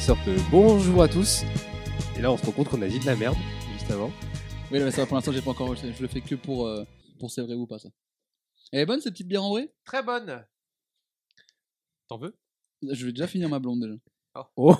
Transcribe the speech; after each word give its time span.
qui 0.00 0.06
sortent 0.06 0.30
bonjour 0.50 1.02
à 1.02 1.08
tous. 1.08 1.42
Et 2.16 2.22
là, 2.22 2.32
on 2.32 2.36
se 2.38 2.46
rend 2.46 2.52
compte 2.52 2.68
qu'on 2.70 2.80
a 2.80 2.88
dit 2.88 2.98
de 2.98 3.04
la 3.04 3.16
merde 3.16 3.36
juste 3.74 3.90
avant. 3.90 4.10
Oui, 4.72 4.78
là, 4.78 4.90
ça 4.90 5.02
va, 5.02 5.06
pour 5.06 5.16
l'instant, 5.16 5.30
j'ai 5.30 5.42
pas 5.42 5.50
encore 5.50 5.66
enregistré. 5.66 5.92
Je 5.92 6.00
le 6.00 6.08
fais 6.08 6.22
que 6.22 6.36
pour, 6.36 6.66
euh, 6.66 6.84
pour 7.18 7.30
c'est 7.30 7.42
vrai 7.42 7.54
ou 7.54 7.66
pas, 7.66 7.78
ça. 7.78 7.90
Elle 8.72 8.80
est 8.80 8.86
bonne, 8.86 9.02
cette 9.02 9.12
petite 9.12 9.28
bière 9.28 9.44
en 9.44 9.50
vrai? 9.50 9.70
Très 9.84 10.02
bonne. 10.02 10.46
T'en 12.08 12.16
veux? 12.16 12.34
Je 12.82 13.04
vais 13.04 13.12
déjà 13.12 13.26
finir 13.26 13.50
ma 13.50 13.58
blonde, 13.58 13.82
déjà. 13.82 13.94
Oh 14.56 14.74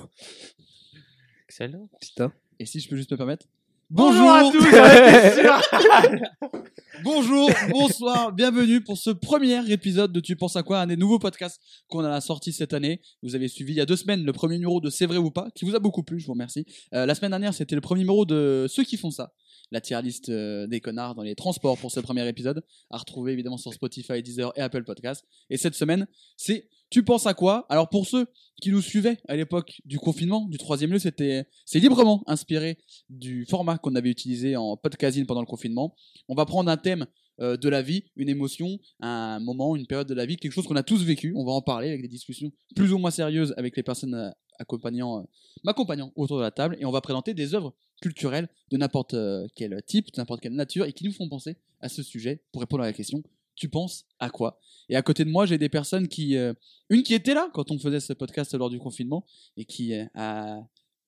Excellent. 1.45 1.91
Putain. 2.01 2.33
Et 2.59 2.65
si 2.65 2.81
je 2.81 2.89
peux 2.89 2.97
juste 2.97 3.13
me 3.13 3.19
permettre? 3.19 3.47
Bonjour 3.93 4.31
à 4.31 4.49
tous. 4.53 4.65
Bonjour, 7.03 7.51
bonsoir, 7.71 8.31
bienvenue 8.31 8.83
pour 8.83 8.97
ce 8.97 9.11
premier 9.11 9.69
épisode 9.73 10.13
de 10.13 10.21
Tu 10.21 10.37
penses 10.37 10.55
à 10.55 10.63
quoi 10.63 10.81
Un 10.81 10.87
des 10.87 10.97
nouveaux 10.97 11.19
podcasts 11.19 11.61
qu'on 11.89 12.05
a 12.05 12.21
sorti 12.21 12.53
cette 12.53 12.73
année. 12.73 13.01
Vous 13.21 13.35
avez 13.35 13.49
suivi 13.49 13.73
il 13.73 13.77
y 13.77 13.81
a 13.81 13.87
deux 13.87 13.97
semaines 13.97 14.23
le 14.23 14.33
premier 14.33 14.59
numéro 14.59 14.81
de 14.81 14.91
C'est 14.91 15.07
vrai 15.07 15.17
ou 15.17 15.33
pas, 15.33 15.49
qui 15.57 15.65
vous 15.65 15.75
a 15.75 15.81
beaucoup 15.81 16.05
plu, 16.05 16.21
je 16.21 16.27
vous 16.27 16.35
remercie. 16.35 16.67
Euh, 16.95 17.05
la 17.05 17.17
semaine 17.17 17.33
dernière, 17.33 17.53
c'était 17.53 17.75
le 17.75 17.81
premier 17.81 18.03
numéro 18.03 18.25
de 18.25 18.67
Ceux 18.69 18.85
qui 18.85 18.97
font 18.97 19.11
ça, 19.11 19.33
la 19.73 19.81
tier 19.81 20.01
liste 20.03 20.29
euh, 20.29 20.69
des 20.69 20.81
connards 20.81 21.17
dans 21.17 21.23
les 21.23 21.35
transports 21.35 21.77
pour 21.77 21.91
ce 21.91 21.99
premier 21.99 22.29
épisode, 22.29 22.63
à 22.91 22.99
retrouver 22.99 23.33
évidemment 23.33 23.59
sur 23.59 23.73
Spotify, 23.73 24.23
Deezer 24.23 24.53
et 24.55 24.61
Apple 24.61 24.85
Podcasts. 24.85 25.25
Et 25.49 25.57
cette 25.57 25.75
semaine, 25.75 26.07
c'est 26.37 26.69
Tu 26.91 27.05
penses 27.05 27.27
à 27.27 27.35
quoi? 27.35 27.67
Alors 27.69 27.89
pour 27.89 28.07
ceux 28.07 28.27
qui 28.61 28.71
nous 28.71 28.83
suivaient 28.83 29.19
à 29.29 29.37
l'époque 29.37 29.81
du 29.85 29.99
confinement, 29.99 30.47
du 30.47 30.59
troisième 30.59 30.91
lieu, 30.91 30.99
c'était 30.99 31.47
c'est 31.65 31.79
librement 31.79 32.25
inspiré 32.27 32.79
du 33.09 33.47
format 33.47 33.79
qu'on 33.79 33.95
avait 33.95 34.11
utilisé 34.11 34.57
en 34.57 34.77
podcasting 34.77 35.25
pendant 35.25 35.41
le 35.41 35.47
confinement. 35.47 35.95
On 36.29 36.35
va 36.35 36.47
prendre 36.47 36.69
un 36.69 36.77
thème 36.77 37.07
euh, 37.41 37.57
de 37.57 37.69
la 37.69 37.81
vie, 37.81 38.05
une 38.17 38.29
émotion, 38.29 38.79
un 39.01 39.39
moment, 39.39 39.77
une 39.77 39.87
période 39.87 40.09
de 40.09 40.15
la 40.15 40.27
vie, 40.27 40.37
quelque 40.37 40.53
chose 40.53 40.67
qu'on 40.67 40.77
a 40.77 40.83
tous 40.83 41.05
vécu. 41.05 41.33
On 41.37 41.45
va 41.45 41.53
en 41.53 41.63
parler 41.63 41.89
avec 41.89 42.03
des 42.03 42.09
discussions 42.09 42.51
plus 42.75 42.93
ou 42.93 42.99
moins 42.99 43.13
sérieuses 43.13 43.55
avec 43.57 43.77
les 43.77 43.85
personnes 43.85 44.15
euh, 44.15 44.31
accompagnant, 44.59 45.21
euh, 45.21 45.23
m'accompagnant 45.65 46.13
autour 46.17 46.39
de 46.39 46.43
la 46.43 46.51
table, 46.51 46.77
et 46.81 46.85
on 46.85 46.91
va 46.91 47.01
présenter 47.01 47.33
des 47.33 47.55
œuvres 47.55 47.73
culturelles 48.03 48.49
de 48.71 48.77
n'importe 48.77 49.15
quel 49.55 49.81
type, 49.87 50.13
de 50.13 50.21
n'importe 50.21 50.41
quelle 50.41 50.55
nature, 50.55 50.85
et 50.85 50.93
qui 50.93 51.05
nous 51.05 51.13
font 51.13 51.29
penser 51.29 51.57
à 51.81 51.89
ce 51.89 52.03
sujet 52.03 52.43
pour 52.53 52.61
répondre 52.61 52.83
à 52.83 52.87
la 52.87 52.93
question. 52.93 53.23
Tu 53.61 53.69
penses 53.69 54.07
à 54.19 54.31
quoi? 54.31 54.59
Et 54.89 54.97
à 54.97 55.03
côté 55.03 55.23
de 55.23 55.29
moi, 55.29 55.45
j'ai 55.45 55.59
des 55.59 55.69
personnes 55.69 56.09
qui, 56.09 56.35
euh, 56.39 56.55
une 56.89 57.03
qui 57.03 57.13
était 57.13 57.35
là 57.35 57.51
quand 57.53 57.71
on 57.71 57.79
faisait 57.79 58.01
ce 58.01 58.15
podcast 58.15 58.55
lors 58.55 58.71
du 58.71 58.79
confinement 58.79 59.27
et 59.59 59.67
qui 59.67 59.93
euh, 59.93 60.07
a 60.15 60.63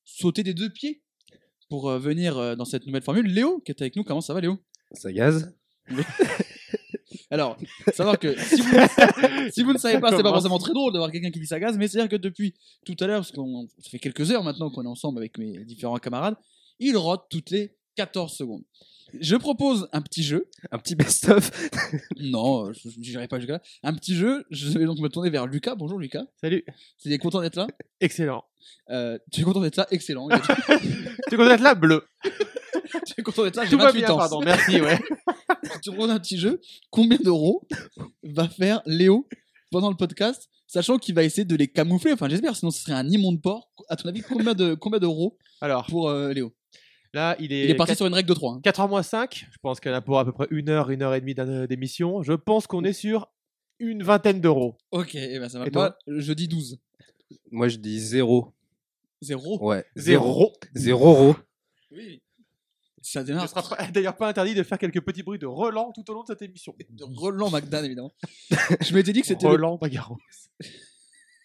sauté 0.05 0.42
des 0.42 0.53
deux 0.53 0.69
pieds 0.69 1.03
pour 1.70 1.89
euh, 1.89 1.98
venir 1.98 2.55
dans 2.58 2.67
cette 2.67 2.86
nouvelle 2.86 3.03
formule. 3.03 3.27
Léo, 3.27 3.61
qui 3.61 3.73
est 3.73 3.80
avec 3.80 3.97
nous, 3.97 4.05
comment 4.05 4.20
ça 4.20 4.35
va 4.35 4.42
Léo? 4.42 4.58
Ça 4.92 5.11
gaze 5.11 5.57
Alors, 7.30 7.57
savoir 7.95 8.18
que 8.18 8.39
si 8.39 8.61
vous, 8.61 8.77
si 9.51 9.62
vous 9.62 9.73
ne 9.73 9.79
savez 9.79 9.98
pas, 9.98 10.14
c'est 10.14 10.23
pas 10.23 10.29
forcément 10.29 10.58
très 10.58 10.74
drôle 10.74 10.92
d'avoir 10.92 11.11
quelqu'un 11.11 11.30
qui 11.30 11.41
dit 11.41 11.46
ça 11.46 11.58
gaz, 11.58 11.79
mais 11.79 11.89
c'est-à-dire 11.89 12.11
que 12.11 12.17
depuis 12.17 12.52
tout 12.85 12.96
à 13.01 13.07
l'heure, 13.07 13.20
parce 13.20 13.33
qu'on 13.33 13.67
ça 13.79 13.89
fait 13.89 13.98
quelques 13.98 14.30
heures 14.30 14.45
maintenant 14.45 14.68
qu'on 14.68 14.85
est 14.85 14.89
ensemble 14.89 15.18
avec 15.20 15.39
mes 15.39 15.64
différents 15.64 15.96
camarades, 15.96 16.36
il 16.79 16.98
rote 16.98 17.24
toutes 17.30 17.48
les 17.48 17.74
14 17.96 18.30
secondes. 18.30 18.64
Je 19.20 19.36
propose 19.36 19.89
un 19.92 20.00
petit 20.00 20.23
jeu. 20.23 20.48
Un 20.70 20.78
petit 20.78 20.95
best-of. 20.95 21.50
Non, 22.20 22.73
je 22.73 22.89
n'irai 22.98 23.28
pas 23.28 23.39
jusqu'à 23.39 23.55
là. 23.55 23.62
Un 23.83 23.92
petit 23.95 24.14
jeu. 24.14 24.45
Je 24.50 24.68
vais 24.78 24.84
donc 24.84 24.98
me 25.00 25.08
tourner 25.08 25.30
vers 25.30 25.46
Lucas. 25.46 25.74
Bonjour 25.74 25.98
Lucas. 25.98 26.24
Salut. 26.40 26.64
Tu 27.00 27.12
es 27.12 27.18
content 27.18 27.40
d'être 27.42 27.56
là? 27.56 27.67
Excellent. 28.00 28.45
Euh, 28.90 29.18
Tu 29.33 29.40
es 29.40 29.45
content 29.45 29.61
d'être 29.61 29.77
là? 29.77 29.86
Excellent. 29.90 30.28
Tu 31.28 31.34
es 31.34 31.36
content 31.36 31.48
d'être 31.50 31.61
là? 31.62 31.74
Bleu. 31.74 32.05
tu 32.24 33.14
es 33.18 33.23
content 33.23 33.45
d'être 33.45 33.56
là? 33.56 33.64
J'ai 33.64 33.70
Tout 33.70 33.78
va 33.78 33.86
28 33.86 33.98
bien, 34.00 34.11
ans. 34.11 34.17
pardon. 34.18 34.40
Merci, 34.40 34.80
ouais. 34.80 34.98
je 35.62 35.79
te 35.80 35.90
propose 35.90 36.11
un 36.11 36.18
petit 36.20 36.39
jeu. 36.39 36.61
Combien 36.90 37.18
d'euros 37.18 37.67
va 38.23 38.48
faire 38.48 38.80
Léo 38.86 39.29
pendant 39.70 39.90
le 39.90 39.96
podcast, 39.96 40.48
sachant 40.67 40.98
qu'il 40.98 41.14
va 41.14 41.23
essayer 41.24 41.44
de 41.44 41.56
les 41.56 41.68
camoufler? 41.68 42.12
Enfin, 42.12 42.29
j'espère, 42.29 42.55
sinon 42.56 42.70
ce 42.70 42.80
serait 42.83 42.92
un 42.92 43.08
immonde 43.08 43.40
porc. 43.42 43.70
À 43.89 43.96
ton 43.96 44.08
avis, 44.08 44.23
combien 44.23 44.55
de 44.55 44.74
combien 44.74 44.98
d'euros 45.00 45.36
Alors, 45.61 45.86
pour 45.86 46.08
euh, 46.11 46.33
Léo? 46.33 46.52
Là, 47.12 47.36
il 47.39 47.52
est, 47.52 47.64
Il 47.64 47.70
est 47.70 47.74
parti 47.74 47.95
sur 47.96 48.06
une 48.06 48.14
règle 48.14 48.28
de 48.28 48.34
3. 48.34 48.61
4h 48.61 48.89
moins 48.89 49.02
5. 49.02 49.46
Je 49.50 49.58
pense 49.62 49.80
qu'elle 49.80 49.95
a 49.95 50.00
pour 50.00 50.18
à 50.18 50.24
peu 50.24 50.33
près 50.33 50.46
une 50.50 50.68
heure, 50.68 50.90
une 50.90 51.02
heure 51.02 51.14
et 51.14 51.20
demie 51.20 51.34
d'émission. 51.68 52.23
Je 52.23 52.33
pense 52.33 52.67
qu'on 52.67 52.84
est 52.84 52.92
sur 52.92 53.30
une 53.78 54.02
vingtaine 54.02 54.40
d'euros. 54.40 54.77
Ok, 54.90 55.14
eh 55.14 55.39
ben 55.39 55.48
ça 55.48 55.58
va. 55.58 55.67
Et 55.67 55.70
Moi, 55.70 55.95
je 56.06 56.33
dis 56.33 56.48
12. 56.48 56.78
Moi, 57.50 57.68
je 57.68 57.77
dis 57.77 57.98
zéro. 58.00 58.52
Zéro? 59.20 59.58
Ouais. 59.64 59.84
Zéro. 59.96 60.52
Zéro 60.74 61.08
euro. 61.08 61.36
Oui. 61.90 62.23
Ça 63.05 63.20
Ce 63.23 63.27
démarre. 63.27 63.42
ne 63.44 63.48
sera 63.48 63.62
pas- 63.77 63.86
d'ailleurs 63.90 64.17
pas 64.17 64.29
interdit 64.29 64.55
de 64.55 64.62
faire 64.62 64.79
quelques 64.79 65.00
petits 65.00 65.23
bruits 65.24 65.39
de 65.39 65.46
Roland 65.46 65.90
tout 65.92 66.08
au 66.08 66.14
long 66.14 66.23
de 66.23 66.29
cette 66.29 66.42
émission. 66.42 66.74
de 66.90 67.05
Roland 67.05 67.50
McDan, 67.50 67.83
évidemment. 67.83 68.12
je 68.80 68.94
m'étais 68.94 69.12
dit 69.12 69.20
que 69.23 69.27
c'était 69.27 69.46
le 69.46 69.52
Roland 69.52 69.77
Bagaro. 69.77 70.17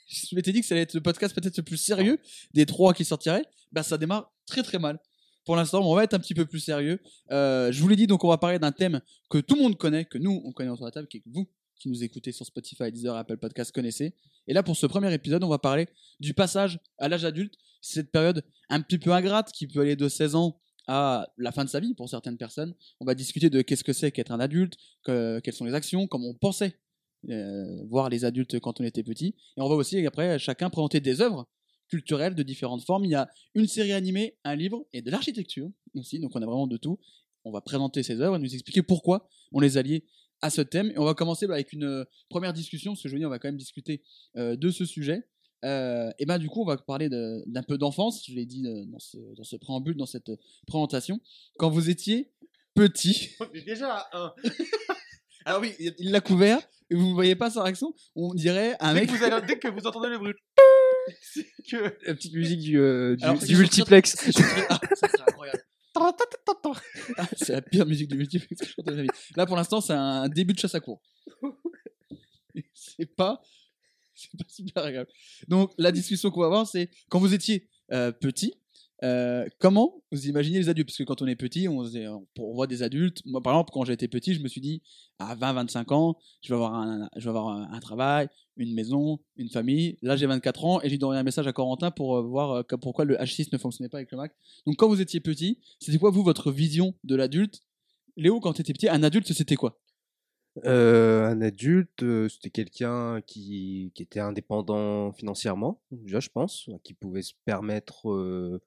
je 0.07 0.35
m'étais 0.35 0.51
dit 0.51 0.61
que 0.61 0.67
ça 0.67 0.75
allait 0.75 0.83
être 0.83 0.93
le 0.93 1.01
podcast 1.01 1.33
peut-être 1.35 1.57
le 1.57 1.63
plus 1.63 1.77
sérieux 1.77 2.19
des 2.53 2.65
trois 2.65 2.93
qui 2.93 3.03
sortiraient. 3.05 3.45
Bah, 3.71 3.83
ça 3.83 3.97
démarre 3.97 4.31
très 4.45 4.63
très 4.63 4.77
mal. 4.79 4.99
Pour 5.47 5.55
l'instant, 5.55 5.81
on 5.81 5.95
va 5.95 6.03
être 6.03 6.13
un 6.13 6.19
petit 6.19 6.33
peu 6.35 6.45
plus 6.45 6.59
sérieux. 6.59 6.99
Euh, 7.31 7.71
je 7.71 7.81
vous 7.81 7.87
l'ai 7.87 7.95
dit, 7.95 8.05
donc 8.05 8.23
on 8.23 8.27
va 8.27 8.37
parler 8.37 8.59
d'un 8.59 8.71
thème 8.73 8.99
que 9.29 9.37
tout 9.37 9.55
le 9.55 9.61
monde 9.61 9.77
connaît, 9.77 10.03
que 10.05 10.17
nous, 10.17 10.41
on 10.45 10.51
connaît 10.51 10.69
autour 10.69 10.83
de 10.85 10.89
la 10.89 10.91
table, 10.91 11.07
que 11.07 11.17
vous, 11.25 11.47
qui 11.79 11.87
nous 11.89 12.03
écoutez 12.03 12.31
sur 12.33 12.45
Spotify, 12.45 12.91
Deezer, 12.91 13.15
Apple 13.15 13.37
Podcast, 13.37 13.71
connaissez. 13.71 14.13
Et 14.47 14.53
là, 14.53 14.61
pour 14.61 14.75
ce 14.75 14.85
premier 14.85 15.11
épisode, 15.13 15.43
on 15.45 15.47
va 15.47 15.57
parler 15.57 15.87
du 16.19 16.33
passage 16.33 16.79
à 16.97 17.07
l'âge 17.07 17.23
adulte. 17.23 17.55
Cette 17.81 18.11
période 18.11 18.43
un 18.69 18.81
petit 18.81 18.97
peu 18.97 19.11
ingrate 19.13 19.51
qui 19.53 19.67
peut 19.67 19.79
aller 19.79 19.95
de 19.95 20.09
16 20.09 20.35
ans 20.35 20.59
à 20.87 21.27
la 21.37 21.51
fin 21.53 21.63
de 21.63 21.69
sa 21.69 21.79
vie 21.79 21.93
pour 21.93 22.09
certaines 22.09 22.37
personnes. 22.37 22.75
On 22.99 23.05
va 23.05 23.15
discuter 23.15 23.49
de 23.49 23.61
qu'est-ce 23.61 23.83
que 23.85 23.93
c'est 23.93 24.11
qu'être 24.11 24.31
un 24.31 24.39
adulte, 24.41 24.75
que- 25.03 25.39
quelles 25.41 25.53
sont 25.53 25.65
les 25.65 25.73
actions, 25.73 26.07
comment 26.07 26.27
on 26.27 26.33
pensait 26.33 26.77
euh, 27.29 27.83
voir 27.89 28.09
les 28.09 28.25
adultes 28.25 28.59
quand 28.59 28.79
on 28.79 28.83
était 28.83 29.03
petit. 29.03 29.35
Et 29.57 29.61
on 29.61 29.67
va 29.69 29.75
aussi 29.75 30.05
après 30.05 30.39
chacun 30.39 30.69
présenter 30.69 30.99
des 30.99 31.21
œuvres 31.21 31.47
culturelles 31.87 32.35
de 32.35 32.43
différentes 32.43 32.83
formes. 32.85 33.05
Il 33.05 33.11
y 33.11 33.15
a 33.15 33.29
une 33.55 33.67
série 33.67 33.93
animée, 33.93 34.37
un 34.43 34.55
livre 34.55 34.85
et 34.93 35.01
de 35.01 35.09
l'architecture 35.11 35.69
aussi. 35.95 36.19
Donc 36.19 36.35
on 36.35 36.41
a 36.41 36.45
vraiment 36.45 36.67
de 36.67 36.77
tout. 36.77 36.99
On 37.45 37.51
va 37.51 37.61
présenter 37.61 38.03
ces 38.03 38.19
œuvres 38.21 38.35
et 38.35 38.39
nous 38.39 38.53
expliquer 38.53 38.81
pourquoi 38.83 39.29
on 39.51 39.59
les 39.59 39.77
a 39.77 39.81
liées 39.81 40.05
à 40.41 40.49
ce 40.49 40.61
thème. 40.61 40.91
Et 40.91 40.97
on 40.99 41.05
va 41.05 41.13
commencer 41.13 41.47
bah, 41.47 41.53
avec 41.55 41.71
une 41.73 41.85
euh, 41.85 42.03
première 42.29 42.53
discussion, 42.53 42.91
parce 42.93 43.01
que 43.03 43.09
je 43.09 43.13
veux 43.13 43.19
dire, 43.19 43.27
on 43.27 43.31
va 43.31 43.39
quand 43.39 43.47
même 43.47 43.57
discuter 43.57 44.03
euh, 44.35 44.55
de 44.55 44.69
ce 44.69 44.85
sujet. 44.85 45.23
Euh, 45.65 46.11
et 46.19 46.25
ben 46.27 46.37
du 46.37 46.49
coup, 46.49 46.61
on 46.61 46.65
va 46.65 46.77
parler 46.77 47.09
de- 47.09 47.43
d'un 47.47 47.63
peu 47.63 47.77
d'enfance. 47.79 48.23
Je 48.27 48.33
l'ai 48.35 48.45
dit 48.45 48.63
dans 48.87 48.99
ce, 48.99 49.17
dans 49.35 49.43
ce 49.43 49.55
préambule, 49.55 49.95
dans 49.97 50.05
cette 50.05 50.29
présentation. 50.67 51.19
Quand 51.57 51.69
vous 51.71 51.89
étiez 51.89 52.31
petit, 52.75 53.29
On 53.39 53.51
est 53.53 53.61
déjà 53.65 53.91
à 53.95 54.17
un. 54.25 54.33
alors 55.45 55.61
oui, 55.61 55.73
il 55.79 56.11
l'a 56.11 56.21
couvert, 56.21 56.59
et 56.91 56.95
vous 56.95 57.07
ne 57.07 57.13
voyez 57.13 57.35
pas 57.35 57.49
sa 57.49 57.63
réaction, 57.63 57.95
on 58.15 58.33
dirait 58.35 58.75
un 58.79 58.93
Dès 58.93 58.99
mec. 59.01 59.09
que, 59.09 59.15
vous 59.17 59.23
allez- 59.23 59.47
dès 59.47 59.57
que 59.57 59.67
vous 59.69 59.87
entendez 59.87 60.09
le 60.09 60.19
bruit, 60.19 60.33
c'est 61.21 61.45
que. 61.69 61.95
La 62.05 62.15
petite 62.15 62.33
musique 62.33 62.59
du, 62.59 62.79
euh, 62.79 63.15
du, 63.15 63.23
Alors, 63.23 63.37
du 63.37 63.55
multiplex. 63.55 64.15
Ah, 64.69 64.79
ça 64.95 65.07
incroyable. 65.27 65.63
Ah, 67.17 67.27
c'est 67.35 67.53
la 67.53 67.61
pire 67.61 67.85
musique 67.87 68.07
de 68.07 68.15
multiplex 68.15 68.61
que 68.61 68.67
je 68.67 68.73
chante 68.73 68.85
de 68.85 68.93
ma 68.93 69.01
vie. 69.01 69.09
Là, 69.35 69.47
pour 69.47 69.55
l'instant, 69.55 69.81
c'est 69.81 69.93
un 69.93 70.29
début 70.29 70.53
de 70.53 70.59
chasse 70.59 70.75
à 70.75 70.79
cours. 70.79 71.01
c'est 72.73 73.07
pas, 73.15 73.41
c'est 74.13 74.29
pas 74.37 74.45
super 74.47 74.83
agréable. 74.83 75.09
Donc, 75.47 75.73
la 75.77 75.91
discussion 75.91 76.29
qu'on 76.29 76.41
va 76.41 76.45
avoir, 76.45 76.67
c'est 76.67 76.91
quand 77.09 77.19
vous 77.19 77.33
étiez 77.33 77.67
euh, 77.91 78.11
petit, 78.11 78.53
euh, 79.03 79.45
comment 79.59 80.01
vous 80.11 80.27
imaginez 80.27 80.59
les 80.59 80.69
adultes? 80.69 80.87
Parce 80.87 80.97
que 80.97 81.03
quand 81.03 81.21
on 81.21 81.27
est 81.27 81.35
petit, 81.35 81.67
on, 81.67 81.83
se- 81.83 82.07
on 82.39 82.53
voit 82.53 82.67
des 82.67 82.83
adultes. 82.83 83.21
Moi, 83.25 83.41
par 83.41 83.53
exemple, 83.53 83.71
quand 83.73 83.85
j'étais 83.85 84.07
petit, 84.07 84.33
je 84.33 84.41
me 84.41 84.47
suis 84.47 84.61
dit, 84.61 84.81
à 85.19 85.35
20-25 85.35 85.93
ans, 85.93 86.17
je 86.41 86.49
vais 86.49 86.55
avoir, 86.55 86.73
un, 86.75 87.79
travail, 87.79 88.27
une 88.55 88.73
maison, 88.73 89.19
une 89.35 89.49
famille. 89.49 89.97
Là, 90.01 90.15
j'ai 90.15 90.25
24 90.25 90.65
ans 90.65 90.81
et 90.81 90.89
j'ai 90.89 90.97
donné 90.97 91.19
un 91.19 91.23
message 91.23 91.47
à 91.47 91.53
Corentin 91.53 91.91
pour 91.91 92.17
euh, 92.17 92.21
voir 92.23 92.51
euh, 92.51 92.77
pourquoi 92.81 93.05
le 93.05 93.15
H6 93.15 93.49
ne 93.51 93.57
fonctionnait 93.57 93.89
pas 93.89 93.97
avec 93.97 94.11
le 94.11 94.17
Mac. 94.17 94.33
Donc, 94.65 94.77
quand 94.77 94.87
vous 94.87 95.01
étiez 95.01 95.19
petit, 95.19 95.59
c'était 95.79 95.97
quoi, 95.97 96.09
vous, 96.09 96.23
votre 96.23 96.51
vision 96.51 96.95
de 97.03 97.15
l'adulte? 97.15 97.61
Léo, 98.15 98.39
quand 98.39 98.53
tu 98.53 98.61
étais 98.61 98.73
petit, 98.73 98.89
un 98.89 99.03
adulte, 99.03 99.31
c'était 99.31 99.55
quoi? 99.55 99.79
Euh, 100.65 101.27
un 101.27 101.41
adulte, 101.41 102.01
euh, 102.03 102.27
c'était 102.29 102.49
quelqu'un 102.49 103.21
qui, 103.21 103.91
était 103.97 104.19
indépendant 104.19 105.11
financièrement, 105.11 105.81
déjà, 105.91 106.19
je 106.19 106.29
pense, 106.29 106.69
qui 106.83 106.93
pouvait 106.93 107.21
se 107.21 107.33
permettre 107.45 108.09
euh, 108.09 108.59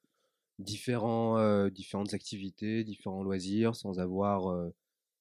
différents, 0.61 1.39
euh, 1.39 1.71
différentes 1.71 2.15
activités, 2.15 2.85
différents 2.85 3.23
loisirs, 3.23 3.75
sans 3.75 3.99
avoir 3.99 4.49
euh, 4.51 4.69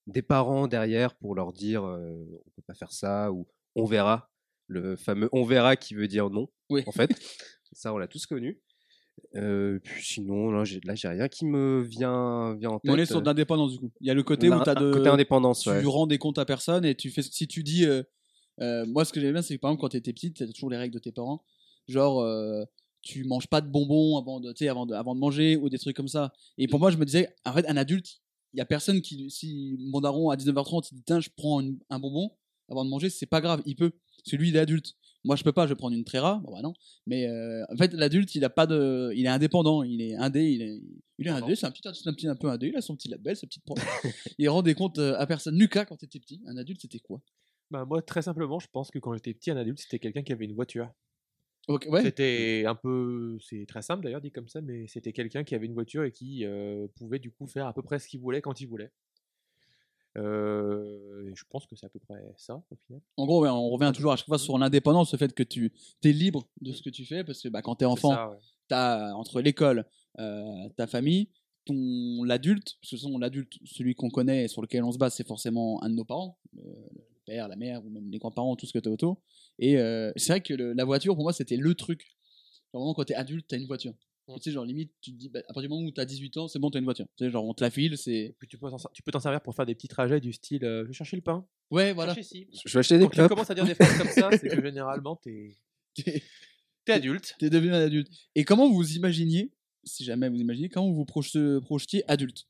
des 0.08 0.22
parents 0.22 0.68
derrière 0.68 1.16
pour 1.16 1.36
leur 1.36 1.54
dire 1.54 1.84
euh, 1.86 2.14
on 2.46 2.50
peut 2.56 2.62
pas 2.68 2.74
faire 2.74 2.92
ça 2.92 3.32
ou 3.32 3.48
on 3.76 3.86
verra. 3.86 4.30
Le 4.68 4.96
fameux 4.96 5.30
on 5.32 5.44
verra 5.44 5.76
qui 5.76 5.96
veut 5.96 6.08
dire 6.08 6.30
non, 6.30 6.48
Oui. 6.70 6.84
en 6.86 6.92
fait. 6.92 7.10
ça, 7.72 7.94
on 7.94 7.98
l'a 7.98 8.08
tous 8.08 8.26
connu. 8.26 8.60
Puis 9.34 10.04
sinon, 10.06 10.52
là, 10.52 10.64
j'ai 10.64 10.80
là, 10.84 10.96
j'ai 10.96 11.08
rien 11.08 11.28
qui 11.28 11.46
me 11.46 11.82
vient, 11.82 12.56
vient 12.56 12.72
en 12.72 12.80
tête. 12.80 12.92
On 12.92 12.98
est 12.98 13.06
sur 13.06 13.22
de 13.22 13.26
l'indépendance, 13.26 13.74
du 13.74 13.80
coup. 13.80 13.92
Il 14.02 14.08
y 14.08 14.12
a 14.12 14.14
le 14.14 14.24
côté 14.24 14.50
où 14.50 14.54
Un- 14.54 14.64
tu 14.64 14.70
as 14.70 14.74
un 14.78 14.82
de. 14.82 14.94
côté 14.94 15.10
indépendance, 15.10 15.62
tu 15.64 15.70
ouais. 15.70 15.84
rends 15.86 16.08
des 16.08 16.18
comptes 16.18 16.38
à 16.40 16.46
personne 16.46 16.86
et 16.86 16.96
tu 16.96 17.10
fais 17.10 17.22
si 17.22 17.48
tu 17.48 17.64
dis 17.64 17.86
moi 18.88 19.06
ce 19.06 19.14
que 19.14 19.20
j'aime 19.22 19.34
bien 19.34 19.42
c'est 19.42 19.56
que 19.56 19.62
par 19.62 19.72
exemple 19.72 19.82
quand 19.82 19.90
t'étais 19.90 20.12
petite 20.14 20.36
t'as 20.38 20.46
toujours 20.48 20.70
les 20.70 20.76
règles 20.78 20.94
de 20.94 21.00
tes 21.00 21.14
parents 21.14 21.46
genre 21.88 22.22
tu 23.02 23.24
manges 23.24 23.48
pas 23.48 23.62
de 23.62 23.68
bonbons 23.70 24.18
avant 24.18 24.40
de 24.40 24.54
avant 24.68 24.86
de, 24.86 24.94
avant 24.94 25.16
de 25.16 25.20
manger 25.20 25.56
ou 25.58 25.70
des 25.70 25.80
trucs 25.80 25.96
comme 25.96 26.08
ça 26.08 26.32
et 26.58 26.68
pour 26.68 26.80
moi 26.80 26.92
je 26.92 26.98
me 26.98 27.06
disais 27.06 27.34
en 27.46 27.54
fait 27.54 27.68
un 27.68 27.78
adulte 27.78 28.22
il 28.54 28.58
y 28.58 28.62
a 28.62 28.66
personne 28.66 29.02
qui 29.02 29.30
si 29.30 29.78
mon 29.80 30.02
daron 30.02 30.30
à 30.30 30.36
19h30 30.36 30.90
il 30.92 30.96
dit 30.96 31.04
tiens 31.06 31.20
je 31.20 31.30
prends 31.36 31.60
une- 31.62 31.80
un 31.90 32.00
bonbon 32.00 32.32
avant 32.70 32.84
de 32.86 32.90
manger 32.90 33.10
c'est 33.10 33.26
pas 33.26 33.42
grave 33.42 33.62
il 33.66 33.76
peut 33.76 33.92
parce 33.92 34.32
que 34.32 34.36
lui 34.36 34.50
il 34.50 34.56
est 34.56 34.60
adulte 34.60 34.96
Moi, 35.26 35.36
je 35.36 35.44
peux 35.44 35.52
pas, 35.52 35.66
je 35.68 35.74
vais 35.74 35.76
prendre 35.78 35.96
une 35.98 36.06
très 36.06 36.20
rare. 36.20 36.40
Bon, 36.40 36.52
bah 36.54 36.62
non. 36.62 36.74
Mais 37.06 37.28
euh, 37.28 37.66
en 37.70 37.76
fait, 37.76 37.92
l'adulte, 37.94 38.36
il 38.36 38.46
a 38.46 38.50
pas 38.50 38.66
de, 38.66 39.12
il 39.16 39.26
est 39.26 39.30
indépendant, 39.30 39.84
il 39.84 40.02
est 40.02 40.16
indé, 40.16 40.50
il 40.50 40.62
est, 40.62 40.80
il 41.18 41.28
est 41.28 41.30
indé. 41.30 41.56
C'est 41.58 41.66
un 41.68 41.72
petit, 41.72 41.86
un 41.88 42.14
petit, 42.14 42.28
un 42.28 42.38
peu 42.38 42.50
indé. 42.50 42.70
Il 42.70 42.76
a 42.78 42.82
son 42.82 42.96
petit 42.96 43.10
label, 43.10 43.36
sa 43.36 43.46
petite 43.46 43.64
il 44.38 44.48
rend 44.48 44.62
des 44.62 44.76
comptes 44.76 44.98
euh, 44.98 45.20
à 45.20 45.28
personne. 45.28 45.58
Lucas, 45.60 45.84
quand 45.84 45.98
t'étais 45.98 46.20
petit, 46.20 46.40
un 46.48 46.56
adulte, 46.56 46.80
c'était 46.82 47.00
quoi? 47.00 47.22
Bah, 47.70 47.84
moi, 47.84 48.02
très 48.02 48.22
simplement, 48.22 48.60
je 48.60 48.68
pense 48.72 48.92
que 48.92 49.00
quand 49.00 49.14
j'étais 49.14 49.34
petit, 49.34 49.52
un 49.52 49.58
adulte, 49.58 49.80
c'était 49.80 50.00
quelqu'un 50.00 50.24
qui 50.24 50.32
avait 50.32 50.46
une 50.46 50.56
voiture. 50.56 50.90
Ouais. 51.70 52.02
C'était 52.02 52.64
un 52.66 52.74
peu. 52.74 53.38
C'est 53.42 53.66
très 53.68 53.84
simple 53.84 54.04
d'ailleurs, 54.04 54.22
dit 54.22 54.32
comme 54.32 54.48
ça, 54.48 54.60
mais 54.60 54.88
c'était 54.88 55.14
quelqu'un 55.14 55.44
qui 55.44 55.54
avait 55.54 55.68
une 55.68 55.74
voiture 55.74 56.04
et 56.04 56.12
qui 56.12 56.44
euh, 56.44 56.88
pouvait 56.96 57.20
du 57.20 57.32
coup 57.32 57.46
faire 57.46 57.68
à 57.68 57.74
peu 57.74 57.84
près 57.84 58.00
ce 58.00 58.08
qu'il 58.08 58.20
voulait 58.20 58.42
quand 58.42 58.60
il 58.60 58.68
voulait. 58.68 58.92
Euh, 60.18 61.30
je 61.36 61.44
pense 61.48 61.68
que 61.68 61.76
c'est 61.76 61.86
à 61.86 61.90
peu 61.90 62.00
près 62.00 62.20
ça 62.38 62.64
au 62.72 62.76
final. 62.88 63.02
En 63.18 63.28
gros, 63.28 63.44
ouais, 63.44 63.50
on 63.50 63.70
revient 63.70 63.92
toujours 63.94 64.12
à 64.12 64.16
chaque 64.16 64.26
fois 64.26 64.40
sur 64.40 64.58
l'indépendance, 64.58 65.12
le 65.14 65.20
fait 65.20 65.34
que 65.34 65.44
tu 65.44 65.72
es 66.04 66.12
libre 66.12 66.48
de 66.62 66.72
ce 66.72 66.82
que 66.82 66.90
tu 66.90 67.06
fais, 67.06 67.24
parce 67.24 67.42
que 67.42 67.50
bah, 67.50 67.62
quand 67.62 67.76
t'es 67.76 67.86
C'est 67.86 67.92
enfant, 67.92 68.32
ouais. 68.32 68.38
t'as 68.68 69.14
entre 69.14 69.40
l'école, 69.40 69.86
euh, 70.18 70.70
ta 70.76 70.88
famille, 70.88 71.30
ton 71.66 72.24
l'adulte, 72.24 72.78
parce 72.82 73.04
que 73.04 73.20
l'adulte, 73.20 73.54
celui 73.66 73.94
qu'on 73.94 74.10
connaît 74.10 74.46
et 74.46 74.48
sur 74.48 74.64
lequel 74.64 74.84
on 74.84 74.92
se 74.92 74.98
base, 74.98 75.14
c'est 75.14 75.28
forcément 75.28 75.84
un 75.84 75.90
de 75.90 75.96
nos 75.96 76.06
parents, 76.06 76.40
père, 77.30 77.48
la 77.48 77.56
mère 77.56 77.86
ou 77.86 77.90
même 77.90 78.10
les 78.12 78.18
grands-parents, 78.18 78.56
tout 78.56 78.66
ce 78.66 78.74
que 78.74 78.80
t'as 78.80 78.90
autour. 78.90 79.22
Et 79.60 79.78
euh, 79.78 80.12
c'est 80.16 80.34
vrai 80.34 80.42
que 80.42 80.54
le- 80.54 80.74
la 80.74 80.86
voiture, 80.86 81.14
pour 81.16 81.24
moi, 81.24 81.34
c'était 81.34 81.58
le 81.58 81.74
truc. 81.76 82.02
Vraiment, 82.74 82.94
quand 82.94 83.06
t'es 83.06 83.16
adulte, 83.16 83.46
t'as 83.48 83.58
une 83.58 83.68
voiture. 83.68 83.94
Mm. 84.28 84.36
Tu 84.36 84.42
sais, 84.42 84.52
genre, 84.52 84.66
limite, 84.66 84.92
tu 85.02 85.12
te 85.12 85.18
dis, 85.18 85.30
bah, 85.30 85.40
à 85.40 85.54
partir 85.54 85.64
du 85.64 85.70
moment 85.70 85.88
où 85.88 85.92
t'as 85.92 86.06
18 86.06 86.38
ans, 86.38 86.48
c'est 86.48 86.60
bon, 86.60 86.70
t'as 86.70 86.80
une 86.80 86.86
voiture. 86.86 87.06
Tu 87.18 87.26
sais, 87.26 87.32
genre, 87.32 87.46
on 87.46 87.54
te 87.54 87.64
la 87.64 87.70
file, 87.70 87.98
c'est. 87.98 88.36
Puis 88.40 88.48
tu 88.48 88.58
peux 88.58 88.70
t'en 88.70 88.78
tu 88.94 89.02
peux 89.04 89.12
t'en 89.12 89.20
servir 89.20 89.42
pour 89.42 89.56
faire 89.56 89.66
des 89.66 89.76
petits 89.76 89.88
trajets 89.88 90.20
du 90.20 90.34
style 90.34 90.64
euh, 90.66 90.84
je 90.84 90.88
vais 90.90 90.94
chercher 90.94 91.16
le 91.16 91.22
pain. 91.24 91.46
Ouais, 91.72 91.94
voilà. 91.94 92.14
Je 92.14 92.22
vais 92.74 92.80
acheter 92.80 92.98
des 92.98 93.06
Quand 93.08 93.24
tu 93.24 93.28
commences 93.30 93.50
à 93.52 93.56
dire 93.56 93.66
des 93.66 93.76
phrases 93.76 93.98
comme 93.98 94.10
ça, 94.10 94.30
c'est 94.38 94.48
que 94.50 94.62
généralement 94.62 95.16
t'es 95.16 95.56
T'es 95.96 96.24
t'es 96.86 96.92
adulte. 96.94 97.36
t'es 97.40 97.50
devenu 97.50 97.74
un 97.74 97.82
adulte. 97.86 98.10
Et 98.36 98.44
comment 98.44 98.70
vous 98.72 98.94
imaginiez, 98.94 99.52
si 99.84 100.04
jamais 100.04 100.30
vous 100.30 100.38
imaginez, 100.38 100.70
comment 100.70 100.92
vous 100.92 101.06
vous 101.06 101.62
projetiez 101.62 102.04
adulte? 102.10 102.46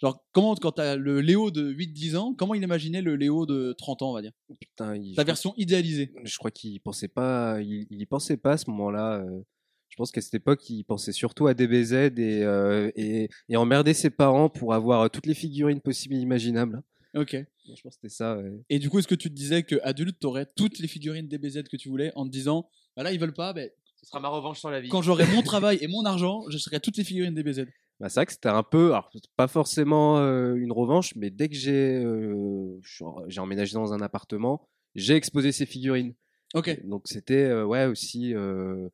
Genre, 0.00 0.22
comment, 0.32 0.54
quand 0.56 0.72
t'as 0.72 0.96
le 0.96 1.20
Léo 1.20 1.50
de 1.50 1.72
8-10 1.72 2.16
ans, 2.16 2.34
comment 2.34 2.54
il 2.54 2.62
imaginait 2.62 3.00
le 3.00 3.16
Léo 3.16 3.46
de 3.46 3.72
30 3.78 4.02
ans, 4.02 4.10
on 4.10 4.14
va 4.14 4.22
dire? 4.22 4.32
Putain, 4.60 4.94
il- 4.96 5.14
Ta 5.16 5.24
version 5.24 5.54
idéalisée. 5.56 6.12
je 6.22 6.36
crois 6.36 6.50
qu'il 6.50 6.78
pensait 6.80 7.08
pas, 7.08 7.60
il, 7.62 7.86
il 7.90 8.00
y 8.00 8.06
pensait 8.06 8.36
pas 8.36 8.52
à 8.52 8.56
ce 8.58 8.68
moment-là. 8.70 9.20
euh. 9.24 9.40
Je 9.88 9.96
pense 9.96 10.10
qu'à 10.10 10.20
cette 10.20 10.34
époque, 10.34 10.68
il 10.68 10.84
pensait 10.84 11.12
surtout 11.12 11.46
à 11.46 11.54
DBZ 11.54 11.92
et, 12.18 12.42
euh, 12.42 12.90
et, 12.96 13.28
et 13.48 13.56
emmerder 13.56 13.94
ses 13.94 14.10
parents 14.10 14.50
pour 14.50 14.74
avoir 14.74 15.02
euh, 15.02 15.08
toutes 15.08 15.24
les 15.26 15.32
figurines 15.34 15.80
possibles 15.80 16.14
et 16.16 16.18
imaginables. 16.18 16.82
Ok. 17.14 17.32
Moi, 17.32 17.74
je 17.76 17.80
pense 17.82 17.94
que 17.94 18.00
c'était 18.02 18.14
ça. 18.14 18.36
ouais. 18.36 18.52
Et 18.68 18.78
du 18.78 18.90
coup, 18.90 18.98
est-ce 18.98 19.08
que 19.08 19.14
tu 19.14 19.30
te 19.30 19.34
disais 19.34 19.62
que 19.62 19.76
adulte, 19.82 20.18
t'aurais 20.20 20.46
toutes 20.56 20.78
les 20.80 20.88
figurines 20.88 21.28
DBZ 21.28 21.62
que 21.70 21.76
tu 21.78 21.88
voulais 21.88 22.12
en 22.16 22.26
te 22.26 22.30
disant, 22.30 22.68
bah 22.96 23.02
là, 23.04 23.12
ils 23.12 23.18
veulent 23.18 23.32
pas, 23.32 23.54
ben, 23.54 23.70
Ce 24.02 24.04
sera 24.06 24.20
ma 24.20 24.28
revanche 24.28 24.58
sur 24.58 24.68
la 24.70 24.80
vie. 24.80 24.90
quand 24.90 25.00
j'aurai 25.00 25.24
mon 25.34 25.40
travail 25.42 25.78
et 25.80 25.86
mon 25.86 26.04
argent, 26.04 26.44
je 26.50 26.58
serai 26.58 26.80
toutes 26.80 26.98
les 26.98 27.04
figurines 27.04 27.32
DBZ. 27.34 27.64
Bah, 27.98 28.08
c'est 28.10 28.20
vrai 28.20 28.26
que 28.26 28.32
c'était 28.32 28.48
un 28.50 28.62
peu, 28.62 28.88
alors 28.92 29.10
pas 29.36 29.48
forcément 29.48 30.18
euh, 30.18 30.54
une 30.54 30.72
revanche, 30.72 31.14
mais 31.16 31.30
dès 31.30 31.48
que 31.48 31.54
j'ai 31.54 31.94
euh, 31.96 32.78
je 32.82 33.04
j'ai 33.28 33.40
emménagé 33.40 33.72
dans 33.74 33.92
un 33.94 34.00
appartement, 34.02 34.68
j'ai 34.94 35.14
exposé 35.14 35.50
ces 35.52 35.64
figurines. 35.66 36.14
Ok. 36.54 36.84
Donc 36.86 37.02
c'était 37.08 37.44
euh, 37.44 37.64
ouais 37.64 37.86
aussi 37.86 38.34
un, 38.34 38.88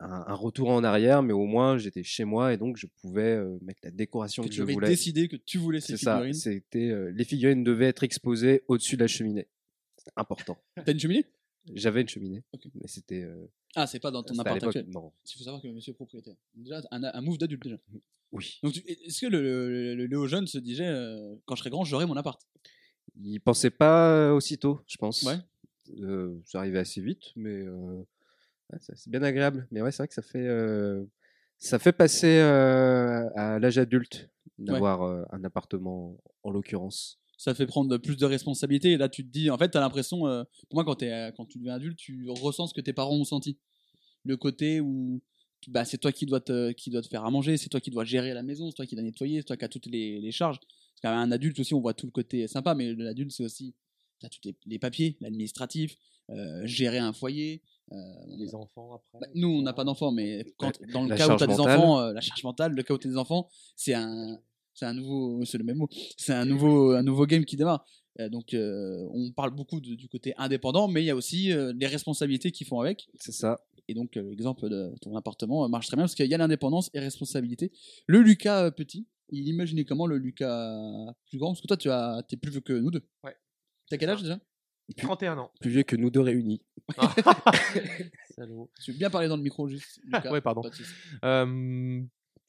un 0.00 0.34
retour 0.34 0.70
en 0.70 0.82
arrière, 0.82 1.22
mais 1.22 1.32
au 1.32 1.44
moins 1.46 1.78
j'étais 1.78 2.02
chez 2.02 2.24
moi 2.24 2.52
et 2.52 2.56
donc 2.56 2.76
je 2.76 2.86
pouvais 3.00 3.38
mettre 3.62 3.80
la 3.84 3.90
décoration 3.92 4.42
Que 4.42 4.48
que, 4.48 4.52
tu 4.52 4.58
je 4.58 4.62
avais 4.64 4.72
voulais. 4.74 4.88
décidé 4.88 5.28
que 5.28 5.36
tu 5.36 5.58
voulais 5.58 5.80
ces 5.80 5.96
C'est 5.96 6.04
ça. 6.04 6.14
figurines. 6.16 6.34
C'était 6.34 6.92
les 7.12 7.24
figurines 7.24 7.62
devaient 7.64 7.86
être 7.88 8.02
exposées 8.02 8.62
au-dessus 8.68 8.96
de 8.96 9.02
la 9.02 9.08
cheminée. 9.08 9.46
C'était 9.96 10.12
important. 10.16 10.58
T'as 10.84 10.92
une 10.92 10.98
cheminée? 11.00 11.24
J'avais 11.74 12.00
une 12.02 12.08
cheminée, 12.08 12.42
mais 12.74 12.86
c'était. 12.86 13.22
euh, 13.22 13.46
Ah, 13.74 13.86
c'est 13.86 14.00
pas 14.00 14.10
dans 14.10 14.22
ton 14.22 14.38
appart 14.38 14.62
actuel. 14.62 14.86
Non. 14.88 15.12
Il 15.26 15.38
faut 15.38 15.44
savoir 15.44 15.62
que 15.62 15.68
monsieur 15.68 15.92
est 15.92 15.94
propriétaire. 15.94 16.34
Déjà, 16.54 16.80
un, 16.90 17.02
un 17.04 17.20
move 17.20 17.38
d'adulte 17.38 17.62
déjà. 17.62 17.76
Oui. 18.32 18.58
Donc, 18.62 18.76
est-ce 18.86 19.20
que 19.22 19.26
le, 19.26 19.94
le- 19.94 20.26
jeune 20.26 20.46
se 20.46 20.58
disait, 20.58 20.86
euh, 20.86 21.34
quand 21.46 21.54
je 21.54 21.60
serai 21.60 21.70
grand, 21.70 21.84
j'aurai 21.84 22.06
mon 22.06 22.16
appart? 22.16 22.40
Il 23.20 23.40
pensait 23.40 23.70
pas 23.70 24.10
euh, 24.12 24.32
aussitôt, 24.32 24.80
je 24.86 24.96
pense. 24.96 25.22
Ouais. 25.22 25.36
Euh, 26.00 26.38
ça 26.44 26.58
arrivait 26.58 26.78
assez 26.80 27.00
vite, 27.00 27.32
mais 27.36 27.62
ouais, 27.66 28.04
c'est 28.80 29.08
bien 29.08 29.22
agréable. 29.22 29.66
Mais 29.70 29.80
ouais, 29.80 29.90
c'est 29.90 29.98
vrai 29.98 30.08
que 30.08 30.14
ça 30.14 30.22
fait, 30.22 30.46
ça 31.58 31.78
fait 31.78 31.92
passer 31.92 32.38
à 32.40 33.58
l'âge 33.58 33.78
adulte 33.78 34.28
d'avoir 34.58 35.02
un 35.32 35.44
appartement, 35.44 36.18
en 36.42 36.50
l'occurrence. 36.50 37.18
Ça 37.38 37.54
fait 37.54 37.66
prendre 37.66 37.96
plus 37.98 38.16
de 38.16 38.26
responsabilités. 38.26 38.92
Et 38.92 38.96
là, 38.98 39.08
tu 39.08 39.24
te 39.24 39.30
dis, 39.30 39.48
en 39.48 39.56
fait, 39.56 39.68
t'as 39.70 39.80
l'impression, 39.80 40.26
euh, 40.26 40.42
pour 40.68 40.74
moi, 40.76 40.84
quand, 40.84 41.02
euh, 41.02 41.30
quand 41.32 41.46
tu 41.46 41.58
deviens 41.58 41.74
adulte, 41.74 41.96
tu 41.96 42.28
ressens 42.28 42.66
ce 42.66 42.74
que 42.74 42.80
tes 42.80 42.92
parents 42.92 43.16
ont 43.16 43.24
senti. 43.24 43.58
Le 44.24 44.36
côté 44.36 44.80
où 44.80 45.22
tu- 45.60 45.70
bah, 45.70 45.84
c'est 45.84 45.98
toi 45.98 46.10
qui 46.12 46.26
dois, 46.26 46.40
te, 46.40 46.72
qui 46.72 46.90
dois 46.90 47.00
te 47.00 47.06
faire 47.08 47.24
à 47.24 47.30
manger, 47.30 47.56
c'est 47.56 47.68
toi 47.68 47.80
qui 47.80 47.90
dois 47.90 48.04
gérer 48.04 48.34
la 48.34 48.42
maison, 48.42 48.68
c'est 48.70 48.76
toi 48.76 48.86
qui 48.86 48.96
dois 48.96 49.04
nettoyer, 49.04 49.38
c'est 49.38 49.44
toi 49.46 49.56
qui 49.56 49.64
as 49.64 49.68
toutes 49.68 49.86
les, 49.86 50.20
les 50.20 50.32
charges. 50.32 50.58
Parce 51.00 51.14
qu'un 51.14 51.30
adulte 51.30 51.58
aussi, 51.60 51.74
on 51.74 51.80
voit 51.80 51.94
tout 51.94 52.06
le 52.06 52.12
côté 52.12 52.46
sympa, 52.48 52.74
mais 52.74 52.92
l'adulte, 52.92 53.30
c'est 53.30 53.44
aussi, 53.44 53.72
t'as 54.20 54.28
tous 54.28 54.40
les, 54.44 54.56
les 54.66 54.78
papiers, 54.80 55.16
l'administratif, 55.20 55.96
euh, 56.30 56.66
gérer 56.66 56.98
un 56.98 57.12
foyer. 57.12 57.62
euh, 57.92 57.96
Les 58.36 58.54
enfants 58.56 58.94
après. 58.94 59.18
bah, 59.20 59.26
nous, 59.34 59.48
on 59.48 59.62
n'a 59.62 59.72
pas 59.72 59.84
d'enfants, 59.84 60.10
mais 60.10 60.44
quand, 60.58 60.72
dans 60.92 61.04
le 61.04 61.08
la 61.10 61.16
cas 61.16 61.26
où 61.32 61.36
tu 61.38 61.44
as 61.44 61.46
des 61.46 61.60
enfants, 61.60 62.00
euh, 62.00 62.12
la 62.12 62.20
charge 62.20 62.42
mentale, 62.42 62.72
le 62.72 62.82
cas 62.82 62.94
où 62.94 62.98
tu 62.98 63.06
as 63.06 63.10
des 63.12 63.16
enfants, 63.16 63.48
c'est 63.76 63.94
un, 63.94 64.38
c'est 64.78 64.86
un 64.86 64.94
nouveau, 64.94 65.44
c'est 65.44 65.58
le 65.58 65.64
même 65.64 65.78
mot, 65.78 65.88
c'est 66.16 66.32
un 66.32 66.44
nouveau, 66.44 66.92
un 66.92 67.02
nouveau 67.02 67.26
game 67.26 67.44
qui 67.44 67.56
démarre. 67.56 67.84
Euh, 68.20 68.28
donc, 68.28 68.54
euh, 68.54 69.06
on 69.12 69.32
parle 69.32 69.50
beaucoup 69.54 69.80
de- 69.80 69.94
du 69.94 70.08
côté 70.08 70.34
indépendant, 70.38 70.88
mais 70.88 71.02
il 71.02 71.06
y 71.06 71.10
a 71.10 71.16
aussi 71.16 71.52
euh, 71.52 71.72
les 71.76 71.86
responsabilités 71.86 72.50
qui 72.52 72.64
font 72.64 72.80
avec. 72.80 73.08
C'est 73.18 73.32
ça. 73.32 73.60
Et 73.88 73.94
donc, 73.94 74.16
euh, 74.16 74.22
l'exemple 74.30 74.68
de 74.68 74.92
ton 75.00 75.16
appartement 75.16 75.64
euh, 75.64 75.68
marche 75.68 75.86
très 75.86 75.96
bien 75.96 76.04
parce 76.04 76.14
qu'il 76.14 76.26
y 76.26 76.34
a 76.34 76.38
l'indépendance 76.38 76.90
et 76.94 77.00
responsabilité. 77.00 77.72
Le 78.06 78.20
Lucas 78.20 78.64
euh, 78.66 78.70
petit, 78.70 79.06
il 79.30 79.48
imaginait 79.48 79.84
comment 79.84 80.06
le 80.06 80.18
Lucas 80.18 80.74
plus 81.28 81.38
grand? 81.38 81.52
Parce 81.52 81.60
que 81.60 81.66
toi, 81.68 81.76
tu 81.76 81.90
as, 81.90 82.22
es 82.30 82.36
plus 82.36 82.50
vieux 82.50 82.60
que 82.60 82.72
nous 82.72 82.90
deux. 82.90 83.02
Ouais. 83.24 83.34
T'as 83.90 83.96
quel 83.98 84.10
âge 84.10 84.22
déjà? 84.22 84.38
31 84.96 85.38
ans. 85.38 85.50
Plus 85.60 85.70
vieux 85.70 85.82
que 85.84 85.96
nous 85.96 86.10
deux 86.10 86.20
réunis. 86.20 86.62
Salaud. 88.36 88.70
Tu 88.82 88.92
veux 88.92 88.98
bien 88.98 89.10
parler 89.10 89.28
dans 89.28 89.36
le 89.36 89.42
micro 89.42 89.68
juste 89.68 90.00
Lucas? 90.04 90.30
Ouais, 90.30 90.40
pardon. 90.40 90.62
Euh, 91.24 92.00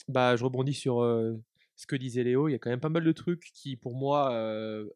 bah, 0.07 0.35
je 0.35 0.43
rebondis 0.43 0.73
sur 0.73 1.01
euh, 1.01 1.33
ce 1.79 1.87
que 1.87 1.95
disait 1.95 2.23
Léo. 2.23 2.49
Il 2.49 2.51
y 2.51 2.55
a 2.55 2.59
quand 2.59 2.69
même 2.69 2.79
pas 2.81 2.89
mal 2.89 3.03
de 3.03 3.11
trucs 3.11 3.51
qui, 3.53 3.75
pour 3.77 3.95
moi, 3.95 4.33
euh, 4.33 4.87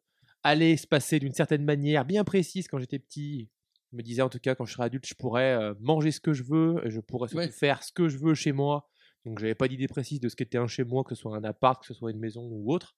allaient 0.44 0.76
se 0.78 0.86
passer 0.86 1.20
d'une 1.20 1.32
certaine 1.34 1.64
manière 1.64 2.04
bien 2.06 2.24
précise 2.26 2.68
quand 2.68 2.78
j'étais 2.78 3.00
petit. 3.00 3.50
Je 3.92 3.98
me 3.98 4.02
disais, 4.04 4.22
en 4.22 4.30
tout 4.30 4.40
cas, 4.40 4.54
quand 4.56 4.66
je 4.66 4.74
serai 4.74 4.84
adulte, 4.84 5.06
je 5.08 5.14
pourrais 5.14 5.54
euh, 5.54 5.74
manger 5.80 6.12
ce 6.12 6.20
que 6.20 6.34
je 6.34 6.44
veux, 6.44 6.82
et 6.86 6.90
je 6.90 7.00
pourrais 7.00 7.30
surtout 7.30 7.38
Ouais. 7.46 7.50
faire 7.52 7.84
ce 7.84 7.92
que 7.94 8.10
je 8.10 8.18
veux 8.18 8.34
chez 8.34 8.52
moi. 8.52 8.90
Donc, 9.26 9.40
j'avais 9.40 9.56
pas 9.56 9.68
d'idée 9.70 9.88
précise 9.88 10.20
de 10.20 10.28
ce 10.28 10.36
qu'était 10.36 10.58
un 10.58 10.68
chez 10.68 10.84
moi, 10.84 11.04
que 11.06 11.16
ce 11.16 11.22
soit 11.22 11.38
un 11.38 11.44
appart, 11.46 11.80
que 11.80 11.88
ce 11.88 11.94
soit 11.94 12.12
une 12.12 12.20
maison 12.20 12.42
ou 12.52 12.74
autre. 12.74 12.96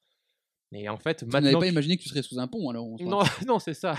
Et 0.71 0.89
en 0.89 0.97
fait, 0.97 1.17
Tu 1.19 1.25
n'avais 1.25 1.43
maintenant. 1.45 1.59
pas 1.59 1.65
que- 1.67 1.71
imaginé 1.71 1.95
que 1.97 2.01
tu 2.01 2.09
serais 2.09 2.23
sous 2.23 2.39
un 2.39 2.47
pont 2.47 2.69
alors 2.69 2.87
on 2.87 2.97
se 2.97 3.03
Non, 3.03 3.19
non, 3.47 3.59
c'est 3.59 3.75
ça. 3.75 3.95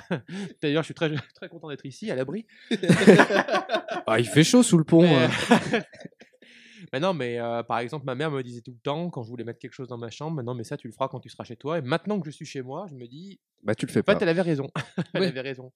D'ailleurs, 0.60 0.82
je 0.82 0.86
suis 0.86 0.94
très, 0.94 1.14
très 1.34 1.48
content 1.48 1.68
d'être 1.68 1.86
ici, 1.86 2.10
à 2.10 2.16
l'abri. 2.16 2.44
Ah, 4.08 4.18
il 4.20 4.26
fait 4.26 4.44
chaud 4.44 4.62
sous 4.62 4.78
le 4.78 4.84
pont. 4.84 5.02
Mais, 5.02 5.24
euh. 5.26 5.80
Mais 6.92 7.00
non, 7.00 7.14
mais 7.14 7.38
euh, 7.38 7.62
par 7.62 7.78
exemple, 7.78 8.04
ma 8.06 8.14
mère 8.14 8.30
me 8.30 8.42
disait 8.42 8.60
tout 8.62 8.72
le 8.72 8.78
temps, 8.78 9.10
quand 9.10 9.22
je 9.22 9.28
voulais 9.30 9.44
mettre 9.44 9.58
quelque 9.58 9.72
chose 9.72 9.88
dans 9.88 9.98
ma 9.98 10.10
chambre, 10.10 10.42
non, 10.42 10.54
mais 10.54 10.64
ça, 10.64 10.76
tu 10.76 10.86
le 10.86 10.92
feras 10.92 11.08
quand 11.08 11.20
tu 11.20 11.28
seras 11.28 11.44
chez 11.44 11.56
toi. 11.56 11.78
Et 11.78 11.82
maintenant 11.82 12.20
que 12.20 12.26
je 12.26 12.30
suis 12.34 12.46
chez 12.46 12.62
moi, 12.62 12.86
je 12.88 12.94
me 12.94 13.06
dis, 13.06 13.40
Bah, 13.62 13.74
tu 13.74 13.86
le 13.86 13.92
fais 13.92 14.00
en 14.00 14.02
fait, 14.04 14.14
pas. 14.14 14.18
elle 14.22 14.28
avait 14.28 14.42
raison. 14.42 14.68
elle 15.14 15.20
Ouais. 15.22 15.26
avait 15.28 15.40
raison. 15.40 15.72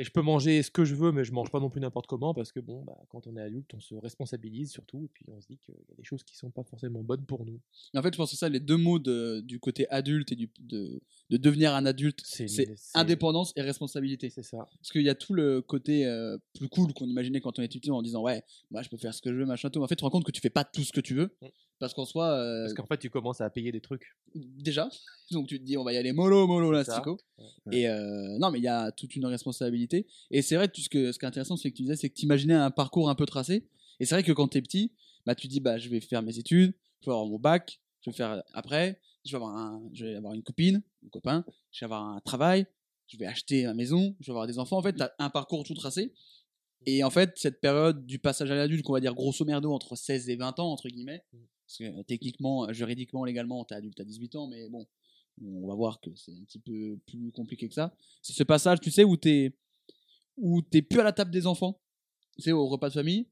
Et 0.00 0.04
je 0.04 0.10
peux 0.10 0.22
manger 0.22 0.62
ce 0.62 0.70
que 0.70 0.86
je 0.86 0.94
veux, 0.94 1.12
mais 1.12 1.24
je 1.24 1.32
mange 1.32 1.50
pas 1.50 1.60
non 1.60 1.68
plus 1.68 1.78
n'importe 1.80 2.06
comment 2.06 2.32
parce 2.32 2.52
que 2.52 2.60
bon, 2.60 2.82
bah, 2.84 2.96
quand 3.10 3.26
on 3.26 3.36
est 3.36 3.42
adulte, 3.42 3.70
on 3.74 3.80
se 3.80 3.94
responsabilise 3.96 4.70
surtout, 4.70 5.04
et 5.04 5.08
puis 5.12 5.26
on 5.28 5.38
se 5.42 5.46
dit 5.46 5.58
qu'il 5.58 5.74
y 5.74 5.92
a 5.92 5.96
des 5.96 6.04
choses 6.04 6.22
qui 6.24 6.34
sont 6.36 6.50
pas 6.50 6.64
forcément 6.64 7.02
bonnes 7.02 7.26
pour 7.26 7.44
nous. 7.44 7.60
En 7.94 8.00
fait, 8.02 8.10
je 8.12 8.16
pense 8.16 8.30
que 8.30 8.36
ça, 8.38 8.48
les 8.48 8.60
deux 8.60 8.78
mots 8.78 8.98
de- 8.98 9.40
du 9.44 9.60
côté 9.60 9.86
adulte 9.90 10.32
et 10.32 10.36
du, 10.36 10.48
de, 10.60 11.02
de 11.28 11.36
devenir 11.36 11.74
un 11.74 11.84
adulte, 11.84 12.20
C'est- 12.48 12.64
indépendance 12.94 13.52
et 13.56 13.60
responsabilité. 13.60 14.30
C'est 14.30 14.42
ça. 14.42 14.66
Parce 14.78 14.90
qu'il 14.90 15.02
y 15.02 15.10
a 15.10 15.14
tout 15.14 15.34
le 15.34 15.60
côté 15.60 16.06
euh, 16.06 16.38
plus 16.54 16.68
cool 16.70 16.94
qu'on 16.94 17.06
imaginait 17.06 17.40
quand 17.42 17.58
on 17.58 17.62
était 17.62 17.78
petit 17.78 17.90
en 17.90 18.00
disant 18.00 18.22
ouais, 18.22 18.42
moi 18.70 18.80
je 18.82 18.88
peux 18.88 18.96
faire 18.96 19.12
ce 19.12 19.20
que 19.20 19.30
je 19.30 19.36
veux, 19.36 19.44
machin 19.44 19.68
tout. 19.68 19.80
Mais 19.80 19.84
en 19.84 19.88
fait, 19.88 19.96
tu 19.96 20.00
te 20.00 20.04
rends 20.04 20.10
compte 20.10 20.24
que 20.24 20.32
tu 20.32 20.40
fais 20.40 20.48
pas 20.48 20.64
tout 20.64 20.82
ce 20.82 20.92
que 20.92 21.00
tu 21.02 21.14
veux. 21.14 21.30
Mm. 21.80 21.84
Parce 21.84 21.94
qu'en 21.94 22.04
soi, 22.04 22.30
euh, 22.30 22.64
Parce 22.64 22.74
qu'en 22.74 22.86
fait, 22.86 22.98
tu 22.98 23.10
commences 23.10 23.40
à 23.40 23.48
payer 23.50 23.72
des 23.72 23.80
trucs. 23.80 24.14
déjà, 24.34 24.88
donc 25.30 25.48
tu 25.48 25.58
te 25.58 25.64
dis 25.64 25.76
on 25.76 25.84
va 25.84 25.92
y 25.92 25.96
aller 25.96 26.12
mollo, 26.12 26.46
mollo, 26.46 26.70
lastico. 26.70 27.18
Ouais. 27.38 27.78
Et 27.78 27.88
euh, 27.88 28.38
non, 28.38 28.50
mais 28.50 28.58
il 28.58 28.64
y 28.64 28.68
a 28.68 28.92
toute 28.92 29.16
une 29.16 29.26
responsabilité. 29.26 30.06
Et 30.30 30.42
c'est 30.42 30.56
vrai, 30.56 30.68
tout 30.68 30.80
ce, 30.80 30.88
que, 30.88 31.10
ce 31.10 31.18
qui 31.18 31.24
est 31.24 31.28
intéressant, 31.28 31.56
c'est 31.56 31.70
que 31.70 31.76
tu 31.76 31.82
disais, 31.82 31.96
c'est 31.96 32.10
que 32.10 32.14
tu 32.14 32.24
imaginais 32.24 32.54
un 32.54 32.70
parcours 32.70 33.08
un 33.08 33.14
peu 33.14 33.26
tracé. 33.26 33.66
Et 33.98 34.04
c'est 34.04 34.14
vrai 34.14 34.22
que 34.22 34.32
quand 34.32 34.48
tu 34.48 34.58
es 34.58 34.62
petit, 34.62 34.92
bah, 35.26 35.34
tu 35.34 35.48
dis 35.48 35.60
bah, 35.60 35.78
je 35.78 35.88
vais 35.88 36.00
faire 36.00 36.22
mes 36.22 36.38
études, 36.38 36.74
je 37.00 37.06
vais 37.06 37.12
avoir 37.12 37.26
mon 37.26 37.38
bac, 37.38 37.80
je 38.02 38.10
vais 38.10 38.16
faire 38.16 38.42
après, 38.52 39.00
je 39.24 39.32
vais 39.32 39.36
avoir, 39.36 39.56
un, 39.56 39.82
je 39.92 40.04
vais 40.04 40.14
avoir 40.16 40.34
une 40.34 40.42
copine, 40.42 40.82
un 41.04 41.08
copain, 41.08 41.44
je 41.72 41.80
vais 41.80 41.86
avoir 41.86 42.04
un 42.08 42.20
travail, 42.20 42.66
je 43.06 43.16
vais 43.16 43.26
acheter 43.26 43.64
ma 43.64 43.74
maison, 43.74 44.14
je 44.20 44.26
vais 44.26 44.32
avoir 44.32 44.46
des 44.46 44.58
enfants. 44.58 44.78
En 44.78 44.82
fait, 44.82 44.94
tu 44.94 45.02
as 45.02 45.12
un 45.18 45.30
parcours 45.30 45.64
tout 45.64 45.74
tracé. 45.74 46.12
Et 46.86 47.04
en 47.04 47.10
fait, 47.10 47.32
cette 47.36 47.60
période 47.60 48.06
du 48.06 48.18
passage 48.18 48.50
à 48.50 48.54
l'adulte, 48.54 48.82
qu'on 48.82 48.94
va 48.94 49.00
dire 49.00 49.14
grosso 49.14 49.44
merdo 49.44 49.72
entre 49.72 49.96
16 49.96 50.30
et 50.30 50.36
20 50.36 50.58
ans, 50.60 50.72
entre 50.72 50.88
guillemets, 50.88 51.22
parce 51.70 51.78
que 51.78 52.00
euh, 52.00 52.02
techniquement, 52.02 52.68
euh, 52.68 52.72
juridiquement, 52.72 53.24
légalement, 53.24 53.64
tu 53.64 53.74
es 53.74 53.76
adulte 53.76 54.00
à 54.00 54.04
18 54.04 54.34
ans, 54.34 54.48
mais 54.48 54.68
bon, 54.68 54.88
on 55.40 55.68
va 55.68 55.74
voir 55.74 56.00
que 56.00 56.10
c'est 56.16 56.32
un 56.32 56.42
petit 56.44 56.58
peu 56.58 56.98
plus 57.06 57.30
compliqué 57.30 57.68
que 57.68 57.74
ça. 57.74 57.94
C'est 58.22 58.32
ce 58.32 58.42
passage, 58.42 58.80
tu 58.80 58.90
sais, 58.90 59.04
où 59.04 59.16
tu 59.16 59.54
où 60.36 60.62
t'es 60.62 60.82
plus 60.82 61.00
à 61.00 61.04
la 61.04 61.12
table 61.12 61.30
des 61.30 61.46
enfants, 61.46 61.80
tu 62.36 62.42
sais, 62.42 62.52
au 62.52 62.66
repas 62.66 62.88
de 62.88 62.94
famille, 62.94 63.28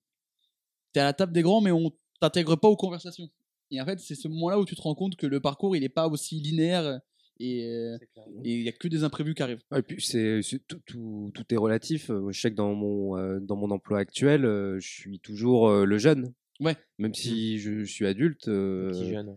t'es 0.93 1.01
à 1.01 1.05
la 1.05 1.13
table 1.15 1.33
des 1.33 1.43
grands, 1.43 1.61
mais 1.61 1.73
on 1.73 1.91
t'intègre 2.21 2.55
pas 2.55 2.69
aux 2.69 2.77
conversations. 2.77 3.29
Et 3.71 3.81
en 3.81 3.85
fait, 3.85 3.99
c'est 3.99 4.15
ce 4.15 4.29
moment-là 4.29 4.61
où 4.61 4.65
tu 4.65 4.77
te 4.77 4.83
rends 4.83 4.95
compte 4.95 5.17
que 5.17 5.27
le 5.27 5.41
parcours, 5.41 5.75
il 5.75 5.83
est 5.83 5.89
pas 5.89 6.07
aussi 6.07 6.37
linéaire 6.37 7.01
et 7.41 7.65
euh, 7.67 7.99
et 8.45 8.55
il 8.55 8.63
y 8.63 8.69
a 8.69 8.73
que 8.73 8.89
des 8.89 9.03
imprévus 9.05 9.35
qui 9.35 9.43
arrivent. 9.43 9.63
Ouais, 9.71 9.81
et 9.81 9.83
puis 9.83 10.01
c'est 10.01 10.41
tout, 10.67 10.81
tout, 10.87 11.31
tout 11.35 11.55
est 11.55 11.57
relatif. 11.57 12.11
Je 12.31 12.41
sais 12.41 12.51
que 12.51 12.57
dans 12.57 12.75
mon, 12.75 13.17
euh, 13.17 13.41
dans 13.41 13.57
mon 13.57 13.71
emploi 13.71 13.99
actuel, 13.99 14.45
euh, 14.45 14.79
je 14.81 14.89
suis 14.89 15.19
toujours 15.21 15.69
euh, 15.69 15.85
le 15.85 15.99
jeune. 15.99 16.33
Ouais. 16.61 16.77
Même 16.99 17.15
si 17.15 17.59
je, 17.59 17.85
suis 17.85 18.07
adulte, 18.07 18.49
euh, 18.49 18.93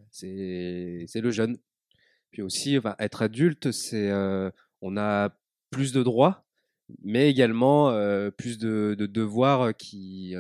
c'est 0.10 1.06
c'est 1.08 1.22
le 1.22 1.32
jeune. 1.32 1.58
Puis 2.32 2.42
aussi, 2.42 2.78
enfin, 2.78 2.96
être 3.00 3.22
adulte, 3.22 3.72
c'est 3.72 4.10
euh, 4.10 4.50
on 4.82 4.98
a 4.98 5.38
plus 5.70 5.92
de 5.92 6.02
droits, 6.02 6.46
mais 7.04 7.30
également 7.30 7.92
euh, 7.92 8.32
plus 8.32 8.58
de, 8.58 8.96
de 8.98 9.06
devoirs 9.06 9.76
qui, 9.76 10.34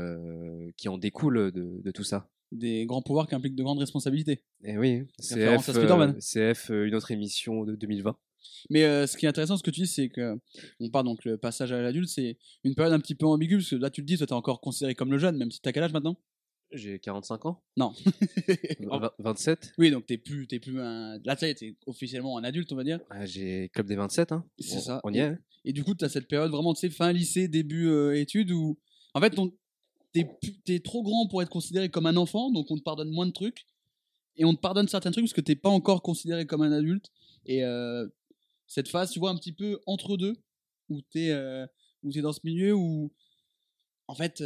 qui 0.78 0.90
en 0.90 0.98
découlent 0.98 1.52
de, 1.52 1.82
de 1.84 1.92
tout 1.92 2.04
ça. 2.04 2.30
Des 2.52 2.86
grands 2.86 3.02
pouvoirs 3.02 3.28
qui 3.28 3.36
impliquent 3.36 3.56
de 3.56 3.64
grandes 3.64 3.80
responsabilités. 3.80 4.44
Et 4.64 4.78
oui, 4.78 5.04
Référence 5.30 5.68
CF, 5.68 6.20
CF, 6.20 6.70
une 6.70 6.96
autre 6.96 7.12
émission 7.12 7.64
de 7.64 7.76
2020. 7.76 8.18
Mais 8.70 8.84
euh, 8.84 9.08
ce 9.08 9.18
qui 9.18 9.26
est 9.26 9.30
intéressant, 9.30 9.58
ce 9.58 9.64
que 9.64 9.72
tu 9.72 9.82
dis, 9.82 9.88
c'est 9.88 10.10
que 10.10 10.38
on 10.80 10.90
parle 10.90 11.06
donc 11.06 11.24
le 11.26 11.38
passage 11.38 11.72
à 11.72 11.82
l'adulte, 11.82 12.10
c'est 12.10 12.38
une 12.64 12.76
période 12.76 12.94
un 12.94 13.00
petit 13.00 13.16
peu 13.16 13.26
ambiguë, 13.26 13.58
parce 13.58 13.70
que 13.70 13.76
là, 13.76 13.90
tu 13.90 14.02
le 14.02 14.06
dis, 14.06 14.18
toi, 14.18 14.28
t'es 14.28 14.34
encore 14.34 14.62
considéré 14.62 14.96
comme 14.96 15.12
le 15.12 15.18
jeune, 15.18 15.38
même 15.38 15.52
si 15.52 15.62
t'as 15.62 15.72
quel 15.72 15.84
âge 15.84 15.94
maintenant? 15.94 16.18
J'ai 16.74 17.00
45 17.00 17.46
ans, 17.48 17.63
Non. 17.78 17.94
Vingt- 18.80 19.12
27. 19.20 19.74
oui, 19.78 19.92
donc 19.92 20.06
t'es 20.06 20.18
plus, 20.18 20.48
t'es 20.48 20.60
plus 20.60 20.80
un. 20.82 21.20
Là, 21.25 21.36
est, 21.42 21.56
t'es 21.56 21.75
officiellement 21.86 22.38
un 22.38 22.44
adulte, 22.44 22.72
on 22.72 22.75
va 22.75 22.84
dire. 22.84 23.00
Ah, 23.10 23.25
J'ai 23.25 23.70
club 23.74 23.88
des 23.88 23.96
27. 23.96 24.32
Hein. 24.32 24.46
C'est 24.60 24.80
ça. 24.80 25.01
On 25.04 25.13
y 25.13 25.18
est. 25.18 25.22
hein. 25.24 25.38
Et 25.66 25.74
du 25.74 25.84
coup, 25.84 25.94
tu 25.96 26.06
as 26.06 26.10
cette 26.10 26.28
période 26.28 26.50
vraiment, 26.51 26.74
tu 26.74 26.80
sais, 26.80 26.90
fin 26.90 27.12
lycée, 27.12 27.48
début 27.48 27.88
euh, 27.88 28.18
études, 28.20 28.51
où 28.51 28.80
en 29.13 29.20
fait, 29.22 29.38
on- 29.38 29.51
t'es 30.13 30.28
t'es 30.66 30.80
trop 30.80 31.04
grand 31.04 31.28
pour 31.28 31.42
être 31.42 31.50
considéré 31.50 31.90
comme 31.90 32.06
un 32.06 32.16
enfant, 32.18 32.51
donc 32.51 32.70
on 32.72 32.78
te 32.78 32.84
pardonne 32.84 33.10
moins 33.12 33.25
de 33.25 33.32
trucs. 33.32 33.66
Et 34.38 34.46
on 34.46 34.54
te 34.56 34.60
pardonne 34.62 34.88
certains 34.88 35.12
trucs 35.12 35.25
parce 35.25 35.34
que 35.34 35.42
t'es 35.42 35.56
pas 35.58 35.70
encore 35.70 36.01
considéré 36.01 36.46
comme 36.46 36.62
un 36.62 36.72
adulte. 36.72 37.12
Et 37.46 37.63
euh, 37.66 38.08
cette 38.68 38.88
phase, 38.88 39.12
tu 39.12 39.20
vois, 39.20 39.30
un 39.30 39.36
petit 39.36 39.51
peu 39.54 39.80
entre 39.88 40.16
deux, 40.16 40.38
où 40.90 41.01
t'es 41.01 41.32
euh, 41.32 41.68
où 42.04 42.12
t'es 42.12 42.22
dans 42.22 42.32
ce 42.34 42.40
milieu 42.46 42.74
où, 42.74 43.12
en 44.08 44.16
fait, 44.16 44.42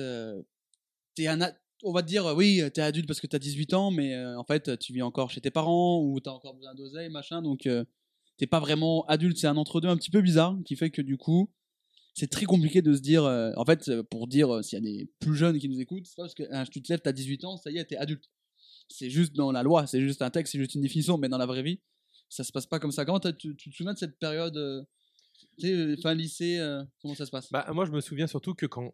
t'es 1.16 1.28
un. 1.28 1.40
On 1.84 1.92
va 1.92 2.02
te 2.02 2.08
dire, 2.08 2.26
oui, 2.36 2.62
t'es 2.74 2.82
adulte 2.82 3.08
parce 3.08 3.20
que 3.20 3.28
t'as 3.28 3.40
18 3.40 3.74
ans, 3.74 3.92
mais 3.92 4.16
euh, 4.16 4.40
en 4.40 4.44
fait, 4.44 4.78
tu 4.80 4.94
vis 4.94 5.02
encore 5.02 5.30
chez 5.30 5.42
tes 5.42 5.52
parents 5.52 6.02
ou 6.02 6.20
t'as 6.20 6.32
encore 6.32 6.56
besoin 6.56 6.74
d'oseille, 6.74 7.10
machin. 7.10 7.42
Donc, 7.42 7.68
euh, 7.68 7.84
t'es 8.38 8.48
pas 8.48 8.60
vraiment 8.60 9.06
adulte, 9.08 9.38
c'est 9.38 9.48
un 9.48 9.58
entre-deux 9.58 9.90
un 9.90 9.98
petit 9.98 10.10
peu 10.10 10.22
bizarre 10.22 10.58
qui 10.66 10.76
fait 10.76 10.90
que 10.90 11.02
du 11.02 11.18
coup, 11.18 11.52
c'est 12.14 12.30
très 12.30 12.46
compliqué 12.46 12.82
de 12.82 12.94
se 12.94 13.02
dire. 13.02 13.26
euh, 13.26 13.52
en 13.58 13.66
fait, 13.66 13.92
pour 14.04 14.28
dire 14.28 14.64
s'il 14.64 14.80
y 14.80 14.82
a 14.82 14.86
des 14.86 15.12
plus 15.20 15.36
jeunes 15.36 15.60
qui 15.60 15.68
nous 15.68 15.80
écoutent, 15.80 16.06
c'est 16.06 16.16
pas 16.16 16.24
parce 16.24 16.34
que 16.34 16.44
hein, 16.50 16.64
tu 16.72 16.82
te 16.82 16.92
lèves, 16.92 17.02
t'as 17.02 17.12
18 17.12 17.44
ans, 17.44 17.58
ça 17.58 17.72
y 17.72 17.78
est, 17.78 17.86
t'es 17.86 17.98
adulte. 17.98 18.30
C'est 18.88 19.10
juste 19.10 19.34
dans 19.36 19.52
la 19.52 19.64
loi, 19.64 19.86
c'est 19.86 20.02
juste 20.02 20.22
un 20.22 20.30
texte, 20.30 20.54
c'est 20.54 20.60
juste 20.60 20.76
une 20.76 20.82
définition, 20.82 21.18
mais 21.18 21.28
dans 21.28 21.38
la 21.38 21.46
vraie 21.46 21.64
vie, 21.64 21.82
ça 22.30 22.44
se 22.44 22.52
passe 22.52 22.68
pas 22.68 22.80
comme 22.80 22.92
ça. 22.92 23.04
Comment 23.04 23.20
tu, 23.20 23.56
te 23.56 23.70
souviens 23.72 23.94
de 23.94 23.98
cette 23.98 24.18
période, 24.18 24.56
euh, 24.58 25.98
fin 26.02 26.14
lycée, 26.14 26.60
comment 27.02 27.16
ça 27.16 27.26
se 27.26 27.32
passe? 27.32 27.52
Bah, 27.52 27.68
moi, 27.74 27.86
je 27.86 27.92
me 27.92 28.00
souviens 28.00 28.28
surtout 28.28 28.54
que 28.54 28.66
quand 28.66 28.94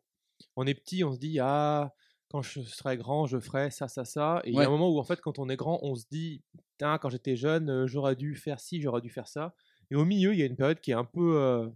on 0.56 0.66
est 0.66 0.74
petit, 0.74 1.04
on 1.04 1.14
se 1.14 1.20
dit 1.20 1.40
Ah, 1.40 1.94
quand 2.32 2.42
je 2.42 2.62
serai 2.62 2.98
grand, 2.98 3.26
je 3.28 3.40
ferai 3.40 3.70
ça, 3.72 3.88
ça, 3.88 4.06
ça. 4.06 4.42
Et 4.46 4.50
il 4.50 4.56
y 4.56 4.58
a 4.58 4.68
un 4.68 4.70
moment 4.72 4.90
où, 4.90 4.98
en 5.00 5.04
fait, 5.04 5.20
quand 5.22 5.38
on 5.40 5.50
est 5.50 5.56
grand, 5.58 5.80
on 5.84 5.96
se 5.96 6.06
dit 6.10 6.42
Putain, 6.78 6.98
quand 6.98 7.10
j'étais 7.10 7.36
jeune, 7.36 7.70
euh, 7.70 7.88
j'aurais 7.88 8.16
dû 8.16 8.36
faire 8.36 8.60
ci, 8.60 8.82
j'aurais 8.82 9.02
dû 9.02 9.10
faire 9.10 9.28
ça. 9.28 9.54
Et 9.92 9.96
au 9.96 10.06
milieu, 10.06 10.34
il 10.34 10.40
y 10.40 10.44
a 10.44 10.46
une 10.46 10.56
période 10.56 10.80
qui 10.80 10.92
est 10.92 10.96
un 10.96 11.04
peu. 11.06 11.38
euh, 11.38 11.68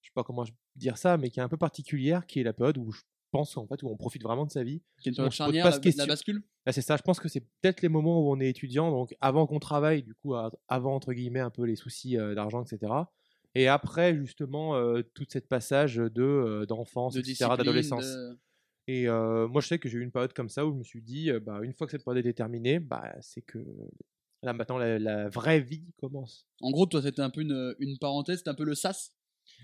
je 0.00 0.08
sais 0.08 0.12
pas 0.14 0.22
comment 0.24 0.44
dire 0.76 0.96
ça, 0.96 1.16
mais 1.18 1.28
qui 1.30 1.40
est 1.40 1.42
un 1.42 1.48
peu 1.48 1.56
particulière, 1.56 2.24
qui 2.26 2.40
est 2.40 2.44
la 2.44 2.52
période 2.52 2.78
où 2.78 2.92
je 2.92 3.02
pense 3.30 3.56
en 3.58 3.66
fait 3.66 3.82
où 3.82 3.88
on 3.88 3.96
profite 3.96 4.22
vraiment 4.22 4.46
de 4.46 4.50
sa 4.50 4.62
vie. 4.62 4.80
Période 5.02 5.14
se 5.16 5.22
pose 5.22 5.34
charnière, 5.34 5.64
pas 5.64 5.68
la, 5.70 5.74
cette 5.74 5.82
question. 5.82 6.04
la 6.04 6.12
bascule? 6.12 6.42
Là, 6.64 6.72
c'est 6.72 6.80
ça. 6.82 6.96
Je 6.96 7.02
pense 7.02 7.18
que 7.20 7.28
c'est 7.28 7.40
peut-être 7.60 7.82
les 7.82 7.88
moments 7.90 8.20
où 8.22 8.30
on 8.32 8.40
est 8.40 8.48
étudiant, 8.48 8.90
donc 8.90 9.14
avant 9.20 9.46
qu'on 9.46 9.58
travaille, 9.58 10.02
du 10.02 10.14
coup, 10.14 10.34
avant 10.68 10.94
entre 10.94 11.12
guillemets 11.12 11.40
un 11.40 11.50
peu 11.50 11.64
les 11.64 11.76
soucis 11.76 12.16
euh, 12.16 12.34
d'argent, 12.34 12.62
etc. 12.62 12.92
Et 13.54 13.66
après, 13.68 14.14
justement, 14.14 14.76
euh, 14.76 15.02
tout 15.14 15.26
cette 15.28 15.48
passage 15.48 15.96
de 15.96 16.64
d'enfance, 16.68 17.14
de 17.14 17.20
etc., 17.20 17.46
d'adolescence. 17.56 18.06
de- 18.06 18.38
Et 18.90 19.06
euh, 19.06 19.46
moi, 19.48 19.60
je 19.60 19.68
sais 19.68 19.78
que 19.78 19.88
j'ai 19.88 19.98
eu 19.98 20.02
une 20.02 20.10
période 20.10 20.32
comme 20.32 20.48
ça 20.48 20.64
où 20.66 20.72
je 20.72 20.78
me 20.78 20.82
suis 20.82 21.02
dit, 21.02 21.30
euh, 21.30 21.38
bah, 21.40 21.60
une 21.62 21.74
fois 21.74 21.86
que 21.86 21.90
cette 21.92 22.04
période 22.04 22.24
était 22.24 22.32
terminée, 22.32 22.78
bah, 22.80 23.14
c'est 23.20 23.42
que 23.42 23.58
là 24.42 24.52
maintenant 24.54 24.78
la, 24.78 24.98
la 24.98 25.28
vraie 25.28 25.60
vie 25.60 25.84
commence. 26.00 26.46
En 26.62 26.70
gros, 26.70 26.86
toi, 26.86 27.02
c'était 27.02 27.20
un 27.22 27.28
peu 27.30 27.42
une, 27.42 27.74
une 27.80 27.98
parenthèse, 27.98 28.38
c'était 28.38 28.48
un 28.50 28.54
peu 28.54 28.64
le 28.64 28.74
sas 28.74 29.12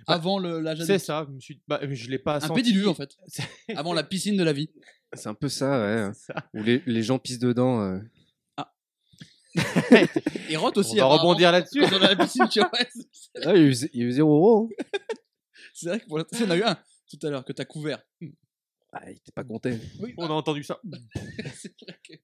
Bah, 0.07 0.15
avant 0.15 0.39
le- 0.39 0.61
l'âge 0.61 0.79
C'est 0.79 0.85
adulte. 0.85 1.05
ça. 1.07 1.25
Je 1.27 1.33
me 1.35 1.41
suis, 1.41 1.63
bah, 1.67 1.81
je 1.91 2.11
l'ai 2.11 2.19
pas 2.19 2.37
Un 2.37 2.41
senti. 2.41 2.55
pédiluve 2.61 2.89
en 2.89 2.95
fait, 2.95 3.17
C'est- 3.29 3.49
avant 3.75 3.95
la 3.95 4.03
piscine 4.05 4.37
de 4.37 4.45
la 4.45 4.53
vie. 4.53 4.69
C'est 5.15 5.29
un 5.29 5.35
peu 5.35 5.49
ça, 5.49 5.81
ouais. 5.81 6.11
c'est 6.13 6.33
ça. 6.33 6.51
Où 6.53 6.63
les, 6.63 6.83
les 6.85 7.03
gens 7.03 7.19
pissent 7.19 7.39
dedans. 7.39 7.81
euh. 7.83 7.99
Et 10.51 10.57
Roth 10.57 10.77
aussi. 10.79 11.01
On 11.01 11.09
va 11.09 11.17
rebondir 11.17 11.53
là-dessus. 11.53 11.81
On 11.83 11.89
est 11.89 11.95
à 12.05 12.15
la 12.15 12.17
piscine, 12.17 12.49
tu 12.51 12.59
vois. 12.59 12.71
c'est- 12.93 13.07
Ah, 13.47 13.55
il 13.55 13.63
y 13.63 13.65
a 13.65 13.69
eu, 13.69 13.73
zé- 13.73 13.91
il 13.95 14.01
y 14.01 14.03
a 14.03 14.07
eu 14.07 14.13
zéro 14.13 14.35
euro. 14.37 14.69
hein. 14.83 14.85
C'est 15.73 15.89
vrai 15.89 16.01
que 16.01 16.07
pour 16.07 16.19
l'instant, 16.19 16.37
il 16.39 16.43
y 16.43 16.47
en 16.47 16.51
a 16.51 16.57
eu 16.57 16.63
un 16.63 16.77
tout 17.09 17.25
à 17.27 17.31
l'heure 17.31 17.45
que 17.45 17.53
t'as 17.53 17.65
couvert. 17.65 18.03
Ah, 18.95 19.11
il 19.11 19.17
était 19.17 19.33
pas 19.33 19.45
compté. 19.45 19.79
Oui, 20.01 20.15
On 20.19 20.27
a 20.27 20.31
entendu 20.31 20.63
ça. 20.63 20.81
c'est 21.57 21.75
vrai 21.83 21.99
que- 22.09 22.15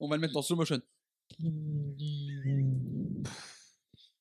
On 0.00 0.08
va 0.08 0.16
le 0.16 0.22
mettre 0.22 0.36
en 0.36 0.42
slow 0.42 0.56
motion. 0.56 0.80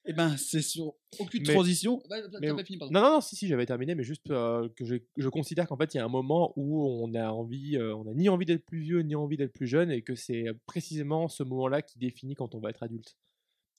Eh 0.06 0.12
ben, 0.12 0.36
c'est 0.36 0.62
sur 0.62 0.96
aucune 1.20 1.44
Mais- 1.48 1.54
transition. 1.54 2.04
Bah, 2.10 2.18
T'as 2.30 2.40
mais- 2.42 2.54
pas 2.54 2.66
fini, 2.66 2.78
pardon. 2.78 2.94
Non, 2.94 3.02
non, 3.02 3.10
non, 3.14 3.22
si, 3.22 3.38
si, 3.38 3.48
j'avais 3.48 3.66
terminé, 3.66 3.96
mais 3.96 4.04
juste 4.04 4.30
euh, 4.32 4.68
que 4.76 4.84
je, 4.84 4.96
je 5.16 5.30
considère 5.30 5.66
qu'en 5.66 5.78
fait, 5.78 5.94
il 5.94 5.98
y 5.98 6.00
a 6.02 6.06
un 6.06 6.10
moment 6.10 6.52
où 6.58 6.84
on 6.86 7.14
a 7.14 7.30
envie, 7.30 7.78
euh, 7.78 7.96
on 7.96 8.06
a 8.08 8.14
ni 8.14 8.28
envie 8.28 8.46
d'être 8.46 8.66
plus 8.66 8.82
vieux, 8.82 9.00
ni 9.02 9.16
envie 9.16 9.38
d'être 9.38 9.54
plus 9.54 9.68
jeune, 9.68 9.92
et 9.92 10.02
que 10.02 10.14
c'est 10.16 10.46
précisément 10.66 11.30
ce 11.30 11.44
moment-là 11.44 11.82
qui 11.82 12.00
définit 12.00 12.36
quand 12.36 12.54
on 12.54 12.60
va 12.60 12.70
être 12.70 12.84
adulte. 12.84 13.16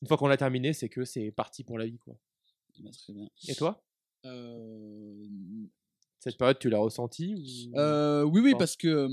Une 0.01 0.09
fois 0.09 0.17
qu'on 0.17 0.27
l'a 0.29 0.39
terminé, 0.39 0.73
c'est 0.73 0.89
que 0.89 1.05
c'est 1.05 1.31
parti 1.31 1.63
pour 1.63 1.79
la 1.79 1.85
vie, 1.87 1.99
quoi. 1.99 2.17
Eh 2.79 2.83
ben, 2.83 2.91
très 2.91 3.13
bien. 3.13 3.29
Et 3.49 3.55
toi? 3.55 3.85
Euh, 4.25 5.27
Cette 6.25 6.39
période, 6.39 6.59
tu 6.59 6.71
l'as 6.71 6.79
ressentie 6.79 7.35
ou... 7.35 7.79
Euh, 7.79 8.23
oui, 8.23 8.41
oui, 8.41 8.55
parce 8.59 8.77
que 8.77 9.11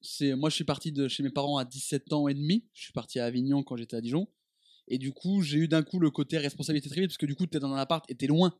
c'est 0.00 0.36
moi, 0.36 0.48
je 0.48 0.54
suis 0.54 0.62
parti 0.62 0.92
de 0.92 1.08
chez 1.08 1.24
mes 1.24 1.30
parents 1.30 1.58
à 1.58 1.64
17 1.64 2.12
ans 2.12 2.28
et 2.28 2.34
demi. 2.34 2.64
Je 2.72 2.84
suis 2.84 2.92
parti 2.92 3.18
à 3.18 3.24
Avignon 3.24 3.64
quand 3.64 3.76
j'étais 3.76 3.96
à 3.96 4.00
Dijon. 4.00 4.28
Et 4.86 4.98
du 4.98 5.12
coup, 5.12 5.42
j'ai 5.42 5.58
eu 5.58 5.66
d'un 5.66 5.82
coup 5.82 5.98
le 5.98 6.08
côté 6.12 6.38
responsabilité 6.38 6.88
très 6.88 7.00
vite, 7.00 7.10
parce 7.10 7.18
que 7.18 7.26
du 7.26 7.34
coup, 7.34 7.46
t'es 7.48 7.58
dans 7.58 7.72
un 7.72 7.78
appart 7.78 8.08
et 8.08 8.14
t'es 8.14 8.28
loin. 8.28 8.56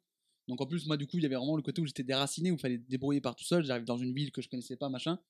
Donc 0.48 0.60
en 0.60 0.66
plus, 0.66 0.84
moi, 0.88 0.96
du 0.96 1.06
coup, 1.06 1.18
il 1.18 1.22
y 1.22 1.26
avait 1.26 1.36
vraiment 1.36 1.54
le 1.54 1.62
côté 1.62 1.80
où 1.80 1.86
j'étais 1.86 2.02
déraciné, 2.02 2.50
où 2.50 2.54
il 2.54 2.60
fallait 2.60 2.78
débrouiller 2.78 3.20
par 3.20 3.36
tout 3.36 3.44
seul. 3.44 3.64
J'arrive 3.64 3.84
dans 3.84 3.98
une 3.98 4.12
ville 4.12 4.32
que 4.32 4.42
je 4.42 4.48
connaissais 4.48 4.76
pas, 4.76 4.88
machin. 4.88 5.20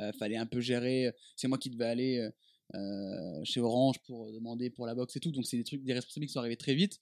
Euh, 0.00 0.10
fallait 0.14 0.36
un 0.36 0.46
peu 0.46 0.58
gérer. 0.58 1.12
C'est 1.36 1.46
moi 1.46 1.58
qui 1.58 1.70
devais 1.70 1.84
aller 1.84 2.28
euh, 2.74 3.40
chez 3.44 3.60
Orange 3.60 4.00
pour 4.04 4.32
demander 4.32 4.68
pour 4.68 4.84
la 4.84 4.96
box 4.96 5.14
et 5.14 5.20
tout. 5.20 5.30
Donc 5.30 5.46
c'est 5.46 5.58
des 5.58 5.64
trucs, 5.64 5.84
des 5.84 5.92
responsabilités 5.92 6.26
qui 6.26 6.32
sont 6.32 6.40
arrivés 6.40 6.56
très 6.56 6.74
vite. 6.74 6.98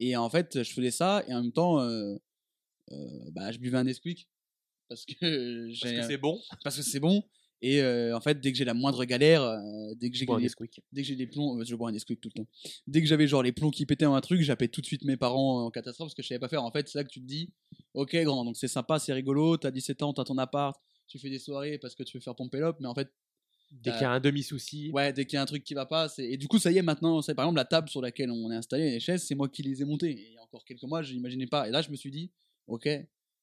Et 0.00 0.16
en 0.16 0.28
fait, 0.28 0.64
je 0.64 0.72
faisais 0.72 0.90
ça, 0.90 1.22
et 1.28 1.34
en 1.34 1.42
même 1.42 1.52
temps, 1.52 1.78
euh, 2.92 3.30
bah, 3.32 3.52
je 3.52 3.58
buvais 3.58 3.78
un 3.78 3.84
Nesquik. 3.84 4.28
Parce 4.90 5.06
que 5.06 5.14
Parce 5.68 5.72
j'ai 5.90 5.96
que 5.96 6.02
c'est 6.02 6.18
bon. 6.18 6.38
parce 6.62 6.76
que 6.76 6.82
c'est 6.82 7.00
bon. 7.00 7.22
Et 7.62 7.80
euh, 7.80 8.16
en 8.16 8.20
fait, 8.20 8.40
dès 8.40 8.52
que 8.52 8.58
j'ai 8.58 8.64
la 8.64 8.74
moindre 8.74 9.04
galère, 9.04 9.42
euh, 9.42 9.94
dès 9.96 10.10
que 10.10 10.16
j'ai 10.16 10.26
les- 10.26 10.48
dès 10.92 11.02
que 11.02 11.06
j'ai 11.08 11.14
des 11.16 11.26
plombs, 11.26 11.58
euh, 11.60 11.64
je 11.64 11.74
bois 11.76 11.90
un 11.90 11.92
Nesquik 11.92 12.20
tout 12.20 12.30
le 12.34 12.42
temps. 12.42 12.48
Dès 12.86 13.00
que 13.02 13.06
j'avais 13.06 13.26
genre 13.28 13.42
les 13.42 13.52
plombs 13.52 13.70
qui 13.70 13.86
pétaient 13.86 14.06
dans 14.06 14.14
un 14.14 14.20
truc, 14.20 14.40
j'appelais 14.42 14.68
tout 14.68 14.80
de 14.80 14.86
suite 14.86 15.04
mes 15.04 15.16
parents 15.16 15.64
en 15.66 15.70
catastrophe 15.70 16.08
parce 16.08 16.14
que 16.14 16.22
je 16.22 16.28
savais 16.28 16.38
pas 16.38 16.48
faire. 16.48 16.64
En 16.64 16.70
fait, 16.72 16.88
c'est 16.88 16.98
là 16.98 17.04
que 17.04 17.10
tu 17.10 17.20
te 17.20 17.26
dis, 17.26 17.50
ok 17.94 18.16
grand, 18.24 18.44
donc 18.44 18.56
c'est 18.56 18.66
sympa, 18.68 18.98
c'est 18.98 19.12
rigolo, 19.12 19.56
t'as 19.58 19.70
17 19.70 20.02
ans, 20.02 20.12
t'as 20.12 20.24
ton 20.24 20.38
appart, 20.38 20.76
tu 21.06 21.18
fais 21.18 21.30
des 21.30 21.38
soirées 21.38 21.78
parce 21.78 21.94
que 21.94 22.02
tu 22.02 22.16
veux 22.16 22.22
faire 22.22 22.34
pomper 22.34 22.58
l'op, 22.58 22.76
mais 22.80 22.88
en 22.88 22.94
fait, 22.94 23.08
Dès 23.72 23.92
qu'il 23.92 24.00
y 24.00 24.04
a 24.04 24.10
un 24.10 24.18
demi-souci. 24.18 24.90
ouais, 24.92 25.12
dès 25.12 25.26
qu'il 25.26 25.34
y 25.34 25.38
a 25.38 25.42
un 25.42 25.46
truc 25.46 25.62
qui 25.62 25.74
va 25.74 25.86
pas, 25.86 26.08
c'est 26.08 26.24
et 26.28 26.36
du 26.36 26.48
coup 26.48 26.58
ça 26.58 26.72
y 26.72 26.78
est 26.78 26.82
maintenant, 26.82 27.22
c'est 27.22 27.36
par 27.36 27.44
exemple 27.44 27.58
la 27.58 27.64
table 27.64 27.88
sur 27.88 28.00
laquelle 28.02 28.30
on 28.32 28.50
est 28.50 28.56
installé, 28.56 28.90
les 28.90 28.98
chaises, 28.98 29.22
c'est 29.24 29.36
moi 29.36 29.48
qui 29.48 29.62
les 29.62 29.80
ai 29.80 29.84
montées. 29.84 30.10
Et 30.10 30.26
il 30.30 30.32
y 30.34 30.38
a 30.38 30.42
encore 30.42 30.64
quelques 30.64 30.82
mois, 30.82 31.02
je 31.02 31.12
n'imaginais 31.14 31.46
pas. 31.46 31.68
Et 31.68 31.70
là, 31.70 31.80
je 31.80 31.88
me 31.90 31.94
suis 31.96 32.10
dit, 32.10 32.32
ok, 32.66 32.88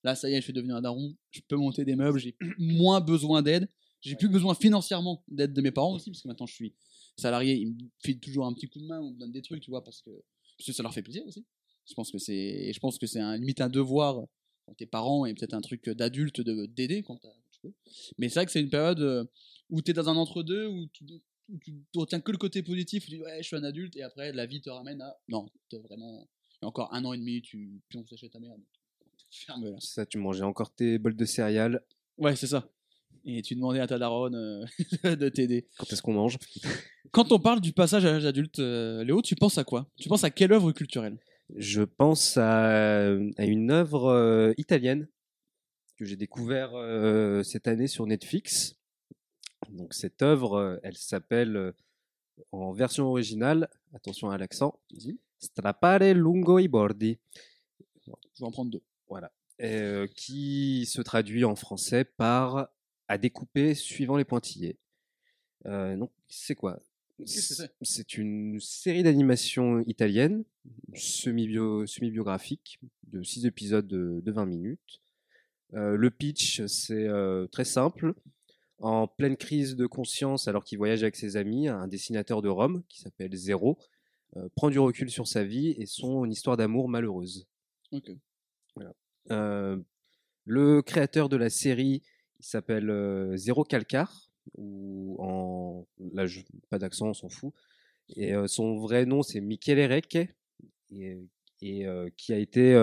là 0.08 0.16
ça 0.16 0.30
y 0.30 0.34
est, 0.34 0.38
je 0.38 0.44
suis 0.44 0.54
devenu 0.54 0.74
un 0.74 0.82
daron, 0.82 1.16
je 1.32 1.42
peux 1.48 1.58
monter 1.58 1.84
des 1.84 1.96
meubles, 1.96 2.18
j'ai 2.18 2.36
moins 2.58 3.02
besoin 3.02 3.42
d'aide. 3.42 3.70
J'ai 4.00 4.16
plus 4.16 4.30
besoin 4.30 4.56
financièrement 4.56 5.24
d'aide 5.28 5.54
de 5.54 5.62
mes 5.62 5.72
parents 5.72 5.96
aussi, 5.96 6.12
parce 6.12 6.22
que 6.22 6.28
maintenant 6.28 6.46
je 6.46 6.54
suis 6.54 6.74
salarié, 7.18 7.56
ils 7.56 7.68
me 7.68 7.76
filent 8.00 8.20
toujours 8.20 8.46
un 8.46 8.54
petit 8.54 8.68
coup 8.68 8.80
de 8.80 8.86
main 8.86 9.02
ou 9.02 9.12
me 9.12 9.20
donnent 9.20 9.32
des 9.32 9.42
trucs, 9.42 9.62
tu 9.62 9.70
vois, 9.70 9.84
parce 9.84 10.02
que, 10.02 10.12
parce 10.58 10.68
que 10.68 10.72
ça 10.72 10.84
leur 10.84 10.94
fait 10.94 11.02
plaisir 11.02 11.26
aussi. 11.28 11.46
Je 11.86 11.94
pense 11.94 12.12
que 12.12 12.20
c'est, 12.20 12.72
je 12.72 12.80
pense 12.80 12.98
que 12.98 13.08
c'est 13.08 13.20
un, 13.20 13.36
limite 13.38 13.60
un 13.60 13.70
devoir 13.70 14.24
quand 14.66 14.74
t'es 14.76 14.86
parent 14.86 15.26
et 15.26 15.34
peut-être 15.34 15.54
un 15.54 15.62
truc 15.62 15.90
d'adulte 15.90 16.42
de 16.42 16.68
d'aider 16.68 17.04
quand 17.04 17.18
tu 17.52 17.60
peux. 17.62 17.74
Mais 18.18 18.30
c'est 18.30 18.36
vrai 18.36 18.46
que 18.46 18.52
c'est 18.52 18.62
une 18.62 18.70
période 18.70 19.02
euh, 19.02 19.26
où 19.70 19.82
t'es 19.82 19.94
dans 19.94 20.08
un 20.08 20.16
entre-deux, 20.16 20.68
où 20.68 20.88
tu, 20.94 21.06
tu 21.64 21.74
retiens 21.96 22.22
que 22.22 22.32
le 22.32 22.38
côté 22.38 22.64
positif, 22.64 23.06
tu 23.06 23.12
dis 23.12 23.18
ouais, 23.18 23.38
je 23.42 23.48
suis 23.48 23.56
un 23.58 23.64
adulte, 23.64 23.96
et 23.98 24.04
après 24.04 24.32
la 24.32 24.46
vie 24.46 24.62
te 24.62 24.70
ramène 24.70 25.02
à 25.02 25.18
non, 25.28 25.50
t'es 25.70 25.80
vraiment, 25.80 26.30
encore 26.62 26.94
un 26.94 27.04
an 27.04 27.14
et 27.14 27.18
demi, 27.18 27.42
tu 27.42 27.82
pionces 27.90 28.16
chez 28.16 28.30
ta 28.30 28.40
mère. 28.40 28.56
donc 28.56 28.68
Ferme 29.32 29.66
là. 29.66 29.76
Ça, 29.80 30.06
tu 30.06 30.18
mangeais 30.18 30.44
encore 30.44 30.74
tes 30.74 30.98
bols 30.98 31.16
de 31.16 31.26
céréales. 31.26 31.84
Ouais, 32.18 32.36
c'est 32.36 32.48
ça. 32.48 32.70
Et 33.26 33.42
tu 33.42 33.56
demandais 33.56 33.80
à 33.80 33.88
ta 33.88 34.00
daronne 34.00 34.36
euh, 34.36 34.66
de 35.16 35.30
t'aider. 35.30 35.68
Quand 35.78 35.92
est-ce 35.92 36.02
qu'on 36.02 36.14
mange? 36.14 36.38
Quand 37.12 37.32
on 37.32 37.40
parle 37.40 37.62
du 37.62 37.74
passage 37.74 38.06
à 38.06 38.12
l'âge 38.12 38.26
adulte, 38.26 38.60
euh, 38.60 39.04
Léo, 39.04 39.22
tu 39.22 39.36
penses 39.36 39.58
à 39.58 39.64
quoi? 39.64 39.88
Tu 39.98 40.08
penses 40.08 40.24
à 40.24 40.30
quelle 40.30 40.54
œuvre 40.54 40.72
culturelle? 40.72 41.18
Je 41.56 41.82
pense 41.82 42.38
à, 42.38 43.12
à 43.38 43.46
une 43.46 43.72
œuvre 43.72 44.06
euh, 44.06 44.54
italienne 44.58 45.08
que 45.98 46.06
j'ai 46.06 46.16
découvert 46.16 46.72
cette 47.44 47.68
année 47.68 47.88
sur 47.88 48.06
Netflix. 48.06 48.76
Donc 49.70 49.96
cette 49.96 50.22
œuvre, 50.22 50.80
elle 50.84 50.96
s'appelle 50.96 51.74
en 52.52 52.72
version 52.72 53.08
originale, 53.08 53.68
attention 53.94 54.30
à 54.30 54.38
l'accent, 54.38 54.80
Strappare 55.40 56.14
lungo 56.14 56.60
i 56.60 56.68
bordi. 56.68 57.18
Je 58.06 58.12
vais 58.40 58.46
en 58.46 58.52
prendre 58.52 58.72
deux. 58.72 58.82
Voilà. 59.10 59.32
Euh, 59.62 60.08
qui 60.16 60.86
se 60.86 61.02
traduit 61.02 61.44
en 61.44 61.56
français 61.56 62.04
par 62.06 62.70
à 63.08 63.18
découper 63.18 63.74
suivant 63.74 64.18
les 64.18 64.26
pointillés. 64.26 64.78
Euh, 65.66 65.96
donc, 65.96 66.12
c'est 66.28 66.56
quoi 66.56 66.80
c'est 67.82 68.18
une 68.18 68.60
série 68.60 69.02
d'animation 69.02 69.82
italienne, 69.88 70.44
semi-bio- 70.94 71.88
semi-biographique, 71.88 72.80
de 73.12 73.24
6 73.24 73.46
épisodes 73.48 73.88
de, 73.88 74.22
de 74.24 74.32
20 74.32 74.46
minutes. 74.46 75.02
Euh, 75.74 75.96
le 75.98 76.12
pitch, 76.12 76.64
c'est 76.68 77.08
euh, 77.08 77.48
très 77.48 77.66
simple. 77.66 78.14
En 78.80 79.08
pleine 79.08 79.36
crise 79.36 79.76
de 79.76 79.88
conscience, 79.88 80.48
alors 80.48 80.64
qu'il 80.64 80.78
voyage 80.78 81.02
avec 81.02 81.16
ses 81.16 81.36
amis, 81.36 81.68
un 81.68 81.88
dessinateur 81.88 82.44
de 82.44 82.50
Rome, 82.50 82.84
qui 82.88 83.00
s'appelle 83.02 83.36
Zéro, 83.36 83.80
euh, 84.36 84.48
prend 84.56 84.70
du 84.70 84.78
recul 84.78 85.10
sur 85.10 85.28
sa 85.28 85.44
vie 85.44 85.70
et 85.80 85.88
son 85.88 86.30
histoire 86.30 86.58
d'amour 86.58 86.88
malheureuse. 86.88 87.48
Euh, 89.32 89.78
le 90.46 90.82
créateur 90.82 91.30
de 91.30 91.36
la 91.38 91.50
série, 91.50 92.04
il 92.40 92.46
s'appelle 92.46 92.90
euh, 92.90 93.36
Zéro 93.38 93.64
Calcar, 93.64 94.30
ou 94.58 95.18
en 95.20 95.86
là, 96.14 96.26
je- 96.26 96.42
pas 96.70 96.80
d'accent, 96.80 97.08
on 97.10 97.14
s'en 97.14 97.30
fout. 97.30 97.54
Et 98.16 98.34
euh, 98.34 98.48
son 98.48 98.78
vrai 98.78 99.06
nom, 99.06 99.22
c'est 99.24 99.42
Michele 99.42 99.92
Recche, 99.92 100.28
et, 100.92 101.18
et, 101.62 101.86
qui 102.16 102.34
a 102.34 102.38
été, 102.38 102.74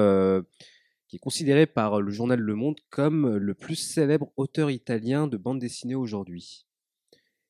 qui 1.08 1.16
est 1.16 1.20
considéré 1.20 1.66
par 1.66 2.02
le 2.02 2.10
journal 2.10 2.38
Le 2.40 2.54
Monde 2.54 2.78
comme 2.90 3.36
le 3.36 3.54
plus 3.54 3.76
célèbre 3.76 4.30
auteur 4.36 4.70
italien 4.70 5.26
de 5.26 5.36
bande 5.38 5.58
dessinée 5.58 5.94
aujourd'hui. 5.94 6.66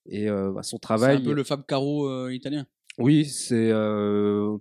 Et 0.06 0.28
bah, 0.28 0.62
son 0.62 0.76
C'est 0.76 0.82
travail, 0.82 1.16
un 1.16 1.20
peu 1.24 1.32
le 1.32 1.42
Fab 1.44 1.66
Caro 1.66 2.28
italien? 2.28 2.66
oui, 2.98 3.24
c'est. 3.24 3.70
euh, 3.72 4.56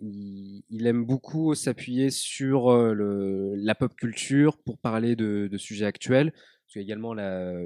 il, 0.00 0.86
aime 0.86 1.04
beaucoup 1.04 1.54
s'appuyer 1.54 2.10
sur 2.10 2.70
euh, 2.70 2.94
le, 2.94 3.54
la 3.56 3.74
pop 3.74 3.94
culture 3.94 4.56
pour 4.58 4.78
parler 4.78 5.16
de, 5.16 5.48
de 5.50 5.58
sujets 5.58 5.86
actuels. 5.86 6.32
Parce 6.32 6.74
qu'également, 6.74 7.14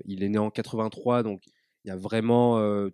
il 0.04 0.23
est 0.23 0.28
né 0.28 0.38
en 0.38 0.50
83, 0.50 1.23
donc 1.23 1.42
il 1.85 1.88
y 1.88 1.90
a 1.90 1.97
vraiment 1.97 2.59
euh, 2.59 2.90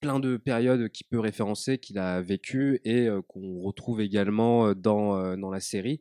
plein 0.00 0.18
de 0.18 0.38
périodes 0.38 0.88
qu'il 0.88 1.06
peut 1.08 1.20
référencer, 1.20 1.78
qu'il 1.78 1.98
a 1.98 2.22
vécues 2.22 2.80
et 2.84 3.06
euh, 3.06 3.20
qu'on 3.22 3.60
retrouve 3.60 4.00
également 4.00 4.72
dans, 4.74 5.36
dans 5.36 5.50
la 5.50 5.60
série. 5.60 6.00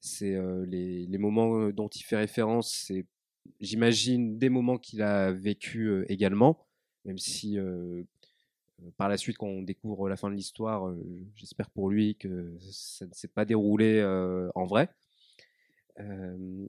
C'est 0.00 0.38
les, 0.66 1.06
les 1.06 1.18
moments 1.18 1.70
dont 1.70 1.88
il 1.88 2.02
fait 2.02 2.18
référence, 2.18 2.84
c'est, 2.86 3.06
j'imagine, 3.60 4.36
des 4.38 4.50
moments 4.50 4.76
qu'il 4.76 5.00
a 5.00 5.32
vécu 5.32 6.04
également, 6.10 6.66
même 7.06 7.16
si 7.16 7.56
par 8.96 9.08
la 9.08 9.16
suite, 9.16 9.36
quand 9.38 9.46
on 9.46 9.62
découvre 9.62 10.08
la 10.08 10.16
fin 10.16 10.30
de 10.30 10.34
l'histoire, 10.34 10.88
euh, 10.88 10.96
j'espère 11.34 11.70
pour 11.70 11.90
lui 11.90 12.16
que 12.16 12.56
ça 12.70 13.06
ne 13.06 13.12
s'est 13.12 13.28
pas 13.28 13.44
déroulé 13.44 13.98
euh, 13.98 14.50
en 14.54 14.64
vrai. 14.66 14.90
Euh, 16.00 16.66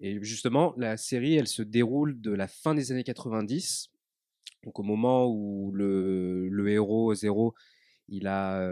et 0.00 0.22
justement, 0.22 0.74
la 0.76 0.96
série, 0.96 1.34
elle 1.34 1.48
se 1.48 1.62
déroule 1.62 2.20
de 2.20 2.32
la 2.32 2.48
fin 2.48 2.74
des 2.74 2.92
années 2.92 3.04
90, 3.04 3.90
donc 4.64 4.78
au 4.78 4.82
moment 4.82 5.26
où 5.26 5.72
le, 5.72 6.68
héros 6.68 7.14
Zéro, 7.14 7.54
il 8.08 8.26
a 8.26 8.66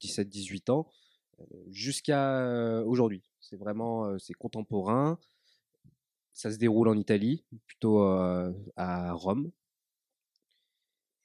17-18 0.00 0.70
ans, 0.70 0.88
euh, 1.40 1.44
jusqu'à 1.70 2.40
euh, 2.40 2.84
aujourd'hui. 2.84 3.22
C'est 3.40 3.56
vraiment, 3.56 4.06
euh, 4.06 4.18
c'est 4.18 4.34
contemporain. 4.34 5.18
Ça 6.32 6.50
se 6.52 6.56
déroule 6.56 6.88
en 6.88 6.96
Italie, 6.96 7.44
plutôt 7.66 8.02
euh, 8.02 8.52
à 8.76 9.12
Rome. 9.12 9.50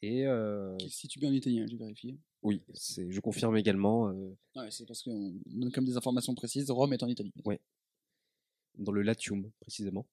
Et 0.05 0.27
euh, 0.27 0.75
Qui 0.77 0.89
se 0.89 0.97
situe 0.99 1.19
bien 1.19 1.29
en 1.29 1.33
italien, 1.33 1.65
j'ai 1.65 1.77
vérifié. 1.77 2.17
oui, 2.41 2.61
je 3.07 3.19
confirme 3.21 3.55
également 3.55 4.09
euh, 4.09 4.35
Ouais, 4.53 4.69
c'est 4.69 4.85
parce 4.85 5.01
qu'on 5.01 5.33
donne 5.45 5.71
comme 5.71 5.85
des 5.85 5.95
informations 5.95 6.35
précises. 6.35 6.69
Rome 6.69 6.91
est 6.91 7.03
en 7.03 7.07
Italie. 7.07 7.31
dans 8.77 8.91
le 8.91 9.01
Latium 9.01 9.49
précisément. 9.61 10.05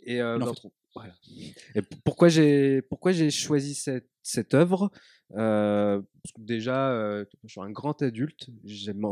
Et 0.00 0.20
euh, 0.20 0.38
trop. 0.52 0.72
Voilà. 0.94 1.14
Et 1.76 1.82
pourquoi 2.04 2.28
j'ai 2.28 2.82
pourquoi 2.82 3.12
j'ai 3.12 3.30
choisi 3.30 3.74
cette 3.74 4.10
cette 4.22 4.54
œuvre? 4.54 4.90
Euh, 5.32 6.02
parce 6.22 6.32
que 6.32 6.40
déjà 6.40 6.90
euh, 6.90 7.24
je 7.44 7.48
suis 7.48 7.60
un 7.60 7.70
grand 7.70 8.02
adulte, 8.02 8.48
j'aime 8.64 9.04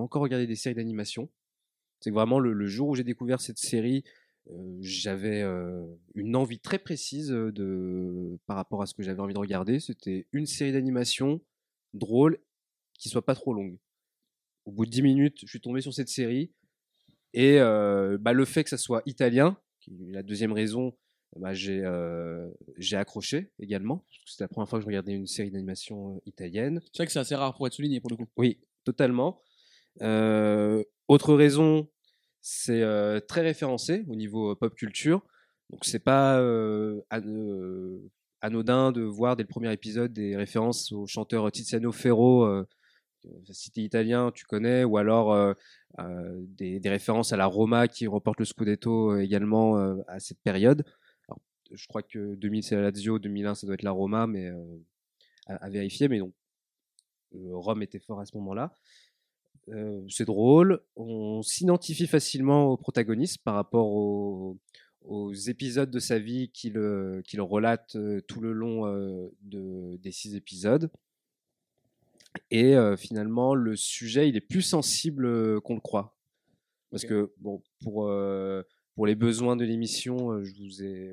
encore 0.00 0.22
regarder 0.22 0.46
des 0.46 0.56
séries 0.56 0.74
d'animation. 0.74 1.30
C'est 2.00 2.10
vraiment 2.10 2.38
le, 2.38 2.52
le 2.52 2.66
jour 2.66 2.88
où 2.88 2.94
j'ai 2.94 3.04
découvert 3.04 3.40
cette 3.40 3.58
série, 3.58 4.04
j'avais 4.80 5.42
une 6.14 6.36
envie 6.36 6.58
très 6.58 6.78
précise 6.78 7.28
de 7.28 8.38
par 8.46 8.56
rapport 8.56 8.82
à 8.82 8.86
ce 8.86 8.94
que 8.94 9.02
j'avais 9.02 9.20
envie 9.20 9.34
de 9.34 9.38
regarder. 9.38 9.80
C'était 9.80 10.26
une 10.32 10.46
série 10.46 10.72
d'animation 10.72 11.40
drôle 11.94 12.38
qui 12.98 13.08
soit 13.08 13.24
pas 13.24 13.34
trop 13.34 13.52
longue. 13.52 13.78
Au 14.64 14.72
bout 14.72 14.86
de 14.86 14.90
10 14.90 15.02
minutes, 15.02 15.38
je 15.42 15.48
suis 15.48 15.60
tombé 15.60 15.80
sur 15.80 15.94
cette 15.94 16.08
série 16.08 16.52
et 17.34 17.60
euh, 17.60 18.18
bah, 18.18 18.32
le 18.32 18.44
fait 18.44 18.64
que 18.64 18.70
ça 18.70 18.78
soit 18.78 19.02
italien, 19.06 19.56
qui 19.80 19.90
est 19.90 20.12
la 20.12 20.22
deuxième 20.22 20.52
raison, 20.52 20.96
bah, 21.36 21.52
j'ai 21.52 21.84
euh, 21.84 22.48
j'ai 22.76 22.96
accroché 22.96 23.52
également. 23.58 24.04
C'était 24.24 24.44
la 24.44 24.48
première 24.48 24.68
fois 24.68 24.78
que 24.78 24.82
je 24.82 24.86
regardais 24.86 25.12
une 25.12 25.26
série 25.26 25.50
d'animation 25.50 26.20
italienne. 26.26 26.80
C'est 26.86 26.98
vrai 26.98 27.06
que 27.06 27.12
c'est 27.12 27.18
assez 27.18 27.34
rare 27.34 27.54
pour 27.54 27.66
être 27.66 27.74
souligné 27.74 28.00
pour 28.00 28.10
le 28.10 28.16
coup. 28.16 28.26
Oui, 28.36 28.60
totalement. 28.84 29.42
Euh, 30.00 30.82
autre 31.06 31.34
raison, 31.34 31.88
c'est 32.40 32.82
euh, 32.82 33.20
très 33.20 33.42
référencé 33.42 34.04
au 34.08 34.14
niveau 34.14 34.52
euh, 34.52 34.54
pop 34.54 34.74
culture. 34.74 35.24
Donc 35.70 35.84
c'est 35.84 35.98
pas 35.98 36.38
euh, 36.40 37.00
an- 37.10 38.00
anodin 38.40 38.92
de 38.92 39.02
voir 39.02 39.36
dès 39.36 39.42
le 39.42 39.48
premier 39.48 39.72
épisode 39.72 40.12
des 40.12 40.36
références 40.36 40.92
au 40.92 41.06
chanteur 41.06 41.50
Tiziano 41.52 41.92
Ferro, 41.92 42.64
t'es 43.74 43.82
italien, 43.82 44.30
tu 44.32 44.44
connais, 44.44 44.84
ou 44.84 44.96
alors 44.96 45.32
euh, 45.32 45.52
des, 46.56 46.80
des 46.80 46.88
références 46.88 47.32
à 47.32 47.36
la 47.36 47.46
Roma 47.46 47.88
qui 47.88 48.06
remporte 48.06 48.38
le 48.38 48.44
Scudetto 48.44 49.12
euh, 49.12 49.20
également 49.20 49.76
à 50.06 50.20
cette 50.20 50.40
période. 50.40 50.84
Alors, 51.28 51.40
je 51.72 51.86
crois 51.88 52.02
que 52.02 52.34
2000 52.36 52.62
c'est 52.62 52.76
la 52.76 52.82
Lazio, 52.82 53.18
2001 53.18 53.54
ça 53.56 53.66
doit 53.66 53.74
être 53.74 53.82
la 53.82 53.90
Roma, 53.90 54.26
mais 54.26 54.50
à, 55.46 55.56
à 55.56 55.68
vérifier. 55.68 56.08
Mais 56.08 56.18
donc 56.20 56.32
Rome 57.34 57.82
était 57.82 57.98
fort 57.98 58.20
à 58.20 58.24
ce 58.24 58.36
moment-là. 58.38 58.72
Euh, 59.72 60.00
c'est 60.08 60.24
drôle, 60.24 60.80
on 60.96 61.42
s'identifie 61.42 62.06
facilement 62.06 62.66
au 62.72 62.76
protagoniste 62.76 63.38
par 63.42 63.54
rapport 63.54 63.86
au- 63.88 64.56
aux 65.04 65.32
épisodes 65.32 65.90
de 65.90 65.98
sa 65.98 66.18
vie 66.18 66.50
qu'il 66.50 66.74
qu'il 67.26 67.40
relate 67.40 67.96
tout 68.26 68.40
le 68.40 68.52
long 68.52 68.86
euh, 68.86 69.28
de, 69.42 69.96
des 69.98 70.12
six 70.12 70.34
épisodes. 70.34 70.90
Et 72.50 72.76
euh, 72.76 72.96
finalement, 72.96 73.54
le 73.54 73.74
sujet, 73.76 74.28
il 74.28 74.36
est 74.36 74.40
plus 74.42 74.62
sensible 74.62 75.60
qu'on 75.62 75.74
le 75.74 75.80
croit. 75.80 76.14
Parce 76.90 77.04
que, 77.04 77.32
bon, 77.38 77.62
pour, 77.82 78.06
euh, 78.06 78.62
pour 78.94 79.06
les 79.06 79.14
besoins 79.14 79.56
de 79.56 79.64
l'émission, 79.64 80.32
euh, 80.32 80.44
je 80.44 80.54
vous 80.62 80.82
ai 80.82 81.12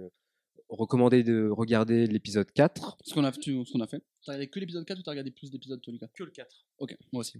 recommandé 0.69 1.23
de 1.23 1.49
regarder 1.49 2.05
l'épisode 2.07 2.51
4. 2.51 2.97
Ce 3.03 3.13
qu'on 3.13 3.23
a, 3.23 3.31
tu- 3.31 3.65
ce 3.65 3.71
qu'on 3.73 3.81
a 3.81 3.87
fait. 3.87 4.01
T'as 4.25 4.33
regardé 4.33 4.47
que 4.47 4.59
l'épisode 4.59 4.85
4 4.85 4.99
ou 4.99 5.03
t'as 5.03 5.11
regardé 5.11 5.31
plus 5.31 5.51
d'épisodes, 5.51 5.81
toi, 5.81 5.93
Lucas? 5.93 6.07
Que 6.13 6.23
le 6.23 6.31
4. 6.31 6.65
Ok, 6.79 6.95
moi 7.11 7.21
aussi. 7.21 7.37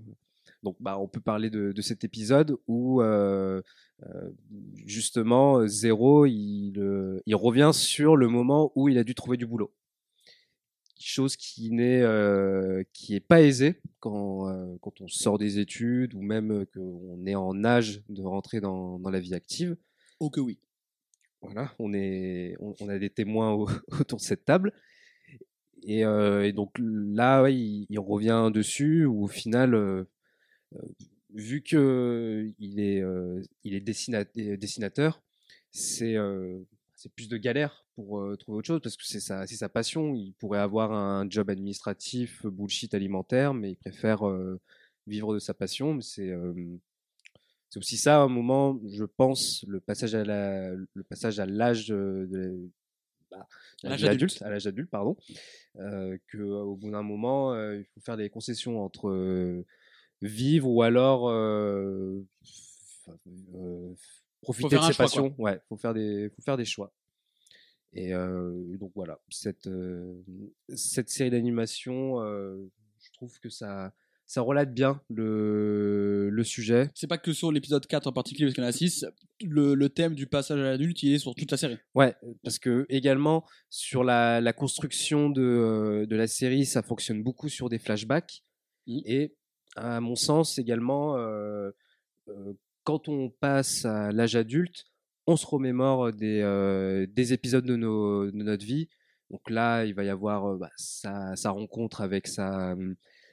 Donc, 0.63 0.77
bah, 0.79 0.97
on 0.99 1.07
peut 1.07 1.21
parler 1.21 1.49
de, 1.49 1.71
de 1.71 1.81
cet 1.81 2.03
épisode 2.03 2.57
où, 2.67 3.01
euh, 3.01 3.61
euh, 4.03 4.29
justement, 4.85 5.65
Zéro, 5.67 6.25
il, 6.25 6.73
euh, 6.79 7.19
il 7.25 7.35
revient 7.35 7.71
sur 7.73 8.15
le 8.17 8.27
moment 8.27 8.71
où 8.75 8.89
il 8.89 8.97
a 8.97 9.03
dû 9.03 9.15
trouver 9.15 9.37
du 9.37 9.45
boulot. 9.45 9.71
Chose 10.97 11.35
qui 11.35 11.71
n'est 11.71 12.03
qui 12.93 13.15
est 13.15 13.19
pas 13.19 13.41
aisée 13.41 13.81
quand, 13.99 14.77
quand 14.81 15.01
on 15.01 15.07
sort 15.07 15.37
des 15.37 15.59
études 15.59 16.15
ou 16.15 16.21
même 16.21 16.65
qu'on 16.73 17.23
est 17.27 17.35
en 17.35 17.63
âge 17.63 18.01
de 18.09 18.23
rentrer 18.23 18.59
dans, 18.61 18.97
dans 18.97 19.09
la 19.11 19.19
vie 19.19 19.35
active. 19.35 19.75
Oh 20.19 20.29
que 20.29 20.39
oui. 20.39 20.57
Voilà, 21.41 21.71
on, 21.77 21.93
est, 21.93 22.55
on, 22.59 22.73
on 22.79 22.89
a 22.89 22.97
des 22.97 23.09
témoins 23.11 23.51
au- 23.51 23.67
autour 23.99 24.17
de 24.17 24.23
cette 24.23 24.45
table. 24.45 24.73
Et, 25.83 26.03
euh, 26.05 26.43
et 26.45 26.53
donc 26.53 26.71
là, 26.79 27.43
ouais, 27.43 27.53
il, 27.53 27.85
il 27.89 27.99
revient 27.99 28.49
dessus, 28.51 29.05
où 29.05 29.25
au 29.25 29.27
final, 29.27 29.75
euh, 29.75 30.05
vu 31.33 31.61
que 31.61 32.51
il 32.59 32.79
est, 32.79 33.03
il 33.63 33.73
est 33.73 33.81
dessina- 33.81 34.25
dessinateur, 34.57 35.21
c'est 35.71 36.15
c'est 36.95 37.13
plus 37.13 37.27
de 37.29 37.37
galère 37.37 37.85
pour 37.93 38.19
euh, 38.19 38.35
trouver 38.35 38.59
autre 38.59 38.67
chose, 38.67 38.79
parce 38.81 38.97
que 38.97 39.05
c'est 39.05 39.19
sa, 39.19 39.45
sa 39.45 39.69
passion. 39.69 40.15
Il 40.15 40.33
pourrait 40.33 40.59
avoir 40.59 40.91
un 40.91 41.29
job 41.29 41.49
administratif, 41.49 42.45
bullshit 42.45 42.93
alimentaire, 42.93 43.53
mais 43.53 43.71
il 43.71 43.75
préfère 43.75 44.27
euh, 44.27 44.59
vivre 45.05 45.33
de 45.33 45.39
sa 45.39 45.53
passion. 45.53 45.99
C'est 46.01 46.29
euh, 46.29 46.53
aussi 47.75 47.97
ça, 47.97 48.21
à 48.21 48.23
un 48.23 48.29
moment, 48.29 48.79
je 48.87 49.03
pense, 49.03 49.65
le 49.67 49.81
passage 49.81 50.15
à 50.15 50.23
la, 50.23 50.71
le 50.73 51.03
passage 51.03 51.39
à 51.39 51.45
l'âge 51.45 51.89
de, 51.89 52.69
bah, 53.29 53.47
adulte. 53.83 54.09
adulte, 54.09 54.41
à 54.41 54.49
l'âge 54.49 54.65
adulte, 54.65 54.89
pardon, 54.89 55.17
que 55.75 56.37
au 56.37 56.77
bout 56.77 56.89
d'un 56.91 57.03
moment, 57.03 57.53
il 57.73 57.83
faut 57.93 57.99
faire 57.99 58.15
des 58.15 58.29
concessions 58.29 58.81
entre 58.81 59.65
vivre 60.25 60.69
ou 60.69 60.81
alors 60.81 61.29
euh, 61.29 62.25
profiter 64.41 64.75
de 64.75 64.81
ses 64.81 64.93
choix, 64.93 65.05
passions. 65.05 65.35
Ouais, 65.37 65.59
faut 65.69 65.77
faire 65.77 65.93
des, 65.93 66.29
faut 66.35 66.41
faire 66.41 66.57
des 66.57 66.65
choix. 66.65 66.93
Et 67.93 68.11
donc 68.11 68.91
voilà, 68.93 69.19
cette, 69.29 69.69
cette 70.75 71.09
série 71.09 71.29
d'animation, 71.29 72.19
je 72.19 73.11
trouve 73.13 73.39
que 73.39 73.47
ça, 73.47 73.93
ça 74.25 74.41
relate 74.41 74.73
bien 74.73 75.01
le, 75.09 76.29
le 76.29 76.43
sujet. 76.43 76.89
C'est 76.95 77.07
pas 77.07 77.17
que 77.17 77.31
sur 77.31 77.51
l'épisode 77.51 77.85
4 77.85 78.07
en 78.07 78.11
particulier, 78.11 78.47
parce 78.47 78.55
qu'il 78.55 78.63
y 78.63 78.65
en 78.65 78.69
a 78.69 78.73
6. 78.73 79.05
Le, 79.43 79.75
le 79.75 79.89
thème 79.89 80.15
du 80.15 80.27
passage 80.27 80.59
à 80.59 80.63
l'adulte, 80.63 81.03
il 81.03 81.13
est 81.13 81.19
sur 81.19 81.35
toute 81.35 81.51
la 81.51 81.57
série. 81.57 81.77
Ouais, 81.93 82.15
parce 82.43 82.57
que 82.57 82.85
également 82.89 83.45
sur 83.69 84.03
la, 84.03 84.41
la 84.41 84.53
construction 84.53 85.29
de, 85.29 86.05
de 86.09 86.15
la 86.15 86.27
série, 86.27 86.65
ça 86.65 86.81
fonctionne 86.81 87.21
beaucoup 87.21 87.49
sur 87.49 87.69
des 87.69 87.77
flashbacks. 87.77 88.43
Mhm. 88.87 89.01
Et 89.05 89.35
à 89.75 89.99
mon 89.99 90.15
sens 90.15 90.57
également, 90.57 91.15
quand 92.83 93.09
on 93.09 93.29
passe 93.29 93.85
à 93.85 94.11
l'âge 94.11 94.35
adulte, 94.35 94.85
on 95.27 95.35
se 95.35 95.45
remémore 95.45 96.13
des, 96.13 97.05
des 97.09 97.33
épisodes 97.33 97.65
de, 97.65 97.75
notre 97.75 98.65
vie. 98.65 98.89
Donc 99.31 99.49
là, 99.49 99.85
il 99.85 99.93
va 99.93 100.03
y 100.03 100.09
avoir 100.09 100.55
bah, 100.57 100.71
sa, 100.75 101.35
rencontre 101.49 102.01
avec 102.01 102.27
sa, 102.27 102.75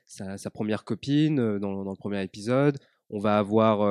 sa 0.07 0.51
première 0.51 0.85
copine 0.85 1.59
dans, 1.59 1.83
le 1.83 1.97
premier 1.97 2.23
épisode. 2.23 2.79
On 3.11 3.19
va 3.19 3.39
avoir 3.39 3.87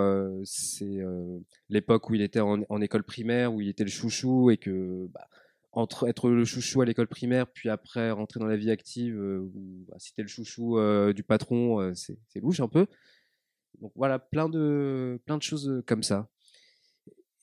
l'époque 1.70 2.10
où 2.10 2.16
il 2.16 2.22
était 2.22 2.40
en, 2.40 2.64
en 2.68 2.82
école 2.82 3.04
primaire, 3.04 3.54
où 3.54 3.62
il 3.62 3.70
était 3.70 3.84
le 3.84 3.90
chouchou 3.90 4.50
et 4.50 4.58
que 4.58 5.08
bah, 5.14 5.28
entre 5.74 6.08
être 6.10 6.30
le 6.30 6.44
chouchou 6.44 6.82
à 6.82 6.86
l'école 6.86 7.08
primaire, 7.08 7.48
puis 7.48 7.70
après 7.70 8.12
rentrer 8.12 8.40
dans 8.40 8.46
la 8.46 8.58
vie 8.58 8.72
active, 8.72 9.18
euh, 9.18 9.40
où 9.40 9.86
bah, 9.88 9.96
si 10.00 10.14
t'es 10.14 10.22
le 10.22 10.28
chouchou 10.28 10.78
euh, 10.78 11.14
du 11.14 11.24
patron, 11.24 11.80
euh, 11.80 11.94
c'est, 11.94 12.18
louche 12.36 12.60
un 12.60 12.68
peu. 12.68 12.88
Donc 13.80 13.94
voilà, 13.96 14.20
plein 14.20 14.50
de, 14.50 15.20
plein 15.26 15.38
de 15.38 15.42
choses 15.44 15.70
euh, 15.70 15.82
comme 15.86 16.04
ça. 16.04 16.30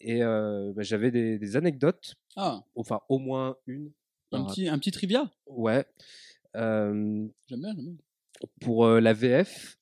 Et 0.00 0.20
bah, 0.20 0.82
j'avais 0.82 1.10
des, 1.10 1.40
des 1.40 1.56
anecdotes, 1.56 2.14
Ah, 2.36 2.62
enfin 2.76 3.00
au 3.08 3.18
moins 3.18 3.56
une. 3.66 3.90
un 4.30 4.44
petit, 4.44 4.68
un 4.68 4.78
petit 4.78 4.92
trivia? 4.92 5.28
Ouais. 5.46 5.84
J'aime 6.54 7.32
bien, 7.50 7.74
pour 8.60 8.86
la 8.86 9.12
VF, 9.12 9.76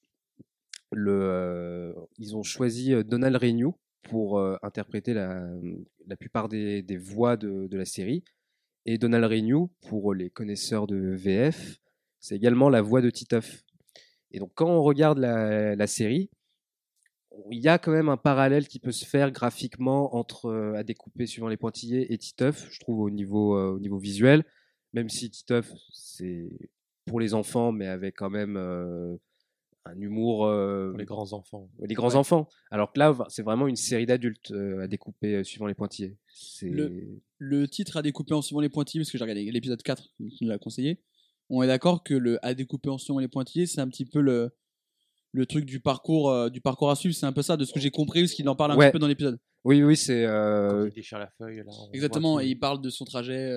le, 0.90 1.94
ils 2.16 2.35
ont 2.35 2.42
choisi 2.42 2.94
Donald 3.04 3.37
Renew 3.37 3.74
pour 4.04 4.40
interpréter 4.62 5.12
la, 5.12 5.46
la 6.06 6.16
plupart 6.16 6.48
des, 6.48 6.80
des 6.82 6.96
voix 6.96 7.37
de, 7.37 7.66
de 7.66 7.76
la 7.76 7.85
série. 7.85 8.24
Et 8.88 8.99
Donald 8.99 9.25
Renew, 9.25 9.66
pour 9.88 10.14
les 10.14 10.31
connaisseurs 10.31 10.87
de 10.87 10.96
VF, 10.96 11.81
c'est 12.20 12.37
également 12.37 12.70
la 12.70 12.83
voix 12.83 13.03
de 13.03 13.11
Titeuf. 13.11 13.64
Et 14.31 14.38
donc 14.38 14.53
quand 14.55 14.68
on 14.68 14.81
regarde 14.81 15.18
la, 15.18 15.87
série, 15.88 16.31
il 17.51 17.59
y 17.59 17.66
a 17.66 17.79
quand 17.79 17.90
même 17.90 18.09
un 18.09 18.16
parallèle 18.16 18.68
qui 18.68 18.79
peut 18.79 18.92
se 18.92 19.05
faire 19.05 19.33
graphiquement 19.33 20.14
entre 20.14 20.46
euh, 20.46 20.75
à 20.75 20.85
découper 20.85 21.27
suivant 21.27 21.49
les 21.49 21.57
pointillés 21.57 22.12
et 22.12 22.16
Titeuf, 22.16 22.68
je 22.70 22.79
trouve 22.79 23.01
au 23.01 23.11
niveau, 23.11 23.57
euh, 23.57 23.72
au 23.72 23.81
niveau 23.81 23.99
visuel, 23.99 24.44
même 24.92 25.09
si 25.09 25.31
Titeuf 25.31 25.68
c'est 25.92 26.49
pour 27.07 27.18
les 27.18 27.35
enfants, 27.35 27.72
mais 27.72 27.88
avec 27.88 28.14
quand 28.14 28.31
même 28.31 28.57
euh, 28.57 29.16
un 29.87 30.01
humour 30.01 30.46
euh, 30.46 30.90
Pour 30.90 30.99
les 30.99 31.05
grands 31.05 31.33
enfants. 31.33 31.70
les 31.81 31.94
grands 31.94 32.09
Ouais. 32.11 32.16
enfants. 32.16 32.49
Alors 32.70 32.92
que 32.92 32.99
là, 32.99 33.16
c'est 33.29 33.42
vraiment 33.42 33.66
une 33.68 33.77
série 33.77 34.07
d'adultes 34.07 34.51
euh, 34.51 34.83
à 34.85 34.88
découper 34.88 35.37
euh, 35.37 35.44
suivant 35.44 35.66
les 35.66 35.75
pointillés. 35.75 36.16
C'est 36.29 36.70
Le 37.38 37.68
titre 37.68 37.96
à 37.96 38.03
découper 38.03 38.35
en 38.35 38.42
suivant 38.42 38.61
les 38.61 38.68
pointillés, 38.68 39.01
parce 39.03 39.11
que 39.11 39.18
j'ai 39.18 39.25
regardé 39.25 39.51
l'épisode 39.51 39.83
4, 39.83 40.03
qui 40.31 40.38
nous 40.44 40.49
l'a 40.51 40.59
conseillé. 40.59 41.01
On 41.51 41.62
est 41.62 41.66
d'accord 41.68 42.03
que 42.03 42.14
le 42.14 42.44
à 42.44 42.55
découper 42.55 42.90
en 42.90 42.99
suivant 42.99 43.20
les 43.20 43.29
pointillés, 43.29 43.66
c'est 43.66 43.81
un 43.81 43.88
petit 43.88 44.05
peu 44.07 44.20
le, 44.20 44.51
le 45.33 45.46
truc 45.46 45.64
du 45.64 45.81
parcours, 45.81 46.31
euh, 46.31 46.49
du 46.51 46.61
parcours 46.61 46.90
à 46.90 46.96
suivre. 46.96 47.14
C'est 47.14 47.27
un 47.27 47.33
peu 47.33 47.42
ça, 47.42 47.57
de 47.57 47.64
ce 47.64 47.72
que 47.72 47.81
j'ai 47.81 47.90
compris, 47.90 48.22
parce 48.22 48.33
qu'il 48.33 48.49
en 48.49 48.57
parle 48.57 48.72
un 48.72 48.77
Ouais. 48.77 48.87
petit 48.88 48.92
peu 48.94 48.99
dans 48.99 49.07
l'épisode. 49.09 49.38
oui, 49.64 49.83
oui, 49.83 49.96
c'est 49.96 50.25
euh, 50.25 50.87
il 50.88 50.92
déchire 50.94 51.18
la 51.18 51.29
feuille, 51.38 51.59
là. 51.59 51.72
Exactement, 51.92 52.40
et 52.40 52.46
il 52.49 52.59
parle 52.59 52.81
de 52.81 52.90
son 52.90 53.05
trajet, 53.05 53.53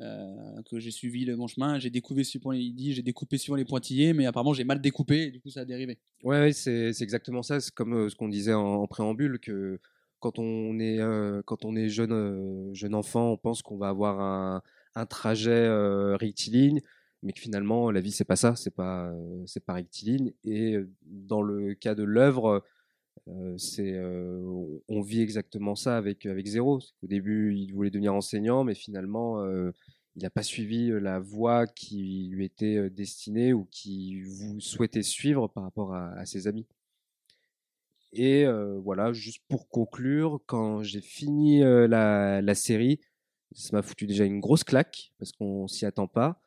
euh, 0.00 0.62
que 0.70 0.78
j'ai 0.78 0.92
suivi 0.92 1.24
le 1.24 1.34
bon 1.34 1.48
chemin, 1.48 1.78
j'ai 1.80 1.90
découpé 1.90 2.22
suivant 2.22 2.52
les, 2.52 2.72
j'ai 2.76 3.02
découpé 3.02 3.36
suivant 3.36 3.56
les 3.56 3.64
pointillés, 3.64 4.12
mais 4.12 4.26
apparemment 4.26 4.52
j'ai 4.52 4.62
mal 4.62 4.80
découpé, 4.80 5.30
du 5.30 5.40
coup 5.40 5.50
ça 5.50 5.60
a 5.60 5.64
dérivé. 5.64 5.98
ouais, 6.22 6.38
ouais, 6.38 6.52
c'est 6.52 6.92
exactement 7.00 7.42
ça. 7.42 7.58
C'est 7.58 7.74
comme 7.74 7.94
euh, 7.94 8.08
ce 8.08 8.14
qu'on 8.14 8.28
disait 8.28 8.54
en, 8.54 8.86
préambule 8.86 9.40
que 9.40 9.80
quand 10.20 10.38
on 10.38 10.78
est 10.78 11.00
euh, 11.00 11.42
quand 11.44 11.64
on 11.64 11.74
est 11.74 11.88
jeune 11.88 12.72
jeune 12.74 12.94
enfant, 12.94 13.32
on 13.32 13.36
pense 13.36 13.62
qu'on 13.62 13.76
va 13.76 13.88
avoir 13.88 14.20
un, 14.20 14.62
un 14.94 15.06
trajet 15.06 15.68
rectiligne, 16.14 16.80
mais 17.24 17.32
que 17.32 17.40
finalement 17.40 17.90
la 17.90 18.00
vie 18.00 18.12
c'est 18.12 18.24
pas 18.24 18.36
ça, 18.36 18.54
c'est 18.54 18.74
pas 18.74 19.12
c'est 19.46 19.64
pas 19.64 19.72
rectiligne. 19.72 20.32
Et 20.44 20.76
dans 21.02 21.42
le 21.42 21.74
cas 21.74 21.96
de 21.96 22.04
l'œuvre, 22.04 22.64
on- 24.88 25.00
vit 25.02 25.20
exactement 25.20 25.74
ça 25.74 25.96
avec 25.96 26.26
avec 26.26 26.46
Zéro. 26.46 26.80
Au 27.02 27.06
début, 27.06 27.54
il 27.56 27.72
voulait 27.72 27.90
devenir 27.90 28.14
enseignant, 28.14 28.64
mais 28.64 28.74
finalement, 28.74 29.44
il 30.16 30.22
n'a 30.22 30.30
pas 30.30 30.42
suivi 30.42 30.90
la 31.00 31.20
voie 31.20 31.66
qui 31.66 32.28
lui 32.30 32.44
était 32.44 32.90
destinée 32.90 33.52
ou 33.52 33.66
qui 33.70 34.22
vous 34.22 34.60
souhaitait 34.60 35.02
suivre 35.02 35.48
par 35.48 35.62
rapport 35.64 35.94
à, 35.94 36.24
ses 36.26 36.46
amis. 36.46 36.66
Et 38.12 38.46
voilà, 38.82 39.12
juste 39.12 39.42
pour 39.48 39.68
conclure, 39.68 40.40
quand 40.46 40.82
j'ai 40.82 41.00
fini 41.00 41.60
la, 41.60 42.54
série, 42.54 43.00
ça 43.52 43.76
m'a 43.76 43.82
foutu 43.82 44.06
déjà 44.06 44.24
une 44.24 44.40
grosse 44.40 44.64
claque 44.64 45.12
parce 45.18 45.32
qu'on 45.32 45.68
s'y 45.68 45.86
attend 45.86 46.08
pas. 46.08 46.40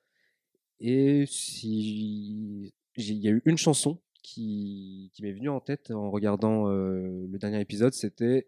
Et 0.80 1.26
si 1.28 2.74
il 2.98 3.18
y 3.18 3.28
a 3.28 3.32
eu 3.32 3.42
une 3.46 3.58
chanson 3.58 4.00
qui, 4.22 5.12
qui 5.14 5.24
m'est 5.24 5.34
venue 5.34 5.50
en 5.50 5.60
tête 5.60 5.92
en 5.92 6.12
regardant 6.12 6.70
euh, 6.70 7.28
le 7.30 7.38
dernier 7.40 7.60
épisode, 7.60 7.94
c'était 7.94 8.48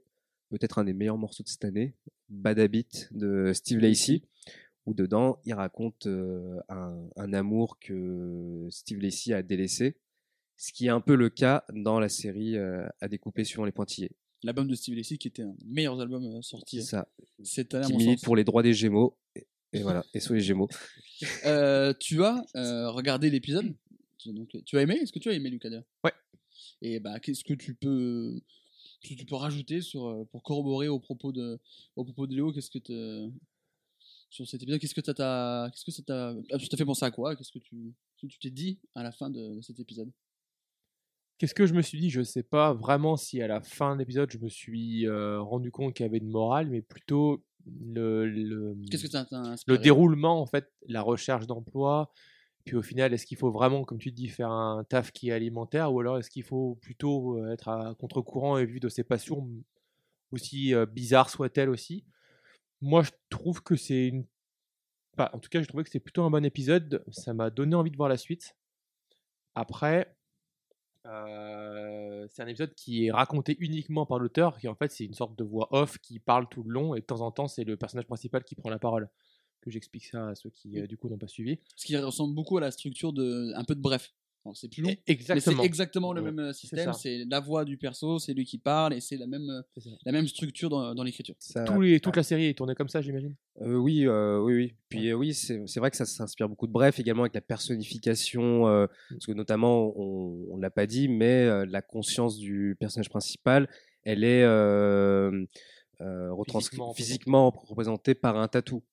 peut-être 0.50 0.80
un 0.80 0.84
des 0.84 0.94
meilleurs 0.94 1.18
morceaux 1.18 1.44
de 1.44 1.50
cette 1.50 1.66
année, 1.66 1.96
Bad 2.30 2.60
Habit 2.60 3.08
de 3.12 3.52
Steve 3.54 3.80
Lacy, 3.80 4.24
où 4.86 4.94
dedans 4.94 5.40
il 5.46 5.54
raconte 5.54 6.08
euh, 6.08 6.60
un, 6.70 7.08
un 7.16 7.34
amour 7.34 7.80
que 7.80 8.68
Steve 8.70 9.00
Lacy 9.00 9.34
a 9.34 9.42
délaissé, 9.42 9.98
ce 10.58 10.72
qui 10.72 10.86
est 10.86 10.90
un 10.90 11.02
peu 11.02 11.16
le 11.16 11.30
cas 11.30 11.64
dans 11.74 12.00
la 12.00 12.10
série 12.10 12.58
euh, 12.58 12.88
à 13.02 13.08
découper 13.08 13.44
suivant 13.44 13.66
les 13.66 13.72
pointillés. 13.72 14.12
L'album 14.44 14.68
de 14.68 14.76
Steve 14.76 14.96
Lacy 14.96 15.18
qui 15.18 15.30
était 15.30 15.44
un 15.44 15.56
des 15.58 15.66
meilleurs 15.66 16.00
albums 16.00 16.42
sortis 16.42 16.82
C'est 16.82 16.90
ça, 16.90 17.08
cette 17.44 17.74
année 17.74 17.88
qui 17.88 17.94
milite 17.94 18.20
sens. 18.20 18.26
pour 18.26 18.36
les 18.36 18.44
droits 18.44 18.62
des 18.62 18.74
Gémeaux. 18.74 19.18
Et, 19.36 19.48
et 19.72 19.82
voilà, 19.82 20.04
et 20.14 20.20
sur 20.20 20.34
les 20.34 20.42
Gémeaux. 20.42 20.68
Tu 22.00 22.24
as 22.24 22.44
regardé 22.90 23.30
l'épisode? 23.30 23.74
Donc, 24.28 24.56
Tu 24.66 24.78
as 24.78 24.82
aimé? 24.82 24.96
Est-ce 24.96 25.12
que 25.12 25.20
tu 25.20 25.30
as 25.30 25.34
aimé 25.34 25.50
Lucas 25.50 25.70
d'ailleurs 25.70 25.86
Ouais. 26.04 26.14
Et 26.82 27.00
bah, 27.00 27.20
qu'est-ce 27.20 27.44
que 27.44 27.54
tu 27.54 27.74
peux, 27.76 28.40
tu, 29.02 29.16
tu 29.16 29.26
peux 29.26 29.36
rajouter 29.36 29.82
sur, 29.82 30.08
euh, 30.08 30.26
pour 30.32 30.44
corroborer 30.44 30.88
au 30.88 31.00
propos 31.00 31.32
de, 31.32 31.60
au 31.96 32.04
propos 32.04 32.28
de 32.28 32.36
Léo? 32.36 32.52
Qu'est-ce 32.52 32.72
que 32.72 32.80
te, 32.80 33.30
sur 34.30 34.48
cet 34.48 34.62
épisode 34.64 34.80
Qu'est-ce 34.80 34.96
que 34.96 35.04
ça 35.04 35.14
t'a, 35.14 35.70
qu'est-ce 35.72 35.86
que 35.86 35.92
ça 35.92 36.04
t'a, 36.04 36.36
t'a 36.50 36.78
fait 36.78 36.86
penser 36.86 37.06
à 37.06 37.12
quoi? 37.12 37.36
Qu'est-ce 37.36 37.52
que 37.52 37.60
tu, 37.60 37.94
que 38.22 38.28
tu 38.28 38.40
t'es 38.40 38.50
dit 38.50 38.80
à 38.96 39.04
la 39.04 39.12
fin 39.12 39.30
de, 39.30 39.60
cet 39.62 39.80
épisode? 39.80 40.12
Qu'est-ce 41.38 41.56
que 41.56 41.66
je 41.66 41.74
me 41.74 41.82
suis 41.82 42.00
dit? 42.00 42.10
Je 42.10 42.22
sais 42.22 42.44
pas 42.44 42.74
vraiment 42.74 43.18
si 43.18 43.42
à 43.42 43.48
la 43.48 43.62
fin 43.62 43.96
de 43.96 44.00
l'épisode 44.00 44.32
je 44.32 44.38
me 44.38 44.50
suis 44.50 45.08
euh, 45.08 45.42
rendu 45.42 45.72
compte 45.72 45.94
qu'il 45.94 46.06
y 46.06 46.10
avait 46.10 46.20
une 46.20 46.30
morale, 46.30 46.70
mais 46.70 46.82
plutôt 46.82 47.44
le, 47.66 48.30
le, 48.30 48.76
le 49.68 49.78
déroulement, 49.78 50.42
en 50.42 50.46
fait, 50.46 50.72
la 50.88 51.02
recherche 51.02 51.48
d'emploi. 51.48 52.12
Puis 52.66 52.76
au 52.78 52.82
final, 52.82 53.14
est-ce 53.14 53.26
qu'il 53.26 53.38
faut 53.38 53.52
vraiment, 53.52 53.84
comme 53.84 53.98
tu 53.98 54.12
dis, 54.12 54.30
faire 54.30 54.50
un 54.50 54.84
taf 54.86 55.12
qui 55.12 55.30
est 55.30 55.34
alimentaire 55.34 55.94
ou 55.94 56.00
alors 56.00 56.18
est-ce 56.18 56.30
qu'il 56.30 56.44
faut 56.44 56.76
plutôt 56.82 57.38
euh, 57.38 57.52
être 57.52 57.68
à 57.70 57.96
contre-courant 58.00 58.58
et 58.58 58.66
vivre 58.66 58.80
de 58.80 58.90
ses 58.90 59.04
passions, 59.04 59.50
aussi 60.32 60.74
euh, 60.74 60.86
bizarres 60.86 61.30
soient-elles 61.30 61.70
aussi? 61.70 62.06
Moi, 62.82 63.04
je 63.04 63.12
trouve 63.30 63.62
que 63.64 63.76
c'est 63.76 64.08
une. 64.08 64.26
En 65.18 65.40
tout 65.40 65.50
cas, 65.50 65.62
j'ai 65.62 65.68
trouvé 65.68 65.84
que 65.84 65.90
c'était 65.90 66.00
plutôt 66.04 66.24
un 66.24 66.32
bon 66.32 66.44
épisode. 66.46 67.04
Ça 67.12 67.34
m'a 67.34 67.50
donné 67.50 67.76
envie 67.76 67.92
de 67.92 67.98
voir 67.98 68.10
la 68.10 68.18
suite. 68.18 68.56
Après, 69.56 70.16
euh, 71.06 72.26
c'est 72.30 72.42
un 72.42 72.48
épisode 72.48 72.74
qui 72.76 73.08
est 73.08 73.12
raconté 73.12 73.58
uniquement 73.60 74.06
par 74.06 74.20
l'auteur, 74.20 74.58
qui 74.58 74.68
en 74.68 74.76
fait 74.76 74.92
c'est 74.92 75.04
une 75.06 75.14
sorte 75.14 75.38
de 75.38 75.44
voix 75.44 75.68
off 75.72 75.98
qui 75.98 76.20
parle 76.20 76.48
tout 76.48 76.64
le 76.64 76.72
long, 76.72 76.96
et 76.96 77.02
de 77.02 77.06
temps 77.06 77.22
en 77.22 77.32
temps 77.32 77.48
c'est 77.48 77.66
le 77.66 77.76
personnage 77.78 78.08
principal 78.08 78.44
qui 78.44 78.56
prend 78.56 78.70
la 78.70 78.80
parole. 78.80 79.10
Que 79.64 79.72
j'explique 79.72 80.06
ça 80.06 80.28
à 80.28 80.36
ceux 80.36 80.50
qui 80.50 80.78
euh, 80.78 80.86
du 80.88 80.98
coup 80.98 81.08
n'ont 81.08 81.18
pas 81.18 81.28
suivi. 81.30 81.58
Ce 81.78 81.86
qui 81.86 81.96
ressemble 81.96 82.36
beaucoup 82.36 82.58
à 82.58 82.62
la 82.62 82.70
structure 82.72 83.14
de, 83.14 83.54
un 83.56 83.64
peu 83.64 83.76
de 83.76 83.82
bref. 83.82 84.14
C'est 84.56 84.70
plus 84.70 84.82
long. 84.82 84.90
Mais 84.90 85.00
Exactement. 85.08 85.62
c'est 85.62 85.66
exactement 85.66 86.12
le 86.12 86.22
Ouais, 86.22 86.32
même 86.34 86.40
euh, 86.50 86.52
système, 86.52 86.92
c'est 86.92 87.24
la 87.24 87.40
voix 87.40 87.64
du 87.64 87.78
perso, 87.78 88.20
c'est 88.20 88.34
lui 88.34 88.44
qui 88.44 88.58
parle 88.58 88.94
et 88.94 89.00
c'est 89.00 89.16
la 89.16 89.26
même, 89.26 89.50
euh, 89.50 89.62
la 90.06 90.12
même 90.12 90.28
structure 90.28 90.70
dans, 90.70 90.94
dans 90.94 91.04
l'écriture. 91.04 91.36
Les- 91.80 92.02
toute 92.02 92.18
la 92.18 92.24
série 92.24 92.48
est 92.48 92.54
tournée 92.54 92.76
comme 92.76 92.90
ça, 92.90 93.00
j'imagine. 93.02 93.36
Euh, 93.62 93.76
oui, 93.76 94.06
euh, 94.06 94.42
oui, 94.42 94.54
oui. 94.56 94.74
Puis 94.90 95.08
euh, 95.12 95.14
oui, 95.14 95.34
c'est 95.34 95.66
c'est 95.66 95.80
vrai 95.80 95.92
que 95.92 95.96
ça 95.96 96.06
s'inspire 96.06 96.50
beaucoup 96.50 96.68
de 96.68 96.74
Bref, 96.74 97.00
également 97.00 97.24
avec 97.24 97.36
la 97.36 97.40
personnification, 97.42 98.68
euh, 98.68 98.88
parce 99.12 99.26
que 99.28 99.32
notamment, 99.32 99.94
on, 99.98 100.46
on 100.52 100.58
l'a 100.58 100.70
pas 100.70 100.88
dit, 100.88 101.08
mais 101.08 101.46
euh, 101.46 101.66
la 101.66 101.82
conscience 101.82 102.38
du 102.38 102.76
personnage 102.78 103.08
principal, 103.10 103.70
elle 104.04 104.26
est 104.26 104.44
euh, 104.44 105.46
euh, 106.02 106.32
retrans- 106.34 106.60
Physiquement 106.60 106.88
représentée. 106.90 107.04
physiquement 107.04 107.50
représentée 107.50 108.14
par 108.14 108.38
un 108.38 108.50
tatou. 108.50 108.84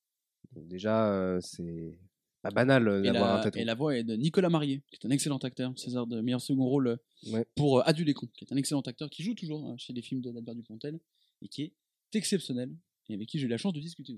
Donc 0.53 0.67
déjà, 0.69 1.13
euh, 1.13 1.41
c'est 1.41 1.99
pas 2.43 2.51
banal 2.51 2.89
euh, 2.89 3.01
Et 3.03 3.07
d'avoir 3.13 3.35
un 3.35 3.37
la, 3.39 3.43
tatou. 3.45 3.59
et 3.59 3.65
la 3.65 3.75
voix 3.75 3.97
est 3.97 4.05
de 4.05 4.17
Nicolas 4.17 4.49
Marié, 4.49 4.83
qui 4.91 4.97
est 4.97 5.07
un 5.07 5.11
excellent 5.11 5.39
acteur, 5.39 5.73
César 5.79 6.07
de 6.07 6.21
meilleur 6.21 6.41
second 6.41 6.65
rôle 6.65 6.89
euh, 6.89 6.97
Ouais. 7.31 7.47
pour 7.55 7.81
euh, 7.81 7.93
qui 7.93 8.45
est 8.45 8.53
un 8.53 8.57
excellent 8.57 8.81
acteur 8.81 9.11
qui 9.11 9.23
joue 9.23 9.35
toujours 9.35 9.71
euh, 9.71 9.75
chez 9.77 9.93
les 9.93 10.03
films 10.03 10.23
d'Albert 10.23 10.55
Dupontel 10.55 10.99
et 11.43 11.49
qui 11.49 11.63
est 11.65 11.73
exceptionnel 12.15 12.75
et 13.09 13.15
avec 13.15 13.29
qui 13.29 13.39
j'ai 13.39 13.47
eu 13.47 13.49
la 13.49 13.59
chance 13.59 13.73
de 13.75 13.81
discuter. 13.81 14.17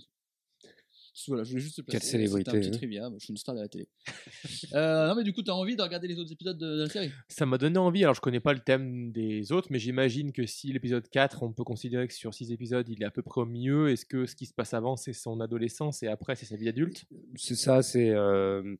Voilà, 1.28 1.44
je 1.44 1.50
voulais 1.50 1.62
juste 1.62 1.76
te 1.76 1.82
Quelle 1.82 2.00
placer. 2.00 2.12
célébrité, 2.12 2.50
C'était 2.50 2.56
un 2.56 2.60
petit 2.60 2.68
hein. 2.68 2.78
trivia. 2.78 3.10
Je 3.18 3.24
suis 3.24 3.30
une 3.30 3.36
star 3.36 3.54
de 3.54 3.60
la 3.60 3.68
télé. 3.68 3.88
Euh, 4.74 5.08
non, 5.08 5.14
mais 5.16 5.22
du 5.22 5.34
coup, 5.34 5.42
t'as 5.42 5.52
envie 5.52 5.76
de 5.76 5.82
regarder 5.82 6.08
les 6.08 6.18
autres 6.18 6.32
épisodes 6.32 6.56
de, 6.56 6.76
de 6.76 6.82
la 6.84 6.88
série? 6.88 7.10
Ça 7.28 7.44
m'a 7.44 7.58
donné 7.58 7.78
envie. 7.78 8.02
Alors, 8.04 8.14
je 8.14 8.22
connais 8.22 8.40
pas 8.40 8.54
le 8.54 8.60
thème 8.60 9.12
des 9.12 9.52
autres, 9.52 9.68
mais 9.70 9.78
j'imagine 9.78 10.32
que 10.32 10.46
si 10.46 10.72
l'épisode 10.72 11.06
4, 11.08 11.42
on 11.42 11.52
peut 11.52 11.64
considérer 11.64 12.08
que 12.08 12.14
sur 12.14 12.32
6 12.32 12.52
épisodes, 12.52 12.88
il 12.88 13.02
est 13.02 13.06
à 13.06 13.10
peu 13.10 13.22
près 13.22 13.42
au 13.42 13.44
milieu, 13.44 13.90
est-ce 13.90 14.06
que 14.06 14.24
ce 14.24 14.34
qui 14.34 14.46
se 14.46 14.54
passe 14.54 14.72
avant, 14.72 14.96
c'est 14.96 15.12
son 15.12 15.40
adolescence 15.40 16.02
et 16.02 16.08
après, 16.08 16.36
c'est 16.36 16.46
sa 16.46 16.56
vie 16.56 16.64
d'adulte 16.64 17.04
C'est 17.34 17.54
ça, 17.56 17.82
c'est 17.82 18.10
euh, 18.10 18.76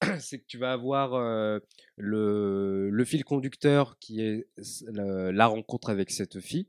c'est 0.18 0.40
que 0.40 0.46
tu 0.46 0.58
vas 0.58 0.72
avoir 0.72 1.14
euh, 1.14 1.58
le, 1.96 2.90
le 2.90 3.04
fil 3.04 3.24
conducteur 3.24 3.98
qui 3.98 4.20
est 4.20 4.46
la 4.92 5.46
rencontre 5.46 5.88
avec 5.88 6.10
cette 6.10 6.40
fille. 6.40 6.66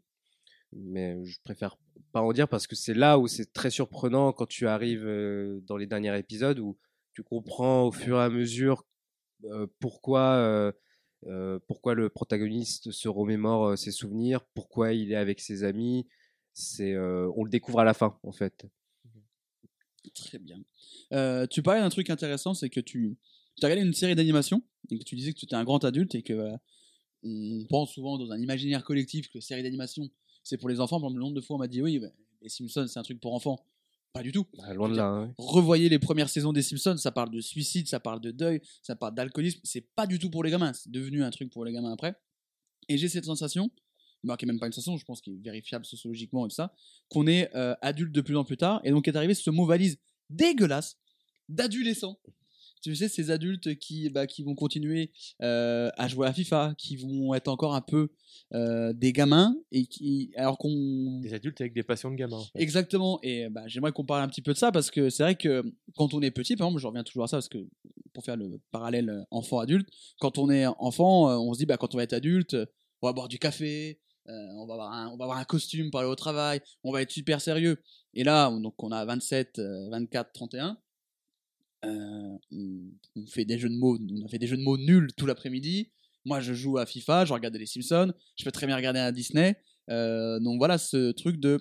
Mais 0.74 1.24
je 1.26 1.40
préfère 1.44 1.78
pas 2.12 2.22
en 2.22 2.32
dire 2.34 2.48
parce 2.48 2.68
que 2.68 2.76
c'est 2.76 2.94
là 2.94 3.20
où 3.20 3.28
c'est 3.28 3.52
très 3.54 3.70
surprenant 3.70 4.32
quand 4.32 4.46
tu 4.46 4.68
arrives 4.68 5.06
dans 5.66 5.78
les 5.78 5.86
derniers 5.86 6.18
épisodes 6.18 6.60
où 6.60 6.78
tu 7.14 7.24
comprends 7.24 7.84
au 7.84 7.92
fur 7.92 8.18
et 8.18 8.24
à 8.24 8.30
mesure 8.30 8.86
pourquoi, 9.80 10.74
pourquoi 11.68 11.94
le 11.94 12.10
protagoniste 12.10 12.92
se 12.92 13.08
remémore 13.10 13.78
ses 13.78 13.92
souvenirs, 13.92 14.46
pourquoi 14.54 14.94
il 14.94 15.12
est 15.12 15.16
avec 15.16 15.42
ses 15.42 15.64
amis. 15.64 16.08
C'est, 16.54 16.98
on 16.98 17.44
le 17.44 17.50
découvre 17.50 17.80
à 17.80 17.84
la 17.84 17.94
fin 17.94 18.18
en 18.24 18.32
fait. 18.32 18.66
Très 20.16 20.40
bien. 20.40 20.64
Tu 21.50 21.62
parlais 21.62 21.82
d'un 21.82 21.90
truc 21.90 22.10
intéressant, 22.10 22.54
c'est 22.54 22.70
que 22.70 22.80
tu 22.80 23.18
as 23.62 23.66
regardé 23.66 23.86
une 23.86 23.94
série 23.94 24.16
d'animation 24.16 24.64
et 24.90 25.00
que 25.00 25.04
tu 25.04 25.16
disais 25.16 25.34
que 25.34 25.40
tu 25.40 25.46
étais 25.46 25.56
un 25.56 25.64
grand 25.64 25.84
adulte 25.84 26.16
et 26.16 26.24
que 26.24 26.34
voilà, 26.34 26.62
on 27.24 27.66
pense 27.70 27.94
souvent 27.94 28.18
dans 28.18 28.32
un 28.32 28.40
imaginaire 28.40 28.84
collectif 28.84 29.30
que 29.30 29.40
série 29.40 29.64
d'animation 29.64 30.10
c'est 30.44 30.58
pour 30.58 30.70
les 30.70 30.80
enfants. 30.80 31.00
Par 31.00 31.08
exemple, 31.10 31.20
le 31.20 31.24
nombre 31.26 31.36
de 31.36 31.42
fois 31.42 31.56
on 31.56 31.60
m'a 31.60 31.68
dit 31.68 31.82
oui, 31.82 32.00
bah, 32.00 32.08
les 32.42 32.50
Simpsons 32.50 32.88
c'est 32.88 33.00
un 33.00 33.04
truc 33.04 33.20
pour 33.20 33.34
enfants. 33.34 33.66
Pas 34.14 34.24
du 34.24 34.34
tout. 34.34 34.46
Bah, 34.58 34.74
loin 34.74 34.90
de 34.90 34.96
là. 34.98 35.06
hein. 35.06 35.34
Revoyez 35.38 35.88
les 35.88 36.00
premières 36.00 36.30
saisons 36.30 36.52
des 36.52 36.62
Simpsons, 36.62 36.98
ça 36.98 37.12
parle 37.12 37.32
de 37.32 37.40
suicide, 37.40 37.88
ça 37.88 38.02
parle 38.02 38.20
de 38.20 38.32
deuil, 38.32 38.62
ça 38.82 38.96
parle 38.96 39.16
d'alcoolisme. 39.16 39.62
C'est 39.64 39.88
pas 39.96 40.06
du 40.06 40.20
tout 40.20 40.30
pour 40.30 40.44
les 40.44 40.52
gamins, 40.52 40.74
c'est 40.74 40.92
devenu 40.92 41.24
un 41.24 41.30
truc 41.30 41.50
pour 41.50 41.64
les 41.64 41.72
gamins 41.72 41.94
après. 41.94 42.16
Et 42.90 42.98
j'ai 42.98 43.08
cette 43.08 43.24
sensation, 43.24 43.72
bah, 44.24 44.36
qui 44.36 44.44
est 44.44 44.48
même 44.48 44.60
pas 44.60 44.66
une 44.68 44.74
sensation, 44.74 44.98
je 44.98 45.06
pense 45.06 45.22
qu'il 45.22 45.34
est 45.36 45.42
vérifiable 45.42 45.86
sociologiquement 45.86 46.46
et 46.46 46.50
tout 46.50 46.56
ça, 46.56 46.74
qu'on 47.10 47.26
est 47.26 47.56
euh, 47.56 47.74
adulte 47.82 48.12
de 48.12 48.20
plus 48.22 48.36
en 48.36 48.44
plus 48.44 48.58
tard. 48.58 48.82
Et 48.84 48.92
donc 48.92 49.08
est 49.08 49.16
arrivé 49.16 49.34
ce 49.34 49.50
mot 49.50 49.66
valise 49.66 49.98
dégueulasse 50.30 50.98
d'adolescent. 51.48 52.20
Tu 52.82 52.96
sais, 52.96 53.08
ces 53.08 53.32
adultes 53.32 53.76
qui, 53.80 54.10
bah, 54.10 54.28
qui 54.28 54.44
vont 54.44 54.56
continuer 54.56 55.12
euh, 55.42 55.90
à 55.98 56.08
jouer 56.08 56.28
à 56.28 56.34
FIFA, 56.34 56.74
qui 56.78 56.96
vont 56.98 57.34
être 57.34 57.48
encore 57.48 57.76
un 57.76 57.82
peu 57.82 58.10
euh, 58.54 58.92
des 58.94 59.14
gamins, 59.14 59.56
et 59.72 59.86
qui, 59.86 60.32
alors 60.36 60.58
qu'on 60.58 61.20
Des 61.22 61.34
adultes 61.34 61.62
avec 61.62 61.74
des 61.74 61.84
passions 61.84 62.10
de 62.12 62.16
gamins. 62.16 62.38
en 62.38 62.44
fait. 62.44 62.60
Exactement. 62.62 63.20
Et 63.24 63.50
bah, 63.50 63.64
j'aimerais 63.68 63.92
qu'on 63.92 64.06
parle 64.06 64.24
un 64.24 64.28
petit 64.28 64.42
peu 64.42 64.54
de 64.54 64.58
ça 64.58 64.72
parce 64.72 64.90
que 64.92 65.10
c'est 65.10 65.24
vrai 65.24 65.36
que 65.36 65.64
quand 65.96 66.14
on 66.14 66.22
est 66.22 66.32
petit, 66.32 66.56
par 66.56 66.68
exemple, 66.68 66.82
je 66.82 66.88
reviens 66.88 67.04
toujours 67.04 67.24
à 67.26 67.28
ça 67.28 67.38
parce 67.38 67.50
que 67.50 67.60
pour 68.14 68.26
faire 68.26 68.36
le 68.38 68.60
parallèle 68.72 69.10
euh, 69.10 69.24
enfant-adulte, 69.32 69.88
quand 70.20 70.38
on 70.38 70.50
est 70.50 70.66
enfant, 70.66 71.28
on 71.40 71.54
se 71.54 71.60
dit 71.60 71.66
bah, 71.66 71.78
quand 71.78 71.94
on 71.94 71.98
va 71.98 72.04
être 72.04 72.14
adulte, 72.14 72.56
on 73.02 73.08
va 73.08 73.14
boire 73.14 73.28
du 73.28 73.40
café, 73.40 74.00
euh, 74.30 74.34
on, 74.56 74.66
va 74.68 74.74
avoir 74.76 74.92
un, 74.94 75.08
on 75.10 75.18
va 75.18 75.26
avoir 75.26 75.38
un 75.40 75.44
costume 75.46 75.90
pour 75.90 76.00
aller 76.00 76.10
au 76.10 76.16
travail, 76.16 76.62
on 76.84 76.92
va 76.92 77.02
être 77.02 77.12
super 77.12 77.42
sérieux. 77.42 77.82
Et 78.14 78.24
là, 78.24 78.50
on- 78.52 78.60
donc 78.60 78.82
on 78.84 78.92
a 78.92 79.04
27, 79.06 79.60
euh, 79.60 79.90
24, 79.90 80.32
31. 80.34 80.78
Euh, 81.86 82.38
on, 82.52 83.26
fait 83.28 83.46
des 83.46 83.58
jeux 83.58 83.70
de 83.70 83.76
mots, 83.76 83.98
on 83.98 84.26
a 84.26 84.28
fait 84.28 84.40
des 84.40 84.48
jeux 84.48 84.58
de 84.58 84.64
mots 84.64 84.78
nuls 84.78 85.12
tout 85.16 85.26
l'après-midi. 85.26 85.92
Moi, 86.26 86.40
je 86.40 86.54
joue 86.54 86.78
à 86.78 86.86
FIFA, 86.86 87.26
je 87.26 87.34
regarde 87.34 87.56
les 87.56 87.66
Simpsons, 87.66 88.14
je 88.38 88.44
peux 88.44 88.52
très 88.52 88.68
bien 88.68 88.76
regarder 88.76 89.00
un 89.00 89.12
Disney. 89.12 89.56
Euh, 89.90 90.40
donc 90.40 90.60
voilà, 90.60 90.78
ce 90.78 91.12
truc 91.12 91.40
de 91.40 91.60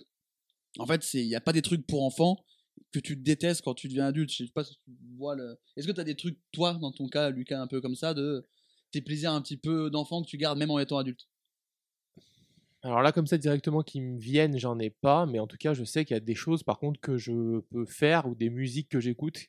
en 0.79 0.87
fait, 0.87 1.15
il 1.15 1.27
n'y 1.27 1.35
a 1.35 1.41
pas 1.41 1.53
des 1.53 1.63
trucs 1.63 1.87
pour 1.87 2.05
enfants 2.05 2.45
que 2.93 3.01
tu 3.01 3.17
détestes 3.17 3.63
quand 3.63 3.75
tu 3.75 3.89
deviens 3.89 4.07
adulte. 4.07 4.31
Je 4.31 4.45
sais 4.45 4.53
pas 4.53 4.65
si 4.65 4.75
tu 4.85 4.93
vois 5.17 5.35
le. 5.35 5.59
Est-ce 5.77 5.87
que 5.87 5.93
tu 5.93 6.01
as 6.01 6.05
des 6.05 6.15
trucs, 6.15 6.39
toi, 6.53 6.75
dans 6.75 6.93
ton 6.93 7.09
cas, 7.09 7.31
Lucas, 7.31 7.61
un 7.61 7.67
peu 7.67 7.81
comme 7.81 7.97
ça, 7.97 8.15
de 8.15 8.47
tes 8.93 9.01
plaisirs 9.01 9.33
un 9.33 9.41
petit 9.41 9.57
peu 9.57 9.91
d'enfant 9.91 10.23
que 10.23 10.29
tu 10.29 10.37
gardes 10.37 10.59
même 10.59 10.71
en 10.71 10.79
étant 10.79 10.99
adulte? 10.99 11.29
Alors 12.83 13.03
là, 13.03 13.13
comme 13.13 13.27
ça, 13.27 13.37
directement 13.37 13.83
qui 13.83 14.01
me 14.01 14.19
viennent, 14.19 14.59
j'en 14.59 14.79
ai 14.79 14.91
pas, 14.91 15.27
mais 15.27 15.39
en 15.39 15.47
tout 15.47 15.59
cas, 15.59 15.75
je 15.75 15.85
sais 15.85 16.05
qu'il 16.05 16.15
y 16.15 16.17
a 16.17 16.21
des 16.21 16.35
choses, 16.35 16.63
par 16.63 16.79
contre, 16.79 16.99
que 17.01 17.19
je 17.19 17.61
peux 17.71 17.85
faire 17.85 18.27
ou 18.27 18.35
des 18.35 18.49
musiques 18.49 18.89
que 18.89 19.01
j'écoute 19.01 19.49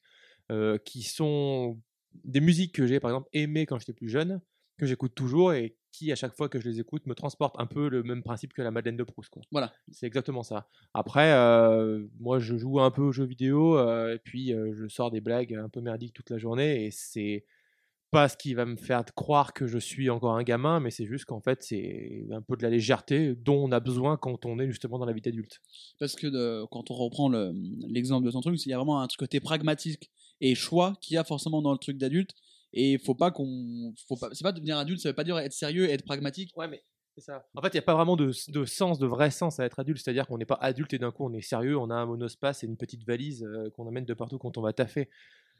euh, 0.51 0.77
qui 0.77 1.01
sont 1.03 1.79
des 2.23 2.41
musiques 2.41 2.75
que 2.75 2.85
j'ai, 2.85 2.99
par 2.99 3.09
exemple, 3.11 3.29
aimées 3.33 3.65
quand 3.65 3.79
j'étais 3.79 3.93
plus 3.93 4.09
jeune, 4.09 4.41
que 4.77 4.85
j'écoute 4.85 5.15
toujours 5.15 5.53
et 5.53 5.77
qui, 5.91 6.11
à 6.11 6.15
chaque 6.15 6.35
fois 6.35 6.49
que 6.49 6.59
je 6.59 6.67
les 6.67 6.79
écoute, 6.79 7.05
me 7.05 7.15
transportent 7.15 7.59
un 7.59 7.65
peu 7.65 7.89
le 7.89 8.03
même 8.03 8.23
principe 8.23 8.53
que 8.53 8.61
la 8.61 8.71
Madeleine 8.71 8.97
de 8.97 9.03
Proust. 9.03 9.29
Quoi. 9.29 9.41
Voilà. 9.51 9.73
C'est 9.91 10.07
exactement 10.07 10.43
ça. 10.43 10.67
Après, 10.93 11.33
euh, 11.33 12.05
moi, 12.19 12.39
je 12.39 12.57
joue 12.57 12.79
un 12.79 12.91
peu 12.91 13.01
aux 13.01 13.11
jeux 13.11 13.25
vidéo 13.25 13.77
euh, 13.77 14.15
et 14.15 14.19
puis 14.19 14.49
je 14.49 14.87
sors 14.87 15.11
des 15.11 15.21
blagues 15.21 15.53
un 15.53 15.69
peu 15.69 15.81
merdiques 15.81 16.13
toute 16.13 16.29
la 16.29 16.37
journée 16.37 16.85
et 16.85 16.91
c'est 16.91 17.45
pas 18.09 18.27
ce 18.27 18.35
qui 18.35 18.53
va 18.53 18.65
me 18.65 18.75
faire 18.75 19.05
croire 19.15 19.53
que 19.53 19.67
je 19.67 19.77
suis 19.77 20.09
encore 20.09 20.35
un 20.35 20.43
gamin, 20.43 20.81
mais 20.81 20.91
c'est 20.91 21.05
juste 21.05 21.23
qu'en 21.25 21.39
fait, 21.39 21.63
c'est 21.63 22.25
un 22.31 22.41
peu 22.41 22.57
de 22.57 22.63
la 22.63 22.69
légèreté 22.69 23.35
dont 23.35 23.63
on 23.63 23.71
a 23.71 23.79
besoin 23.79 24.17
quand 24.17 24.45
on 24.45 24.59
est 24.59 24.67
justement 24.67 24.99
dans 24.99 25.05
la 25.05 25.13
vie 25.13 25.21
d'adulte. 25.21 25.61
Parce 25.97 26.15
que 26.17 26.27
de- 26.27 26.65
quand 26.71 26.91
on 26.91 26.95
reprend 26.95 27.29
le- 27.29 27.53
l'exemple 27.87 28.25
de 28.25 28.31
ton 28.31 28.41
truc, 28.41 28.63
il 28.65 28.69
y 28.69 28.73
a 28.73 28.77
vraiment 28.77 29.01
un 29.01 29.07
truc 29.07 29.19
côté 29.19 29.39
pragmatique 29.39 30.11
et 30.41 30.55
choix 30.55 30.95
qu'il 31.01 31.15
y 31.15 31.17
a 31.17 31.23
forcément 31.23 31.61
dans 31.61 31.71
le 31.71 31.77
truc 31.77 31.97
d'adulte. 31.97 32.31
Et 32.73 32.97
faut 32.97 33.15
pas 33.15 33.31
qu'on. 33.31 33.93
faut 34.07 34.15
pas- 34.17 34.29
C'est 34.33 34.43
pas 34.43 34.51
devenir 34.51 34.77
adulte, 34.77 34.99
ça 35.01 35.09
veut 35.09 35.15
pas 35.15 35.23
dire 35.23 35.37
être 35.37 35.53
sérieux 35.53 35.87
et 35.89 35.91
être 35.93 36.03
pragmatique. 36.05 36.51
Ouais, 36.55 36.67
mais 36.67 36.83
c'est 37.15 37.21
ça. 37.21 37.45
En 37.55 37.61
fait, 37.61 37.67
il 37.69 37.73
n'y 37.75 37.79
a 37.79 37.83
pas 37.83 37.95
vraiment 37.95 38.15
de, 38.15 38.31
de 38.49 38.65
sens, 38.65 38.97
de 38.99 39.05
vrai 39.07 39.29
sens 39.31 39.59
à 39.59 39.65
être 39.65 39.79
adulte. 39.79 40.01
C'est-à-dire 40.03 40.25
qu'on 40.27 40.37
n'est 40.37 40.45
pas 40.45 40.57
adulte 40.61 40.93
et 40.93 40.97
d'un 40.99 41.11
coup 41.11 41.25
on 41.25 41.33
est 41.33 41.41
sérieux, 41.41 41.77
on 41.77 41.89
a 41.89 41.95
un 41.95 42.05
monospace 42.05 42.63
et 42.63 42.67
une 42.67 42.77
petite 42.77 43.05
valise 43.05 43.43
euh, 43.43 43.69
qu'on 43.71 43.87
amène 43.87 44.05
de 44.05 44.13
partout 44.13 44.37
quand 44.37 44.57
on 44.57 44.61
va 44.61 44.71
taffer. 44.73 45.09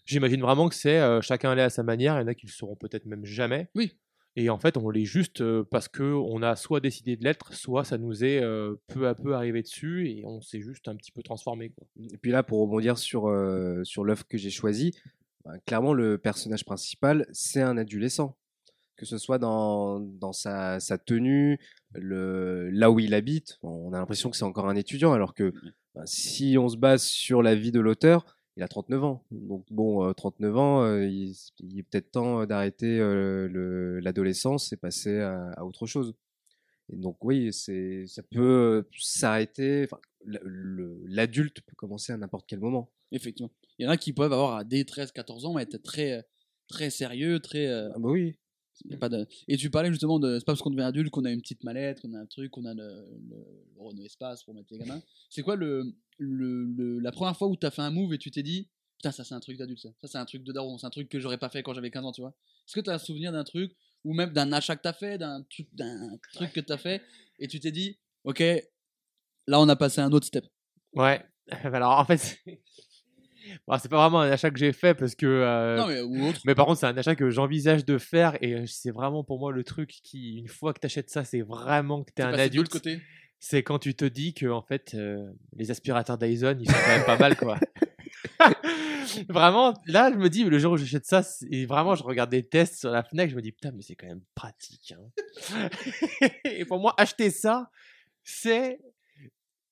J'imagine 0.06 0.42
vraiment 0.42 0.68
que 0.70 0.76
c'est 0.76 1.00
euh, 1.00 1.22
chacun 1.22 1.52
allait 1.52 1.62
à 1.62 1.70
sa 1.70 1.84
manière. 1.84 2.16
Il 2.18 2.22
y 2.22 2.24
en 2.24 2.28
a 2.28 2.34
qui 2.34 2.48
le 2.48 2.52
sauront 2.52 2.76
peut-être 2.76 3.06
même 3.06 3.26
jamais. 3.26 3.68
Oui. 3.76 3.92
Et 4.36 4.50
en 4.50 4.58
fait, 4.58 4.78
on 4.78 4.90
l'est 4.90 5.06
juste 5.06 5.42
euh, 5.42 5.64
parce 5.70 5.90
que 5.90 6.04
on 6.04 6.42
a 6.42 6.56
soit 6.56 6.80
décidé 6.80 7.18
de 7.18 7.24
l'être, 7.24 7.54
soit 7.54 7.84
ça 7.84 7.98
nous 7.98 8.24
est 8.24 8.42
euh, 8.42 8.76
peu 8.88 9.08
à 9.08 9.16
peu 9.16 9.36
arrivé 9.36 9.62
dessus 9.62 10.10
et 10.10 10.24
on 10.26 10.40
s'est 10.40 10.62
juste 10.62 10.88
un 10.88 10.96
petit 10.96 11.12
peu 11.12 11.22
transformé. 11.22 11.70
Quoi. 11.70 11.86
Et 12.12 12.18
puis 12.18 12.32
là, 12.32 12.42
pour 12.42 12.60
rebondir 12.62 12.98
sur, 12.98 13.28
euh, 13.28 13.84
sur 13.84 14.06
l'œuvre 14.06 14.26
que 14.26 14.38
j'ai 14.38 14.50
choisie, 14.50 14.96
ben, 15.44 15.58
clairement, 15.66 15.94
le 15.94 16.18
personnage 16.18 16.64
principal, 16.64 17.28
c'est 17.34 17.62
un 17.62 17.78
adolescent. 17.78 18.38
Que 18.96 19.06
ce 19.06 19.18
soit 19.18 19.40
dans, 19.40 20.00
dans 20.00 20.32
sa, 20.32 20.80
sa 20.80 20.98
tenue, 20.98 21.60
le, 21.94 22.70
là 22.70 22.92
où 22.92 23.00
il 23.00 23.16
habite, 23.16 23.58
on 23.64 23.92
a 23.94 23.98
l'impression 23.98 24.30
que 24.30 24.38
c'est 24.38 24.46
encore 24.46 24.70
un 24.70 24.76
étudiant, 24.76 25.12
alors 25.12 25.34
que 25.34 25.54
ben, 25.96 26.06
si 26.06 26.56
on 26.58 26.70
se 26.70 26.78
base 26.78 27.04
sur 27.04 27.42
la 27.42 27.56
vie 27.56 27.72
de 27.72 27.80
l'auteur, 27.80 28.38
il 28.58 28.64
a 28.64 28.68
39 28.68 29.04
ans. 29.04 29.26
Donc 29.32 29.66
bon, 29.72 30.06
euh, 30.08 30.14
39 30.14 30.58
ans, 30.58 30.84
euh, 30.84 31.06
il, 31.06 31.34
il 31.60 31.80
est 31.80 31.84
peut-être 31.84 32.12
temps 32.12 32.46
d'arrêter 32.46 33.00
euh, 33.00 33.48
le- 33.48 34.00
l'adolescence 34.00 34.72
et 34.74 34.78
passer 34.78 35.20
à, 35.20 35.52
à 35.58 35.64
autre 35.64 35.86
chose. 35.86 36.14
Et 36.92 36.98
donc 36.98 37.24
oui, 37.24 37.54
c'est, 37.54 38.06
ça 38.08 38.22
peut 38.24 38.86
s'arrêter. 38.98 39.86
enfin, 39.86 40.00
L'adulte 40.26 41.62
peut 41.62 41.76
commencer 41.76 42.14
à 42.14 42.18
n'importe 42.18 42.46
quel 42.48 42.60
moment. 42.60 42.92
Effectivement. 43.12 43.52
Il 43.80 43.86
y 43.86 43.88
en 43.88 43.92
a 43.92 43.98
qui 43.98 44.14
peuvent 44.14 44.32
avoir 44.34 44.56
à 44.56 44.64
dès 44.64 44.84
13, 44.86 45.12
14 45.12 45.46
ans 45.46 45.58
être 45.58 45.78
très, 45.78 46.26
très 46.68 46.90
sérieux, 46.90 47.40
très. 47.40 47.68
euh, 47.68 47.90
Ah 47.96 48.00
bah 48.00 48.10
oui. 48.10 48.38
Et 49.48 49.58
tu 49.58 49.70
parlais 49.70 49.90
justement 49.92 50.20
de. 50.20 50.40
C'est 50.40 50.46
pas 50.46 50.54
parce 50.54 50.62
qu'on 50.62 50.70
devient 50.70 50.84
adulte 50.84 51.10
qu'on 51.10 51.26
a 51.26 51.32
une 51.32 51.42
petite 51.42 51.64
mallette, 51.64 52.02
qu'on 52.02 52.14
a 52.14 52.20
un 52.20 52.26
truc, 52.26 52.52
qu'on 52.52 52.66
a 52.66 52.74
le, 52.74 53.06
Renault 53.78 54.04
Espace 54.04 54.44
pour 54.44 54.54
mettre 54.54 54.68
les 54.72 54.80
gamins. 54.80 55.02
C'est 55.30 55.42
quoi 55.42 55.56
le, 55.56 55.94
la 56.20 57.12
première 57.12 57.36
fois 57.38 57.48
où 57.48 57.56
t'as 57.56 57.72
fait 57.72 57.82
un 57.82 57.92
move 57.92 58.14
et 58.14 58.18
tu 58.18 58.32
t'es 58.32 58.44
dit 58.44 58.70
Putain, 58.98 59.12
ça 59.12 59.24
c'est 59.24 59.34
un 59.34 59.40
truc 59.40 59.58
d'adulte, 59.58 59.80
ça. 59.80 59.90
C'est 60.04 60.18
un 60.18 60.26
truc 60.26 60.44
de 60.44 60.52
daron, 60.52 60.78
c'est 60.78 60.86
un 60.86 60.92
truc 60.92 61.10
que 61.10 61.20
j'aurais 61.20 61.40
pas 61.40 61.50
fait 61.50 61.64
quand 61.64 61.74
j'avais 61.74 61.90
15 61.92 62.06
ans, 62.06 62.12
tu 62.12 62.22
vois. 62.22 62.36
Est-ce 62.68 62.76
que 62.76 62.82
t'as 62.82 62.94
un 62.94 63.00
souvenir 63.00 63.32
d'un 63.32 63.44
truc, 63.44 63.76
ou 64.04 64.14
même 64.14 64.32
d'un 64.32 64.52
achat 64.54 64.76
que 64.76 64.82
t'as 64.84 64.94
fait, 64.94 65.18
d'un 65.18 65.44
truc, 65.50 65.68
truc 66.34 66.54
que 66.54 66.60
t'as 66.60 66.78
fait, 66.78 67.02
et 67.40 67.48
tu 67.48 67.60
t'es 67.60 67.72
dit 67.72 67.98
Ok, 68.24 68.42
là 69.48 69.60
on 69.60 69.68
a 69.70 69.76
passé 69.76 70.02
un 70.02 70.12
autre 70.12 70.28
step? 70.28 70.46
Ouais. 70.94 71.26
Alors 71.64 71.98
en 72.00 72.06
fait, 72.06 72.38
Bon, 73.68 73.78
c'est 73.80 73.90
pas 73.90 73.98
vraiment 73.98 74.22
un 74.22 74.30
achat 74.32 74.50
que 74.52 74.60
j'ai 74.60 74.72
fait 74.74 74.94
parce 74.94 75.16
que. 75.16 75.26
euh, 75.26 75.78
Non, 75.78 75.88
mais 75.88 76.02
ou 76.02 76.28
autre. 76.30 76.40
Mais 76.46 76.56
par 76.56 76.66
contre, 76.66 76.80
c'est 76.80 76.86
un 76.88 76.98
achat 76.98 77.16
que 77.16 77.30
j'envisage 77.30 77.86
de 77.86 77.98
faire 77.98 78.38
et 78.42 78.54
euh, 78.54 78.66
c'est 78.68 78.92
vraiment 78.92 79.24
pour 79.24 79.40
moi 79.40 79.52
le 79.52 79.64
truc 79.64 79.90
qui, 80.04 80.38
une 80.38 80.48
fois 80.48 80.74
que 80.74 80.80
tu 80.80 80.86
achètes 80.86 81.10
ça, 81.10 81.24
c'est 81.24 81.42
vraiment 81.42 82.04
que 82.04 82.12
T'es 82.12 82.24
un 82.24 82.32
adulte. 82.46 82.72
C'est 83.40 83.64
quand 83.64 83.80
tu 83.80 83.96
te 83.96 84.06
dis 84.06 84.34
que 84.36 84.46
en 84.46 84.62
fait, 84.62 84.94
euh, 84.94 85.32
les 85.56 85.72
aspirateurs 85.72 86.18
Dyson, 86.18 86.56
ils 86.60 86.68
sont 86.70 86.74
quand 86.78 86.96
même 86.96 87.06
pas 87.06 87.18
mal 87.18 87.36
quoi. 87.36 87.58
vraiment, 89.30 89.74
là, 89.88 90.12
je 90.12 90.18
me 90.18 90.30
dis, 90.30 90.44
le 90.44 90.60
jour 90.60 90.74
où 90.74 90.78
j'achète 90.78 91.06
ça, 91.06 91.24
et 91.50 91.66
vraiment, 91.66 91.96
je 91.96 92.04
regarde 92.04 92.30
des 92.30 92.44
tests 92.48 92.76
sur 92.80 92.92
la 92.92 93.04
Fnac, 93.04 93.30
je 93.30 93.36
me 93.36 93.42
dis, 93.42 93.52
putain, 93.52 93.72
mais 93.72 93.82
c'est 93.82 93.96
quand 93.96 94.08
même 94.08 94.22
pratique. 94.36 94.94
hein. 94.96 95.70
et 96.46 96.66
pour 96.66 96.80
moi, 96.80 96.94
acheter 96.98 97.30
ça, 97.32 97.70
c'est 98.24 98.80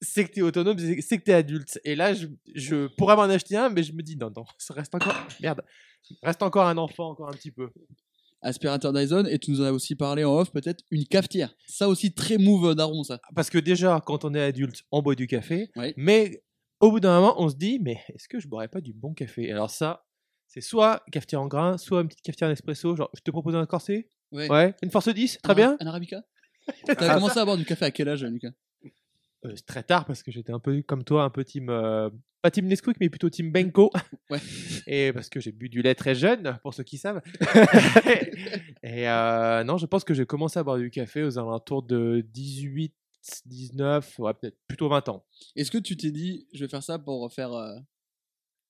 c'est 0.01 0.25
que 0.25 0.31
tu 0.33 0.39
es 0.39 0.43
autonome, 0.43 0.77
c'est 1.01 1.17
que 1.19 1.23
tu 1.23 1.31
es 1.31 1.33
adulte. 1.33 1.79
Et 1.83 1.95
là, 1.95 2.13
je, 2.13 2.27
je 2.55 2.88
pourrais 2.95 3.15
m'en 3.15 3.23
acheter 3.23 3.55
un, 3.57 3.69
mais 3.69 3.83
je 3.83 3.93
me 3.93 4.01
dis, 4.01 4.15
non, 4.17 4.31
non, 4.35 4.45
ça 4.57 4.73
reste 4.73 4.93
encore. 4.95 5.15
Merde. 5.41 5.62
Reste 6.23 6.41
encore 6.43 6.67
un 6.67 6.77
enfant, 6.77 7.09
encore 7.09 7.27
un 7.29 7.33
petit 7.33 7.51
peu. 7.51 7.69
aspirateur 8.41 8.93
Dyson, 8.93 9.25
et 9.29 9.38
tu 9.39 9.51
nous 9.51 9.62
en 9.62 9.65
as 9.65 9.71
aussi 9.71 9.95
parlé 9.95 10.23
en 10.23 10.33
off, 10.38 10.51
peut-être 10.51 10.83
une 10.91 11.05
cafetière. 11.05 11.53
Ça 11.67 11.89
aussi, 11.89 12.13
très 12.13 12.38
move 12.38 12.73
daron, 12.75 13.03
ça. 13.03 13.19
Parce 13.35 13.49
que 13.49 13.57
déjà, 13.57 14.01
quand 14.05 14.23
on 14.25 14.33
est 14.33 14.41
adulte, 14.41 14.83
on 14.91 15.01
boit 15.01 15.15
du 15.15 15.27
café. 15.27 15.69
Mais 15.97 16.41
au 16.79 16.91
bout 16.91 16.99
d'un 17.01 17.19
moment, 17.19 17.35
on 17.38 17.49
se 17.49 17.55
dit, 17.55 17.79
mais 17.81 17.99
est-ce 18.15 18.27
que 18.29 18.39
je 18.39 18.47
boirais 18.47 18.69
pas 18.69 18.79
du 18.81 18.93
bon 18.93 19.13
café? 19.13 19.51
Alors 19.51 19.69
ça, 19.69 20.05
c'est 20.47 20.62
soit 20.62 21.03
cafetière 21.12 21.41
en 21.41 21.47
grain, 21.47 21.77
soit 21.77 22.01
une 22.01 22.07
petite 22.07 22.21
cafetière 22.23 22.49
en 22.49 22.53
espresso. 22.53 22.95
Genre, 22.95 23.09
je 23.13 23.21
te 23.21 23.31
propose 23.31 23.55
un 23.55 23.65
corset 23.65 24.09
Ouais. 24.31 24.49
Ouais. 24.49 24.73
Une 24.83 24.91
force 24.91 25.09
10 25.09 25.39
Très 25.43 25.51
Un- 25.51 25.55
bien. 25.55 25.77
Un 25.79 25.88
arabica? 25.88 26.23
T'as 26.85 27.15
commencé 27.15 27.38
à 27.39 27.43
boire 27.45 27.57
du 27.57 27.65
café 27.65 27.85
à 27.85 27.91
quel 27.91 28.07
âge, 28.09 28.23
Lucas 28.23 28.51
Euh, 29.45 29.56
très 29.65 29.84
tard 29.84 30.06
parce 30.06 30.21
que 30.21 30.32
j'étais 30.32 30.52
un 30.52 30.60
peu 30.60 30.82
comme 30.82 31.04
toi, 31.04 31.23
un 31.23 31.30
peu 31.30 31.45
team. 31.45 31.69
euh, 31.69 32.10
pas 32.41 32.52
team 32.52 32.67
Nesquik, 32.67 32.97
mais 32.99 33.10
plutôt 33.10 33.30
team 33.30 33.52
Benko. 33.52 33.91
Ouais. 34.30 34.39
Et 34.88 35.13
parce 35.13 35.30
que 35.30 35.39
j'ai 35.39 35.52
bu 35.52 35.69
du 35.69 35.82
lait 35.82 35.95
très 35.95 36.15
jeune, 36.15 36.58
pour 36.62 36.73
ceux 36.73 36.84
qui 36.84 36.97
savent. 36.97 37.21
et 38.84 39.10
euh, 39.10 39.63
non, 39.63 39.78
je 39.78 39.86
pense 39.86 40.04
que 40.04 40.13
j'ai 40.13 40.25
commencé 40.25 40.60
à 40.60 40.63
boire 40.63 40.78
du 40.78 40.89
café 40.89 41.23
aux 41.23 41.38
alentours 41.38 41.84
de 41.84 42.25
18, 42.34 42.93
19, 43.45 44.19
ouais, 44.19 44.34
peut-être 44.34 44.58
plutôt 44.67 44.88
20 44.89 45.10
ans. 45.10 45.25
Est-ce 45.56 45.71
que 45.71 45.78
tu 45.78 45.97
t'es 45.97 46.12
dit, 46.12 46.47
je 46.54 46.63
vais 46.63 46.69
faire 46.69 46.84
ça 46.84 46.97
pour 46.97 47.32
faire 47.32 47.52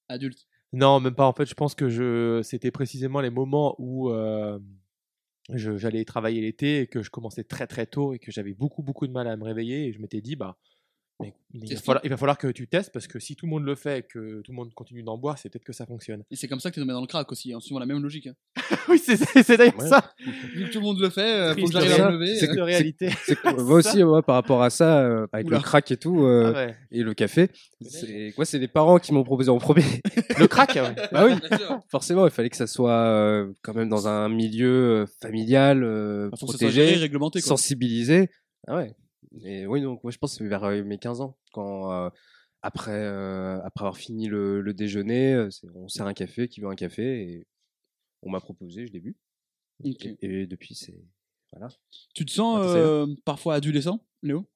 adulte? 0.08 0.48
Non, 0.74 1.00
même 1.00 1.16
pas. 1.16 1.26
En 1.26 1.34
fait, 1.34 1.46
je 1.46 1.54
pense 1.54 1.76
que 1.76 1.90
je... 1.90 2.42
c'était 2.44 2.72
précisément 2.72 3.22
les 3.22 3.30
moments 3.30 3.76
où 3.78 4.12
j'allais 5.58 6.06
travailler 6.06 6.42
l'été 6.42 6.82
et 6.82 6.88
que 6.88 7.02
je 7.04 7.10
commençais 7.10 7.44
très 7.44 7.68
très 7.68 7.86
tôt 7.86 8.14
et 8.14 8.20
que 8.20 8.32
j'avais 8.32 8.54
beaucoup 8.54 8.84
beaucoup 8.84 9.08
de 9.08 9.12
mal 9.14 9.28
à 9.28 9.36
me 9.38 9.44
réveiller. 9.44 9.88
Et 9.88 9.94
je 9.94 10.00
m'étais 10.00 10.22
dit, 10.22 10.36
bah, 10.36 10.58
mais, 11.22 11.34
mais 11.54 11.62
il, 11.68 11.76
va 11.76 11.82
falloir, 11.82 12.02
il 12.06 12.10
va 12.10 12.18
falloir 12.18 12.38
que 12.38 12.48
tu 12.48 12.68
testes 12.68 12.92
parce 12.94 13.08
que 13.08 13.20
si 13.20 13.36
tout 13.36 13.46
le 13.46 13.50
monde 13.50 13.64
le 13.66 13.76
fait 13.76 14.00
et 14.00 14.04
que 14.04 14.42
tout 14.42 14.52
le 14.52 14.56
monde 14.56 14.74
continue 14.74 15.04
d'en 15.04 15.18
boire, 15.18 15.38
c'est 15.38 15.50
peut-être 15.50 15.66
que 15.66 15.74
ça 15.74 15.86
fonctionne. 15.86 16.24
Et 16.32 16.36
c'est 16.36 16.48
comme 16.48 16.60
ça 16.60 16.70
que 16.70 16.76
t'es 16.76 16.82
tombé 16.82 16.94
dans 16.94 17.02
le 17.02 17.08
crack 17.08 17.32
aussi, 17.32 17.54
en 17.54 17.60
suivant 17.60 17.80
la 17.80 17.86
même 17.86 18.02
logique. 18.02 18.28
hein. 18.28 18.36
oui, 18.90 19.00
c'est 19.00 19.58
d'ailleurs 19.58 19.78
Ouais. 19.80 19.88
ça. 19.88 20.14
Vu 20.56 20.66
que 20.68 20.72
tout 20.72 20.80
le 20.80 20.86
monde 20.86 21.00
le 21.00 21.10
fait, 21.10 21.22
euh, 21.34 21.56
faut 21.56 21.66
que 21.66 21.72
j'arrive 21.72 21.92
à 22.02 22.12
me 22.12 22.18
lever. 22.18 22.36
C'est 22.36 22.50
euh. 22.50 22.56
que 22.56 22.60
réalité. 22.62 23.10
Que 23.28 23.62
moi 23.62 23.76
aussi, 23.76 24.04
moi, 24.04 24.22
par 24.22 24.36
rapport 24.36 24.62
à 24.64 24.70
ça, 24.70 25.00
euh, 25.02 25.28
avec 25.34 25.48
Oula. 25.48 25.58
le 25.58 25.64
crack 25.64 25.92
et 25.92 25.98
tout, 25.98 26.24
euh, 26.26 26.54
Ah 26.56 26.66
ouais. 26.68 26.76
et 26.92 27.04
le 27.04 27.14
café, 27.14 27.50
c'est 27.82 28.32
quoi 28.36 28.46
C'est 28.46 28.60
les 28.60 28.68
parents 28.68 29.00
qui 29.00 29.14
m'ont 29.14 29.24
proposé 29.24 29.50
en 29.50 29.58
premier. 29.58 29.84
Le 30.40 30.48
crack, 30.48 30.76
ouais. 30.76 30.96
bah 31.12 31.26
oui, 31.26 31.34
forcément, 31.90 32.26
il 32.26 32.32
fallait 32.32 32.50
que 32.50 32.56
ça 32.56 32.68
soit 32.68 32.92
euh, 32.92 33.52
quand 33.62 33.74
même 33.74 33.90
dans 33.90 34.08
un 34.08 34.30
milieu 34.30 35.02
euh, 35.02 35.06
familial, 35.22 35.84
euh, 35.84 36.30
protégé, 36.30 36.94
réglementé. 36.96 37.42
Quoi. 37.42 37.50
sensibilisé. 37.50 38.30
Ah 38.68 38.78
ouais. 38.78 38.94
Et 39.44 39.68
oui, 39.68 39.82
donc 39.82 40.04
moi 40.04 40.12
je 40.12 40.18
pense 40.18 40.34
que 40.34 40.38
c'est 40.44 40.48
vers 40.48 40.64
euh, 40.64 40.84
mes 40.84 40.98
15 40.98 41.22
ans, 41.22 41.38
quand 41.52 41.92
euh, 41.92 42.10
après, 42.62 42.92
euh, 42.92 43.60
après 43.64 43.84
avoir 43.86 43.98
fini 43.98 44.28
le, 44.28 44.62
le 44.62 44.74
déjeuner, 44.74 45.48
on 45.76 45.88
sert 45.88 46.08
un 46.08 46.14
café, 46.14 46.48
qui 46.48 46.62
veut 46.62 46.68
un 46.68 46.76
café, 46.76 47.22
et 47.22 47.48
on 48.22 48.30
m'a 48.30 48.40
proposé, 48.40 48.86
je 48.86 48.92
l'ai 48.92 49.00
bu. 49.00 49.16
Ok. 49.84 50.06
Et, 50.06 50.18
et 50.22 50.48
depuis, 50.48 50.76
c'est 50.76 51.02
voilà, 51.52 51.70
Tu 52.14 52.26
te 52.26 52.32
sens 52.32 53.08
parfois 53.26 53.56
adolescent, 53.56 54.06
Léo? 54.22 54.50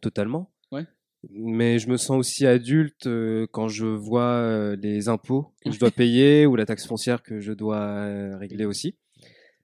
Totalement. 0.00 0.52
Ouais. 0.70 0.86
Mais 1.30 1.78
je 1.78 1.88
me 1.88 1.96
sens 1.96 2.18
aussi 2.18 2.46
adulte 2.46 3.06
euh, 3.06 3.46
quand 3.50 3.68
je 3.68 3.86
vois 3.86 4.34
euh, 4.34 4.76
les 4.76 5.08
impôts 5.08 5.52
que 5.64 5.72
je 5.72 5.78
dois 5.78 5.90
payer 5.90 6.46
ou 6.46 6.54
la 6.56 6.64
taxe 6.64 6.86
foncière 6.86 7.22
que 7.22 7.40
je 7.40 7.52
dois 7.52 7.80
euh, 7.80 8.36
régler 8.36 8.64
aussi. 8.64 8.96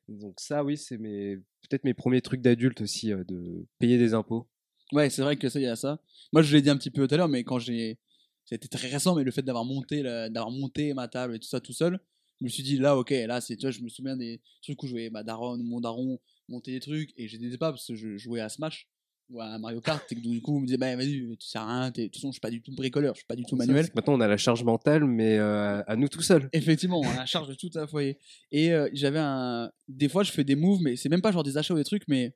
Donc 0.09 0.41
ça, 0.41 0.65
oui, 0.65 0.77
c'est 0.77 0.99
mes 0.99 1.37
peut-être 1.37 1.85
mes 1.85 1.95
premiers 1.95 2.21
trucs 2.21 2.43
d'adulte 2.43 2.81
aussi 2.81 3.09
de 3.09 3.67
payer 3.79 3.99
des 3.99 4.15
impôts. 4.15 4.49
Ouais, 4.93 5.11
c'est 5.11 5.23
vrai 5.23 5.37
que 5.37 5.49
ça, 5.49 5.59
il 5.59 5.65
y 5.65 5.67
a 5.67 5.77
ça. 5.77 5.99
Moi, 6.33 6.43
je 6.43 6.55
l'ai 6.55 6.63
dit 6.63 6.71
un 6.71 6.77
petit 6.77 6.91
peu 6.91 7.07
tout 7.09 7.15
à 7.15 7.19
l'heure, 7.19 7.29
mais 7.29 7.45
quand 7.45 7.59
j'ai. 7.59 7.99
C'était 8.47 8.69
très 8.69 8.89
récent, 8.89 9.15
mais 9.15 9.25
le 9.25 9.31
fait 9.31 9.43
d'avoir 9.43 9.65
monté, 9.65 10.03
la- 10.03 10.29
d'avoir 10.29 10.51
monté 10.53 10.93
ma 10.93 11.09
table 11.09 11.35
et 11.35 11.39
tout 11.39 11.49
ça 11.49 11.61
tout 11.61 11.73
seul, 11.73 11.99
je 12.41 12.45
me 12.45 12.51
suis 12.51 12.63
dit, 12.63 12.77
là, 12.77 12.97
ok, 12.97 13.11
là, 13.27 13.41
c'est. 13.41 13.57
Tu 13.57 13.63
vois, 13.63 13.71
je 13.71 13.81
me 13.81 13.89
souviens 13.89 14.17
des 14.17 14.41
trucs 14.63 14.83
où 14.83 14.87
je 14.87 14.93
voyais 14.93 15.09
ma 15.11 15.23
daronne 15.23 15.61
ou 15.61 15.65
mon 15.65 15.81
daron 15.81 16.21
monter 16.49 16.73
des 16.73 16.81
trucs, 16.81 17.11
et 17.17 17.27
je 17.27 17.39
disais 17.39 17.57
pas 17.57 17.73
parce 17.73 17.87
que 17.87 17.95
je 17.95 18.19
jouais 18.19 18.41
à 18.41 18.51
Smash 18.51 18.87
ou 19.31 19.41
à 19.41 19.57
Mario 19.59 19.81
Kart, 19.81 20.05
et 20.13 20.15
que 20.15 20.21
du 20.21 20.43
coup, 20.43 20.59
on 20.59 20.61
me 20.61 20.67
disait, 20.67 20.77
bah, 20.77 20.95
vas-y, 20.95 21.23
tu 21.39 21.49
sers 21.49 21.63
à 21.63 21.81
rien, 21.81 21.91
de 21.91 22.03
toute 22.05 22.15
façon, 22.17 22.29
je 22.29 22.33
suis 22.33 22.41
pas 22.41 22.51
du 22.51 22.61
tout 22.61 22.75
bricoleur, 22.75 23.15
je 23.15 23.21
suis 23.21 23.27
pas 23.27 23.35
du 23.37 23.43
tout 23.45 23.57
manuel. 23.57 23.87
Maintenant, 23.95 24.13
on 24.13 24.21
a 24.21 24.29
la 24.29 24.37
charge 24.37 24.63
mentale, 24.63 25.05
mais 25.07 25.39
euh, 25.39 25.83
à 25.87 25.97
nous 25.97 26.09
tout 26.09 26.21
seuls. 26.21 26.51
Effectivement, 26.53 27.01
on 27.01 27.09
a 27.09 27.17
la 27.17 27.25
charge 27.27 27.49
de 27.49 27.55
tout 27.55 27.71
à 27.77 27.87
foyer. 27.87 28.19
Et 28.53 28.73
euh, 28.75 28.91
j'avais 28.93 29.21
un. 29.21 29.73
Des 29.89 30.11
fois, 30.11 30.23
je 30.25 30.31
fais 30.33 30.45
des 30.45 30.55
moves, 30.57 30.83
mais 30.83 30.97
c'est 30.97 31.09
même 31.09 31.23
pas 31.23 31.33
genre 31.33 31.43
des 31.43 31.57
achats 31.57 31.73
ou 31.73 31.79
des 31.79 31.85
trucs, 31.85 32.07
mais. 32.09 32.35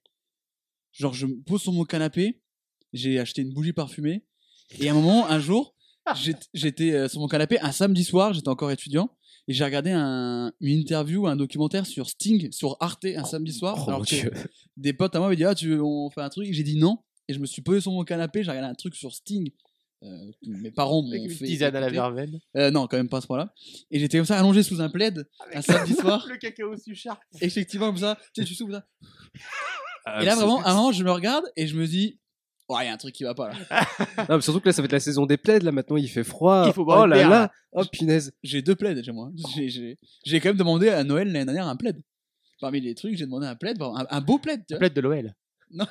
Genre, 0.92 1.12
je 1.14 1.26
me 1.26 1.40
pose 1.42 1.62
sur 1.62 1.72
mon 1.72 1.84
canapé, 1.84 2.40
j'ai 2.92 3.18
acheté 3.18 3.42
une 3.42 3.52
bougie 3.52 3.72
parfumée, 3.72 4.24
et 4.80 4.88
à 4.88 4.92
un 4.92 4.94
moment, 4.94 5.26
un 5.28 5.38
jour, 5.40 5.74
j'étais- 6.54 6.92
euh, 6.92 7.08
sur 7.08 7.20
mon 7.20 7.28
canapé, 7.28 7.58
un 7.60 7.72
samedi 7.72 8.04
soir, 8.04 8.32
j'étais 8.32 8.48
encore 8.48 8.70
étudiant, 8.70 9.10
et 9.46 9.52
j'ai 9.52 9.64
regardé 9.64 9.90
un, 9.92 10.52
une 10.60 10.78
interview, 10.78 11.26
un 11.26 11.36
documentaire 11.36 11.86
sur 11.86 12.08
Sting, 12.08 12.50
sur 12.52 12.76
Arte, 12.80 13.04
un 13.06 13.24
samedi 13.24 13.52
soir. 13.52 13.76
Oh 13.78 13.88
alors 13.88 14.00
mon 14.00 14.04
que 14.04 14.14
Dieu. 14.14 14.32
des 14.76 14.92
potes 14.92 15.14
à 15.14 15.20
moi 15.20 15.28
m'ont 15.28 15.34
dit, 15.34 15.44
ah, 15.44 15.54
tu 15.54 15.68
veux, 15.68 15.82
on 15.82 16.10
fait 16.10 16.20
un 16.22 16.28
truc, 16.28 16.48
et 16.48 16.52
j'ai 16.52 16.62
dit 16.64 16.76
non, 16.76 16.98
et 17.28 17.34
je 17.34 17.38
me 17.38 17.46
suis 17.46 17.62
posé 17.62 17.80
sur 17.80 17.92
mon 17.92 18.04
canapé, 18.04 18.42
j'ai 18.42 18.50
regardé 18.50 18.70
un 18.70 18.74
truc 18.74 18.94
sur 18.94 19.14
Sting. 19.14 19.50
euh, 20.04 20.30
que 20.44 20.48
mes 20.50 20.70
parents 20.70 21.02
m'ont 21.02 21.28
fait. 21.28 21.44
tisane 21.44 21.74
à 21.74 21.80
la 21.80 21.88
verveine. 21.90 22.38
Euh, 22.56 22.70
non, 22.70 22.86
quand 22.86 22.96
même 22.96 23.08
pas 23.08 23.18
à 23.18 23.20
ce 23.20 23.26
point-là. 23.26 23.52
Et 23.90 23.98
j'étais 23.98 24.16
comme 24.18 24.26
ça 24.26 24.38
allongé 24.38 24.62
sous 24.62 24.80
un 24.80 24.88
plaid 24.88 25.26
un 25.52 25.60
samedi 25.60 25.92
soir. 25.94 26.24
Le 26.28 26.36
cacao 26.36 26.76
sucharp. 26.76 27.20
Effectivement, 27.40 27.86
comme 27.88 27.98
ça. 27.98 28.16
Tu 28.32 28.42
sais, 28.42 28.46
tu 28.46 28.54
souffles 28.54 28.74
ça. 28.74 28.86
Ah, 30.14 30.22
Et 30.22 30.24
là, 30.24 30.34
vraiment, 30.36 30.62
à 30.62 30.70
un 30.70 30.74
moment, 30.74 30.92
je 30.92 31.04
me 31.04 31.10
regarde 31.10 31.44
et 31.56 31.66
je 31.66 31.76
me 31.76 31.86
dis, 31.86 32.18
ouais, 32.68 32.84
il 32.84 32.86
y 32.86 32.88
a 32.88 32.92
un 32.92 32.96
truc 32.96 33.14
qui 33.14 33.24
va 33.24 33.34
pas 33.34 33.50
là. 33.50 33.86
Non, 34.28 34.36
mais 34.36 34.40
surtout 34.40 34.60
que 34.60 34.68
là, 34.68 34.72
ça 34.72 34.82
va 34.82 34.86
être 34.86 34.92
la 34.92 35.00
saison 35.00 35.26
des 35.26 35.36
plaids. 35.36 35.60
Là, 35.60 35.72
maintenant, 35.72 35.96
il 35.96 36.08
fait 36.08 36.24
froid. 36.24 36.64
Il 36.66 36.72
faut 36.72 36.84
boire 36.84 37.00
oh 37.00 37.04
une 37.04 37.10
là 37.10 37.16
bière, 37.16 37.30
là. 37.30 37.52
Oh 37.72 37.84
punaise. 37.90 38.32
J'ai 38.42 38.62
deux 38.62 38.74
plaids 38.74 39.02
chez 39.02 39.12
moi. 39.12 39.30
J'ai- 39.56 40.40
quand 40.40 40.48
même 40.50 40.56
demandé 40.56 40.88
à 40.88 41.04
Noël 41.04 41.30
l'année 41.30 41.44
dernière 41.44 41.68
un 41.68 41.76
plaid. 41.76 42.00
Parmi 42.60 42.80
les 42.80 42.94
trucs, 42.94 43.16
j'ai 43.16 43.24
demandé 43.24 43.46
un 43.46 43.54
plaid, 43.54 43.80
un, 43.80 44.06
un 44.10 44.20
beau 44.20 44.38
plaid. 44.38 44.64
Tu 44.66 44.74
vois. 44.74 44.78
Plaide 44.80 44.94
de 44.94 45.00
l'OL. 45.00 45.34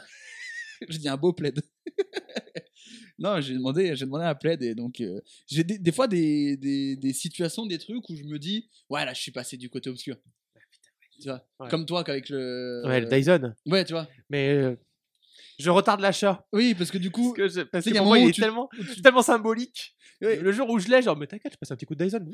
J'ai 0.89 0.99
dit 0.99 1.09
un 1.09 1.17
beau 1.17 1.33
plaid. 1.33 1.59
non, 3.19 3.41
j'ai 3.41 3.53
demandé, 3.55 3.95
j'ai 3.95 4.05
demandé 4.05 4.25
un 4.25 4.35
plaid 4.35 4.61
et 4.61 4.75
donc 4.75 5.01
euh, 5.01 5.19
j'ai 5.47 5.63
des, 5.63 5.79
des 5.79 5.91
fois 5.91 6.07
des, 6.07 6.55
des, 6.57 6.95
des 6.95 7.13
situations, 7.13 7.65
des 7.65 7.79
trucs 7.79 8.07
où 8.09 8.15
je 8.15 8.23
me 8.23 8.37
dis, 8.37 8.69
ouais, 8.89 9.03
là, 9.05 9.13
je 9.13 9.21
suis 9.21 9.31
passé 9.31 9.57
du 9.57 9.69
côté 9.69 9.89
obscur. 9.89 10.17
Tu 11.19 11.27
vois, 11.29 11.43
Ouais. 11.59 11.67
comme 11.69 11.85
toi 11.85 12.03
qu'avec 12.03 12.29
le. 12.29 12.83
Ouais, 12.85 12.99
le 13.01 13.07
Dyson. 13.07 13.53
Ouais, 13.65 13.83
tu 13.85 13.93
vois. 13.93 14.07
Mais 14.29 14.49
euh, 14.49 14.75
je 15.59 15.69
retarde 15.69 15.99
l'achat. 16.01 16.45
Oui, 16.53 16.75
parce 16.75 16.91
que 16.91 16.97
du 16.97 17.09
coup, 17.11 17.33
Parce 17.35 17.53
que, 17.53 17.59
je- 17.61 17.65
parce 17.65 17.85
que 17.85 17.89
pour 17.91 18.05
moi, 18.05 18.15
moment 18.17 18.27
il 18.27 18.29
est 18.29 18.33
tu- 18.33 18.41
tellement, 18.41 18.69
où 18.79 18.83
tu- 18.83 19.01
tellement 19.01 19.21
symbolique. 19.23 19.95
Ouais. 20.21 20.35
Le 20.39 20.51
jour 20.51 20.69
où 20.69 20.79
je 20.79 20.87
l'ai, 20.87 21.01
genre, 21.01 21.15
mais 21.17 21.27
t'inquiète, 21.27 21.53
je 21.53 21.57
passe 21.57 21.71
un 21.71 21.75
petit 21.75 21.85
coup 21.85 21.95
de 21.95 22.03
Dyson. 22.03 22.25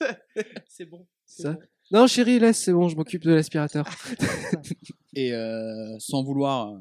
c'est 0.68 0.84
bon. 0.84 1.06
Ça. 1.26 1.52
bon. 1.52 1.58
Non, 1.90 2.06
chérie, 2.06 2.38
laisse, 2.38 2.58
c'est 2.58 2.72
bon, 2.72 2.88
je 2.88 2.96
m'occupe 2.96 3.22
de 3.24 3.32
l'aspirateur. 3.34 3.86
Et 5.16 5.32
euh, 5.32 5.96
sans 5.98 6.22
vouloir 6.24 6.72
euh, 6.72 6.78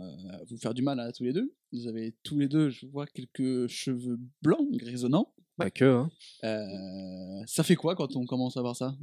vous 0.50 0.58
faire 0.58 0.74
du 0.74 0.82
mal 0.82 1.00
à 1.00 1.12
tous 1.12 1.24
les 1.24 1.34
deux, 1.34 1.54
vous 1.72 1.88
avez 1.88 2.16
tous 2.24 2.40
les 2.40 2.48
deux, 2.48 2.70
je 2.70 2.86
vois, 2.88 3.06
quelques 3.06 3.68
cheveux 3.68 4.18
blancs, 4.42 4.66
grisonnants. 4.72 5.34
Pas 5.58 5.70
que, 5.70 5.86
hein. 5.86 6.10
Euh, 6.44 7.44
ça 7.46 7.62
fait 7.64 7.76
quoi 7.76 7.96
quand 7.96 8.16
on 8.16 8.26
commence 8.26 8.58
à 8.58 8.62
voir 8.62 8.76
ça? 8.76 8.96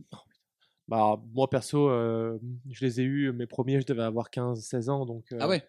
Bah, 0.90 1.22
moi, 1.32 1.48
perso, 1.48 1.88
euh, 1.88 2.36
je 2.68 2.84
les 2.84 3.00
ai 3.00 3.04
eus, 3.04 3.32
mes 3.32 3.46
premiers, 3.46 3.80
je 3.80 3.86
devais 3.86 4.02
avoir 4.02 4.28
15-16 4.28 4.88
ans. 4.90 5.06
Donc, 5.06 5.32
euh, 5.32 5.38
Ah 5.40 5.48
ouais? 5.48 5.62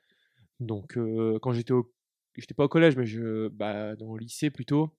Donc, 0.60 0.98
euh, 0.98 1.38
quand 1.42 1.54
j'étais 1.54 1.74
au. 1.74 1.94
J'étais 2.36 2.56
pas 2.56 2.64
au 2.64 2.68
collège, 2.70 2.96
mais 2.98 3.06
je, 3.06 3.48
bah, 3.50 3.96
dans 3.96 4.14
le 4.16 4.20
lycée 4.20 4.50
plutôt. 4.50 4.90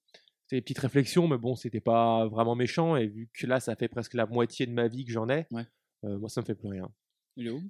C'était 0.42 0.58
des 0.58 0.62
petites 0.62 0.78
réflexions, 0.78 1.26
mais 1.26 1.38
bon, 1.38 1.56
c'était 1.56 1.80
pas 1.80 2.28
vraiment 2.28 2.54
méchant. 2.54 2.94
Et 2.94 3.08
vu 3.08 3.28
que 3.34 3.48
là, 3.48 3.58
ça 3.58 3.74
fait 3.74 3.88
presque 3.88 4.14
la 4.14 4.26
moitié 4.26 4.66
de 4.66 4.72
ma 4.72 4.86
vie 4.86 5.04
que 5.04 5.10
j'en 5.10 5.28
ai, 5.28 5.46
Ouais. 5.50 5.66
euh, 6.04 6.18
moi, 6.18 6.28
ça 6.28 6.40
me 6.40 6.46
fait 6.46 6.54
plus 6.54 6.68
rien. 6.68 6.88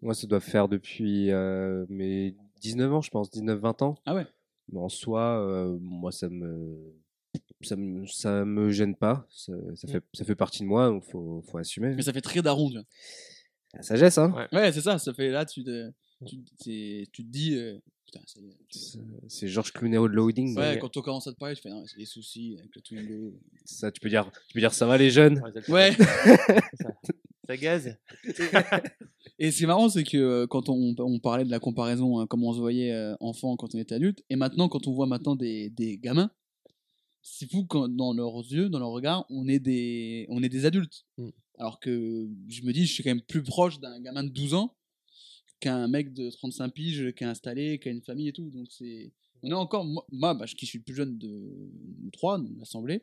Moi, 0.02 0.12
ça 0.12 0.26
doit 0.26 0.40
faire 0.40 0.68
depuis 0.68 1.30
euh, 1.30 1.86
mes 1.88 2.36
19 2.60 2.92
ans, 2.92 3.00
je 3.00 3.10
pense, 3.10 3.30
19-20 3.30 3.80
ans. 3.80 3.94
Ah 4.04 4.14
ouais? 4.14 4.26
Mais 4.70 4.78
en 4.80 4.90
soi, 4.90 5.40
euh, 5.40 5.78
moi, 5.80 6.12
ça 6.12 6.28
me, 6.28 6.92
ça 7.62 7.76
me, 7.76 8.06
ça 8.06 8.44
me 8.44 8.70
gêne 8.70 8.94
pas. 8.96 9.26
Ça, 9.30 9.52
ça 9.74 9.88
fait, 9.88 10.02
ça 10.12 10.24
fait 10.24 10.34
partie 10.34 10.60
de 10.62 10.66
moi, 10.68 10.88
donc 10.88 11.04
faut, 11.04 11.42
faut 11.50 11.58
assumer. 11.58 11.94
Mais 11.94 12.02
ça 12.02 12.12
fait 12.12 12.20
très 12.20 12.42
daron, 12.42 12.68
tu 12.68 12.74
vois. 12.76 12.84
La 13.74 13.82
sagesse, 13.82 14.18
hein. 14.18 14.32
Ouais. 14.52 14.58
Ouais, 14.58 14.72
c'est 14.72 14.80
ça, 14.82 14.98
ça 14.98 15.14
fait 15.14 15.30
là, 15.30 15.44
tu 15.46 15.64
te, 15.64 15.90
tu, 16.26 16.36
c'est- 16.60 17.06
tu 17.12 17.24
te 17.24 17.28
dis, 17.30 17.54
euh, 17.56 17.78
tu- 18.06 18.18
C'est- 18.68 18.98
C'est 19.28 19.48
Georges 19.48 19.72
Clooney 19.72 19.96
de 19.96 20.04
loading. 20.06 20.54
Ouais, 20.58 20.74
mais 20.74 20.78
quand 20.78 20.94
on 20.96 21.00
commence 21.00 21.26
à 21.26 21.32
te 21.32 21.38
parler, 21.38 21.54
tu 21.54 21.62
fais, 21.62 21.70
non, 21.70 21.84
c'est 21.86 21.96
des 21.96 22.04
soucis 22.04 22.56
avec 22.58 22.74
le 22.76 22.82
Twingo. 22.82 23.34
Ça, 23.64 23.90
tu 23.90 24.00
peux 24.00 24.10
dire, 24.10 24.30
tu 24.48 24.52
peux 24.54 24.60
dire, 24.60 24.74
ça 24.74 24.86
va 24.86 24.98
les 24.98 25.10
jeunes. 25.10 25.40
Ouais. 25.68 25.92
ça. 26.80 26.92
ça 27.46 27.56
gaze. 27.56 27.96
Et 29.38 29.50
ce 29.50 29.56
qui 29.56 29.64
est 29.64 29.66
marrant, 29.66 29.88
c'est 29.88 30.04
que 30.04 30.16
euh, 30.18 30.46
quand 30.46 30.68
on, 30.68 30.94
on 30.98 31.18
parlait 31.18 31.44
de 31.44 31.50
la 31.50 31.58
comparaison, 31.58 32.18
hein, 32.20 32.26
comment 32.26 32.50
on 32.50 32.52
se 32.52 32.60
voyait 32.60 32.92
euh, 32.92 33.14
enfant 33.20 33.56
quand 33.56 33.74
on 33.74 33.78
était 33.78 33.94
adulte, 33.94 34.22
et 34.28 34.36
maintenant, 34.36 34.68
quand 34.68 34.86
on 34.86 34.92
voit 34.92 35.06
maintenant 35.06 35.34
des, 35.34 35.70
des 35.70 35.96
gamins, 35.96 36.30
c'est 37.22 37.50
fou 37.50 37.64
quand 37.64 37.88
dans 37.88 38.12
leurs 38.12 38.38
yeux, 38.38 38.68
dans 38.68 38.78
leur 38.78 38.90
regard, 38.90 39.24
on 39.30 39.48
est 39.48 39.60
des, 39.60 40.26
on 40.28 40.42
est 40.42 40.48
des 40.48 40.66
adultes. 40.66 41.04
Mm. 41.18 41.28
Alors 41.58 41.80
que 41.80 42.28
je 42.48 42.62
me 42.62 42.72
dis, 42.72 42.86
je 42.86 42.92
suis 42.92 43.02
quand 43.02 43.10
même 43.10 43.22
plus 43.22 43.42
proche 43.42 43.78
d'un 43.78 44.00
gamin 44.00 44.24
de 44.24 44.30
12 44.30 44.54
ans 44.54 44.74
qu'un 45.60 45.86
mec 45.86 46.12
de 46.12 46.28
35 46.30 46.68
piges 46.70 47.12
qui 47.12 47.24
est 47.24 47.26
installé, 47.26 47.78
qui 47.78 47.88
a 47.88 47.92
une 47.92 48.02
famille 48.02 48.28
et 48.28 48.32
tout. 48.32 48.50
Donc 48.50 48.66
c'est. 48.70 49.12
On 49.44 49.50
est 49.50 49.54
encore. 49.54 49.84
Moi, 49.84 50.34
bah, 50.34 50.46
qui 50.46 50.66
suis 50.66 50.78
le 50.78 50.84
plus 50.84 50.94
jeune 50.94 51.18
de 51.18 51.70
nous 52.00 52.10
trois, 52.10 52.38
de 52.38 52.48
l'Assemblée, 52.58 53.02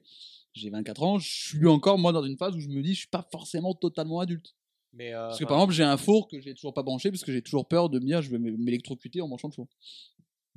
j'ai 0.53 0.69
24 0.69 1.03
ans, 1.03 1.19
je 1.19 1.29
suis 1.29 1.67
encore, 1.67 1.97
moi, 1.97 2.11
dans 2.11 2.23
une 2.23 2.37
phase 2.37 2.55
où 2.55 2.59
je 2.59 2.67
me 2.67 2.81
dis, 2.81 2.93
je 2.93 2.99
suis 2.99 3.09
pas 3.09 3.27
forcément 3.31 3.73
totalement 3.73 4.19
adulte. 4.19 4.55
Mais 4.93 5.13
euh, 5.13 5.27
Parce 5.27 5.39
que 5.39 5.45
par 5.45 5.57
exemple, 5.57 5.73
j'ai 5.73 5.83
un 5.83 5.97
four 5.97 6.27
que 6.27 6.39
j'ai 6.39 6.53
toujours 6.53 6.73
pas 6.73 6.81
branché 6.81 7.11
parce 7.11 7.23
que 7.23 7.31
j'ai 7.31 7.41
toujours 7.41 7.67
peur 7.67 7.89
de 7.89 7.99
me 7.99 8.05
dire 8.05 8.21
je 8.21 8.31
vais 8.31 8.39
m'électrocuter 8.39 9.21
en 9.21 9.27
branchant 9.27 9.49
le 9.49 9.53
four. 9.53 9.67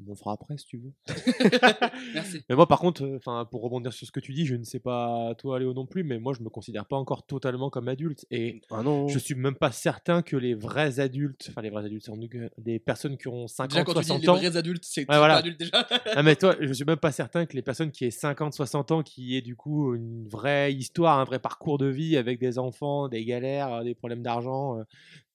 On 0.08 0.14
fera 0.14 0.32
après 0.32 0.56
si 0.58 0.66
tu 0.66 0.78
veux. 0.78 0.92
Merci. 2.14 2.42
Mais 2.48 2.56
moi, 2.56 2.66
par 2.66 2.80
contre, 2.80 3.04
euh, 3.04 3.44
pour 3.44 3.62
rebondir 3.62 3.92
sur 3.92 4.06
ce 4.06 4.12
que 4.12 4.20
tu 4.20 4.32
dis, 4.32 4.46
je 4.46 4.54
ne 4.56 4.64
sais 4.64 4.80
pas 4.80 5.34
toi, 5.38 5.58
Léo 5.58 5.74
non 5.74 5.86
plus, 5.86 6.02
mais 6.04 6.18
moi, 6.18 6.32
je 6.36 6.42
me 6.42 6.48
considère 6.48 6.86
pas 6.86 6.96
encore 6.96 7.24
totalement 7.26 7.70
comme 7.70 7.88
adulte. 7.88 8.26
Et 8.30 8.60
Ah 8.70 8.82
non. 8.82 9.08
je 9.08 9.18
suis 9.18 9.34
même 9.34 9.54
pas 9.54 9.72
certain 9.72 10.22
que 10.22 10.36
les 10.36 10.54
vrais 10.54 11.00
adultes, 11.00 11.46
enfin 11.50 11.62
les 11.62 11.70
vrais 11.70 11.84
adultes, 11.84 12.04
c'est 12.06 12.52
des 12.58 12.78
personnes 12.78 13.16
qui 13.16 13.28
ont 13.28 13.46
50, 13.46 13.70
Déjà, 13.70 13.84
quand 13.84 13.92
tu 13.94 14.00
dis 14.00 14.06
60 14.06 14.22
les 14.22 14.28
ans. 14.28 14.34
vrais 14.36 14.56
adultes, 14.56 14.84
c'est 14.84 15.02
Ouais, 15.02 15.18
voilà. 15.18 15.34
pas 15.34 15.40
adulte 15.40 15.58
déjà. 15.60 15.86
Ah, 16.14 16.22
mais 16.22 16.36
toi, 16.36 16.56
je 16.60 16.72
suis 16.72 16.84
même 16.84 16.96
pas 16.96 17.12
certain 17.12 17.46
que 17.46 17.54
les 17.54 17.62
personnes 17.62 17.90
qui 17.90 18.04
aient 18.04 18.10
50, 18.10 18.52
60 18.54 18.90
ans, 18.92 19.02
qui 19.02 19.36
aient 19.36 19.42
du 19.42 19.56
coup 19.56 19.94
une 19.94 20.28
vraie 20.28 20.72
histoire, 20.72 21.18
un 21.18 21.24
vrai 21.24 21.38
parcours 21.38 21.78
de 21.78 21.86
vie 21.86 22.16
avec 22.16 22.38
des 22.38 22.58
enfants, 22.58 23.08
des 23.08 23.24
galères, 23.24 23.72
euh, 23.72 23.84
des 23.84 23.94
problèmes 23.94 24.22
d'argent, 24.22 24.78
euh, 24.78 24.82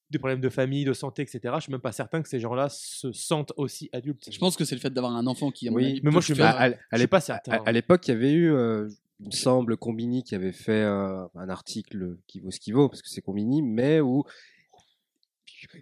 des 0.09 0.19
problèmes 0.19 0.39
de 0.41 0.49
famille, 0.49 0.85
de 0.85 0.93
santé, 0.93 1.21
etc. 1.21 1.39
Je 1.57 1.61
suis 1.63 1.71
même 1.71 1.81
pas 1.81 1.91
certain 1.91 2.21
que 2.21 2.29
ces 2.29 2.39
gens-là 2.39 2.69
se 2.69 3.11
sentent 3.11 3.51
aussi 3.57 3.89
adultes. 3.91 4.29
Je 4.31 4.37
pense 4.39 4.55
que 4.55 4.63
c'est 4.65 4.75
le 4.75 4.81
fait 4.81 4.89
d'avoir 4.89 5.15
un 5.15 5.27
enfant 5.27 5.51
qui, 5.51 5.67
à 5.67 5.71
mon 5.71 5.77
Oui, 5.77 5.85
avis, 5.91 6.01
mais 6.03 6.11
moi, 6.11 6.21
je 6.21 6.25
suis 6.27 6.35
faire- 6.35 6.55
à, 6.55 6.63
à 6.63 6.71
je 6.93 6.97
suis 6.97 7.07
pas 7.07 7.19
certain. 7.21 7.51
à- 7.53 7.63
à 7.67 7.71
l'époque, 7.71 8.07
il 8.07 8.11
y 8.11 8.13
avait 8.13 8.31
eu, 8.31 8.51
euh, 8.51 8.87
il 9.19 9.27
me 9.27 9.31
semble, 9.31 9.75
Combini 9.77 10.23
qui 10.23 10.35
avait 10.35 10.51
fait 10.53 10.71
euh, 10.83 11.25
un 11.35 11.49
article 11.49 12.17
qui 12.27 12.39
vaut 12.39 12.51
ce 12.51 12.59
qu'il 12.59 12.73
vaut, 12.73 12.87
parce 12.87 13.01
que 13.01 13.09
c'est 13.09 13.21
Combini, 13.21 13.61
mais 13.61 13.99
où 13.99 14.23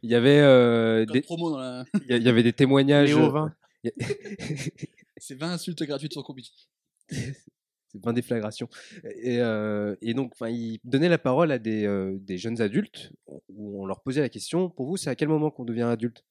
il 0.01 0.09
y 0.09 0.15
avait, 0.15 0.39
euh, 0.39 1.05
des, 1.05 1.21
promo 1.21 1.51
dans 1.51 1.57
la... 1.59 1.86
il 2.09 2.23
y 2.23 2.28
a- 2.28 2.30
avait 2.32 2.43
des 2.43 2.53
témoignages. 2.53 3.09
Léo 3.09 3.30
20. 3.32 3.53
C'est 5.17 5.36
20 5.36 5.51
insultes 5.51 5.84
gratuites 5.84 6.13
sur 6.13 6.23
Combi. 6.23 6.51
c'est 7.95 8.01
plein 8.01 8.13
déflagration. 8.13 8.67
Et, 9.21 9.39
euh, 9.39 9.95
et 10.01 10.13
donc, 10.13 10.31
enfin, 10.33 10.49
il 10.49 10.79
donnait 10.83 11.09
la 11.09 11.17
parole 11.17 11.51
à 11.51 11.59
des, 11.59 11.85
euh, 11.85 12.17
des 12.19 12.37
jeunes 12.37 12.61
adultes 12.61 13.11
où 13.49 13.81
on 13.81 13.85
leur 13.85 14.01
posait 14.01 14.21
la 14.21 14.29
question 14.29 14.69
pour 14.69 14.85
vous, 14.85 14.97
c'est 14.97 15.09
à 15.09 15.15
quel 15.15 15.29
moment 15.29 15.49
qu'on 15.51 15.65
devient 15.65 15.83
adulte? 15.83 16.23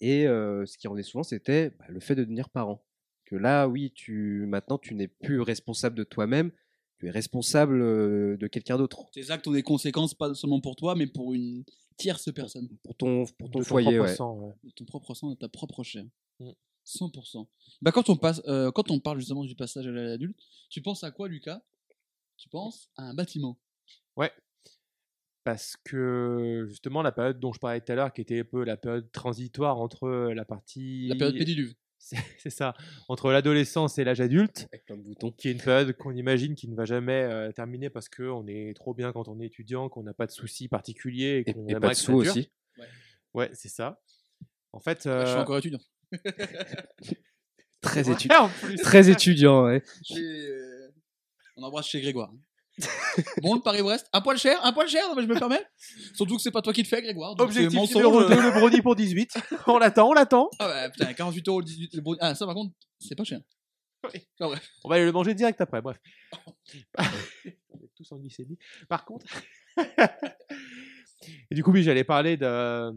Et 0.00 0.26
euh, 0.26 0.64
ce 0.66 0.78
qui 0.78 0.88
revenait 0.88 1.02
souvent, 1.02 1.22
c'était 1.22 1.70
bah, 1.78 1.86
le 1.88 2.00
fait 2.00 2.14
de 2.14 2.24
devenir 2.24 2.48
parent. 2.48 2.84
Que 3.26 3.36
là, 3.36 3.66
oui, 3.68 3.92
tu 3.94 4.46
maintenant, 4.46 4.78
tu 4.78 4.94
n'es 4.94 5.08
plus 5.08 5.40
responsable 5.40 5.96
de 5.96 6.04
toi-même, 6.04 6.50
tu 6.98 7.06
es 7.06 7.10
responsable 7.10 7.80
euh, 7.80 8.36
de 8.36 8.46
quelqu'un 8.46 8.76
d'autre 8.76 9.10
Tes 9.12 9.30
actes 9.30 9.46
ont 9.46 9.52
des 9.52 9.62
conséquences 9.62 10.14
pas 10.14 10.34
seulement 10.34 10.60
pour 10.60 10.76
toi, 10.76 10.94
mais 10.94 11.06
pour 11.06 11.34
une 11.34 11.64
tierce 11.96 12.32
personne. 12.32 12.68
pour 12.82 12.96
ton, 12.96 13.24
pour 13.38 13.50
ton 13.50 13.58
de 13.60 13.64
ton 13.64 13.68
foyer. 13.68 13.96
propre 13.96 14.10
ouais. 14.10 14.16
sang, 14.16 14.38
ouais. 14.38 14.54
De 14.64 14.70
ton 14.70 14.84
propre 14.84 15.14
sang, 15.14 15.30
de 15.30 15.36
ta 15.36 15.48
propre 15.48 15.82
chair. 15.82 16.04
Mm. 16.40 16.50
100%. 16.90 17.46
Bah, 17.82 17.92
quand, 17.92 18.08
on 18.10 18.16
passe, 18.16 18.42
euh, 18.46 18.70
quand 18.72 18.90
on 18.90 19.00
parle 19.00 19.18
justement 19.18 19.44
du 19.44 19.54
passage 19.54 19.86
à 19.86 19.90
l'adulte, 19.90 20.38
tu 20.68 20.82
penses 20.82 21.04
à 21.04 21.10
quoi, 21.10 21.28
Lucas? 21.28 21.62
Tu 22.36 22.48
penses 22.48 22.88
à 22.96 23.04
un 23.04 23.14
bâtiment? 23.14 23.58
Parce 25.44 25.76
que 25.84 26.66
justement, 26.68 27.02
la 27.02 27.12
période 27.12 27.40
dont 27.40 27.52
je 27.52 27.58
parlais 27.58 27.80
tout 27.80 27.90
à 27.92 27.94
l'heure, 27.94 28.12
qui 28.12 28.20
était 28.20 28.40
un 28.40 28.44
peu 28.44 28.62
la 28.62 28.76
période 28.76 29.10
transitoire 29.10 29.78
entre 29.78 30.32
la 30.34 30.44
partie. 30.44 31.08
La 31.08 31.16
période 31.16 31.36
pédiluve. 31.36 31.74
C'est 31.98 32.50
ça. 32.50 32.74
Entre 33.08 33.30
l'adolescence 33.30 33.98
et 33.98 34.04
l'âge 34.04 34.20
adulte, 34.20 34.68
Avec 34.72 34.84
plein 34.84 34.96
de 34.96 35.02
boutons. 35.02 35.32
qui 35.32 35.48
est 35.48 35.52
une 35.52 35.60
période 35.60 35.92
qu'on 35.94 36.14
imagine 36.14 36.54
qui 36.54 36.68
ne 36.68 36.74
va 36.74 36.84
jamais 36.84 37.22
euh, 37.22 37.52
terminer 37.52 37.90
parce 37.90 38.08
qu'on 38.08 38.46
est 38.46 38.74
trop 38.74 38.94
bien 38.94 39.12
quand 39.12 39.28
on 39.28 39.40
est 39.40 39.46
étudiant, 39.46 39.88
qu'on 39.88 40.02
n'a 40.02 40.14
pas 40.14 40.26
de 40.26 40.30
soucis 40.30 40.68
particuliers 40.68 41.42
et 41.46 41.50
Et, 41.50 41.52
qu'on 41.52 41.66
et 41.66 41.72
aimerait 41.72 41.80
pas 41.80 41.88
de 41.88 41.94
sous 41.94 42.14
aussi. 42.14 42.50
Ouais, 43.34 43.50
c'est 43.52 43.68
ça. 43.68 44.00
En 44.72 44.80
fait. 44.80 44.98
Je 44.98 45.00
suis 45.00 45.10
euh, 45.10 45.40
encore 45.40 45.58
étudiant. 45.58 45.80
Très, 47.80 48.06
ouais, 48.06 48.12
étudiant. 48.12 48.44
en 48.44 48.48
plus. 48.48 48.76
Très 48.76 49.08
étudiant, 49.10 49.64
ouais. 49.64 49.82
Euh, 50.12 50.88
On 51.56 51.62
embrasse 51.62 51.86
chez 51.88 52.00
Grégoire. 52.00 52.30
bon, 53.42 53.54
le 53.56 53.60
Paris-Brest, 53.60 54.06
un 54.12 54.20
poil 54.20 54.38
cher, 54.38 54.58
un 54.64 54.72
poil 54.72 54.88
cher, 54.88 55.06
non, 55.08 55.14
mais 55.14 55.22
je 55.22 55.26
me 55.28 55.34
permets. 55.38 55.62
Surtout 56.14 56.36
que 56.36 56.42
c'est 56.42 56.50
pas 56.50 56.62
toi 56.62 56.72
qui 56.72 56.82
le 56.82 56.88
fais, 56.88 57.02
Grégoire. 57.02 57.34
donc 57.34 57.48
Objectif 57.48 57.94
numéro 57.94 58.24
2, 58.24 58.28
le 58.42 58.50
brownie 58.52 58.80
pour 58.82 58.96
18. 58.96 59.34
on 59.66 59.78
l'attend, 59.78 60.08
on 60.08 60.12
l'attend. 60.12 60.50
Ah 60.58 60.68
ouais, 60.68 60.90
putain, 60.90 61.12
48 61.12 61.48
euros 61.48 61.60
le 61.60 61.66
18. 61.66 61.94
le 61.94 62.00
bon- 62.00 62.16
Ah, 62.20 62.34
ça 62.34 62.46
par 62.46 62.54
contre, 62.54 62.74
c'est 62.98 63.14
pas 63.14 63.24
cher. 63.24 63.40
Oui. 64.04 64.20
Ah, 64.40 64.46
bref. 64.46 64.66
On 64.84 64.88
va 64.88 64.94
aller 64.96 65.04
le 65.04 65.12
manger 65.12 65.34
direct 65.34 65.60
après, 65.60 65.82
bref. 65.82 65.98
on 66.98 67.82
est 67.82 67.90
tous 67.96 68.10
en 68.12 68.16
glycémie. 68.18 68.58
Par 68.88 69.04
contre. 69.04 69.26
Et 71.50 71.54
du 71.54 71.62
coup, 71.62 71.72
oui, 71.72 71.82
j'allais 71.82 72.04
parler 72.04 72.36
de, 72.38 72.92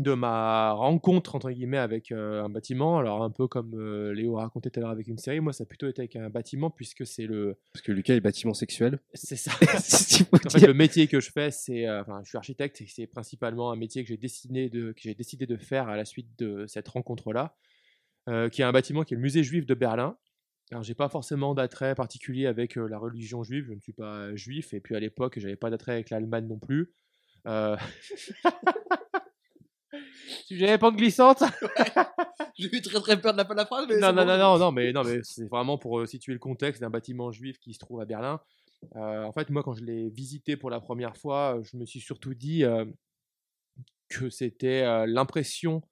de 0.00 0.14
ma 0.14 0.72
rencontre, 0.72 1.34
entre 1.34 1.50
guillemets, 1.50 1.78
avec 1.78 2.12
euh, 2.12 2.42
un 2.42 2.48
bâtiment. 2.48 2.98
Alors, 2.98 3.22
un 3.22 3.30
peu 3.30 3.46
comme 3.46 3.74
euh, 3.74 4.12
Léo 4.12 4.38
a 4.38 4.42
raconté 4.42 4.70
tout 4.70 4.80
à 4.80 4.82
l'heure 4.82 4.90
avec 4.90 5.06
une 5.06 5.18
série, 5.18 5.40
moi, 5.40 5.52
ça 5.52 5.62
a 5.62 5.66
plutôt 5.66 5.88
été 5.88 6.02
avec 6.02 6.16
un 6.16 6.28
bâtiment, 6.30 6.70
puisque 6.70 7.06
c'est 7.06 7.26
le. 7.26 7.56
Parce 7.72 7.82
que 7.82 7.92
Lucas 7.92 8.14
est 8.14 8.20
bâtiment 8.20 8.54
sexuel. 8.54 8.98
C'est 9.14 9.36
ça. 9.36 9.52
Si 9.80 10.24
En 10.32 10.50
fait, 10.50 10.66
le 10.66 10.74
métier 10.74 11.06
que 11.06 11.20
je 11.20 11.30
fais, 11.30 11.50
c'est, 11.50 11.86
euh, 11.86 12.02
enfin, 12.02 12.20
je 12.24 12.28
suis 12.28 12.38
architecte 12.38 12.80
et 12.80 12.86
c'est 12.86 13.06
principalement 13.06 13.70
un 13.70 13.76
métier 13.76 14.02
que 14.02 14.08
j'ai 14.08 14.16
décidé 14.16 14.68
de, 14.68 14.92
que 14.92 15.00
j'ai 15.00 15.14
décidé 15.14 15.46
de 15.46 15.56
faire 15.56 15.88
à 15.88 15.96
la 15.96 16.04
suite 16.04 16.38
de 16.38 16.66
cette 16.66 16.88
rencontre-là, 16.88 17.56
euh, 18.28 18.48
qui 18.48 18.62
est 18.62 18.64
un 18.64 18.72
bâtiment 18.72 19.04
qui 19.04 19.14
est 19.14 19.16
le 19.16 19.22
musée 19.22 19.42
juif 19.42 19.66
de 19.66 19.74
Berlin. 19.74 20.16
Alors, 20.70 20.82
j'ai 20.82 20.94
pas 20.94 21.08
forcément 21.08 21.54
d'attrait 21.54 21.94
particulier 21.94 22.46
avec 22.46 22.76
la 22.76 22.98
religion 22.98 23.42
juive, 23.42 23.66
je 23.68 23.72
ne 23.72 23.80
suis 23.80 23.92
pas 23.92 24.34
juif, 24.36 24.72
et 24.72 24.80
puis 24.80 24.94
à 24.94 25.00
l'époque, 25.00 25.38
j'avais 25.38 25.56
pas 25.56 25.70
d'attrait 25.70 25.92
avec 25.92 26.10
l'Allemagne 26.10 26.46
non 26.46 26.58
plus. 26.58 26.92
J'avais 30.50 30.78
pas 30.78 30.90
de 30.90 30.96
glissante. 30.96 31.42
J'ai 32.58 32.74
eu 32.74 32.80
très 32.82 33.00
très 33.00 33.20
peur 33.20 33.32
de 33.32 33.38
la 33.38 33.44
fin 33.44 33.54
de 33.54 33.58
la 33.58 33.66
phrase, 33.66 33.86
mais. 33.88 33.98
non, 33.98 34.12
non, 34.12 34.22
bon. 34.22 34.26
non, 34.26 34.38
non, 34.38 34.58
non, 34.58 34.72
mais, 34.72 34.92
non, 34.92 35.02
mais 35.04 35.20
c'est 35.22 35.48
vraiment 35.48 35.78
pour 35.78 36.00
euh, 36.00 36.06
situer 36.06 36.32
le 36.32 36.38
contexte 36.38 36.80
d'un 36.80 36.90
bâtiment 36.90 37.30
juif 37.32 37.58
qui 37.58 37.72
se 37.74 37.78
trouve 37.78 38.00
à 38.00 38.04
Berlin. 38.04 38.40
Euh, 38.96 39.24
en 39.24 39.32
fait, 39.32 39.50
moi, 39.50 39.62
quand 39.62 39.74
je 39.74 39.84
l'ai 39.84 40.08
visité 40.08 40.56
pour 40.56 40.70
la 40.70 40.80
première 40.80 41.16
fois, 41.16 41.56
euh, 41.58 41.62
je 41.62 41.76
me 41.76 41.84
suis 41.84 42.00
surtout 42.00 42.34
dit 42.34 42.64
euh, 42.64 42.84
que 44.08 44.30
c'était 44.30 45.06
l'impression, 45.06 45.82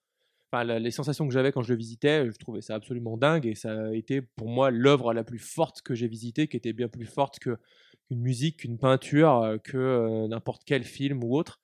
enfin, 0.51 0.65
la- 0.65 0.79
les 0.79 0.91
sensations 0.91 1.27
que 1.29 1.33
j'avais 1.33 1.53
quand 1.53 1.63
je 1.63 1.73
le 1.73 1.79
visitais, 1.79 2.27
je 2.31 2.37
trouvais 2.37 2.61
ça 2.63 2.75
absolument 2.75 3.17
dingue 3.17 3.47
et 3.47 3.55
ça 3.55 3.73
a 3.73 3.95
été 3.95 4.23
pour 4.23 4.49
moi 4.49 4.71
l'œuvre 4.71 5.13
la 5.13 5.25
plus 5.25 5.39
forte 5.39 5.83
que 5.83 5.95
j'ai 5.95 6.09
visitée, 6.09 6.49
qui 6.49 6.57
était 6.57 6.73
bien 6.73 6.89
plus 6.89 7.07
forte 7.07 7.39
que 7.39 7.57
qu'une 8.09 8.21
musique, 8.21 8.59
qu'une 8.61 8.79
peinture, 8.79 9.59
que 9.63 10.27
n'importe 10.29 10.63
quel 10.65 10.83
film 10.83 11.23
ou 11.23 11.37
autre. 11.37 11.61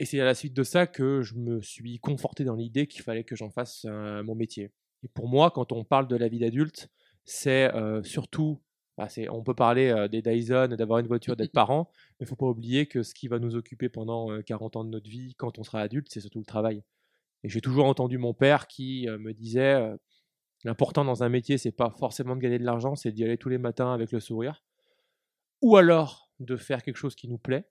Et 0.00 0.04
c'est 0.04 0.20
à 0.20 0.24
la 0.24 0.34
suite 0.34 0.54
de 0.54 0.62
ça 0.62 0.86
que 0.86 1.22
je 1.22 1.34
me 1.34 1.60
suis 1.60 1.98
conforté 1.98 2.44
dans 2.44 2.54
l'idée 2.54 2.86
qu'il 2.86 3.02
fallait 3.02 3.24
que 3.24 3.34
j'en 3.36 3.50
fasse 3.50 3.84
euh, 3.88 4.22
mon 4.22 4.34
métier. 4.34 4.70
Et 5.02 5.08
pour 5.08 5.28
moi, 5.28 5.50
quand 5.50 5.72
on 5.72 5.84
parle 5.84 6.08
de 6.08 6.16
la 6.16 6.28
vie 6.28 6.38
d'adulte, 6.38 6.88
c'est 7.24 7.72
euh, 7.74 8.02
surtout, 8.02 8.60
bah, 8.96 9.06
on 9.30 9.42
peut 9.42 9.54
parler 9.54 9.88
euh, 9.88 10.08
des 10.08 10.22
Dyson, 10.22 10.68
d'avoir 10.68 10.98
une 10.98 11.06
voiture, 11.06 11.36
d'être 11.36 11.52
parent, 11.52 11.90
mais 12.18 12.24
il 12.24 12.26
faut 12.26 12.36
pas 12.36 12.46
oublier 12.46 12.86
que 12.86 13.02
ce 13.02 13.14
qui 13.14 13.28
va 13.28 13.38
nous 13.38 13.54
occuper 13.54 13.88
pendant 13.88 14.32
euh, 14.32 14.42
40 14.42 14.76
ans 14.76 14.84
de 14.84 14.90
notre 14.90 15.08
vie, 15.08 15.34
quand 15.36 15.58
on 15.58 15.62
sera 15.62 15.80
adulte, 15.80 16.08
c'est 16.10 16.20
surtout 16.20 16.40
le 16.40 16.46
travail. 16.46 16.82
Et 17.44 17.48
j'ai 17.48 17.60
toujours 17.60 17.84
entendu 17.84 18.18
mon 18.18 18.34
père 18.34 18.66
qui 18.66 19.06
me 19.06 19.32
disait, 19.32 19.96
l'important 20.64 21.04
dans 21.04 21.22
un 21.22 21.28
métier, 21.28 21.56
c'est 21.56 21.70
pas 21.70 21.88
forcément 21.88 22.34
de 22.34 22.40
gagner 22.40 22.58
de 22.58 22.64
l'argent, 22.64 22.96
c'est 22.96 23.12
d'y 23.12 23.22
aller 23.22 23.38
tous 23.38 23.48
les 23.48 23.58
matins 23.58 23.94
avec 23.94 24.10
le 24.10 24.18
sourire, 24.18 24.64
ou 25.62 25.76
alors 25.76 26.32
de 26.40 26.56
faire 26.56 26.82
quelque 26.82 26.96
chose 26.96 27.14
qui 27.14 27.28
nous 27.28 27.38
plaît. 27.38 27.68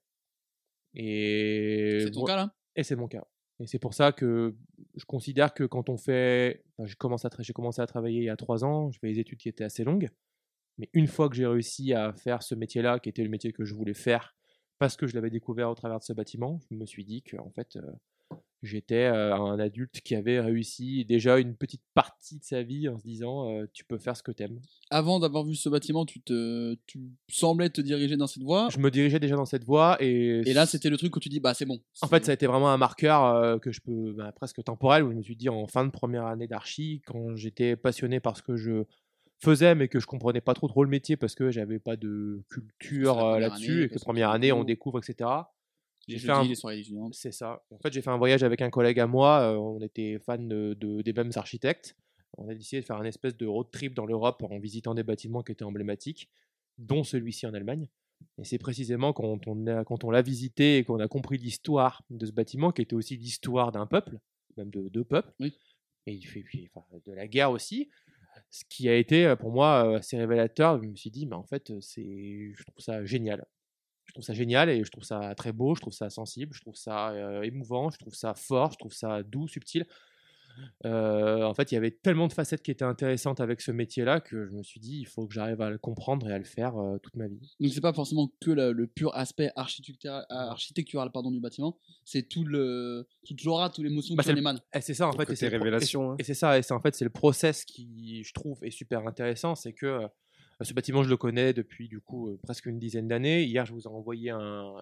Et 0.94 2.00
C'est 2.04 2.10
ton 2.10 2.20
moi- 2.20 2.28
cas 2.28 2.36
là? 2.36 2.54
et 2.76 2.82
c'est 2.82 2.96
mon 2.96 3.08
cas. 3.08 3.26
Et 3.60 3.66
c'est 3.66 3.78
pour 3.78 3.94
ça 3.94 4.12
que 4.12 4.54
je 4.94 5.04
considère 5.04 5.52
que 5.52 5.64
quand 5.64 5.88
on 5.88 5.96
fait. 5.96 6.62
enfin, 6.76 6.86
j'ai 6.86 6.94
commencé, 6.94 7.26
à 7.26 7.30
tra- 7.30 7.42
j'ai 7.42 7.52
commencé 7.52 7.82
à 7.82 7.86
travailler 7.86 8.18
il 8.20 8.24
y 8.24 8.28
a 8.30 8.36
trois 8.36 8.64
ans, 8.64 8.90
j'ai 8.90 8.98
fait 9.00 9.12
des 9.12 9.18
études 9.20 9.38
qui 9.38 9.48
étaient 9.48 9.64
assez 9.64 9.84
longues. 9.84 10.08
Mais 10.78 10.88
une 10.92 11.08
fois 11.08 11.28
que 11.28 11.34
j'ai 11.34 11.46
réussi 11.46 11.92
à 11.92 12.12
faire 12.12 12.42
ce 12.42 12.54
métier-là, 12.54 13.00
qui 13.00 13.08
était 13.08 13.24
le 13.24 13.30
métier 13.30 13.52
que 13.52 13.64
je 13.64 13.74
voulais 13.74 13.94
faire, 13.94 14.36
parce 14.78 14.96
que 14.96 15.08
je 15.08 15.14
l'avais 15.16 15.30
découvert 15.30 15.70
au 15.70 15.74
travers 15.74 15.98
de 15.98 16.04
ce 16.04 16.12
bâtiment, 16.12 16.60
je 16.70 16.76
me 16.76 16.86
suis 16.86 17.04
dit 17.04 17.22
que 17.22 17.36
en 17.38 17.50
fait, 17.50 17.74
euh, 17.76 17.82
j'étais 18.62 19.04
euh, 19.04 19.34
un 19.34 19.58
adulte 19.58 20.00
qui 20.00 20.14
avait 20.14 20.40
réussi 20.40 21.04
déjà 21.04 21.38
une 21.38 21.54
petite 21.54 21.82
partie 21.94 22.38
de 22.38 22.44
sa 22.44 22.62
vie 22.62 22.88
en 22.88 22.98
se 22.98 23.04
disant 23.04 23.50
euh, 23.50 23.66
tu 23.72 23.84
peux 23.84 23.98
faire 23.98 24.16
ce 24.16 24.22
que 24.22 24.32
t'aimes. 24.32 24.60
Avant 24.90 25.20
d'avoir 25.20 25.44
vu 25.44 25.54
ce 25.54 25.68
bâtiment, 25.68 26.04
tu, 26.04 26.20
te, 26.20 26.76
tu 26.86 26.98
semblais 27.28 27.70
te 27.70 27.80
diriger 27.80 28.16
dans 28.16 28.26
cette 28.26 28.42
voie? 28.42 28.68
Je 28.70 28.78
me 28.78 28.90
dirigeais 28.90 29.20
déjà 29.20 29.36
dans 29.36 29.44
cette 29.44 29.64
voie 29.64 29.96
et. 30.00 30.42
Et 30.48 30.54
là, 30.54 30.66
c'était 30.66 30.90
le 30.90 30.96
truc 30.96 31.14
où 31.16 31.20
tu 31.20 31.28
dis, 31.28 31.40
bah 31.40 31.54
c'est 31.54 31.66
bon. 31.66 31.80
En 32.02 32.08
fait, 32.08 32.24
ça 32.24 32.32
a 32.32 32.34
été 32.34 32.46
vraiment 32.46 32.70
un 32.70 32.78
marqueur 32.78 33.24
euh, 33.24 33.58
que 33.58 33.70
je 33.70 33.80
peux 33.80 34.12
bah, 34.12 34.32
presque 34.32 34.62
temporel 34.64 35.04
où 35.04 35.10
je 35.10 35.16
me 35.16 35.22
suis 35.22 35.36
dit 35.36 35.48
en 35.48 35.66
fin 35.66 35.84
de 35.84 35.90
première 35.90 36.26
année 36.26 36.48
d'archi, 36.48 37.02
quand 37.06 37.36
j'étais 37.36 37.76
passionné 37.76 38.20
par 38.20 38.36
ce 38.36 38.42
que 38.42 38.56
je 38.56 38.84
faisais, 39.40 39.76
mais 39.76 39.86
que 39.86 40.00
je 40.00 40.06
comprenais 40.06 40.40
pas 40.40 40.54
trop 40.54 40.66
trop 40.66 40.82
le 40.82 40.90
métier 40.90 41.16
parce 41.16 41.36
que 41.36 41.52
j'avais 41.52 41.78
pas 41.78 41.96
de 41.96 42.42
culture 42.50 43.38
là-dessus 43.38 43.84
et 43.84 43.88
que 43.88 43.98
première 44.00 44.30
année 44.30 44.50
on 44.50 44.64
découvre, 44.64 44.98
etc. 44.98 45.30
J'ai 46.08 46.18
fait 46.18 46.30
un- 46.30 46.36
jeudis, 46.38 46.48
les 46.50 46.54
soirées 46.54 46.80
étudiantes. 46.80 47.14
C'est 47.14 47.32
ça. 47.32 47.62
En 47.70 47.78
fait, 47.78 47.92
j'ai 47.92 48.02
fait 48.02 48.10
un 48.10 48.16
voyage 48.16 48.42
avec 48.42 48.60
un 48.62 48.70
collègue 48.70 48.98
à 49.00 49.06
moi. 49.06 49.40
euh, 49.52 49.56
on 49.56 49.80
était 49.80 50.18
fans 50.18 50.38
de, 50.38 50.74
de- 50.74 51.02
des 51.02 51.12
mêmes 51.12 51.30
architectes. 51.36 51.96
On 52.36 52.48
a 52.48 52.54
décidé 52.54 52.80
de 52.80 52.86
faire 52.86 52.96
un 52.96 53.04
espèce 53.04 53.36
de 53.36 53.46
road 53.46 53.68
trip 53.70 53.94
dans 53.94 54.06
l'Europe 54.06 54.42
en 54.42 54.58
visitant 54.58 54.94
des 54.94 55.02
bâtiments 55.02 55.42
qui 55.42 55.52
étaient 55.52 55.64
emblématiques, 55.64 56.28
dont 56.78 57.02
celui-ci 57.04 57.46
en 57.46 57.54
Allemagne. 57.54 57.88
Et 58.38 58.44
c'est 58.44 58.58
précisément 58.58 59.12
quand 59.12 59.46
on, 59.46 59.66
a- 59.66 59.84
quand 59.84 60.04
on 60.04 60.10
l'a 60.10 60.22
visité 60.22 60.78
et 60.78 60.84
qu'on 60.84 60.98
a 61.00 61.08
compris 61.08 61.38
l'histoire 61.38 62.02
de 62.10 62.26
ce 62.26 62.32
bâtiment, 62.32 62.72
qui 62.72 62.82
était 62.82 62.94
aussi 62.94 63.16
l'histoire 63.16 63.70
d'un 63.72 63.86
peuple, 63.86 64.18
même 64.56 64.70
de 64.70 64.88
deux 64.88 65.04
peuples, 65.04 65.32
Oui. 65.40 65.52
et 66.06 66.12
il 66.14 66.22
fait- 66.26 66.42
puis, 66.42 66.68
enfin, 66.74 66.86
de 67.06 67.12
la 67.12 67.26
guerre 67.28 67.50
aussi, 67.50 67.88
ce 68.50 68.64
qui 68.68 68.88
a 68.88 68.94
été 68.96 69.26
euh, 69.26 69.36
pour 69.36 69.50
moi 69.52 69.84
euh, 69.88 69.98
assez 69.98 70.16
révélateur. 70.16 70.80
Je 70.82 70.88
me 70.88 70.94
suis 70.96 71.10
dit, 71.10 71.26
mais 71.26 71.34
en 71.36 71.44
fait, 71.44 71.72
c'est, 71.80 72.52
je 72.54 72.62
trouve 72.64 72.78
ça 72.82 73.04
génial. 73.04 73.44
Je 74.18 74.22
trouve 74.24 74.34
ça 74.34 74.34
génial 74.34 74.68
et 74.68 74.82
je 74.84 74.90
trouve 74.90 75.04
ça 75.04 75.32
très 75.36 75.52
beau, 75.52 75.76
je 75.76 75.80
trouve 75.80 75.92
ça 75.92 76.10
sensible, 76.10 76.52
je 76.52 76.60
trouve 76.60 76.74
ça 76.74 77.10
euh, 77.10 77.42
émouvant, 77.42 77.88
je 77.90 77.98
trouve 77.98 78.16
ça 78.16 78.34
fort, 78.34 78.72
je 78.72 78.78
trouve 78.78 78.92
ça 78.92 79.22
doux, 79.22 79.46
subtil. 79.46 79.86
Euh, 80.84 81.44
en 81.44 81.54
fait, 81.54 81.70
il 81.70 81.76
y 81.76 81.78
avait 81.78 81.92
tellement 81.92 82.26
de 82.26 82.32
facettes 82.32 82.62
qui 82.62 82.72
étaient 82.72 82.84
intéressantes 82.84 83.38
avec 83.38 83.60
ce 83.60 83.70
métier-là 83.70 84.18
que 84.20 84.44
je 84.46 84.50
me 84.50 84.64
suis 84.64 84.80
dit, 84.80 84.98
il 84.98 85.04
faut 85.06 85.24
que 85.28 85.32
j'arrive 85.32 85.60
à 85.60 85.70
le 85.70 85.78
comprendre 85.78 86.28
et 86.28 86.32
à 86.32 86.38
le 86.38 86.42
faire 86.42 86.76
euh, 86.78 86.98
toute 86.98 87.14
ma 87.14 87.28
vie. 87.28 87.54
Donc 87.60 87.70
c'est 87.72 87.80
pas 87.80 87.92
forcément 87.92 88.28
que 88.40 88.50
le, 88.50 88.72
le 88.72 88.88
pur 88.88 89.14
aspect 89.14 89.52
architectural, 89.54 90.26
architectural 90.30 91.12
pardon, 91.12 91.30
du 91.30 91.38
bâtiment, 91.38 91.78
c'est 92.04 92.22
tout 92.28 92.42
le 92.44 93.06
toute 93.24 93.44
l'aura, 93.44 93.70
toute 93.70 93.84
l'émotion 93.84 94.16
Bah, 94.16 94.24
qui 94.24 94.30
c'est 94.30 94.34
en 94.34 94.36
émane. 94.38 94.60
Et 94.74 94.80
c'est 94.80 94.94
ça 94.94 95.06
en 95.06 95.12
fait. 95.12 95.30
et 95.30 95.36
c'est 95.36 95.48
pro- 95.48 95.58
révélation, 95.58 96.10
hein. 96.10 96.16
Et 96.18 96.24
c'est 96.24 96.34
ça, 96.34 96.58
et 96.58 96.62
c'est 96.62 96.74
en 96.74 96.80
fait 96.80 96.96
c'est 96.96 97.04
le 97.04 97.10
process 97.10 97.64
qui 97.64 98.24
je 98.24 98.32
trouve 98.32 98.64
est 98.64 98.72
super 98.72 99.06
intéressant, 99.06 99.54
c'est 99.54 99.72
que 99.72 99.86
euh, 99.86 100.08
ce 100.64 100.74
bâtiment 100.74 101.02
je 101.04 101.08
le 101.08 101.16
connais 101.16 101.52
depuis 101.52 101.88
du 101.88 102.00
coup 102.00 102.28
euh, 102.28 102.38
presque 102.42 102.66
une 102.66 102.78
dizaine 102.78 103.06
d'années. 103.08 103.44
Hier 103.44 103.64
je 103.64 103.72
vous 103.72 103.82
ai 103.82 103.86
envoyé 103.86 104.30
un, 104.30 104.72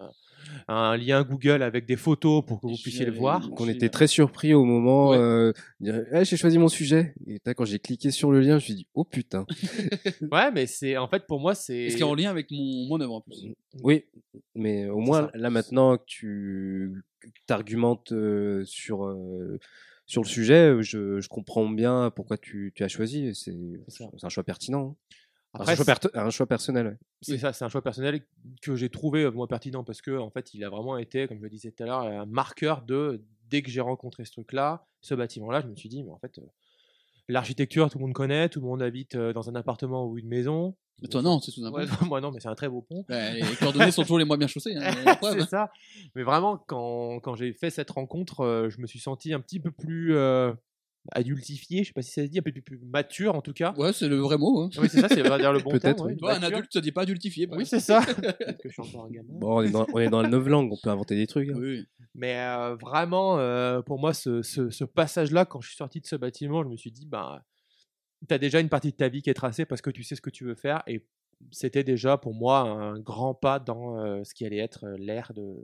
un 0.67 0.97
lien 0.97 1.23
Google 1.23 1.61
avec 1.61 1.85
des 1.85 1.95
photos 1.97 2.43
pour 2.45 2.59
que 2.61 2.67
vous 2.67 2.77
puissiez 2.81 3.05
le 3.05 3.11
voir. 3.11 3.47
Donc 3.49 3.61
on 3.61 3.65
J'ai- 3.65 3.71
était 3.73 3.89
très 3.89 4.07
surpris 4.07 4.53
au 4.53 4.63
moment 4.65 5.09
Ouais. 5.09 5.17
euh, 5.17 5.53
Eh, 6.11 6.25
j'ai 6.25 6.37
choisi 6.37 6.57
mon 6.57 6.67
sujet. 6.67 7.13
Et 7.27 7.39
là, 7.45 7.53
quand 7.53 7.65
j'ai 7.65 7.79
cliqué 7.79 8.09
sur 8.11 8.31
le 8.31 8.39
lien, 8.39 8.49
je 8.49 8.53
me 8.55 8.59
suis 8.59 8.75
dit 8.75 8.87
oh 8.95 9.03
putain. 9.03 9.45
Ouais, 10.31 10.51
mais 10.51 10.65
c'est 10.65 10.97
en 10.97 11.07
fait 11.07 11.27
pour 11.27 11.39
moi 11.39 11.53
c'est. 11.55 11.89
Ce 11.89 11.95
qui 11.95 12.01
est 12.01 12.05
en 12.05 12.15
lien 12.15 12.29
avec 12.29 12.49
mon, 12.51 12.87
mon 12.87 12.99
œuvre 13.01 13.13
en 13.13 13.21
plus? 13.21 13.45
Oui, 13.83 14.05
mais 14.55 14.89
au 14.89 14.99
moins 14.99 15.27
ça. 15.27 15.31
là 15.37 15.49
maintenant 15.49 15.97
que 15.97 16.03
tu 16.07 17.03
argumentes 17.49 18.13
sur 18.65 19.05
euh, 19.05 19.59
sur 20.05 20.21
le 20.23 20.27
sujet, 20.27 20.75
je, 20.81 21.19
je 21.19 21.27
comprends 21.27 21.67
bien 21.69 22.11
pourquoi 22.15 22.37
tu, 22.37 22.71
tu 22.75 22.83
as 22.83 22.87
choisi. 22.87 23.35
c'est 23.35 23.55
un 24.23 24.29
choix 24.29 24.43
pertinent. 24.43 24.95
hein. 25.11 25.15
Après, 25.61 25.73
un, 25.73 25.75
choix 25.75 25.85
per- 25.95 26.09
un 26.13 26.29
choix 26.29 26.45
personnel. 26.45 26.87
ouais. 26.87 26.97
C'est 27.21 27.37
ça, 27.37 27.53
c'est 27.53 27.65
un 27.65 27.69
choix 27.69 27.81
personnel 27.81 28.21
que 28.61 28.75
j'ai 28.75 28.89
trouvé 28.89 29.23
euh, 29.23 29.31
moi 29.31 29.47
pertinent 29.47 29.83
parce 29.83 30.01
que 30.01 30.17
en 30.17 30.29
fait, 30.29 30.53
il 30.53 30.63
a 30.63 30.69
vraiment 30.69 30.97
été, 30.97 31.27
comme 31.27 31.37
je 31.37 31.43
le 31.43 31.49
disais 31.49 31.71
tout 31.71 31.83
à 31.83 31.85
l'heure, 31.85 32.01
un 32.01 32.25
marqueur 32.25 32.81
de 32.81 33.23
dès 33.49 33.61
que 33.61 33.69
j'ai 33.69 33.81
rencontré 33.81 34.25
ce 34.25 34.31
truc-là, 34.31 34.85
ce 35.01 35.15
bâtiment-là, 35.15 35.61
je 35.61 35.67
me 35.67 35.75
suis 35.75 35.89
dit, 35.89 36.03
mais 36.03 36.11
en 36.11 36.17
fait, 36.19 36.37
euh, 36.39 36.41
l'architecture, 37.27 37.89
tout 37.89 37.97
le 37.97 38.05
monde 38.05 38.13
connaît, 38.13 38.49
tout 38.49 38.59
le 38.59 38.65
monde 38.67 38.81
habite 38.81 39.15
euh, 39.15 39.33
dans 39.33 39.49
un 39.49 39.55
appartement 39.55 40.05
ou 40.05 40.17
une 40.17 40.27
maison. 40.27 40.75
Mais 41.01 41.07
toi 41.09 41.21
non, 41.21 41.39
c'est 41.39 41.51
tout 41.51 41.61
Ouais, 41.61 41.85
simplement. 41.85 42.07
moi 42.09 42.21
non, 42.21 42.31
mais 42.31 42.39
c'est 42.39 42.47
un 42.47 42.55
très 42.55 42.69
beau 42.69 42.81
pont. 42.81 43.05
les 43.09 43.41
coordonnées 43.59 43.91
sont 43.91 44.01
toujours 44.01 44.17
les 44.17 44.25
moins 44.25 44.37
bien 44.37 44.47
chaussées. 44.47 44.75
hein, 44.75 44.91
c'est 45.21 45.45
ça. 45.47 45.71
Mais 46.15 46.23
vraiment, 46.23 46.57
quand, 46.57 47.19
quand 47.19 47.35
j'ai 47.35 47.53
fait 47.53 47.69
cette 47.69 47.91
rencontre, 47.91 48.41
euh, 48.41 48.69
je 48.69 48.79
me 48.81 48.87
suis 48.87 48.99
senti 48.99 49.31
un 49.33 49.39
petit 49.39 49.59
peu 49.59 49.69
plus 49.71 50.15
euh, 50.15 50.53
adultifié, 51.11 51.83
je 51.83 51.87
sais 51.89 51.93
pas 51.93 52.01
si 52.01 52.11
ça 52.11 52.23
se 52.23 52.27
dit, 52.29 52.39
un 52.39 52.41
peu 52.41 52.51
plus, 52.51 52.61
plus 52.61 52.79
mature 52.79 53.35
en 53.35 53.41
tout 53.41 53.53
cas. 53.53 53.73
Ouais, 53.77 53.93
c'est 53.93 54.07
le 54.07 54.17
vrai 54.17 54.37
mot. 54.37 54.61
hein. 54.61 54.69
Oui, 54.77 54.87
c'est 54.89 54.99
ça, 55.01 55.09
c'est 55.09 55.23
dire 55.23 55.53
le 55.53 55.59
bon 55.63 55.71
Peut-être, 55.71 55.95
terme. 55.95 56.07
oui. 56.07 56.13
ouais, 56.13 56.17
Toi, 56.17 56.31
un 56.35 56.39
mature. 56.39 56.57
adulte, 56.57 56.73
ça 56.73 56.81
dit 56.81 56.91
pas 56.91 57.01
adultifié. 57.01 57.47
Oui, 57.51 57.65
c'est 57.65 57.79
ça. 57.79 58.01
Peut-être 58.05 58.57
que 58.61 58.69
je 58.69 58.73
suis 58.73 58.81
encore 58.81 59.05
un 59.05 59.09
gamin. 59.09 59.33
Bon, 59.39 59.57
on 59.57 59.61
est 59.61 59.71
dans, 59.71 59.85
on 59.93 59.99
est 59.99 60.09
dans 60.09 60.21
la 60.21 60.29
neuve 60.29 60.47
langue, 60.49 60.71
on 60.71 60.77
peut 60.81 60.89
inventer 60.89 61.15
des 61.15 61.27
trucs. 61.27 61.49
hein. 61.49 61.55
Oui. 61.57 61.85
Mais 62.15 62.37
euh, 62.39 62.75
vraiment, 62.75 63.37
euh, 63.39 63.81
pour 63.81 63.99
moi, 63.99 64.13
ce, 64.13 64.41
ce- 64.41 64.69
ce 64.69 64.83
passage-là, 64.83 65.45
quand 65.45 65.61
je 65.61 65.67
suis 65.69 65.77
sorti 65.77 66.01
de 66.01 66.07
ce 66.07 66.15
bâtiment, 66.15 66.63
je 66.63 66.69
me 66.69 66.75
suis 66.77 66.91
dit, 66.91 67.05
bah, 67.05 67.43
tu 68.27 68.33
as 68.33 68.37
déjà 68.39 68.59
une 68.59 68.69
partie 68.69 68.91
de 68.91 68.97
ta 68.97 69.07
vie 69.09 69.21
qui 69.21 69.29
est 69.29 69.33
tracée 69.35 69.65
parce 69.65 69.81
que 69.81 69.89
tu 69.91 70.03
sais 70.03 70.15
ce 70.15 70.21
que 70.21 70.29
tu 70.31 70.43
veux 70.43 70.55
faire. 70.55 70.81
Et 70.87 71.05
c'était 71.51 71.83
déjà 71.83 72.17
pour 72.17 72.33
moi 72.33 72.61
un 72.61 72.99
grand 72.99 73.35
pas 73.35 73.59
dans 73.59 73.99
euh, 73.99 74.23
ce 74.23 74.33
qui 74.33 74.43
allait 74.45 74.57
être 74.57 74.87
l'ère 74.97 75.31
de, 75.35 75.63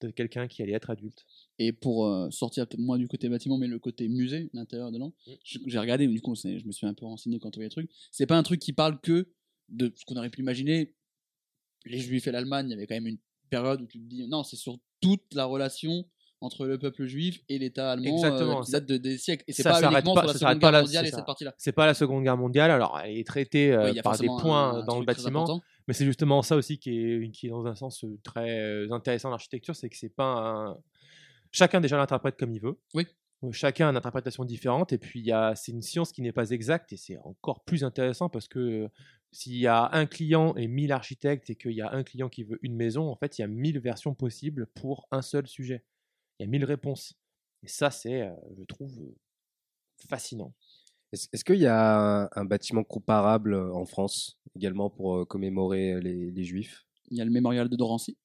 de 0.00 0.10
quelqu'un 0.10 0.46
qui 0.46 0.62
allait 0.62 0.72
être 0.72 0.90
adulte. 0.90 1.24
Et 1.58 1.72
pour 1.72 2.06
euh, 2.06 2.30
sortir 2.30 2.66
moins 2.78 2.98
du 2.98 3.08
côté 3.08 3.28
bâtiment, 3.28 3.58
mais 3.58 3.66
le 3.66 3.78
côté 3.78 4.08
musée, 4.08 4.48
l'intérieur 4.52 4.92
dedans, 4.92 5.12
Mm. 5.26 5.30
je- 5.44 5.58
j'ai 5.66 5.78
regardé, 5.78 6.06
mais 6.06 6.14
du 6.14 6.20
coup, 6.20 6.34
je 6.34 6.64
me 6.66 6.72
suis 6.72 6.86
un 6.86 6.94
peu 6.94 7.06
renseigné 7.06 7.38
quand 7.38 7.48
on 7.48 7.58
voyait 7.58 7.66
les 7.66 7.70
trucs. 7.70 7.90
C'est 8.12 8.26
pas 8.26 8.36
un 8.36 8.42
truc 8.42 8.60
qui 8.60 8.72
parle 8.72 9.00
que 9.00 9.28
de 9.68 9.92
ce 9.96 10.04
qu'on 10.04 10.16
aurait 10.16 10.30
pu 10.30 10.40
imaginer. 10.40 10.94
Les 11.84 11.98
Juifs 11.98 12.26
et 12.26 12.32
l'Allemagne, 12.32 12.66
il 12.68 12.70
y 12.70 12.74
avait 12.74 12.86
quand 12.86 12.94
même 12.96 13.06
une 13.06 13.18
période 13.50 13.80
où 13.82 13.86
tu 13.86 13.98
te 13.98 14.04
dis, 14.04 14.26
non, 14.28 14.42
c'est 14.44 14.56
sur 14.56 14.78
toute 15.00 15.34
la 15.34 15.44
relation 15.44 16.04
entre 16.40 16.66
le 16.66 16.78
peuple 16.78 17.06
juif 17.06 17.40
et 17.48 17.58
l'État 17.58 17.90
allemand 17.92 18.10
euh, 18.10 18.14
Exactement, 18.14 18.60
qui 18.62 18.70
ça- 18.70 18.78
date 18.80 18.88
de, 18.88 18.96
des 18.96 19.18
siècles. 19.18 19.42
Et 19.48 19.52
c'est 19.52 19.62
pas 19.64 19.80
s'arrête 19.80 19.90
uniquement 20.04 20.14
pas- 20.14 20.20
sur 20.20 20.28
la 20.28 20.34
Seconde 20.54 20.60
Guerre 20.60 20.82
mondiale 20.82 21.06
et 21.06 21.10
cette 21.10 21.24
partie-là. 21.26 21.54
C'est 21.58 21.72
pas 21.72 21.86
la 21.86 21.94
Seconde 21.94 22.22
Guerre 22.22 22.36
mondiale, 22.36 22.70
alors 22.70 23.00
elle 23.04 23.16
est 23.16 23.26
traitée 23.26 23.72
euh, 23.72 23.92
Ouais, 23.92 24.02
par 24.02 24.16
des 24.18 24.26
points 24.26 24.70
un- 24.78 24.84
dans 24.84 25.00
le 25.00 25.04
bâtiment. 25.06 25.60
Mais 25.88 25.94
c'est 25.94 26.04
justement 26.04 26.42
ça 26.42 26.54
aussi 26.54 26.78
qui 26.78 26.90
est, 27.00 27.30
qui 27.30 27.46
est 27.46 27.50
dans 27.50 27.66
un 27.66 27.74
sens 27.74 28.04
euh, 28.04 28.18
très 28.22 28.60
euh, 28.60 28.92
intéressant 28.92 29.30
l'architecture, 29.30 29.74
c'est 29.74 29.88
que 29.88 29.96
c'est 29.96 30.14
pas 30.14 30.36
un... 30.36 30.78
Chacun 31.50 31.80
déjà 31.80 31.96
l'interprète 31.96 32.36
comme 32.38 32.52
il 32.52 32.60
veut. 32.60 32.78
Oui. 32.92 33.06
Euh, 33.42 33.52
Chacun 33.52 33.86
a 33.86 33.90
une 33.90 33.96
interprétation 33.96 34.44
différente 34.44 34.92
et 34.92 34.98
puis 34.98 35.30
c'est 35.56 35.72
une 35.72 35.80
science 35.80 36.12
qui 36.12 36.20
n'est 36.20 36.32
pas 36.32 36.50
exacte 36.50 36.92
et 36.92 36.98
c'est 36.98 37.16
encore 37.18 37.64
plus 37.64 37.84
intéressant 37.84 38.28
parce 38.28 38.48
que 38.48 38.90
s'il 39.32 39.56
y 39.56 39.66
a 39.66 39.88
un 39.92 40.04
client 40.04 40.54
et 40.56 40.68
1000 40.68 40.92
architectes 40.92 41.48
et 41.48 41.56
qu'il 41.56 41.72
y 41.72 41.80
a 41.80 41.90
un 41.90 42.02
client 42.02 42.28
qui 42.28 42.42
veut 42.42 42.58
une 42.60 42.76
maison, 42.76 43.08
en 43.08 43.16
fait 43.16 43.38
il 43.38 43.40
y 43.40 43.44
a 43.44 43.48
1000 43.48 43.80
versions 43.80 44.14
possibles 44.14 44.66
pour 44.74 45.08
un 45.10 45.22
seul 45.22 45.46
sujet. 45.46 45.84
Il 46.38 46.42
y 46.42 46.46
a 46.46 46.50
1000 46.50 46.66
réponses. 46.66 47.14
Et 47.62 47.68
ça 47.68 47.90
c'est, 47.90 48.28
je 48.58 48.64
trouve, 48.64 48.92
fascinant. 50.06 50.52
Est-ce 51.12 51.28
est-ce 51.32 51.44
qu'il 51.44 51.56
y 51.56 51.66
a 51.66 52.22
un, 52.24 52.28
un 52.34 52.44
bâtiment 52.44 52.84
comparable 52.84 53.54
euh, 53.54 53.72
en 53.74 53.84
France 53.84 54.38
également 54.56 54.90
pour 54.90 55.18
euh, 55.18 55.24
commémorer 55.24 55.92
euh, 55.92 56.00
les, 56.00 56.30
les 56.30 56.44
Juifs? 56.44 56.86
Il 57.10 57.16
y 57.16 57.20
a 57.20 57.24
le 57.24 57.30
mémorial 57.30 57.68
de 57.68 57.76
Dorancy. 57.76 58.16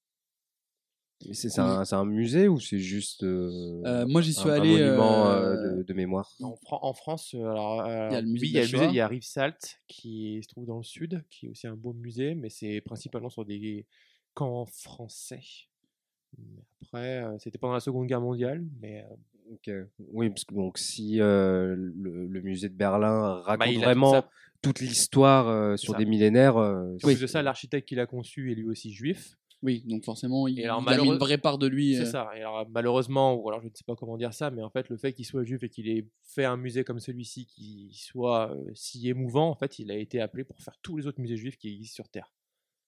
Mais 1.26 1.34
C'est 1.34 1.50
c'est 1.50 1.62
un, 1.62 1.86
c'est 1.86 1.96
un 1.96 2.06
musée 2.06 2.48
ou 2.50 2.60
c'est 2.60 2.80
juste 2.80 3.24
euh, 3.24 3.82
Euh, 3.86 4.06
moi, 4.08 4.22
j'y 4.22 4.34
suis 4.34 4.50
un, 4.50 4.52
un 4.54 4.56
allé, 4.56 4.80
monument 4.80 5.30
euh, 5.30 5.56
de, 5.78 5.84
de 5.84 5.94
mémoire? 5.94 6.30
En, 6.42 6.56
Fran- 6.58 6.80
en 6.82 6.94
France, 6.94 7.34
alors, 7.34 7.84
Il 8.10 8.14
y 8.14 8.16
a 8.16 8.22
le 8.22 8.28
musée 8.28 8.46
oui, 8.46 8.50
de 8.50 8.52
il 8.52 8.56
y 8.56 8.60
a 8.60 8.66
le 8.66 8.72
musée, 8.72 8.86
il 8.88 8.94
y 8.96 9.00
a 9.00 9.08
Rivesaltes 9.08 9.80
qui 9.88 10.40
se 10.42 10.48
trouve 10.50 10.66
dans 10.66 10.78
le 10.78 10.84
sud, 10.84 11.24
qui 11.30 11.46
est 11.46 11.50
aussi 11.50 11.68
un 11.68 11.76
beau 11.76 11.94
musée, 11.94 12.36
mais 12.36 12.50
c'est 12.50 12.82
principalement 12.82 13.30
sur 13.30 13.46
des 13.46 13.86
camps 14.34 14.66
français. 14.66 15.42
Après, 16.82 17.24
c'était 17.40 17.58
pendant 17.58 17.74
la 17.74 17.80
Seconde 17.80 18.08
Guerre 18.08 18.22
mondiale, 18.22 18.64
mais 18.82 19.04
euh, 19.04 19.16
Ok. 19.52 19.70
Oui, 20.12 20.30
parce 20.30 20.46
que 20.46 20.54
donc 20.54 20.78
si 20.78 21.20
euh, 21.20 21.76
le, 21.76 22.28
le 22.28 22.42
musée 22.42 22.70
de 22.70 22.76
Berlin 22.76 23.42
raconte 23.42 23.68
bah, 23.68 23.74
tout 23.74 23.80
vraiment 23.82 24.24
toute 24.62 24.80
l'histoire 24.80 25.48
euh, 25.50 25.76
sur 25.78 25.94
ça. 25.94 26.00
des 26.00 26.06
millénaires, 26.06 26.58
euh, 26.58 26.96
plus 27.02 27.20
de 27.20 27.28
ça, 27.28 27.42
l'architecte 27.42 27.88
qui 27.88 27.96
l'a 27.96 28.06
conçu 28.06 28.52
est 28.52 28.56
lui 28.56 28.70
aussi 28.70 28.92
juif. 28.92 29.36
Oui, 29.64 29.82
donc 29.88 30.04
forcément, 30.04 30.46
il, 30.48 30.62
alors, 30.64 30.84
il 30.86 30.94
a 30.94 30.98
mis 30.98 31.08
une 31.08 31.18
vraie 31.18 31.38
part 31.38 31.58
de 31.58 31.68
lui. 31.68 31.96
C'est 31.96 32.02
euh, 32.02 32.06
ça. 32.06 32.30
Et 32.36 32.40
alors, 32.40 32.68
malheureusement, 32.70 33.34
ou 33.34 33.48
alors 33.48 33.62
je 33.62 33.68
ne 33.68 33.72
sais 33.74 33.86
pas 33.86 33.96
comment 33.96 34.18
dire 34.18 34.34
ça, 34.34 34.52
mais 34.52 34.62
en 34.62 34.70
fait, 34.70 34.90
le 34.90 34.98
fait 34.98 35.14
qu'il 35.14 35.26
soit 35.26 35.46
juif 35.46 35.64
et 35.64 35.70
qu'il 35.70 35.88
ait 35.88 36.06
fait 36.22 36.44
un 36.44 36.58
musée 36.58 36.84
comme 36.84 37.00
celui-ci 37.00 37.46
qui 37.46 37.90
soit 37.94 38.52
euh, 38.52 38.72
si 38.74 39.08
émouvant, 39.08 39.50
en 39.50 39.56
fait, 39.56 39.80
il 39.80 39.90
a 39.90 39.96
été 39.96 40.20
appelé 40.20 40.44
pour 40.44 40.60
faire 40.60 40.76
tous 40.82 40.98
les 40.98 41.08
autres 41.08 41.22
musées 41.22 41.38
juifs 41.38 41.58
qui 41.58 41.70
existent 41.70 41.96
sur 41.96 42.10
Terre. 42.10 42.34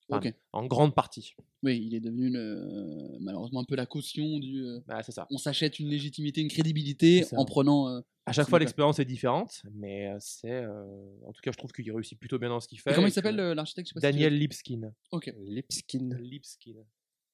Enfin, 0.09 0.27
Ok. 0.29 0.33
En 0.51 0.65
grande 0.67 0.93
partie. 0.93 1.33
Oui, 1.63 1.81
il 1.83 1.95
est 1.95 1.99
devenu 1.99 2.29
le- 2.29 3.17
malheureusement 3.21 3.61
un 3.61 3.65
peu 3.65 3.75
la 3.75 3.85
caution 3.87 4.37
du. 4.39 4.63
euh, 4.63 4.79
Bah, 4.87 5.01
c'est 5.01 5.11
ça. 5.11 5.25
on 5.31 5.37
s'achète 5.37 5.79
une 5.79 5.87
légitimité, 5.89 6.41
une 6.41 6.47
crédibilité 6.49 7.25
en 7.35 7.43
prenant. 7.45 7.89
euh, 7.89 8.01
À 8.27 8.31
chaque 8.33 8.47
fois, 8.49 8.59
l'expérience 8.59 8.99
est 8.99 9.05
différente, 9.05 9.63
mais 9.73 10.07
euh, 10.09 10.17
c'est. 10.19 10.51
euh, 10.63 10.85
En 11.25 11.31
tout 11.33 11.41
cas, 11.41 11.51
je 11.51 11.57
trouve 11.57 11.71
qu'il 11.71 11.91
réussit 11.91 12.19
plutôt 12.19 12.37
bien 12.37 12.49
dans 12.49 12.59
ce 12.59 12.67
qu'il 12.67 12.79
fait. 12.79 12.91
et 12.91 12.93
comment 12.95 13.07
il 13.07 13.11
s'appelle 13.13 13.37
que- 13.37 13.41
euh, 13.41 13.55
l'architecte? 13.55 13.87
Si 13.89 13.99
Daniel 13.99 14.37
Lipskin. 14.37 14.91
Ok. 15.11 15.33
Lipskin. 15.39 16.09
Lipskin. 16.19 16.75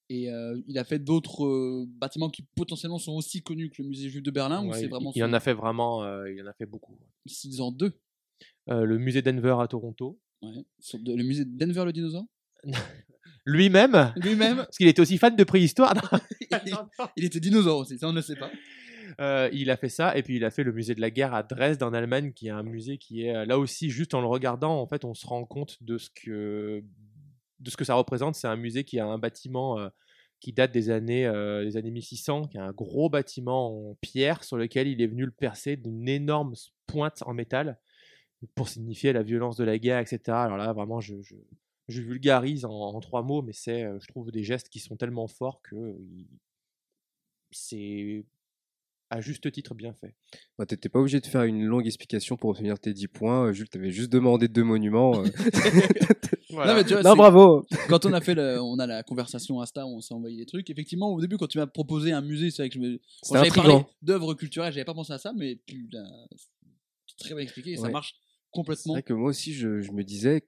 Et 0.09 0.29
euh, 0.29 0.61
il 0.67 0.77
a 0.77 0.83
fait 0.83 0.99
d'autres 0.99 1.45
euh, 1.45 1.85
bâtiments 1.87 2.29
qui 2.29 2.43
potentiellement 2.55 2.97
sont 2.99 3.13
aussi 3.13 3.41
connus 3.41 3.69
que 3.69 3.81
le 3.81 3.87
musée 3.89 4.09
juif 4.09 4.21
de 4.23 4.31
Berlin 4.31 4.63
ou 4.65 4.69
Ouais, 4.69 4.77
c'est 4.79 4.83
il- 4.85 4.89
vraiment. 4.89 5.11
il, 5.15 5.23
en 5.23 5.31
a 5.33 5.39
fait 5.39 5.53
vraiment, 5.53 6.03
euh, 6.03 6.29
il 6.31 6.41
en 6.41 6.47
a 6.47 6.53
fait 6.53 6.65
beaucoup. 6.65 6.97
S'ils 7.25 7.61
en 7.61 7.71
deux. 7.71 7.93
Euh, 8.69 8.83
le 8.85 8.97
musée 8.97 9.21
Denver 9.21 9.55
à 9.59 9.67
Toronto. 9.67 10.19
Ouais. 10.41 10.65
Le 10.93 11.23
musée 11.23 11.45
de 11.45 11.57
Denver 11.57 11.85
le 11.85 11.93
dinosaure? 11.93 12.25
Lui-même, 13.45 14.13
Lui-même, 14.17 14.57
parce 14.57 14.77
qu'il 14.77 14.87
était 14.87 15.01
aussi 15.01 15.17
fan 15.17 15.35
de 15.35 15.43
préhistoire. 15.43 15.93
il 17.15 17.25
était 17.25 17.39
dinosaure 17.39 17.79
aussi, 17.79 17.97
ça 17.97 18.07
on 18.07 18.13
ne 18.13 18.21
sait 18.21 18.35
pas. 18.35 18.51
Euh, 19.19 19.49
il 19.51 19.71
a 19.71 19.77
fait 19.77 19.89
ça, 19.89 20.15
et 20.15 20.21
puis 20.21 20.35
il 20.35 20.45
a 20.45 20.51
fait 20.51 20.63
le 20.63 20.71
musée 20.71 20.93
de 20.93 21.01
la 21.01 21.09
guerre 21.09 21.33
à 21.33 21.41
Dresde 21.43 21.81
en 21.81 21.91
Allemagne, 21.91 22.33
qui 22.33 22.47
est 22.47 22.51
un 22.51 22.63
musée 22.63 22.97
qui 22.97 23.25
est 23.25 23.35
euh, 23.35 23.45
là 23.45 23.57
aussi, 23.57 23.89
juste 23.89 24.13
en 24.13 24.21
le 24.21 24.27
regardant, 24.27 24.79
en 24.79 24.87
fait, 24.87 25.05
on 25.05 25.13
se 25.13 25.25
rend 25.25 25.43
compte 25.45 25.81
de 25.81 25.97
ce 25.97 26.09
que, 26.09 26.83
de 27.59 27.69
ce 27.69 27.77
que 27.77 27.83
ça 27.83 27.95
représente. 27.95 28.35
C'est 28.35 28.47
un 28.47 28.55
musée 28.55 28.83
qui 28.83 28.99
a 28.99 29.07
un 29.07 29.17
bâtiment 29.17 29.79
euh, 29.79 29.89
qui 30.41 30.51
date 30.53 30.71
des 30.71 30.89
années, 30.89 31.25
euh, 31.25 31.63
des 31.63 31.77
années 31.77 31.91
1600, 31.91 32.47
qui 32.47 32.57
a 32.57 32.63
un 32.63 32.71
gros 32.71 33.09
bâtiment 33.09 33.91
en 33.91 33.95
pierre 34.01 34.43
sur 34.43 34.57
lequel 34.57 34.87
il 34.87 35.01
est 35.01 35.07
venu 35.07 35.23
le 35.23 35.31
percer 35.31 35.77
d'une 35.77 36.09
énorme 36.09 36.53
pointe 36.87 37.23
en 37.25 37.33
métal 37.33 37.79
pour 38.55 38.67
signifier 38.67 39.13
la 39.13 39.21
violence 39.21 39.55
de 39.55 39.63
la 39.63 39.77
guerre, 39.77 39.99
etc. 39.99 40.19
Alors 40.29 40.57
là, 40.57 40.73
vraiment, 40.73 40.99
je, 40.99 41.21
je, 41.21 41.35
je 41.87 42.01
vulgarise 42.01 42.65
en, 42.65 42.71
en 42.71 42.99
trois 43.01 43.23
mots, 43.23 43.41
mais 43.41 43.53
c'est, 43.53 43.83
je 43.99 44.07
trouve, 44.07 44.31
des 44.31 44.43
gestes 44.43 44.69
qui 44.69 44.79
sont 44.79 44.95
tellement 44.95 45.27
forts 45.27 45.61
que 45.61 45.97
c'est 47.51 48.25
à 49.09 49.19
juste 49.19 49.51
titre 49.51 49.75
bien 49.75 49.93
fait. 49.93 50.15
Bah, 50.57 50.65
T'étais 50.65 50.87
pas 50.87 50.99
obligé 50.99 51.19
de 51.19 51.25
faire 51.27 51.43
une 51.43 51.65
longue 51.65 51.85
explication 51.85 52.37
pour 52.37 52.51
obtenir 52.51 52.79
tes 52.79 52.93
10 52.93 53.09
points. 53.09 53.51
Jules, 53.51 53.67
t'avais 53.67 53.91
juste 53.91 54.09
demandé 54.09 54.47
deux 54.47 54.63
monuments. 54.63 55.21
euh. 55.21 55.23
Non, 56.53 56.75
mais 56.75 56.83
tu 56.83 56.93
vois, 56.93 57.01
non, 57.03 57.11
c'est- 57.11 57.17
bravo 57.17 57.65
quand 57.87 58.05
on 58.05 58.11
a 58.11 58.19
fait 58.19 58.35
le- 58.35 58.61
on 58.61 58.77
a 58.77 58.85
la 58.85 59.03
conversation 59.03 59.61
Insta 59.61 59.85
où 59.85 59.89
on 59.95 60.01
s'est 60.01 60.13
envoyé 60.13 60.35
des 60.37 60.45
trucs 60.45 60.69
effectivement 60.69 61.13
au 61.13 61.21
début 61.21 61.37
quand 61.37 61.47
tu 61.47 61.57
m'as 61.57 61.65
proposé 61.67 62.11
un 62.11 62.19
musée 62.19 62.51
c'est 62.51 62.63
vrai 62.63 62.69
que 62.69 62.75
je 62.75 62.79
me 62.79 62.99
quand 63.29 63.35
j'avais 63.35 63.49
parlé 63.55 63.85
d'œuvres 64.01 64.33
culturelles 64.33 64.73
j'avais 64.73 64.83
pas 64.83 64.93
pensé 64.93 65.13
à 65.13 65.17
ça 65.17 65.31
mais 65.33 65.59
tu 65.65 65.87
l'as 65.93 66.27
très 67.19 67.33
bien 67.33 67.43
expliqué 67.43 67.71
et 67.71 67.77
ça 67.77 67.87
marche 67.89 68.15
C'est 68.17 68.51
complètement 68.51 68.93
vrai 68.95 69.03
que 69.03 69.13
moi 69.13 69.29
aussi, 69.29 69.53
je, 69.53 69.79
je 69.79 69.91
me 69.93 70.03
disais, 70.03 70.45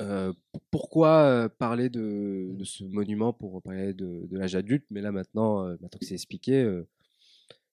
euh, 0.00 0.32
pourquoi 0.70 1.22
euh, 1.22 1.48
parler 1.48 1.88
de, 1.88 2.50
de 2.52 2.64
ce 2.64 2.84
monument 2.84 3.32
pour 3.32 3.62
parler 3.62 3.92
de, 3.94 4.26
de 4.26 4.38
l'âge 4.38 4.54
adulte? 4.54 4.84
Mais 4.90 5.00
là, 5.00 5.12
maintenant, 5.12 5.64
euh, 5.64 5.70
maintenant 5.80 5.98
que 6.00 6.06
c'est 6.06 6.14
expliqué, 6.14 6.62
euh, 6.62 6.86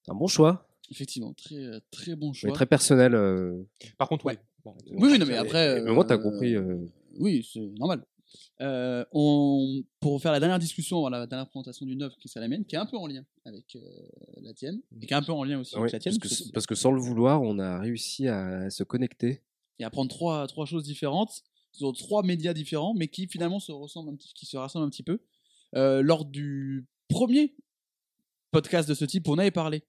c'est 0.04 0.12
un 0.12 0.16
bon 0.16 0.28
choix, 0.28 0.68
Effectivement, 0.92 1.34
très, 1.34 1.82
très 1.92 2.16
bon 2.16 2.28
mais 2.30 2.34
choix. 2.34 2.52
très 2.54 2.66
personnel. 2.68 3.16
euh. 3.16 3.64
Par 3.98 4.08
contre, 4.08 4.26
Ouais. 4.26 4.38
Oui, 4.92 5.10
oui, 5.12 5.20
non, 5.20 5.26
mais 5.28 5.36
après. 5.38 5.82
mais 5.82 5.92
moi, 5.92 6.06
t'as 6.06 6.18
compris. 6.18 6.56
euh, 6.56 6.78
Oui, 7.20 7.48
c'est 7.52 7.60
normal. 7.80 8.04
Euh, 8.62 9.06
on, 9.12 9.84
pour 10.00 10.22
faire 10.22 10.32
la 10.32 10.40
dernière 10.40 10.60
discussion, 10.60 11.00
voilà, 11.02 11.20
la 11.20 11.28
dernière 11.28 11.48
présentation 11.48 11.86
d'une 11.86 12.02
œuvre 12.02 12.16
qui 12.18 12.28
est 12.28 12.40
la 12.40 12.48
mienne, 12.48 12.66
qui 12.66 12.76
est 12.76 12.80
un 12.80 12.86
peu 12.86 12.98
en 12.98 13.08
lien 13.08 13.24
avec 13.46 13.76
euh, 13.76 13.80
la 14.42 14.54
tienne, 14.54 14.82
et 15.02 15.06
qui 15.06 15.14
est 15.14 15.18
un 15.18 15.22
peu 15.22 15.32
en 15.32 15.44
lien 15.44 15.60
aussi 15.60 15.76
avec 15.76 15.92
la 15.92 16.00
tienne, 16.00 16.16
parce, 16.20 16.24
que, 16.24 16.28
parce 16.28 16.40
que- 16.40 16.46
s- 16.46 16.52
parce 16.52 16.66
que 16.68 16.76
sans 16.76 16.92
le 16.92 17.00
vouloir, 17.00 17.42
on 17.42 17.60
a 17.60 17.80
réussi 17.80 18.28
à 18.28 18.70
se 18.70 18.84
connecter. 18.84 19.42
et 19.80 19.84
à 19.84 19.90
prendre 19.90 20.10
trois, 20.10 20.46
trois 20.48 20.66
choses 20.66 20.84
différentes, 20.84 21.44
sur 21.76 21.94
trois 21.94 22.24
médias 22.24 22.54
différents, 22.54 22.94
mais 22.96 23.08
qui 23.08 23.28
finalement 23.28 23.60
se 23.60 23.72
ressemblent 23.72 24.10
un 24.10 24.16
petit, 24.16 24.34
qui 24.34 24.46
se 24.46 24.58
rassemblent 24.58 24.86
un 24.86 24.90
petit 24.90 25.04
peu. 25.04 25.20
Euh, 25.76 26.02
lors 26.02 26.26
du 26.26 26.88
premier 27.10 27.56
podcast 28.52 28.88
de 28.88 28.94
ce 28.94 29.06
type, 29.06 29.28
on 29.28 29.38
avait 29.38 29.52
parlé 29.52 29.84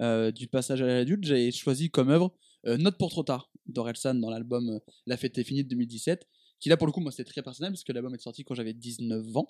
euh, 0.00 0.30
du 0.32 0.48
passage 0.48 0.82
à 0.82 0.86
l'adulte. 0.86 1.24
J'avais 1.24 1.52
choisi 1.52 1.90
comme 1.90 2.10
œuvre 2.10 2.34
euh, 2.66 2.76
Note 2.76 2.98
pour 2.98 3.10
trop 3.10 3.22
tard 3.22 3.50
d'Orelsan 3.66 4.14
dans 4.14 4.30
l'album 4.30 4.80
La 5.06 5.16
fête 5.16 5.38
est 5.38 5.44
finie 5.44 5.64
de 5.64 5.68
2017, 5.68 6.26
qui 6.58 6.68
là 6.68 6.76
pour 6.76 6.86
le 6.86 6.92
coup, 6.92 7.00
moi 7.00 7.12
c'était 7.12 7.30
très 7.30 7.42
personnel 7.42 7.72
parce 7.72 7.84
que 7.84 7.92
l'album 7.92 8.14
est 8.14 8.18
sorti 8.18 8.44
quand 8.44 8.54
j'avais 8.54 8.74
19 8.74 9.36
ans. 9.36 9.46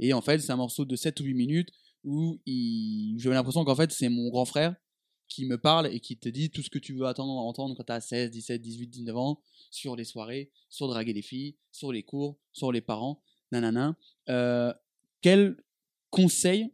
Et 0.00 0.12
en 0.12 0.20
fait, 0.20 0.40
c'est 0.40 0.50
un 0.50 0.56
morceau 0.56 0.84
de 0.84 0.96
7 0.96 1.20
ou 1.20 1.24
8 1.24 1.34
minutes 1.34 1.70
où 2.02 2.40
il... 2.46 3.16
j'avais 3.18 3.36
l'impression 3.36 3.64
qu'en 3.64 3.76
fait, 3.76 3.92
c'est 3.92 4.08
mon 4.08 4.28
grand 4.28 4.44
frère 4.44 4.74
qui 5.34 5.46
me 5.46 5.58
parle 5.58 5.88
et 5.88 5.98
qui 5.98 6.16
te 6.16 6.28
dit 6.28 6.48
tout 6.48 6.62
ce 6.62 6.70
que 6.70 6.78
tu 6.78 6.94
veux 6.94 7.06
attendre, 7.06 7.32
entendre 7.32 7.74
quand 7.76 7.82
tu 7.82 7.92
as 7.92 8.00
16, 8.00 8.30
17, 8.30 8.62
18, 8.62 8.86
19 8.86 9.16
ans 9.16 9.42
sur 9.72 9.96
les 9.96 10.04
soirées, 10.04 10.52
sur 10.68 10.86
draguer 10.86 11.12
les 11.12 11.22
filles, 11.22 11.56
sur 11.72 11.90
les 11.90 12.04
cours, 12.04 12.38
sur 12.52 12.70
les 12.70 12.80
parents, 12.80 13.20
nanana. 13.50 13.96
Euh, 14.28 14.72
quel 15.22 15.56
conseil, 16.10 16.72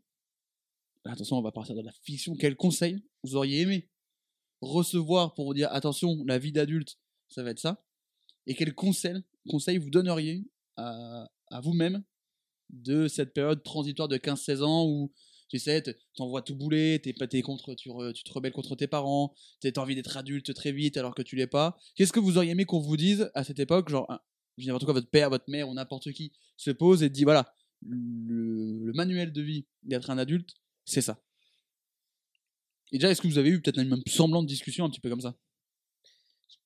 attention, 1.07 1.39
on 1.39 1.43
va 1.43 1.53
partir 1.53 1.75
de 1.75 1.81
la 1.81 1.93
fiction, 2.03 2.37
quel 2.37 2.55
conseil 2.55 3.03
vous 3.23 3.35
auriez 3.35 3.61
aimé 3.61 3.89
recevoir 4.61 5.33
pour 5.33 5.55
dire 5.55 5.73
attention, 5.73 6.23
la 6.27 6.39
vie 6.39 6.53
d'adulte, 6.53 6.99
ça 7.29 7.43
va 7.43 7.53
être 7.53 7.61
ça 7.61 7.83
Et 8.47 8.55
quel 8.55 8.75
conseil, 8.75 9.23
conseil 9.49 9.79
vous 9.79 9.89
donneriez 9.89 10.45
à 10.77 11.61
vous-même 11.63 12.05
de 12.69 13.09
cette 13.09 13.33
période 13.33 13.63
transitoire 13.63 14.09
de 14.09 14.19
15-16 14.19 14.63
ans 14.63 14.87
où 14.87 15.11
tu 15.51 15.59
sais, 15.59 15.83
t'envoies 16.15 16.43
tout 16.43 16.55
bouler, 16.55 17.03
contre, 17.45 17.75
tu, 17.75 17.91
te 17.91 18.33
rebelles 18.33 18.53
contre 18.53 18.77
tes 18.77 18.87
parents, 18.87 19.35
t'as 19.61 19.81
envie 19.81 19.97
d'être 19.97 20.17
adulte 20.17 20.55
très 20.55 20.71
vite 20.71 20.97
alors 20.97 21.15
que 21.15 21.23
tu 21.23 21.35
l'es 21.35 21.49
pas. 21.49 21.77
Qu'est-ce 21.97 22.13
que 22.13 22.21
vous 22.21 22.37
auriez 22.37 22.53
aimé 22.53 22.65
qu'on 22.65 22.79
vous 22.79 22.97
dise 22.97 23.31
à 23.35 23.43
cette 23.43 23.59
époque 23.59 23.89
Genre, 23.89 24.07
je 24.57 24.63
dis 24.63 24.69
n'importe 24.69 24.85
quoi, 24.85 24.95
votre 24.95 25.11
père, 25.11 25.29
votre 25.29 25.51
mère 25.51 25.69
ou 25.69 25.75
n'importe 25.75 26.13
qui 26.13 26.33
se 26.57 26.71
pose 26.71 27.03
et 27.03 27.11
dit 27.11 27.25
voilà, 27.25 27.53
le, 27.85 28.93
manuel 28.95 29.33
de 29.33 29.43
vie 29.43 29.67
d'être 29.83 30.11
un 30.11 30.19
adulte, 30.19 30.55
c'est 30.85 31.03
ça. 31.03 31.21
Et 32.93 32.99
déjà, 32.99 33.11
est-ce 33.11 33.21
que 33.21 33.29
vous 33.29 33.39
avez 33.39 33.51
eu 33.51 33.61
peut-être 33.61 33.79
un 33.79 33.85
même 33.85 34.03
semblant 34.07 34.43
de 34.43 34.49
discussion 34.49 34.85
un 34.85 34.91
petit 34.91 35.01
peu 35.01 35.11
comme 35.11 35.21
ça? 35.21 35.37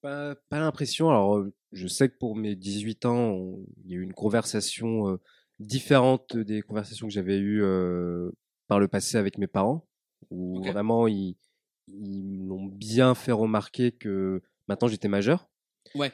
Pas, 0.02 0.34
pas 0.50 0.58
l'impression. 0.58 1.08
Alors, 1.08 1.38
euh, 1.38 1.54
je 1.72 1.86
sais 1.86 2.10
que 2.10 2.18
pour 2.18 2.36
mes 2.36 2.54
18 2.54 3.06
ans, 3.06 3.56
il 3.84 3.90
y 3.90 3.94
a 3.94 3.96
eu 3.96 4.02
une 4.02 4.12
conversation 4.12 5.08
euh, 5.08 5.20
différente 5.58 6.36
des 6.36 6.62
conversations 6.62 7.06
que 7.06 7.12
j'avais 7.12 7.38
eues 7.38 7.62
euh, 7.62 8.30
par 8.68 8.78
le 8.78 8.88
passé 8.88 9.16
avec 9.16 9.38
mes 9.38 9.46
parents, 9.46 9.86
où 10.30 10.62
vraiment 10.62 11.06
ils, 11.06 11.36
ils 11.88 12.46
l'ont 12.46 12.64
bien 12.66 13.14
fait 13.14 13.32
remarquer 13.32 13.92
que 13.92 14.42
maintenant 14.68 14.88
j'étais 14.88 15.08
majeur. 15.08 15.48
Ouais. 15.94 16.12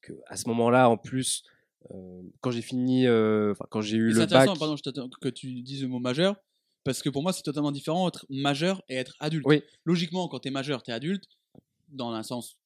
Que 0.00 0.12
à 0.26 0.36
ce 0.36 0.48
moment-là, 0.48 0.88
en 0.88 0.96
plus, 0.96 1.44
euh, 1.90 2.22
quand 2.40 2.50
j'ai 2.50 2.62
fini, 2.62 3.06
euh, 3.06 3.52
enfin 3.52 3.66
quand 3.70 3.80
j'ai 3.80 3.96
eu 3.96 4.12
C'est 4.12 4.18
le 4.18 4.22
intéressant, 4.24 4.52
bac, 4.52 4.58
pardon, 4.58 4.76
je 4.76 4.82
t'attends 4.82 5.08
que 5.08 5.28
tu 5.28 5.62
dises 5.62 5.82
le 5.82 5.88
mot 5.88 5.98
majeur, 5.98 6.36
parce 6.84 7.02
que 7.02 7.08
pour 7.08 7.22
moi, 7.22 7.32
c'est 7.32 7.42
totalement 7.42 7.72
différent 7.72 8.08
être 8.08 8.26
majeur 8.28 8.82
et 8.88 8.96
être 8.96 9.16
adulte. 9.20 9.46
Oui. 9.46 9.62
Logiquement, 9.84 10.28
quand 10.28 10.40
tu 10.40 10.48
es 10.48 10.50
majeur, 10.50 10.82
tu 10.82 10.90
es 10.90 10.94
adulte, 10.94 11.24
dans 11.88 12.12
un 12.12 12.22
sens 12.22 12.58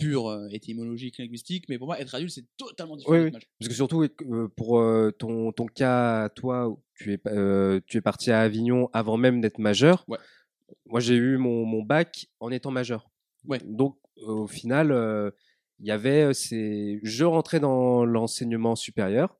pur 0.00 0.28
euh, 0.28 0.48
étymologique, 0.50 1.18
linguistique, 1.18 1.66
mais 1.68 1.78
pour 1.78 1.86
moi, 1.86 2.00
être 2.00 2.14
adulte, 2.14 2.32
c'est 2.32 2.46
totalement 2.56 2.96
différent. 2.96 3.16
Oui, 3.16 3.30
oui. 3.32 3.40
Parce 3.58 3.68
que 3.68 3.74
surtout, 3.74 4.02
euh, 4.02 4.48
pour 4.56 4.80
euh, 4.80 5.12
ton, 5.12 5.52
ton 5.52 5.66
cas, 5.66 6.28
toi, 6.30 6.76
tu 6.94 7.12
es, 7.12 7.20
euh, 7.26 7.80
tu 7.86 7.98
es 7.98 8.00
parti 8.00 8.30
à 8.30 8.40
Avignon 8.40 8.88
avant 8.92 9.16
même 9.16 9.40
d'être 9.40 9.58
majeur. 9.58 10.04
Ouais. 10.08 10.18
Moi, 10.86 11.00
j'ai 11.00 11.14
eu 11.14 11.36
mon, 11.36 11.64
mon 11.64 11.82
bac 11.82 12.26
en 12.40 12.50
étant 12.50 12.70
majeur. 12.70 13.10
Ouais. 13.46 13.60
Donc, 13.64 13.96
au 14.16 14.46
final, 14.46 14.90
euh, 14.90 15.30
il 15.78 15.86
y 15.86 15.90
avait 15.90 16.34
ces... 16.34 17.00
Je 17.02 17.24
rentrais 17.24 17.60
dans 17.60 18.04
l'enseignement 18.04 18.76
supérieur 18.76 19.38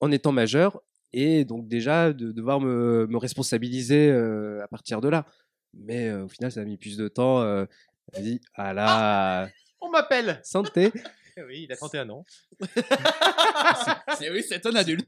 en 0.00 0.12
étant 0.12 0.32
majeur 0.32 0.82
et 1.12 1.44
donc 1.44 1.66
déjà 1.66 2.12
de 2.12 2.32
devoir 2.32 2.60
me, 2.60 3.06
me 3.08 3.16
responsabiliser 3.16 4.10
euh, 4.10 4.62
à 4.62 4.68
partir 4.68 5.00
de 5.00 5.08
là. 5.08 5.24
Mais 5.74 6.08
euh, 6.08 6.24
au 6.24 6.28
final, 6.28 6.52
ça 6.52 6.60
a 6.60 6.64
mis 6.64 6.76
plus 6.76 6.96
de 6.96 7.08
temps. 7.08 7.40
Euh, 7.42 7.66
elle 8.12 8.22
dit, 8.24 8.40
ah 8.54 8.72
là, 8.72 9.48
On 9.80 9.90
m'appelle 9.90 10.40
santé. 10.44 10.92
Eh 11.36 11.42
Oui, 11.44 11.66
il 11.68 11.72
a 11.72 11.76
31 11.76 12.10
ans. 12.10 12.26
C'est 14.18 14.30
oui, 14.30 14.42
c'est 14.46 14.64
un 14.66 14.74
adulte. 14.74 15.04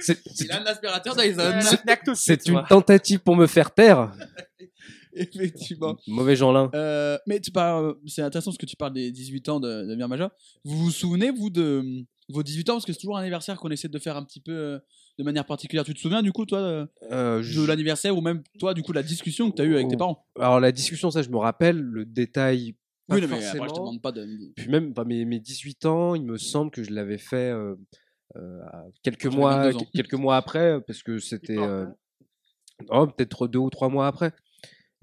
C'est- 0.00 0.20
c'est- 0.26 0.44
Il 0.44 0.52
a 0.52 0.60
un 0.60 0.66
aspirateur 0.66 1.16
Dyson. 1.16 1.60
C'est 2.14 2.46
une 2.46 2.62
tentative 2.68 3.20
pour 3.20 3.36
me 3.36 3.46
faire 3.46 3.70
taire. 3.72 4.12
Effectivement. 5.14 5.96
Mauvais 6.08 6.34
Jeanlin. 6.36 6.70
Euh, 6.74 7.16
mais 7.26 7.40
tu 7.40 7.50
parles, 7.52 7.94
c'est 8.06 8.22
intéressant 8.22 8.50
parce 8.50 8.58
que 8.58 8.66
tu 8.66 8.76
parles 8.76 8.92
des 8.94 9.10
18 9.12 9.48
ans 9.48 9.60
de, 9.60 9.68
de 9.82 9.86
devenir 9.86 10.08
majeur. 10.08 10.30
Vous 10.64 10.76
vous 10.76 10.90
souvenez, 10.90 11.30
vous, 11.30 11.50
de 11.50 11.62
euh, 11.62 12.02
vos 12.28 12.42
18 12.42 12.70
ans? 12.70 12.72
Parce 12.74 12.84
que 12.84 12.92
c'est 12.92 12.98
toujours 12.98 13.16
un 13.16 13.20
anniversaire 13.20 13.56
qu'on 13.58 13.70
essaie 13.70 13.88
de 13.88 13.98
faire 13.98 14.16
un 14.16 14.24
petit 14.24 14.40
peu 14.40 14.52
euh, 14.52 14.78
de 15.18 15.24
manière 15.24 15.44
particulière. 15.46 15.84
Tu 15.84 15.94
te 15.94 15.98
souviens, 16.00 16.22
du 16.22 16.32
coup, 16.32 16.44
toi, 16.46 16.60
de, 16.60 16.88
Euh, 17.12 17.38
de 17.38 17.42
je- 17.42 17.60
l'anniversaire 17.62 18.16
ou 18.16 18.20
même, 18.20 18.42
toi, 18.58 18.74
du 18.74 18.82
coup, 18.82 18.92
la 18.92 19.02
discussion 19.02 19.50
que 19.50 19.56
tu 19.56 19.62
as 19.62 19.64
eue 19.64 19.74
avec 19.74 19.88
tes 19.88 19.94
Oh. 19.94 19.98
parents 19.98 20.26
Alors 20.38 20.60
la 20.60 20.72
discussion, 20.72 21.10
ça 21.10 21.22
je 21.22 21.28
me 21.30 21.36
rappelle, 21.38 21.78
le 21.78 22.04
détail. 22.04 22.74
Pas 23.06 23.16
Oui, 23.16 23.20
non, 23.20 23.28
mais 23.28 23.44
après, 23.44 23.68
je 23.68 23.74
te 23.74 23.78
demande 23.78 24.00
pas 24.02 24.12
de. 24.12 24.26
Puis 24.56 24.68
même 24.68 24.92
bah, 24.92 25.04
mes, 25.04 25.24
mes 25.24 25.38
18 25.38 25.84
ans, 25.86 26.14
il 26.14 26.24
me 26.24 26.38
semble 26.38 26.70
que 26.70 26.82
je 26.82 26.90
l'avais 26.90 27.18
fait 27.18 27.50
euh, 27.50 27.74
euh, 28.36 28.60
quelques 29.02 29.26
mois, 29.26 29.56
22 29.56 29.76
ans. 29.76 29.86
quelques 29.94 30.14
mois 30.14 30.36
après, 30.36 30.80
parce 30.86 31.02
que 31.02 31.18
c'était 31.18 31.58
euh, 31.58 31.86
oh, 32.88 33.06
peut-être 33.06 33.46
deux 33.46 33.58
ou 33.58 33.70
trois 33.70 33.88
mois 33.90 34.06
après. 34.06 34.32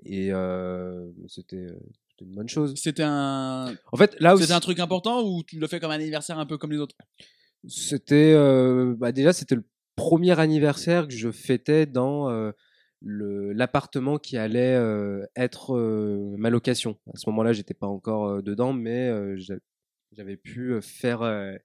Et 0.03 0.33
euh, 0.33 1.11
c'était 1.27 1.57
euh, 1.57 1.79
une 2.21 2.33
bonne 2.33 2.49
chose. 2.49 2.73
C'était 2.75 3.03
un, 3.03 3.75
En 3.91 3.97
fait, 3.97 4.15
là 4.19 4.33
aussi, 4.33 4.43
c'était 4.43 4.53
un 4.55 4.59
truc 4.59 4.79
important 4.79 5.21
ou 5.23 5.43
tu 5.43 5.59
le 5.59 5.67
fais 5.67 5.79
comme 5.79 5.91
un 5.91 5.95
anniversaire 5.95 6.39
un 6.39 6.45
peu 6.47 6.57
comme 6.57 6.71
les 6.71 6.79
autres? 6.79 6.95
C'était 7.67 8.33
euh, 8.35 8.95
bah 8.97 9.11
déjà 9.11 9.31
c'était 9.33 9.53
le 9.53 9.63
premier 10.01 10.39
anniversaire 10.39 11.07
que 11.07 11.13
je 11.13 11.31
fêtais 11.31 11.85
dans 11.85 12.29
euh, 12.29 12.51
l'appartement 13.01 14.17
qui 14.17 14.37
allait 14.37 14.75
euh, 14.75 15.25
être 15.35 15.75
euh, 15.75 16.35
ma 16.37 16.49
location. 16.49 16.97
À 17.13 17.17
ce 17.17 17.29
moment-là, 17.29 17.53
j'étais 17.53 17.73
pas 17.73 17.87
encore 17.87 18.27
euh, 18.27 18.41
dedans, 18.41 18.73
mais 18.73 19.07
euh, 19.09 19.35
j'a- 19.37 19.55
j'avais 20.11 20.37
pu 20.37 20.73
euh, 20.73 20.81
faire. 20.81 21.21
euh, 21.21 21.55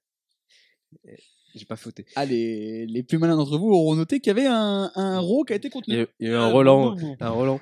J'ai 1.55 1.65
pas 1.65 1.75
fauté. 1.75 2.05
Ah, 2.15 2.25
les, 2.25 2.85
les 2.85 3.03
plus 3.03 3.17
malins 3.17 3.35
d'entre 3.37 3.57
vous 3.57 3.69
auront 3.71 3.95
noté 3.95 4.19
qu'il 4.19 4.29
y 4.29 4.35
avait 4.39 4.45
un, 4.47 4.91
un 4.95 5.19
RAW 5.19 5.43
qui 5.45 5.53
a 5.53 5.55
été 5.55 5.69
contenu. 5.69 5.95
a, 6.01 6.05
il 6.19 6.27
y 6.27 6.29
a 6.29 6.33
eu 6.33 6.35
un 6.35 6.47
Roland, 6.51 6.95
un 7.19 7.29
Roland. 7.29 7.59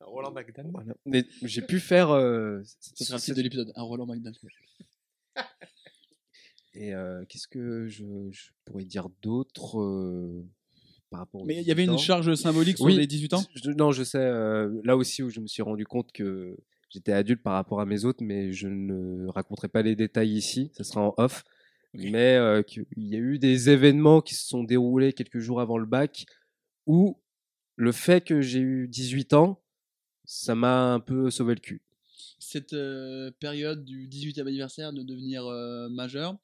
Roland 0.00 0.32
McDan. 0.32 0.68
Voilà. 0.72 0.94
Mais 1.06 1.24
j'ai 1.42 1.62
pu 1.62 1.78
faire. 1.80 2.10
euh, 2.10 2.60
Ce 2.96 3.04
sera 3.04 3.16
le 3.16 3.22
titre 3.22 3.36
de 3.36 3.42
l'épisode, 3.42 3.72
un 3.76 3.82
Roland 3.82 4.06
McDonald. 4.06 4.36
Et 6.74 6.94
euh, 6.94 7.24
qu'est-ce 7.28 7.48
que 7.48 7.86
je, 7.86 8.04
je 8.30 8.50
pourrais 8.64 8.84
dire 8.84 9.08
d'autre 9.22 9.78
euh, 9.80 10.42
par 11.10 11.20
rapport 11.20 11.42
aux 11.42 11.44
Mais 11.44 11.56
il 11.60 11.66
y 11.66 11.70
avait 11.70 11.82
18 11.84 11.92
une 11.92 11.98
charge 11.98 12.34
symbolique 12.34 12.76
sur 12.78 12.86
Oui. 12.86 12.96
les 12.96 13.06
18 13.06 13.34
ans? 13.34 13.44
Je- 13.54 13.70
non, 13.72 13.92
je 13.92 14.02
sais. 14.04 14.18
euh, 14.18 14.80
là 14.84 14.96
aussi 14.96 15.22
où 15.22 15.28
je 15.30 15.40
me 15.40 15.46
suis 15.46 15.62
rendu 15.62 15.84
compte 15.84 16.12
que 16.12 16.56
j'étais 16.88 17.12
adulte 17.12 17.42
par 17.42 17.54
rapport 17.54 17.80
à 17.80 17.86
mes 17.86 18.04
autres, 18.04 18.22
mais 18.24 18.52
je 18.52 18.68
ne 18.68 19.26
raconterai 19.28 19.68
pas 19.68 19.82
les 19.82 19.96
détails 19.96 20.32
ici. 20.32 20.70
Ça 20.74 20.84
sera 20.84 21.02
en 21.02 21.14
off. 21.18 21.44
Mais 21.94 22.36
euh, 22.36 22.62
qu'il 22.62 22.86
y 22.96 23.14
a 23.16 23.18
eu 23.18 23.38
des 23.38 23.68
événements 23.68 24.22
qui 24.22 24.34
se 24.34 24.46
sont 24.46 24.64
déroulés 24.64 25.12
quelques 25.12 25.40
jours 25.40 25.60
avant 25.60 25.76
le 25.76 25.84
bac 25.84 26.24
où 26.86 27.18
le 27.76 27.92
fait 27.92 28.24
que 28.24 28.40
j'ai 28.40 28.60
eu 28.60 28.88
18 28.88 29.34
ans, 29.34 29.60
ça 30.24 30.54
m'a 30.54 30.94
un 30.94 31.00
peu 31.00 31.30
sauvé 31.30 31.54
le 31.54 31.60
cul. 31.60 31.82
Cette 32.42 32.72
euh, 32.72 33.30
période 33.38 33.84
du 33.84 34.08
18e 34.08 34.46
anniversaire 34.46 34.92
de 34.92 35.02
devenir 35.02 35.46
euh, 35.46 35.88
majeur, 35.88 36.36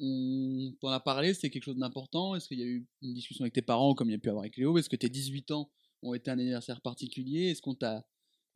on 0.00 0.74
t'en 0.80 0.88
a 0.88 0.98
parlé, 0.98 1.32
c'est 1.32 1.50
quelque 1.50 1.62
chose 1.62 1.76
d'important? 1.76 2.34
Est-ce 2.34 2.48
qu'il 2.48 2.58
y 2.58 2.62
a 2.62 2.66
eu 2.66 2.86
une 3.02 3.14
discussion 3.14 3.44
avec 3.44 3.54
tes 3.54 3.62
parents 3.62 3.94
comme 3.94 4.08
il 4.10 4.12
y 4.12 4.16
a 4.16 4.18
pu 4.18 4.28
avoir 4.28 4.42
avec 4.42 4.56
Léo? 4.56 4.76
Est-ce 4.76 4.88
que 4.88 4.96
tes 4.96 5.08
18 5.08 5.52
ans 5.52 5.70
ont 6.02 6.12
été 6.12 6.30
un 6.30 6.38
anniversaire 6.38 6.80
particulier? 6.80 7.50
Est-ce 7.50 7.62
qu'on 7.62 7.74
t'a 7.74 8.04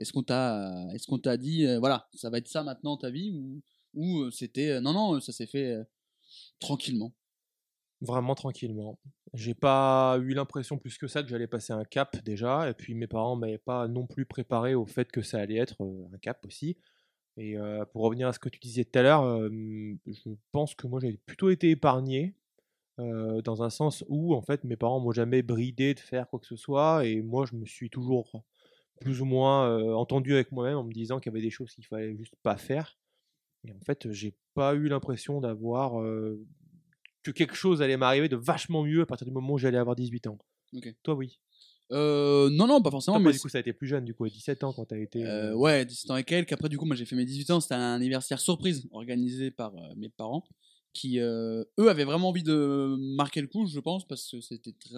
est-ce 0.01 0.12
qu'on 0.12 0.24
t'a 0.24 0.88
est-ce 0.92 1.07
qu'on 1.07 1.18
t'a 1.18 1.36
dit 1.36 1.66
euh, 1.66 1.78
voilà, 1.78 2.09
ça 2.14 2.30
va 2.30 2.38
être 2.38 2.49
ça 2.49 2.64
maintenant 2.64 2.96
ta 2.96 3.11
vie? 3.11 3.30
Ou 3.30 3.62
ou 3.94 4.30
c'était 4.32 4.80
non 4.80 4.92
non, 4.92 5.20
ça 5.20 5.32
s'est 5.32 5.46
fait 5.46 5.76
tranquillement? 6.59 7.14
Vraiment 8.01 8.34
tranquillement. 8.34 8.99
J'ai 9.34 9.54
pas 9.54 10.18
eu 10.22 10.32
l'impression 10.32 10.78
plus 10.78 10.96
que 10.96 11.06
ça 11.06 11.22
que 11.22 11.28
j'allais 11.28 11.46
passer 11.46 11.72
un 11.72 11.84
cap 11.84 12.22
déjà, 12.24 12.68
et 12.70 12.74
puis 12.74 12.94
mes 12.94 13.06
parents 13.06 13.36
m'avaient 13.36 13.58
pas 13.58 13.86
non 13.88 14.06
plus 14.06 14.24
préparé 14.24 14.74
au 14.74 14.86
fait 14.86 15.10
que 15.10 15.22
ça 15.22 15.38
allait 15.38 15.56
être 15.56 15.82
euh, 15.82 16.08
un 16.14 16.18
cap 16.18 16.44
aussi. 16.46 16.78
Et 17.36 17.56
euh, 17.56 17.84
pour 17.86 18.02
revenir 18.02 18.28
à 18.28 18.32
ce 18.32 18.38
que 18.38 18.48
tu 18.48 18.58
disais 18.58 18.84
tout 18.84 18.98
à 18.98 19.02
l'heure, 19.02 19.50
je 19.50 20.30
pense 20.52 20.74
que 20.74 20.86
moi 20.86 21.00
j'ai 21.00 21.18
plutôt 21.26 21.50
été 21.50 21.70
épargné 21.70 22.34
euh, 22.98 23.42
dans 23.42 23.62
un 23.62 23.70
sens 23.70 24.04
où 24.08 24.34
en 24.34 24.42
fait 24.42 24.64
mes 24.64 24.76
parents 24.76 24.98
m'ont 24.98 25.12
jamais 25.12 25.42
bridé 25.42 25.94
de 25.94 26.00
faire 26.00 26.28
quoi 26.28 26.40
que 26.40 26.46
ce 26.46 26.56
soit 26.56 27.06
et 27.06 27.22
moi 27.22 27.46
je 27.46 27.54
me 27.54 27.64
suis 27.64 27.90
toujours 27.90 28.44
plus 29.00 29.20
ou 29.20 29.24
moins 29.24 29.94
entendu 29.94 30.34
avec 30.34 30.50
moi-même 30.50 30.78
en 30.78 30.84
me 30.84 30.92
disant 30.92 31.20
qu'il 31.20 31.30
y 31.30 31.34
avait 31.34 31.42
des 31.42 31.50
choses 31.50 31.72
qu'il 31.72 31.86
fallait 31.86 32.16
juste 32.16 32.34
pas 32.42 32.56
faire. 32.56 32.98
Et 33.64 33.72
en 33.72 33.80
fait, 33.80 34.10
j'ai 34.10 34.34
pas 34.54 34.74
eu 34.74 34.88
l'impression 34.88 35.40
d'avoir 35.40 36.02
que 37.32 37.36
quelque 37.38 37.54
chose 37.54 37.82
allait 37.82 37.96
m'arriver 37.96 38.28
de 38.28 38.36
vachement 38.36 38.82
mieux 38.84 39.02
à 39.02 39.06
partir 39.06 39.26
du 39.26 39.32
moment 39.32 39.54
où 39.54 39.58
j'allais 39.58 39.78
avoir 39.78 39.96
18 39.96 40.26
ans. 40.28 40.38
Toi, 41.02 41.14
oui. 41.14 41.38
Euh, 41.90 42.50
non, 42.50 42.66
non, 42.66 42.82
pas 42.82 42.90
forcément. 42.90 43.16
Toi, 43.16 43.24
mais 43.26 43.32
du 43.32 43.40
coup, 43.40 43.48
ça 43.48 43.58
a 43.58 43.60
été 43.62 43.72
plus 43.72 43.86
jeune, 43.86 44.04
du 44.04 44.14
coup, 44.14 44.24
à 44.24 44.28
17 44.28 44.62
ans 44.64 44.72
quand 44.72 44.84
t'as 44.84 44.98
été. 44.98 45.24
Euh, 45.24 45.52
euh, 45.52 45.54
ouais, 45.54 45.84
17 45.84 46.10
ans 46.10 46.16
et 46.16 46.24
quelques. 46.24 46.52
Après, 46.52 46.68
du 46.68 46.76
coup, 46.76 46.84
moi, 46.84 46.96
j'ai 46.96 47.04
fait 47.06 47.16
mes 47.16 47.24
18 47.24 47.50
ans. 47.50 47.60
C'était 47.60 47.74
un 47.74 47.94
anniversaire 47.94 48.38
surprise 48.40 48.86
organisé 48.90 49.50
par 49.50 49.74
euh, 49.76 49.94
mes 49.96 50.08
parents 50.10 50.44
qui, 50.92 51.18
eux, 51.18 51.64
avaient 51.78 52.04
vraiment 52.04 52.28
envie 52.28 52.42
de 52.42 52.96
marquer 53.16 53.40
le 53.40 53.46
coup, 53.46 53.66
je 53.66 53.78
pense, 53.80 54.06
parce 54.06 54.30
que 54.30 54.40
c'était 54.40 54.72
très. 54.72 54.96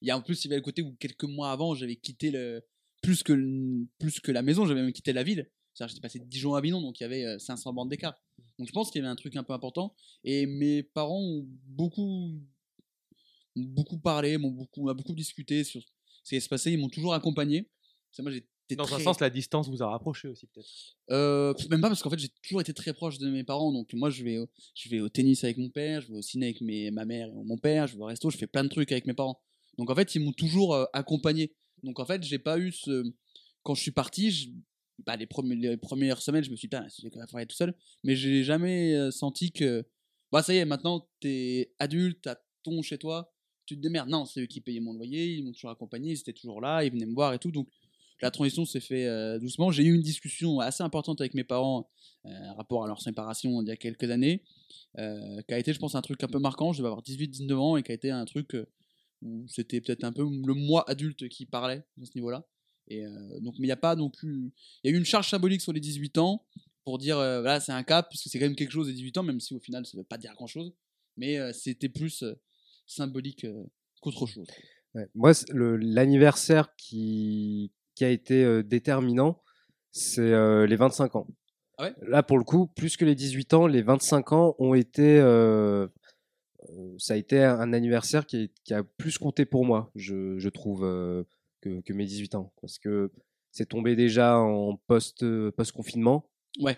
Il 0.00 0.08
y 0.08 0.10
a 0.10 0.16
en 0.16 0.22
plus, 0.22 0.44
il 0.44 0.48
y 0.48 0.50
avait 0.50 0.56
le 0.56 0.62
côté 0.62 0.80
où 0.80 0.92
quelques 0.98 1.24
mois 1.24 1.50
avant, 1.50 1.74
j'avais 1.74 1.96
quitté 1.96 2.30
le. 2.30 2.62
Plus 3.02 3.22
que, 3.22 3.32
le- 3.32 3.86
plus 3.98 4.20
que 4.20 4.30
la 4.30 4.42
maison, 4.42 4.66
j'avais 4.66 4.82
même 4.82 4.92
quitté 4.92 5.12
la 5.14 5.22
ville. 5.22 5.48
C'est-à-dire, 5.72 5.88
j'étais 5.94 6.02
passé 6.02 6.18
de 6.18 6.24
Dijon 6.26 6.54
à 6.54 6.58
Avignon, 6.58 6.80
donc 6.82 7.00
il 7.00 7.02
y 7.02 7.06
avait 7.06 7.24
euh, 7.24 7.38
500 7.38 7.72
bandes 7.72 7.88
d'écart. 7.88 8.14
Donc, 8.60 8.68
je 8.68 8.72
pense 8.72 8.90
qu'il 8.90 9.00
y 9.00 9.02
avait 9.04 9.10
un 9.10 9.16
truc 9.16 9.34
un 9.36 9.42
peu 9.42 9.54
important. 9.54 9.94
Et 10.22 10.44
mes 10.44 10.82
parents 10.82 11.18
ont 11.20 11.46
beaucoup, 11.66 12.38
ont 13.56 13.62
beaucoup 13.62 13.98
parlé, 13.98 14.36
m'ont 14.36 14.50
beaucoup, 14.50 14.84
on 14.84 14.88
a 14.88 14.94
beaucoup 14.94 15.14
discuté 15.14 15.64
sur 15.64 15.80
ce 16.22 16.34
qui 16.34 16.40
s'est 16.40 16.48
passé. 16.48 16.70
Ils 16.72 16.78
m'ont 16.78 16.90
toujours 16.90 17.14
accompagné. 17.14 17.70
Ça, 18.12 18.22
moi, 18.22 18.30
j'étais 18.30 18.76
Dans 18.76 18.84
un 18.94 18.98
sens, 19.00 19.18
la 19.20 19.30
distance 19.30 19.66
vous 19.68 19.82
a 19.82 19.88
rapproché 19.88 20.28
aussi, 20.28 20.46
peut-être. 20.46 20.68
euh, 21.10 21.54
même 21.70 21.80
pas 21.80 21.88
parce 21.88 22.02
qu'en 22.02 22.10
fait 22.10 22.18
j'ai 22.20 22.28
toujours 22.42 22.60
été 22.60 22.72
très 22.74 22.92
proche 22.92 23.18
de 23.18 23.28
mes 23.28 23.42
parents 23.42 23.72
donc 23.72 23.92
moi 23.94 24.10
je 24.10 24.22
vais 24.22 24.38
au, 24.38 24.48
je 24.76 24.88
vais 24.88 25.00
au 25.00 25.08
tennis 25.08 25.42
avec 25.42 25.58
mon 25.58 25.70
père 25.70 26.00
je 26.02 26.12
vais 26.12 26.18
au 26.18 26.22
ciné 26.22 26.46
avec 26.46 26.60
mes, 26.60 26.92
ma 26.92 27.04
mère 27.04 27.26
et 27.28 27.44
mon 27.44 27.58
père 27.58 27.88
je 27.88 27.96
vais 27.96 28.02
au 28.02 28.04
resto 28.04 28.30
je 28.30 28.36
fais 28.36 28.46
plein 28.46 28.62
de 28.62 28.68
trucs 28.68 28.92
avec 28.92 29.06
mes 29.06 29.12
parents 29.14 29.40
donc 29.76 29.90
en 29.90 29.94
fait 29.96 30.14
ils 30.14 30.20
m'ont 30.20 30.32
toujours 30.32 30.74
euh, 30.74 30.84
accompagné 30.92 31.52
donc 31.82 31.98
en 31.98 32.04
fait 32.06 32.22
j'ai 32.22 32.38
pas 32.38 32.58
eu 32.60 32.70
ce 32.70 33.02
quand 33.64 33.74
je 33.74 33.82
suis 33.82 33.90
parti 33.90 34.54
bah, 35.06 35.16
les, 35.16 35.26
premières 35.26 36.22
semaines 36.22 36.44
je 36.44 36.50
me 36.50 36.56
suis 36.56 36.68
dit 36.68 36.76
c'est 36.88 37.10
quand 37.10 37.20
même 37.34 37.46
tout 37.46 37.56
seul 37.56 37.74
mais 38.04 38.16
j'ai 38.16 38.44
jamais 38.44 38.94
euh, 38.94 39.10
senti 39.10 39.52
que 39.52 39.84
bah 40.32 40.42
ça 40.42 40.54
y 40.54 40.58
est 40.58 40.64
maintenant 40.64 41.08
t'es 41.20 41.72
adulte 41.78 42.20
t'as 42.22 42.36
ton 42.62 42.82
chez 42.82 42.98
toi 42.98 43.32
tu 43.66 43.76
te 43.76 43.80
démerdes 43.80 44.08
non 44.08 44.24
c'est 44.24 44.40
eux 44.40 44.46
qui 44.46 44.60
payaient 44.60 44.80
mon 44.80 44.92
loyer 44.92 45.26
ils 45.34 45.44
m'ont 45.44 45.52
toujours 45.52 45.70
accompagné 45.70 46.12
ils 46.12 46.18
étaient 46.18 46.32
toujours 46.32 46.60
là 46.60 46.84
ils 46.84 46.92
venaient 46.92 47.06
me 47.06 47.14
voir 47.14 47.34
et 47.34 47.38
tout 47.38 47.50
donc 47.50 47.68
la 48.22 48.30
transition 48.30 48.64
s'est 48.64 48.80
fait 48.80 49.06
euh, 49.06 49.38
doucement. 49.38 49.70
J'ai 49.70 49.84
eu 49.84 49.94
une 49.94 50.02
discussion 50.02 50.60
assez 50.60 50.82
importante 50.82 51.20
avec 51.20 51.34
mes 51.34 51.44
parents 51.44 51.90
euh, 52.26 52.52
rapport 52.56 52.84
à 52.84 52.86
leur 52.86 53.00
séparation 53.00 53.62
il 53.62 53.68
y 53.68 53.70
a 53.70 53.76
quelques 53.76 54.10
années, 54.10 54.42
euh, 54.98 55.40
qui 55.48 55.54
a 55.54 55.58
été, 55.58 55.72
je 55.72 55.78
pense, 55.78 55.94
un 55.94 56.02
truc 56.02 56.22
un 56.22 56.28
peu 56.28 56.38
marquant. 56.38 56.72
Je 56.72 56.78
devais 56.78 56.88
avoir 56.88 57.02
18-19 57.02 57.54
ans 57.54 57.76
et 57.76 57.82
qui 57.82 57.92
a 57.92 57.94
été 57.94 58.10
un 58.10 58.24
truc 58.24 58.56
où 59.22 59.46
c'était 59.48 59.80
peut-être 59.80 60.04
un 60.04 60.12
peu 60.12 60.22
le 60.22 60.54
moi 60.54 60.88
adulte 60.88 61.28
qui 61.28 61.46
parlait 61.46 61.82
à 62.00 62.04
ce 62.04 62.12
niveau-là. 62.14 62.46
Et 62.90 63.06
euh, 63.06 63.40
donc, 63.40 63.54
mais 63.58 63.64
il 63.64 63.68
n'y 63.68 63.72
a 63.72 63.76
pas 63.76 63.96
donc 63.96 64.22
eu, 64.22 64.52
il 64.82 64.90
y 64.90 64.92
a 64.92 64.96
eu 64.96 64.98
une 64.98 65.06
charge 65.06 65.30
symbolique 65.30 65.60
sur 65.60 65.72
les 65.72 65.80
18 65.80 66.18
ans 66.18 66.44
pour 66.84 66.98
dire 66.98 67.18
euh, 67.18 67.40
voilà 67.40 67.60
c'est 67.60 67.72
un 67.72 67.82
cap 67.82 68.08
parce 68.10 68.22
que 68.22 68.28
c'est 68.28 68.38
quand 68.38 68.46
même 68.46 68.56
quelque 68.56 68.72
chose 68.72 68.88
les 68.88 68.94
18 68.94 69.18
ans 69.18 69.22
même 69.22 69.38
si 69.40 69.54
au 69.54 69.60
final 69.60 69.86
ça 69.86 69.96
veut 69.96 70.04
pas 70.04 70.18
dire 70.18 70.34
grand 70.34 70.48
chose 70.48 70.74
mais 71.16 71.38
euh, 71.38 71.52
c'était 71.52 71.88
plus 71.88 72.24
symbolique 72.86 73.46
qu'autre 74.00 74.26
chose 74.26 74.46
Ouais. 74.92 75.08
Moi, 75.14 75.30
l'anniversaire 75.52 76.74
qui, 76.74 77.70
qui 77.94 78.04
a 78.04 78.10
été 78.10 78.64
déterminant, 78.64 79.40
c'est 79.92 80.66
les 80.66 80.74
25 80.74 81.14
ans. 81.14 81.28
Ah 81.78 81.84
ouais? 81.84 81.94
Là, 82.02 82.24
pour 82.24 82.38
le 82.38 82.42
coup, 82.42 82.66
plus 82.66 82.96
que 82.96 83.04
les 83.04 83.14
18 83.14 83.54
ans, 83.54 83.66
les 83.68 83.82
25 83.82 84.32
ans 84.32 84.56
ont 84.58 84.74
été. 84.74 85.20
euh, 86.68 86.96
ça 86.98 87.14
a 87.14 87.16
été 87.16 87.42
un 87.42 87.72
anniversaire 87.72 88.26
qui, 88.26 88.50
a 88.70 88.82
plus 88.82 89.18
compté 89.18 89.44
pour 89.44 89.64
moi, 89.64 89.90
je, 89.94 90.38
je 90.38 90.48
trouve, 90.48 90.84
euh, 90.84 91.24
que, 91.60 91.80
que 91.80 91.92
mes 91.92 92.04
18 92.06 92.34
ans. 92.34 92.52
Parce 92.60 92.78
que 92.78 93.10
c'est 93.50 93.68
tombé 93.68 93.96
déjà 93.96 94.38
en 94.38 94.76
post, 94.86 95.24
post-confinement. 95.52 96.28
Ouais. 96.60 96.76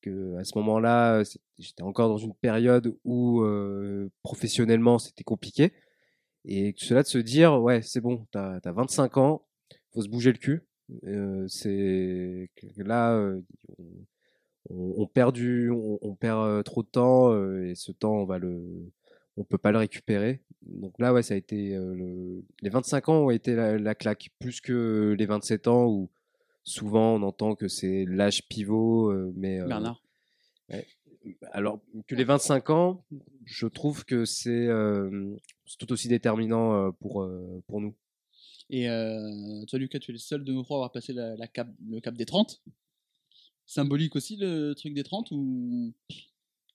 Que 0.00 0.36
à 0.36 0.44
ce 0.44 0.56
moment-là, 0.58 1.24
c'est- 1.24 1.40
j'étais 1.58 1.82
encore 1.82 2.08
dans 2.08 2.18
une 2.18 2.34
période 2.34 2.94
où 3.04 3.40
euh, 3.42 4.10
professionnellement 4.22 4.98
c'était 4.98 5.24
compliqué. 5.24 5.72
Et 6.44 6.74
cela 6.76 7.02
de 7.02 7.08
se 7.08 7.18
dire, 7.18 7.60
ouais, 7.62 7.80
c'est 7.82 8.00
bon, 8.02 8.26
t'as 8.30 8.58
as 8.62 8.72
25 8.72 9.16
ans, 9.16 9.46
faut 9.92 10.02
se 10.02 10.08
bouger 10.08 10.30
le 10.32 10.38
cul. 10.38 10.66
Euh, 11.06 11.46
c'est 11.48 12.50
que 12.56 12.82
là, 12.82 13.14
euh, 13.16 13.40
on, 14.68 15.06
perd 15.06 15.34
du, 15.34 15.70
on, 15.70 15.98
on 16.02 16.14
perd 16.14 16.40
euh, 16.46 16.62
trop 16.62 16.82
de 16.82 16.88
temps 16.88 17.32
euh, 17.32 17.64
et 17.64 17.74
ce 17.74 17.92
temps, 17.92 18.14
on 18.14 18.24
va 18.26 18.38
le, 18.38 18.62
on 19.36 19.44
peut 19.44 19.58
pas 19.58 19.72
le 19.72 19.78
récupérer. 19.78 20.42
Donc 20.62 20.98
là, 20.98 21.12
ouais, 21.12 21.22
ça 21.22 21.34
a 21.34 21.36
été 21.36 21.74
euh, 21.74 21.94
le, 21.94 22.44
les 22.62 22.70
25 22.70 23.08
ans 23.08 23.24
ont 23.26 23.30
été 23.30 23.54
la, 23.54 23.78
la 23.78 23.94
claque, 23.94 24.30
plus 24.38 24.60
que 24.60 25.14
les 25.18 25.26
27 25.26 25.68
ans 25.68 25.86
où 25.86 26.10
souvent 26.62 27.14
on 27.14 27.22
entend 27.22 27.54
que 27.54 27.68
c'est 27.68 28.04
l'âge 28.08 28.48
pivot, 28.48 29.10
euh, 29.10 29.32
mais 29.36 29.60
euh, 29.60 29.66
Bernard 29.66 30.00
alors 31.52 31.80
que 32.06 32.14
les 32.14 32.24
25 32.24 32.70
ans, 32.70 33.04
je 33.44 33.66
trouve 33.66 34.04
que 34.04 34.24
c'est 34.24 34.66
euh, 34.66 35.36
c'est 35.66 35.78
tout 35.78 35.92
aussi 35.92 36.08
déterminant 36.08 36.74
euh, 36.74 36.90
pour, 36.92 37.22
euh, 37.22 37.62
pour 37.66 37.80
nous. 37.80 37.94
Et 38.70 38.88
euh, 38.88 39.64
toi, 39.66 39.78
Lucas, 39.78 39.98
tu 39.98 40.10
es 40.10 40.14
le 40.14 40.18
seul 40.18 40.44
de 40.44 40.52
nous 40.52 40.62
trois 40.62 40.76
à 40.76 40.78
avoir 40.78 40.92
passé 40.92 41.12
la, 41.12 41.36
la 41.36 41.46
cap, 41.46 41.68
le 41.86 42.00
cap 42.00 42.14
des 42.14 42.26
30. 42.26 42.62
Symbolique 43.66 44.16
aussi, 44.16 44.36
le 44.36 44.74
truc 44.74 44.94
des 44.94 45.04
30 45.04 45.30
ou... 45.32 45.94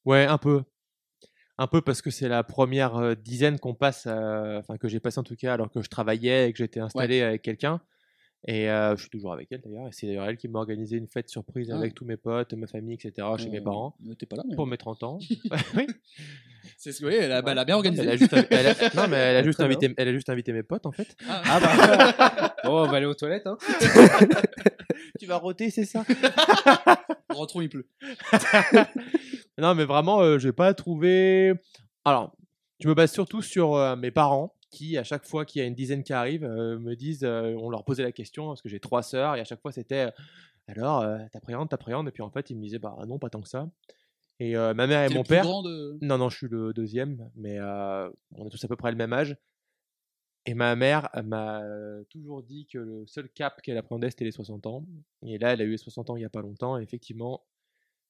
Ouais, 0.06 0.26
un 0.26 0.38
peu. 0.38 0.64
Un 1.62 1.68
peu 1.68 1.82
parce 1.82 2.02
que 2.02 2.10
c'est 2.10 2.30
la 2.30 2.42
première 2.44 2.96
euh, 2.96 3.16
dizaine 3.16 3.60
qu'on 3.60 3.74
passe, 3.74 4.06
euh, 4.08 4.60
enfin 4.60 4.78
que 4.78 4.88
j'ai 4.88 5.02
passé 5.02 5.20
en 5.20 5.24
tout 5.24 5.36
cas 5.36 5.54
alors 5.54 5.70
que 5.70 5.82
je 5.82 5.90
travaillais 5.90 6.48
et 6.50 6.52
que 6.54 6.58
j'étais 6.58 6.80
installé 6.80 7.22
avec 7.22 7.42
quelqu'un. 7.42 7.82
Et 8.48 8.70
euh, 8.70 8.96
je 8.96 9.02
suis 9.02 9.10
toujours 9.10 9.34
avec 9.34 9.52
elle 9.52 9.60
d'ailleurs. 9.60 9.88
Et 9.88 9.92
c'est 9.92 10.08
d'ailleurs 10.08 10.24
elle 10.30 10.38
qui 10.38 10.48
m'a 10.48 10.60
organisé 10.60 10.96
une 10.96 11.08
fête 11.08 11.28
surprise 11.28 11.70
Ah. 11.74 11.76
avec 11.78 11.94
tous 11.94 12.06
mes 12.06 12.16
potes, 12.16 12.54
ma 12.54 12.68
famille, 12.68 12.94
etc. 12.94 13.28
chez 13.38 13.50
mes 13.50 13.60
Euh, 13.60 13.64
parents 13.64 13.98
T'es 14.18 14.26
pas 14.26 14.38
là, 14.38 14.44
mais... 14.48 14.56
pour 14.56 14.66
mes 14.68 14.78
30 14.78 15.04
ans. 15.04 15.20
oui. 15.76 15.86
C'est 16.78 16.94
ce 16.94 17.02
que 17.02 17.08
oui, 17.08 17.16
elle 17.20 17.34
a, 17.34 17.42
bah, 17.42 17.52
elle 17.52 17.58
a 17.60 17.66
bien 17.66 17.76
organisé. 17.76 18.04
Elle 18.04 18.10
a 18.12 18.16
juste, 18.16 18.34
elle 18.50 18.68
a- 18.68 18.74
non, 18.96 19.10
mais 19.10 19.18
elle 19.18 19.36
a 19.36 19.44
juste 19.44 19.60
invité, 19.60 19.94
elle 19.98 20.08
a 20.08 20.14
juste 20.14 20.30
invité 20.30 20.54
mes 20.54 20.64
potes 20.64 20.86
en 20.86 20.94
fait. 20.94 21.14
Ah, 21.28 21.42
Ah 21.46 21.60
bah, 21.60 22.56
oh, 22.64 22.70
on 22.88 22.88
va 22.88 22.96
aller 22.96 23.06
aux 23.06 23.14
toilettes. 23.14 23.48
Hein. 23.48 23.58
Tu 25.20 25.26
vas 25.26 25.36
roter, 25.36 25.70
c'est 25.70 25.84
ça? 25.84 26.06
Rentrons, 27.30 27.60
il 27.60 27.68
pleut. 27.68 27.86
Non, 29.60 29.76
mais 29.76 29.86
vraiment, 29.86 30.22
euh, 30.22 30.38
j'ai 30.40 30.52
pas 30.54 30.74
trouvé. 30.74 31.54
Alors, 32.06 32.36
je 32.80 32.88
me 32.88 32.94
base 32.94 33.12
surtout 33.12 33.42
sur 33.42 33.76
euh, 33.76 33.96
mes 33.96 34.12
parents 34.12 34.54
qui, 34.72 34.98
à 34.98 35.04
chaque 35.04 35.26
fois 35.26 35.46
qu'il 35.46 35.62
y 35.62 35.66
a 35.66 35.68
une 35.68 35.74
dizaine 35.76 36.04
qui 36.04 36.14
arrive, 36.14 36.44
euh, 36.44 36.78
me 36.80 36.96
disent, 36.96 37.24
euh, 37.24 37.56
on 37.60 37.70
leur 37.70 37.84
posait 37.84 38.04
la 38.04 38.12
question 38.12 38.48
parce 38.48 38.62
que 38.62 38.70
j'ai 38.70 38.80
trois 38.80 39.02
sœurs 39.04 39.36
et 39.36 39.40
à 39.40 39.44
chaque 39.44 39.62
fois 39.62 39.72
c'était, 39.72 40.08
alors, 40.68 41.04
t'appréhendes, 41.32 41.70
t'appréhendes 41.70 42.08
et 42.08 42.12
puis 42.12 42.22
en 42.24 42.30
fait 42.30 42.50
ils 42.52 42.56
me 42.56 42.62
disaient, 42.62 42.78
bah 42.80 42.96
non, 43.08 43.18
pas 43.20 43.30
tant 43.30 43.42
que 43.42 43.50
ça. 43.50 43.68
Et 44.40 44.54
ma 44.56 44.74
mère 44.88 45.04
et 45.10 45.14
mon 45.14 45.24
père. 45.24 45.44
grand 45.44 45.64
de- 45.64 45.98
Non, 46.02 46.18
non, 46.18 46.30
je 46.30 46.38
suis 46.38 46.48
le 46.48 46.72
deuxième, 46.74 47.30
mais 47.36 47.60
on 47.60 48.46
a 48.46 48.50
tous 48.52 48.64
à 48.64 48.68
peu 48.68 48.76
près 48.78 48.92
le 48.92 48.98
même 48.98 49.12
âge. 49.12 49.36
Et 50.46 50.54
ma 50.54 50.76
mère 50.76 51.10
m'a 51.26 51.62
toujours 52.10 52.44
dit 52.44 52.66
que 52.72 52.78
le 52.78 53.06
seul 53.08 53.28
cap 53.30 53.62
qu'elle 53.62 53.78
apprenait, 53.78 54.10
c'était 54.12 54.24
les 54.26 54.32
60 54.32 54.66
ans. 54.68 54.86
Et 55.26 55.38
là, 55.40 55.52
elle 55.54 55.62
a 55.62 55.66
eu 55.66 55.72
les 55.72 55.78
60 55.78 56.10
ans 56.12 56.16
il 56.16 56.20
n'y 56.20 56.26
a 56.26 56.30
pas 56.30 56.42
longtemps, 56.42 56.78
et 56.80 56.84
effectivement, 56.84 57.44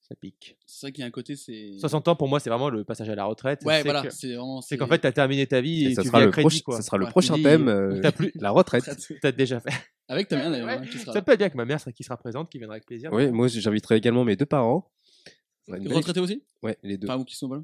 ça 0.10 0.16
pique. 0.16 0.58
C'est 0.66 0.88
vrai 0.88 0.92
qu'il 0.92 1.02
y 1.02 1.04
a 1.04 1.08
un 1.08 1.12
côté, 1.12 1.36
c'est. 1.36 1.78
60 1.80 2.08
ans, 2.08 2.16
pour 2.16 2.28
moi, 2.28 2.40
c'est 2.40 2.50
vraiment 2.50 2.70
le 2.70 2.84
passage 2.84 3.08
à 3.10 3.16
la 3.16 3.26
retraite. 3.26 3.62
Ouais, 3.64 3.78
C'est 3.78 3.84
voilà. 3.84 4.02
que- 4.02 4.10
C'est 4.10 4.28
vraiment. 4.34 4.60
C'est 4.62 4.78
qu'en 4.78 4.88
fait, 4.88 5.00
tu 5.00 5.08
as 5.08 5.12
terminé 5.12 5.46
ta 5.48 5.62
vie 5.62 5.86
et, 5.86 5.90
Et 5.92 5.96
ça 5.96 6.02
tu 6.02 6.08
sera 6.08 6.20
le, 6.26 6.32
crédit, 6.32 6.44
prochain- 6.48 6.62
quoi. 6.66 6.76
ça 6.78 6.82
sera 6.82 6.98
le 6.98 7.06
Ouais. 7.06 7.12
prochain 7.12 7.36
Tu 7.36 7.40
dis, 7.42 7.44
thème, 7.44 7.68
euh, 7.70 8.00
t'as 8.04 8.12
plus- 8.12 8.32
la 8.36 8.50
retraite. 8.52 8.84
T'as 9.22 9.32
déjà 9.32 9.60
fait. 9.60 9.72
Avec 10.08 10.28
ta 10.28 10.38
mère, 10.38 10.50
d'ailleurs, 10.50 10.68
Ouais. 10.68 10.74
hein, 10.82 10.98
sera 11.00 11.14
Ça 11.14 11.22
peut 11.22 11.32
être 11.34 11.38
bien 11.38 11.46
avec 11.46 11.56
ma 11.56 11.66
mère 11.66 11.80
qui 11.96 12.04
sera 12.04 12.18
présente, 12.18 12.50
qui 12.50 12.58
viendra 12.58 12.74
avec 12.76 12.86
plaisir. 12.88 13.14
Oui, 13.14 13.30
moi 13.32 13.48
j'inviterai 13.48 13.98
également 13.98 14.24
mes 14.26 14.36
deux 14.36 14.48
parents. 14.48 14.92
Ça 15.26 15.32
sera 15.68 15.78
une 15.78 15.84
belle- 15.84 15.94
Retraité 15.98 16.20
aussi? 16.20 16.44
Ouais, 16.64 16.78
les 16.82 16.98
deux. 16.98 17.08
Vous 17.08 17.24
qui 17.26 17.36
sont 17.36 17.48
pas 17.50 17.58
là 17.58 17.64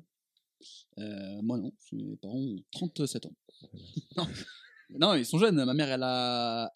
Euh, 0.99 1.41
Moi, 1.41 1.57
non. 1.57 1.71
Mes 1.91 2.15
parents 2.17 2.35
ont 2.37 2.55
37 2.71 3.25
ans. 3.25 3.33
non. 4.17 4.27
non, 4.99 5.13
ils 5.15 5.25
sont 5.25 5.39
jeunes. 5.39 5.63
Ma 5.65 5.73
mère, 5.73 5.89
elle 5.89 6.03
a. 6.03 6.71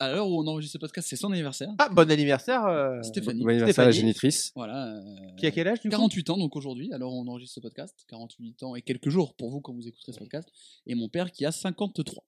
À 0.00 0.10
l'heure 0.12 0.26
où 0.28 0.42
on 0.42 0.46
enregistre 0.46 0.72
ce 0.72 0.78
podcast, 0.78 1.06
c'est 1.08 1.16
son 1.16 1.30
anniversaire. 1.30 1.68
Ah, 1.78 1.88
bon 1.90 2.10
anniversaire. 2.10 2.64
euh, 2.66 3.02
Stéphanie. 3.02 3.42
Bon 3.42 3.50
anniversaire 3.50 3.82
à 3.82 3.86
la 3.86 3.92
Stéphanie. 3.92 4.12
génitrice. 4.12 4.50
Voilà. 4.56 4.96
euh, 4.96 5.00
Qui 5.36 5.46
a 5.46 5.50
quel 5.50 5.68
âge 5.68 5.80
du 5.82 5.88
coup? 5.90 5.96
48 5.96 6.30
ans 6.30 6.38
donc 6.38 6.56
aujourd'hui, 6.56 6.90
alors 6.92 7.12
on 7.14 7.26
enregistre 7.28 7.54
ce 7.56 7.60
podcast, 7.60 7.94
48 8.08 8.62
ans 8.62 8.74
et 8.74 8.82
quelques 8.82 9.10
jours 9.10 9.34
pour 9.36 9.50
vous 9.50 9.60
quand 9.60 9.74
vous 9.74 9.86
écouterez 9.86 10.12
ce 10.12 10.18
podcast, 10.18 10.48
et 10.86 10.94
mon 10.94 11.08
père 11.10 11.30
qui 11.30 11.44
a 11.44 11.52
53. 11.52 12.24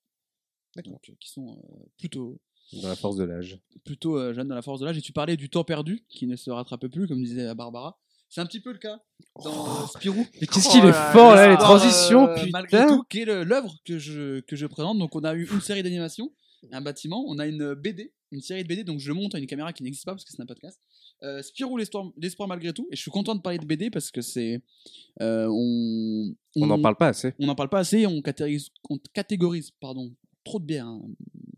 Donc, 0.85 1.01
euh, 1.09 1.13
qui 1.21 1.29
sont 1.31 1.49
euh, 1.65 1.85
plutôt, 1.99 2.41
Dans 2.83 2.89
la 2.89 2.97
force 2.97 3.17
de 3.17 3.25
l'âge. 3.25 3.59
plutôt 3.85 4.17
euh, 4.19 4.33
jeunes 4.35 4.49
dans 4.49 4.55
la 4.55 4.63
force 4.63 4.81
de 4.81 4.87
l'âge. 4.87 4.97
Et 4.99 5.03
tu 5.03 5.13
parlais 5.13 5.37
du 5.37 5.49
temps 5.51 5.65
perdu 5.65 6.05
qui 6.09 6.27
ne 6.27 6.37
se 6.37 6.51
rattrape 6.51 6.87
plus, 6.89 7.07
comme 7.09 7.23
disait 7.23 7.55
Barbara. 7.55 7.99
C'est 8.31 8.41
un 8.41 8.47
petit 8.47 8.61
peu 8.61 8.73
le 8.73 8.79
cas 8.79 8.99
dans 9.45 9.83
euh, 9.83 9.87
Spirou. 9.95 10.27
Mais 10.41 10.47
qu'est-ce 10.47 10.69
Oh 10.69 10.73
qu'il 10.73 10.85
est 10.85 10.87
là 10.91 11.13
fort 11.13 11.35
là, 11.35 11.47
les 11.49 11.55
L'histoire, 11.57 11.79
transitions, 11.79 12.29
euh, 12.29 12.37
Malgré 12.53 12.81
putain 12.83 12.97
tout, 12.97 13.03
qui 13.11 13.21
est 13.21 13.25
l'œuvre 13.45 13.75
que 13.85 13.99
je, 13.99 14.41
que 14.41 14.57
je 14.57 14.67
présente. 14.67 14.99
Donc 14.99 15.15
on 15.15 15.25
a 15.25 15.35
eu 15.35 15.47
une 15.53 15.61
série 15.61 15.83
d'animations 15.83 16.31
un 16.71 16.81
bâtiment, 16.81 17.25
on 17.27 17.39
a 17.39 17.47
une 17.47 17.75
BD, 17.75 18.13
une 18.31 18.41
série 18.41 18.63
de 18.63 18.69
BD, 18.69 18.85
donc 18.85 18.99
je 19.01 19.13
monte 19.13 19.35
à 19.35 19.39
une 19.39 19.47
caméra 19.47 19.73
qui 19.73 19.83
n'existe 19.83 20.05
pas 20.05 20.13
parce 20.13 20.25
que 20.25 20.31
c'est 20.33 20.41
un 20.41 20.47
podcast. 20.47 20.81
Euh, 21.23 21.43
Spirou 21.43 21.77
l'espoir 21.77 22.49
malgré 22.49 22.73
tout, 22.73 22.89
et 22.91 22.97
je 22.97 23.01
suis 23.01 23.11
content 23.11 23.35
de 23.35 23.41
parler 23.41 23.59
de 23.59 23.67
BD 23.67 23.91
parce 23.91 24.11
que 24.11 24.21
c'est. 24.23 24.63
euh, 25.21 25.47
on 25.49 26.35
n'en 26.67 26.81
parle 26.81 26.97
pas 26.97 27.09
assez. 27.09 27.35
on 27.39 27.47
n'en 27.47 27.55
parle 27.55 27.69
pas 27.69 27.81
assez, 27.81 28.07
on 28.07 28.23
catégorise, 28.23 28.71
on 28.89 28.99
catégorise 29.13 29.71
pardon, 29.81 30.15
trop 30.45 30.59
de 30.61 30.65
bières 30.65 30.87
hein, 30.87 31.03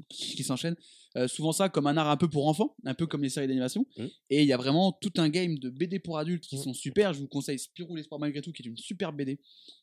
qui, 0.09 0.37
qui 0.37 0.45
s'enchaînent. 0.45 0.77
Euh, 1.17 1.29
souvent 1.29 1.53
ça 1.53 1.69
comme 1.69 1.87
un 1.87 1.97
art 1.97 2.11
un 2.11 2.17
peu 2.17 2.29
pour 2.29 2.49
enfants, 2.49 2.75
un 2.85 2.95
peu 2.95 3.07
comme 3.07 3.23
les 3.23 3.29
séries 3.29 3.47
d'animation. 3.47 3.87
Mm. 3.97 4.05
Et 4.31 4.43
il 4.43 4.49
y 4.49 4.53
a 4.53 4.57
vraiment 4.57 4.91
tout 4.91 5.13
un 5.19 5.29
game 5.29 5.59
de 5.61 5.71
BD 5.71 6.01
pour 6.01 6.19
adultes 6.19 6.45
qui 6.45 6.57
Mm. 6.57 6.63
sont 6.63 6.75
super. 6.75 7.13
Je 7.13 7.21
vous 7.21 7.29
conseille 7.29 7.59
Spirou 7.59 7.95
l'espoir 7.95 8.19
malgré 8.21 8.43
tout, 8.43 8.51
qui 8.53 8.63
est 8.63 8.67
une 8.67 8.77
super 8.77 9.13
BD. 9.13 9.39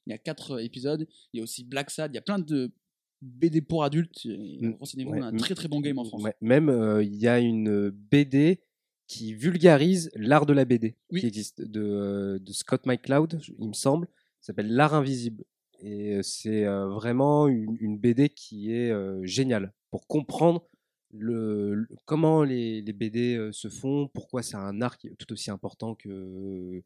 Il 0.08 0.10
y 0.10 0.14
a 0.14 0.18
quatre 0.18 0.52
euh, 0.52 0.64
épisodes. 0.64 1.08
Il 1.32 1.38
y 1.38 1.40
a 1.40 1.44
aussi 1.44 1.64
Black 1.64 1.90
Sad. 1.90 2.12
Il 2.12 2.16
y 2.16 2.18
a 2.18 2.22
plein 2.22 2.38
de 2.40 2.74
BD 3.22 3.62
pour 3.62 3.84
adultes. 3.84 4.26
Mm. 4.26 4.72
Renseignez-vous, 4.80 5.12
Ouais. 5.12 5.20
on 5.20 5.24
a 5.24 5.28
un 5.28 5.36
très 5.38 5.56
très 5.56 5.68
bon 5.68 5.80
game 5.82 5.98
en 6.00 6.06
France. 6.06 6.24
Ouais, 6.24 6.36
Même 6.42 6.70
euh, 6.70 7.04
il 7.04 7.16
y 7.16 7.28
a 7.28 7.40
une 7.40 7.90
BD 7.90 8.62
qui 9.08 9.34
vulgarise 9.34 10.10
l'art 10.16 10.46
de 10.46 10.54
la 10.54 10.66
BD 10.66 10.96
Oui. 11.12 11.20
qui 11.20 11.28
existe 11.28 11.62
de, 11.62 11.82
euh, 11.82 12.40
de 12.40 12.52
Scott 12.54 12.86
McCloud, 12.86 13.40
il 13.60 13.68
me 13.68 13.74
semble, 13.74 14.08
s'appelle 14.40 14.74
L'art 14.74 14.94
invisible. 14.94 15.44
Et 15.84 16.16
euh, 16.16 16.22
c'est 16.24 16.66
euh, 16.66 16.88
vraiment 16.90 17.48
une, 17.48 17.76
une 17.80 17.98
BD 17.98 18.30
qui 18.30 18.72
est 18.72 18.92
euh, 18.92 19.24
géniale 19.26 19.74
pour 19.90 20.08
comprendre 20.08 20.66
le, 21.14 21.74
le- 21.74 21.88
comment 22.06 22.44
les, 22.44 22.82
les 22.82 22.94
BD 22.94 23.36
euh, 23.36 23.52
se 23.52 23.68
font, 23.68 24.08
pourquoi 24.14 24.44
c'est 24.44 24.56
un 24.56 24.82
art 24.82 24.98
qui 24.98 25.08
est 25.08 25.16
tout 25.18 25.34
aussi 25.34 25.52
important 25.52 25.94
que, 25.96 26.82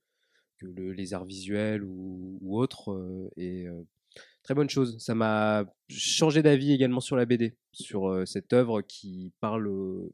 que 0.57 0.65
le- 0.65 0.93
les 0.93 1.13
arts 1.13 1.25
visuels 1.25 1.83
ou, 1.83 2.39
ou 2.41 2.57
autres. 2.57 2.91
euh, 2.91 3.29
et 3.37 3.67
euh, 3.67 3.83
très 4.45 4.53
bonne 4.53 4.69
chose. 4.69 4.97
Ça 4.99 5.15
m'a 5.15 5.65
changé 5.89 6.41
d'avis 6.43 6.71
également 6.71 7.01
sur 7.01 7.15
la 7.15 7.25
BD, 7.25 7.57
sur 7.73 8.07
euh, 8.07 8.25
cette 8.25 8.53
œuvre 8.53 8.81
qui 8.81 9.33
parle 9.41 9.67
euh, 9.67 10.11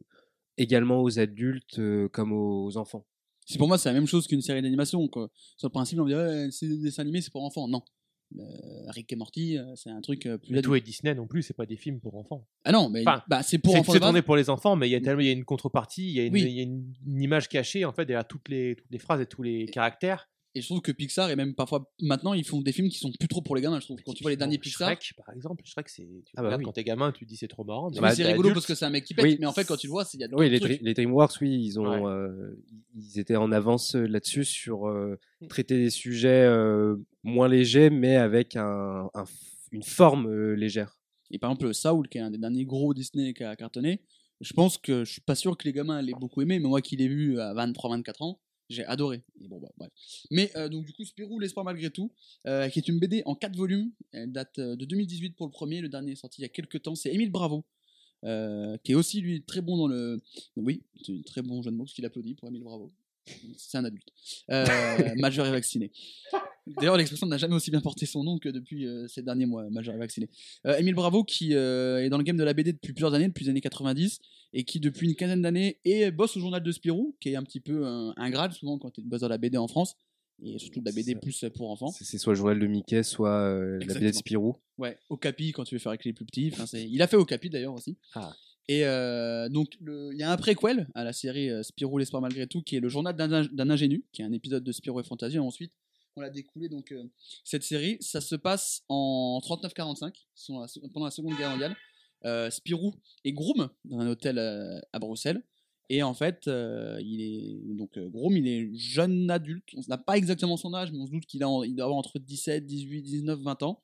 également 0.58 1.02
aux 1.04 1.20
adultes 1.20 1.80
euh, 1.80 2.08
comme 2.10 2.32
aux 2.32 2.78
enfants. 2.78 3.06
Si 3.46 3.58
pour 3.58 3.68
moi 3.68 3.78
c'est 3.78 3.90
la 3.90 3.94
même 3.94 4.08
chose 4.08 4.28
qu'une 4.28 4.42
série 4.42 4.62
d'animation. 4.62 5.08
Sur 5.58 5.68
le 5.68 5.70
principe, 5.70 6.00
on 6.00 6.06
me 6.06 6.10
dit 6.10 6.16
ouais, 6.16 6.48
c'est 6.52 6.68
des 6.68 6.78
dessins 6.78 7.02
animés, 7.02 7.22
c'est 7.22 7.32
pour 7.32 7.44
enfants. 7.44 7.68
Non. 7.68 7.84
Euh, 8.40 8.44
Rick 8.92 9.12
et 9.12 9.18
Morty, 9.18 9.58
c'est 9.76 9.90
un 9.90 10.00
truc 10.00 10.22
plus 10.22 10.54
Mais 10.54 10.62
tout 10.62 10.80
Disney 10.80 11.14
non 11.14 11.28
plus, 11.28 11.44
c'est 11.44 11.54
pas 11.54 11.66
des 11.66 11.76
films 11.76 12.00
pour 12.00 12.16
enfants. 12.16 12.48
Ah 12.64 12.72
non, 12.72 12.90
mais 12.90 13.02
Enfin, 13.02 13.22
bah, 13.28 13.44
c'est 13.44 13.58
pour 13.58 13.76
enfants. 13.76 13.92
c'est 13.92 14.00
tourné 14.00 14.22
pour 14.22 14.38
les 14.38 14.50
enfants, 14.50 14.78
mais 14.78 14.88
il 14.88 14.92
y 14.92 14.96
a 14.96 15.02
tellement 15.02 15.20
il 15.20 15.28
y 15.28 15.30
a 15.30 15.34
une 15.34 15.44
contrepartie, 15.44 16.08
il 16.08 16.14
y 16.14 16.20
a 16.22 16.26
une, 16.26 16.34
Oui. 16.34 16.44
il 16.44 16.52
y 16.54 16.60
a 16.62 16.64
une, 16.64 16.94
une 17.06 17.22
image 17.22 17.50
cachée 17.50 17.84
en 17.84 17.92
fait 17.92 18.06
derrière 18.06 18.26
toutes 18.26 18.48
les, 18.48 18.78
toutes 18.78 18.90
les 18.90 19.00
phrases 19.00 19.20
et 19.20 19.26
tous 19.26 19.44
les 19.44 19.66
caractères. 19.66 20.30
Et 20.54 20.60
je 20.62 20.66
trouve 20.68 20.82
que 20.82 20.92
Pixar, 20.92 21.30
et 21.30 21.38
même 21.38 21.56
parfois 21.56 21.90
maintenant, 22.02 22.34
ils 22.34 22.44
font 22.44 22.60
des 22.60 22.74
films 22.74 22.90
qui 22.90 22.98
sont 23.00 23.10
plus 23.18 23.30
trop 23.30 23.42
pour 23.42 23.56
les 23.56 23.62
gamins. 23.62 23.80
Je 23.80 23.86
trouve 23.86 24.02
quand 24.06 24.12
tu 24.14 24.22
vois 24.22 24.32
les 24.32 24.38
derniers 24.38 24.58
Pixar, 24.58 24.90
Shrek, 24.90 25.14
par 25.16 25.34
exemple, 25.34 25.64
Shrek, 25.66 25.88
c'est. 25.88 26.06
Ah 26.36 26.42
bah 26.42 26.56
oui. 26.58 26.66
quand 26.66 26.74
t'es 26.74 26.84
gamin, 26.84 27.14
tu 27.14 27.24
te 27.24 27.30
dis 27.30 27.38
c'est 27.38 27.48
trop 27.48 27.64
marrant. 27.64 27.90
mais 27.90 28.02
bah, 28.02 28.14
c'est 28.14 28.24
rigolo 28.24 28.50
adulte, 28.50 28.56
parce 28.56 28.66
que 28.66 28.76
c'est 28.76 28.84
un 28.84 28.90
mec 28.90 29.06
qui 29.06 29.14
pète, 29.14 29.24
Oui. 29.24 29.38
mais 29.40 29.46
en 29.46 29.54
fait, 29.54 29.64
quand 29.64 29.78
tu 29.78 29.88
le 29.88 29.92
vois, 29.92 30.04
c'est- 30.04 30.18
il 30.18 30.22
y 30.22 30.24
a 30.26 30.28
Oui, 30.34 30.50
les, 30.50 30.60
trucs. 30.60 30.82
Les 30.82 30.94
DreamWorks, 30.94 31.40
oui, 31.40 31.58
ils 31.64 31.80
ont, 31.80 32.04
Ouais. 32.04 32.12
euh, 32.12 32.54
ils 32.96 33.18
étaient 33.20 33.38
en 33.38 33.52
avance 33.54 33.96
euh, 33.96 34.06
là-dessus 34.06 34.44
sur 34.44 34.88
euh, 34.90 35.18
Mm. 35.42 35.48
traiter 35.48 35.78
des 35.78 35.90
sujets 35.90 36.44
euh, 36.46 36.98
moins 37.24 37.48
légers, 37.48 37.90
mais 37.90 38.18
avec 38.18 38.58
un, 38.58 39.10
une 39.72 39.84
forme 39.84 40.28
euh, 40.28 40.54
légère. 40.56 40.98
Et 41.32 41.40
par 41.40 41.50
exemple, 41.52 41.74
Saul, 41.74 42.10
qui 42.10 42.18
est 42.18 42.22
un 42.22 42.30
des 42.30 42.38
derniers 42.38 42.66
gros 42.66 42.94
Disney 42.94 43.34
qui 43.34 43.46
a 43.46 43.56
cartonné, 43.56 44.02
je 44.42 44.52
pense 44.52 44.78
que 44.78 45.06
je 45.06 45.12
suis 45.14 45.22
pas 45.22 45.36
sûr 45.36 45.56
que 45.56 45.64
les 45.64 45.72
gamins 45.72 46.02
l'aient 46.02 46.12
beaucoup 46.20 46.42
aimé, 46.42 46.60
mais 46.60 46.68
moi 46.68 46.82
qui 46.82 46.98
l'ai 46.98 47.08
vu 47.08 47.40
à 47.40 47.54
23-24 47.54 48.22
ans, 48.22 48.42
j'ai 48.72 48.86
adoré. 48.86 49.22
Bah. 49.78 49.90
Mais 50.30 50.52
euh, 50.56 50.70
donc, 50.70 50.86
du 50.86 50.94
coup, 50.94 51.04
Spirou, 51.06 51.40
l'espoir 51.40 51.66
malgré 51.66 51.90
tout, 51.90 52.12
euh, 52.48 52.70
qui 52.70 52.80
est 52.80 52.88
une 52.88 53.00
BD 53.00 53.22
en 53.26 53.36
4 53.36 53.56
volumes, 53.56 53.92
elle 54.12 54.32
date 54.32 54.60
euh, 54.60 54.76
de 54.76 54.86
2018 54.86 55.36
pour 55.36 55.46
le 55.46 55.52
premier, 55.52 55.82
le 55.82 55.90
dernier 55.90 56.14
est 56.14 56.16
sorti 56.16 56.42
il 56.42 56.44
y 56.44 56.46
a 56.46 56.50
quelques 56.50 56.82
temps, 56.82 56.96
c'est 56.96 57.14
Émile 57.14 57.32
Bravo. 57.32 57.66
qui 58.24 58.92
est 58.92 58.96
aussi 58.96 59.22
lui 59.22 59.44
très 59.44 59.62
bon 59.62 59.78
dans 59.78 59.88
le 59.88 60.22
oui 60.56 60.84
c'est 61.04 61.12
un 61.12 61.22
très 61.24 61.42
bon 61.42 61.64
jeu 61.64 61.72
de 61.72 61.76
mots 61.76 61.86
parce 61.86 61.96
qu'il 61.96 62.06
applaudit 62.06 62.36
pour 62.36 62.50
Émile 62.50 62.64
Bravo 62.64 62.94
c'est 63.58 63.80
un 63.80 63.86
adulte 63.86 64.10
majeur 65.18 65.48
et 65.48 65.52
vacciné 65.52 65.92
D'ailleurs, 66.68 66.98
l'expression 66.98 67.28
n'a 67.28 67.38
jamais 67.38 67.56
aussi 67.56 67.72
bien 67.72 67.82
porté 67.82 68.06
son 68.06 68.24
nom 68.24 68.38
que 68.38 68.50
depuis 68.50 68.88
euh, 68.88 69.08
ces 69.08 69.22
derniers 69.24 69.46
mois, 69.46 69.70
majeur 69.70 69.96
et 69.96 69.98
vacciné. 69.98 70.30
Euh, 70.68 70.78
Émile 70.78 70.94
Bravo, 70.94 71.24
qui 71.24 71.56
euh, 71.56 72.04
est 72.04 72.10
dans 72.10 72.18
le 72.18 72.24
game 72.24 72.38
de 72.38 72.44
la 72.44 72.54
BD 72.54 72.74
depuis 72.74 72.94
plusieurs 72.94 73.14
années, 73.14 73.28
depuis 73.28 73.46
les 73.46 73.50
années 73.50 73.62
90, 73.62 74.20
et 74.54 74.64
qui 74.64 74.80
depuis 74.80 75.08
une 75.08 75.16
quinzaine 75.16 75.42
d'années 75.42 75.80
et 75.86 76.12
bosse 76.12 76.38
au 76.38 76.40
journal 76.40 76.62
de 76.62 76.72
Spirou, 76.72 77.16
qui 77.20 77.30
est 77.30 77.36
un 77.36 77.44
petit 77.44 77.60
peu 77.60 77.86
un, 77.86 78.14
un 78.16 78.30
grade 78.30 78.54
souvent 78.54 78.78
quand 78.78 78.92
tu 78.92 79.02
bosses 79.02 79.22
dans 79.22 79.28
la 79.28 79.38
BD 79.38 79.58
en 79.58 79.68
France, 79.68 79.96
et 80.44 80.58
surtout 80.60 80.80
de 80.80 80.86
la 80.86 80.92
BD 80.92 81.16
plus 81.16 81.46
pour 81.56 81.70
enfants. 81.70 81.92
C'est 81.92 82.18
soit 82.18 82.34
le 82.34 82.38
journal 82.38 82.60
de 82.60 82.68
Mickey, 82.68 83.04
soit 83.04 83.42
euh, 83.42 83.80
la 83.86 83.94
BD 83.94 84.12
de. 84.12 84.16
Spirou. 84.16 84.56
Ouais, 84.78 84.98
Okapi 85.10 85.52
quand 85.52 85.64
tu 85.64 85.76
veux 85.76 85.80
faire 85.80 85.92
avec 85.92 86.06
les 86.06 86.14
plus 86.14 86.26
petits. 86.26 86.52
Il 86.74 87.02
a 87.02 87.08
fait 87.08 87.18
Okapi 87.18 87.50
d'ailleurs 87.50 87.74
aussi. 87.74 87.98
Ah. 88.16 88.34
Et 88.68 88.86
euh, 88.86 89.50
donc, 89.50 89.78
il 89.82 90.18
y 90.18 90.24
a 90.24 90.32
un 90.32 90.38
préquel 90.38 90.88
à 90.96 91.04
la 91.04 91.14
série 91.14 91.50
euh, 91.50 91.64
Spirou, 91.64 91.98
l'espoir 91.98 92.22
malgré 92.22 92.48
tout, 92.48 92.62
qui 92.62 92.76
est 92.76 92.80
le 92.80 92.90
journal 92.90 93.16
d'un 93.16 93.70
ingénu, 93.70 94.04
qui 94.12 94.22
est 94.22 94.26
un 94.26 94.32
épisode 94.32 94.64
de 94.64 94.72
Spirou 94.72 95.00
et 95.00 95.04
Fantasy. 95.04 95.36
Et 95.36 95.40
ensuite, 95.40 95.74
on 96.16 96.22
l'a 96.22 96.30
découlé. 96.30 96.70
Donc, 96.70 96.92
euh, 96.92 97.04
cette 97.44 97.64
série, 97.64 97.98
ça 98.02 98.22
se 98.22 98.36
passe 98.36 98.84
en 98.90 99.40
39-45, 99.44 100.14
sur 100.36 100.60
la 100.60 100.68
se- 100.68 100.80
pendant 100.80 101.06
la 101.06 101.12
Seconde 101.12 101.36
Guerre 101.38 101.52
mondiale. 101.52 101.76
Euh, 102.26 102.50
Spirou 102.50 102.94
est 103.24 103.32
groom 103.34 103.70
dans 103.86 104.00
un 104.00 104.08
hôtel 104.08 104.38
euh, 104.38 104.80
à 104.94 105.00
Bruxelles. 105.00 105.42
Et 105.90 106.04
en 106.04 106.14
fait, 106.14 106.44
il 106.48 107.22
est 107.22 107.74
donc 107.76 108.00
groom, 108.00 108.38
il 108.38 108.48
est 108.48 108.74
jeune 108.74 109.30
adulte. 109.30 109.68
On 109.76 109.82
n'a 109.90 109.98
pas 109.98 110.16
exactement 110.18 110.56
son 110.56 110.74
âge, 110.74 110.90
mais 110.94 111.00
on 111.00 111.06
se 111.06 111.12
doute 111.12 111.26
qu'il 111.26 111.44
a, 111.44 111.48
il 111.66 111.76
doit 111.76 111.84
avoir 111.84 111.98
entre 111.98 112.18
17, 112.18 112.66
18, 112.66 113.02
19, 113.02 113.40
20 113.42 113.64
ans. 113.64 113.82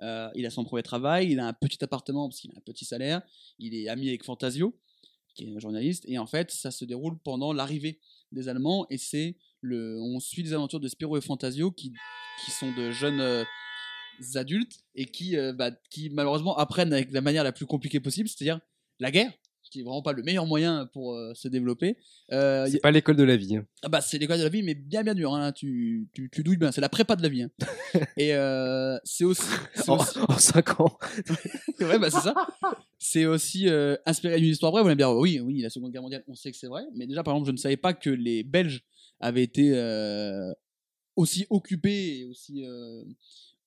Il 0.00 0.46
a 0.46 0.50
son 0.50 0.64
premier 0.64 0.82
travail, 0.82 1.30
il 1.32 1.38
a 1.40 1.46
un 1.46 1.52
petit 1.52 1.84
appartement 1.84 2.30
parce 2.30 2.40
qu'il 2.40 2.50
a 2.52 2.56
un 2.56 2.62
petit 2.62 2.86
salaire. 2.86 3.20
Il 3.58 3.74
est 3.74 3.88
ami 3.88 4.08
avec 4.08 4.24
Fantasio, 4.24 4.74
qui 5.34 5.44
est 5.44 5.54
un 5.54 5.58
journaliste. 5.58 6.04
Et 6.08 6.16
en 6.16 6.24
fait, 6.26 6.50
ça 6.50 6.70
se 6.70 6.86
déroule 6.86 7.18
pendant 7.18 7.52
l'arrivée 7.52 8.00
des 8.34 8.48
Allemands. 8.48 8.86
Et 8.90 8.98
c'est 8.98 9.36
le, 9.60 9.98
on 10.00 10.20
suit 10.20 10.42
les 10.42 10.52
aventures 10.52 10.80
de 10.80 10.88
Spiro 10.88 11.16
et 11.16 11.20
Fantasio 11.20 11.70
qui, 11.70 11.92
qui 12.44 12.50
sont 12.50 12.72
de 12.72 12.90
jeunes 12.90 13.20
euh, 13.20 13.44
adultes 14.34 14.80
et 14.94 15.06
qui, 15.06 15.36
euh, 15.36 15.52
bah, 15.52 15.70
qui 15.90 16.10
malheureusement 16.10 16.56
apprennent 16.56 16.92
avec 16.92 17.12
la 17.12 17.20
manière 17.20 17.44
la 17.44 17.52
plus 17.52 17.66
compliquée 17.66 18.00
possible, 18.00 18.28
c'est-à-dire 18.28 18.60
la 19.00 19.10
guerre, 19.10 19.32
qui 19.74 19.80
est 19.80 19.82
vraiment 19.82 20.02
pas 20.02 20.12
le 20.12 20.22
meilleur 20.22 20.46
moyen 20.46 20.86
pour 20.92 21.14
euh, 21.14 21.32
se 21.34 21.48
développer. 21.48 21.96
Euh, 22.32 22.66
C'est 22.70 22.76
a- 22.76 22.80
pas 22.80 22.90
l'école 22.92 23.16
de 23.16 23.24
la 23.24 23.36
vie. 23.36 23.56
hein. 23.56 23.66
ah 23.82 23.88
bah, 23.88 24.00
c'est 24.00 24.18
l'école 24.18 24.38
de 24.38 24.44
la 24.44 24.48
vie, 24.48 24.62
mais 24.62 24.74
bien 24.74 25.02
bien 25.02 25.14
dur. 25.14 25.34
hein, 25.34 25.50
tu, 25.50 26.06
tu, 26.14 26.30
tu 26.30 26.42
douilles 26.44 26.56
bien. 26.56 26.70
C'est 26.70 26.80
la 26.80 26.88
prépa 26.88 27.16
de 27.16 27.22
la 27.22 27.28
vie. 27.28 27.42
hein. 27.42 27.50
Et 28.16 28.34
euh, 28.34 28.96
c'est 29.04 29.24
aussi, 29.24 29.42
En, 29.88 29.98
aussi- 29.98 30.18
en 30.28 30.38
5 30.38 30.80
ans. 30.80 30.96
ouais, 31.80 31.98
bah 31.98 32.08
c'est 32.10 32.20
ça. 32.20 32.34
C'est 32.98 33.26
aussi 33.26 33.68
euh, 33.68 33.96
inspiré 34.06 34.38
d'une 34.40 34.50
histoire 34.50 34.70
vraie. 34.70 34.82
Vous 34.82 34.86
allez 34.88 34.94
me 34.94 34.98
dire, 34.98 35.10
oui, 35.10 35.40
oui, 35.40 35.60
la 35.60 35.70
Seconde 35.70 35.90
Guerre 35.92 36.02
mondiale, 36.02 36.22
on 36.28 36.34
sait 36.36 36.50
que 36.52 36.56
c'est 36.56 36.68
vrai. 36.68 36.82
Mais 36.94 37.06
déjà, 37.08 37.22
par 37.24 37.34
exemple, 37.34 37.48
je 37.48 37.52
ne 37.52 37.56
savais 37.58 37.76
pas 37.76 37.94
que 37.94 38.10
les 38.10 38.44
Belges 38.44 38.84
avaient 39.20 39.42
été 39.42 39.72
aussi 41.16 41.46
occupés 41.50 42.18
et 42.20 42.24
aussi 42.24 42.64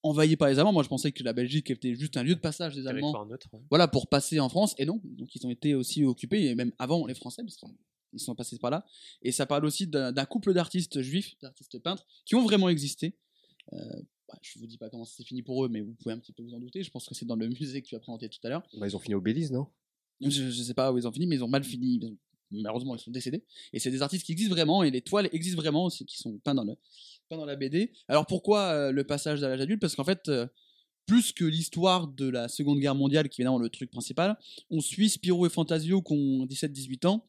envahis 0.03 0.35
par 0.37 0.47
les 0.49 0.59
Allemands. 0.59 0.73
Moi, 0.73 0.83
je 0.83 0.89
pensais 0.89 1.11
que 1.11 1.23
la 1.23 1.33
Belgique 1.33 1.69
était 1.71 1.95
juste 1.95 2.17
un 2.17 2.23
lieu 2.23 2.35
de 2.35 2.39
passage 2.39 2.75
des 2.75 2.87
Allemands. 2.87 3.25
neutre. 3.25 3.47
ouais. 3.53 3.59
Voilà, 3.69 3.87
pour 3.87 4.07
passer 4.07 4.39
en 4.39 4.49
France. 4.49 4.73
Et 4.77 4.85
non, 4.85 5.01
donc 5.03 5.33
ils 5.35 5.45
ont 5.45 5.49
été 5.49 5.75
aussi 5.75 6.03
occupés, 6.05 6.45
et 6.45 6.55
même 6.55 6.71
avant 6.79 7.05
les 7.07 7.13
Français, 7.15 7.43
parce 7.43 7.57
qu'ils 7.57 8.19
sont 8.19 8.35
passés 8.35 8.57
par 8.59 8.71
là. 8.71 8.85
Et 9.21 9.31
ça 9.31 9.45
parle 9.45 9.65
aussi 9.65 9.87
d'un 9.87 10.25
couple 10.25 10.53
d'artistes 10.53 11.01
juifs, 11.01 11.35
d'artistes 11.41 11.79
peintres, 11.79 12.05
qui 12.25 12.35
ont 12.35 12.43
vraiment 12.43 12.69
existé. 12.69 13.17
Euh, 13.73 13.77
bah, 14.29 14.37
je 14.41 14.59
vous 14.59 14.67
dis 14.67 14.77
pas 14.77 14.89
comment 14.89 15.05
ça 15.05 15.15
s'est 15.15 15.23
fini 15.23 15.41
pour 15.41 15.65
eux, 15.65 15.69
mais 15.69 15.81
vous 15.81 15.93
pouvez 15.93 16.13
un 16.13 16.19
petit 16.19 16.31
peu 16.33 16.43
vous 16.43 16.53
en 16.53 16.59
douter. 16.59 16.83
Je 16.83 16.91
pense 16.91 17.05
que 17.07 17.15
c'est 17.15 17.25
dans 17.25 17.35
le 17.35 17.47
musée 17.47 17.81
que 17.81 17.87
tu 17.87 17.95
as 17.95 17.99
présenté 17.99 18.29
tout 18.29 18.39
à 18.43 18.49
l'heure. 18.49 18.63
Bah, 18.77 18.87
ils 18.87 18.95
ont 18.95 18.99
fini 18.99 19.15
au 19.15 19.21
Belize, 19.21 19.51
non? 19.51 19.67
Je, 20.21 20.29
je 20.49 20.63
sais 20.63 20.73
pas 20.73 20.91
où 20.91 20.97
ils 20.97 21.07
ont 21.07 21.11
fini, 21.11 21.27
mais 21.27 21.35
ils 21.35 21.43
ont 21.43 21.47
mal 21.47 21.63
fini. 21.63 21.99
Ils 22.01 22.05
ont- 22.05 22.17
malheureusement, 22.51 22.95
ils 22.95 22.99
sont 22.99 23.11
décédés. 23.11 23.43
Et 23.73 23.79
c'est 23.79 23.91
des 23.91 24.01
artistes 24.01 24.25
qui 24.25 24.31
existent 24.31 24.53
vraiment, 24.55 24.83
et 24.83 24.89
les 24.91 25.01
toiles 25.01 25.29
existent 25.33 25.61
vraiment, 25.61 25.89
c'est- 25.89 26.05
qui 26.05 26.17
sont 26.17 26.37
peints 26.39 26.55
dans, 26.55 26.63
le, 26.63 26.75
peints 27.27 27.37
dans 27.37 27.45
la 27.45 27.55
BD. 27.55 27.91
Alors 28.07 28.25
pourquoi 28.25 28.67
euh, 28.71 28.91
le 28.91 29.03
passage 29.03 29.43
à 29.43 29.49
l'âge 29.49 29.61
adulte? 29.61 29.81
Parce 29.81 29.95
qu'en 29.95 30.03
fait, 30.03 30.27
euh, 30.29 30.47
plus 31.05 31.31
que 31.31 31.45
l'histoire 31.45 32.07
de 32.07 32.27
la 32.27 32.47
Seconde 32.47 32.79
Guerre 32.79 32.95
mondiale, 32.95 33.29
qui 33.29 33.41
est 33.41 33.43
évidemment 33.43 33.59
le 33.59 33.69
truc 33.69 33.91
principal, 33.91 34.37
on 34.69 34.81
suit 34.81 35.09
Spirou 35.09 35.45
et 35.45 35.49
Fantasio 35.49 36.01
qui 36.01 36.13
ont 36.13 36.45
17-18 36.45 37.07
ans, 37.07 37.27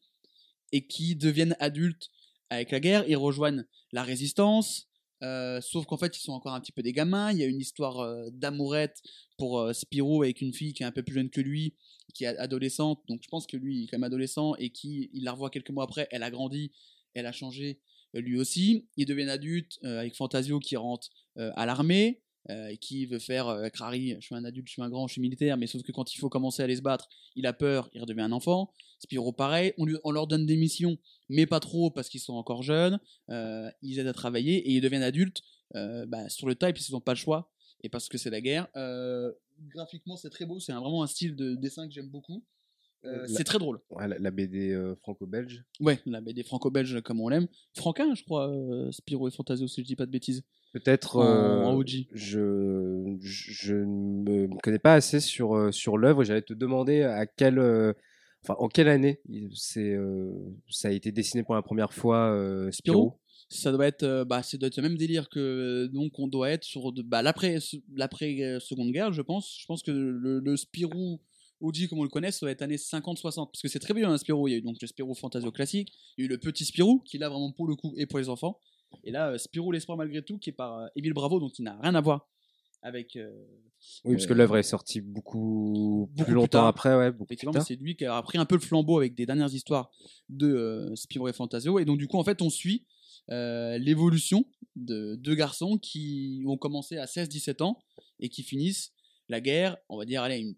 et 0.73 0.87
qui 0.87 1.17
deviennent 1.17 1.57
adultes 1.61 2.11
avec 2.51 2.71
la 2.71 2.81
guerre. 2.81 3.05
Ils 3.09 3.17
rejoignent 3.17 3.65
la 3.93 4.03
résistance. 4.03 4.87
euh, 5.23 5.61
sauf 5.61 5.85
qu'en 5.87 5.97
fait, 5.97 6.17
ils 6.17 6.21
sont 6.21 6.33
encore 6.33 6.55
un 6.55 6.61
petit 6.61 6.73
peu 6.73 6.83
des 6.83 6.93
gamins. 6.93 7.33
Il 7.33 7.39
y 7.39 7.43
a 7.43 7.47
une 7.47 7.59
histoire 7.61 8.31
d'amourette 8.31 9.03
pour 9.37 9.75
Spirou 9.75 10.23
avec 10.23 10.41
une 10.41 10.53
fille 10.53 10.75
qui 10.75 10.83
est 10.83 10.87
un 10.87 10.93
peu 10.93 11.03
plus 11.03 11.15
jeune 11.15 11.31
que 11.31 11.41
lui, 11.41 11.75
qui 12.15 12.25
est 12.25 12.37
adolescente. 12.39 13.01
Donc 13.09 13.21
je 13.23 13.29
pense 13.29 13.47
que 13.47 13.57
lui, 13.57 13.79
il 13.79 13.85
est 13.85 13.87
quand 13.89 13.97
même 13.99 14.05
adolescent 14.05 14.55
et 14.57 14.71
qui, 14.71 15.11
il 15.13 15.25
la 15.25 15.33
revoit 15.33 15.51
quelques 15.51 15.71
mois 15.71 15.85
après. 15.85 16.07
Elle 16.11 16.23
a 16.23 16.31
grandi, 16.31 16.71
elle 17.15 17.27
a 17.27 17.33
changé 17.33 17.81
lui 18.15 18.39
aussi. 18.39 18.87
Ils 18.97 19.07
deviennent 19.07 19.29
adultes 19.29 19.79
euh, 19.85 20.01
avec 20.01 20.15
Fantasio 20.17 20.59
qui 20.61 20.77
rentre 20.77 21.09
euh, 21.39 21.51
à 21.57 21.67
l'armée. 21.67 22.21
euh, 22.51 22.75
qui 22.77 23.05
veut 23.05 23.19
faire 23.19 23.49
euh, 23.49 23.69
Crary, 23.69 24.17
je 24.21 24.25
suis 24.25 24.35
un 24.35 24.45
adulte, 24.45 24.69
je 24.69 24.73
suis 24.73 24.81
un 24.83 24.89
grand, 24.89 25.07
je 25.07 25.13
suis 25.13 25.21
militaire, 25.21 25.59
mais 25.59 25.67
sauf 25.67 25.83
que 25.83 25.93
quand 25.93 26.15
il 26.15 26.19
faut 26.19 26.31
commencer 26.31 26.63
à 26.63 26.65
aller 26.65 26.77
se 26.77 26.81
battre, 26.83 27.07
il 27.37 27.45
a 27.47 27.53
peur, 27.53 27.91
il 27.93 28.01
redevient 28.01 28.23
un 28.23 28.33
enfant. 28.33 28.73
Spiro, 29.01 29.33
pareil, 29.33 29.75
on, 29.77 29.85
lui- 29.85 29.99
leur 30.11 30.27
donne 30.27 30.47
des 30.47 30.57
missions, 30.57 30.97
mais 31.29 31.45
pas 31.45 31.61
trop 31.61 31.91
parce 31.91 32.09
qu'ils 32.09 32.21
sont 32.23 32.35
encore 32.35 32.63
jeunes. 32.63 33.01
euh, 33.29 33.69
ils 33.83 33.99
aident 33.99 34.07
à 34.07 34.15
travailler 34.15 34.57
et 34.67 34.71
ils 34.73 34.81
deviennent 34.81 35.03
adultes 35.03 35.43
euh, 35.75 36.07
bah, 36.07 36.29
sur 36.31 36.49
le 36.49 36.55
tas 36.55 36.71
et 36.71 36.75
ils 36.75 36.93
n'ont 36.93 37.03
pas 37.03 37.13
le 37.13 37.19
choix 37.19 37.53
et 37.83 37.91
parce 37.91 38.09
que 38.09 38.17
c'est 38.17 38.31
la 38.31 38.41
guerre. 38.41 38.67
Euh, 38.77 39.31
graphiquement, 39.75 40.17
c'est 40.17 40.31
très 40.31 40.47
beau, 40.47 40.59
c'est 40.59 40.73
vraiment 40.73 41.03
un 41.03 41.07
style 41.07 41.37
de 41.37 41.55
dessin 41.55 41.87
que 41.87 41.93
j'aime 41.93 42.09
beaucoup. 42.09 42.43
Euh, 43.05 43.27
C'est 43.29 43.45
très 43.45 43.59
drôle. 43.59 43.79
Ouais, 43.91 44.09
la, 44.09 44.19
la 44.19 44.31
BD 44.31 44.73
euh, 44.73 44.95
franco-belge. 44.97 45.63
Ouais, 45.81 46.01
la 46.07 46.21
BD 46.21 46.43
franco-belge 46.43 47.01
comme 47.03 47.21
on 47.21 47.29
l'aime. 47.29 47.47
Franquin, 47.77 48.15
je 48.15 48.25
crois, 48.25 48.51
euh, 48.51 48.91
Spirou 48.91 49.29
et 49.29 49.31
Fantasio, 49.31 49.69
si 49.69 49.83
je 49.83 49.87
dis 49.87 49.97
pas 49.97 50.07
de 50.07 50.11
bêtises. 50.11 50.43
Peut-être. 50.73 51.17
En- 51.17 51.75
euh, 51.75 51.79
OG. 51.79 52.07
Je, 52.13 53.17
je, 53.21 53.75
ne 53.75 54.47
me 54.49 54.61
connais 54.63 54.79
pas 54.81 54.95
assez 54.95 55.21
sur, 55.21 55.73
sur 55.73 55.97
l'œuvre. 55.97 56.25
J'allais 56.25 56.43
te 56.43 56.55
demander 56.55 57.03
à 57.03 57.27
quelle. 57.27 57.61
Enfin, 58.45 58.55
en 58.59 58.69
quelle 58.69 58.89
année 58.89 59.21
c'est, 59.55 59.97
ça 60.69 60.89
a 60.89 60.91
été 60.93 61.11
dessiné 61.13 61.43
pour 61.43 61.55
la 61.55 61.63
première 61.63 61.93
fois, 61.93 62.37
Spirou 62.71 63.15
Ça 63.49 63.73
doit 63.73 63.87
être, 63.87 64.25
bah, 64.25 64.43
ça 64.43 64.57
doit 64.59 64.67
être 64.69 64.77
le 64.77 64.83
même 64.83 64.97
délire 64.97 65.29
que 65.29 65.87
donc 65.87 66.19
on 66.19 66.29
doit 66.29 66.51
être 66.51 66.65
sur 66.65 66.93
bah, 67.05 67.23
l'après 67.23 67.59
l'après 67.95 68.59
Seconde 68.61 68.93
Guerre, 68.93 69.13
je 69.13 69.23
pense. 69.23 69.57
Je 69.61 69.67
pense 69.67 69.83
que 69.83 69.91
le, 69.91 70.39
le 70.41 70.57
Spirou 70.57 71.21
OG 71.61 71.89
comme 71.89 71.99
on 72.01 72.03
le 72.05 72.09
connaît, 72.09 72.31
ça 72.31 72.41
doit 72.41 72.51
être 72.51 72.63
années 72.63 72.77
50-60 72.77 73.47
parce 73.51 73.63
que 73.63 73.69
c'est 73.69 73.79
très 73.79 73.95
bien 73.95 74.11
un 74.11 74.19
Spirou. 74.19 74.49
Il 74.49 74.53
y 74.53 74.55
a 74.55 74.59
eu 74.59 74.63
donc 74.63 74.77
le 74.81 74.87
Spirou 74.87 75.15
Fantasio 75.15 75.51
classique, 75.53 75.93
il 76.17 76.23
y 76.23 76.25
a 76.25 76.27
eu 76.27 76.29
le 76.29 76.39
petit 76.39 76.65
Spirou 76.65 77.01
qui 77.01 77.19
là 77.19 77.29
vraiment 77.29 77.53
pour 77.53 77.67
le 77.67 77.75
coup 77.77 77.95
est 77.97 78.07
pour 78.07 78.19
les 78.19 78.29
enfants. 78.29 78.59
Et 79.05 79.11
là, 79.11 79.31
euh, 79.31 79.39
Spirou 79.39 79.73
l'espoir 79.73 79.99
malgré 79.99 80.23
tout 80.23 80.39
qui 80.39 80.51
est 80.51 80.53
par 80.53 80.79
euh, 80.79 80.87
Émile 80.97 81.13
Bravo, 81.13 81.41
donc 81.41 81.53
qui 81.53 81.63
n'a 81.63 81.79
rien 81.81 81.95
à 81.95 82.01
voir 82.01 82.29
avec. 82.83 83.17
euh, 83.17 83.31
Oui, 84.05 84.15
parce 84.15 84.27
que 84.27 84.33
Euh, 84.33 84.37
l'œuvre 84.37 84.57
est 84.57 84.63
sortie 84.63 85.01
beaucoup, 85.01 86.09
beaucoup 86.13 86.25
plus 86.25 86.35
longtemps 86.35 86.59
tard. 86.61 86.67
après, 86.69 86.97
ouais, 86.97 87.13
c'est 87.61 87.77
lui 87.77 87.97
qui 87.97 88.05
a 88.05 88.23
pris 88.23 88.39
un 88.39 88.45
peu 88.45 88.55
le 88.55 88.61
flambeau 88.61 88.99
avec 88.99 89.15
des 89.15 89.27
dernières 89.27 89.53
histoires 89.53 89.91
de 90.29 90.47
euh, 90.47 90.95
Spirou 90.97 91.29
et 91.29 91.33
Fantasio. 91.33 91.79
Et 91.79 91.85
donc, 91.85 91.99
du 91.99 92.07
coup, 92.07 92.19
en 92.19 92.25
fait, 92.25 92.41
on 92.43 92.51
suit 92.51 92.87
l'évolution 93.31 94.47
de 94.77 95.17
deux 95.17 95.35
garçons 95.35 95.77
qui 95.79 96.43
ont 96.47 96.57
commencé 96.57 96.97
à 96.97 97.05
16-17 97.05 97.63
ans 97.63 97.79
et 98.21 98.29
qui 98.29 98.43
finissent 98.43 98.93
la 99.29 99.41
guerre, 99.41 99.77
on 99.89 99.99
va 99.99 100.05
dire, 100.07 100.23
allez, 100.23 100.39
une, 100.39 100.55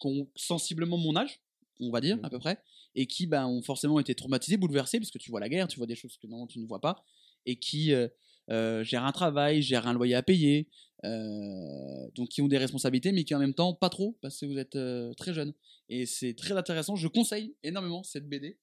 qui 0.00 0.06
ont 0.06 0.28
sensiblement 0.34 0.98
mon 0.98 1.16
âge, 1.16 1.40
on 1.80 1.90
va 1.90 2.00
dire, 2.00 2.18
à 2.22 2.30
peu 2.30 2.38
près, 2.38 2.58
et 2.94 3.06
qui 3.06 3.26
ben, 3.26 3.46
ont 3.46 3.62
forcément 3.62 3.98
été 3.98 4.14
traumatisés, 4.14 4.56
bouleversés, 4.56 4.98
parce 4.98 5.10
que 5.10 5.18
tu 5.18 5.30
vois 5.30 5.40
la 5.40 5.48
guerre, 5.48 5.68
tu 5.68 5.78
vois 5.78 5.86
des 5.86 5.96
choses 5.96 6.16
que 6.16 6.26
normalement 6.26 6.46
tu 6.46 6.58
ne 6.58 6.66
vois 6.66 6.80
pas, 6.80 7.04
et 7.46 7.56
qui 7.56 7.92
euh, 7.92 8.08
euh, 8.50 8.84
gèrent 8.84 9.04
un 9.04 9.12
travail, 9.12 9.62
gèrent 9.62 9.86
un 9.86 9.92
loyer 9.92 10.14
à 10.14 10.22
payer, 10.22 10.68
euh, 11.04 12.10
donc 12.14 12.28
qui 12.28 12.42
ont 12.42 12.48
des 12.48 12.58
responsabilités, 12.58 13.12
mais 13.12 13.24
qui 13.24 13.34
en 13.34 13.38
même 13.38 13.54
temps 13.54 13.74
pas 13.74 13.90
trop, 13.90 14.16
parce 14.20 14.38
que 14.38 14.46
vous 14.46 14.58
êtes 14.58 14.78
très 15.16 15.34
jeune. 15.34 15.52
Et 15.88 16.06
c'est 16.06 16.34
très 16.34 16.56
intéressant, 16.56 16.96
je 16.96 17.08
conseille 17.08 17.54
énormément 17.62 18.02
cette 18.02 18.28
BD. 18.28 18.58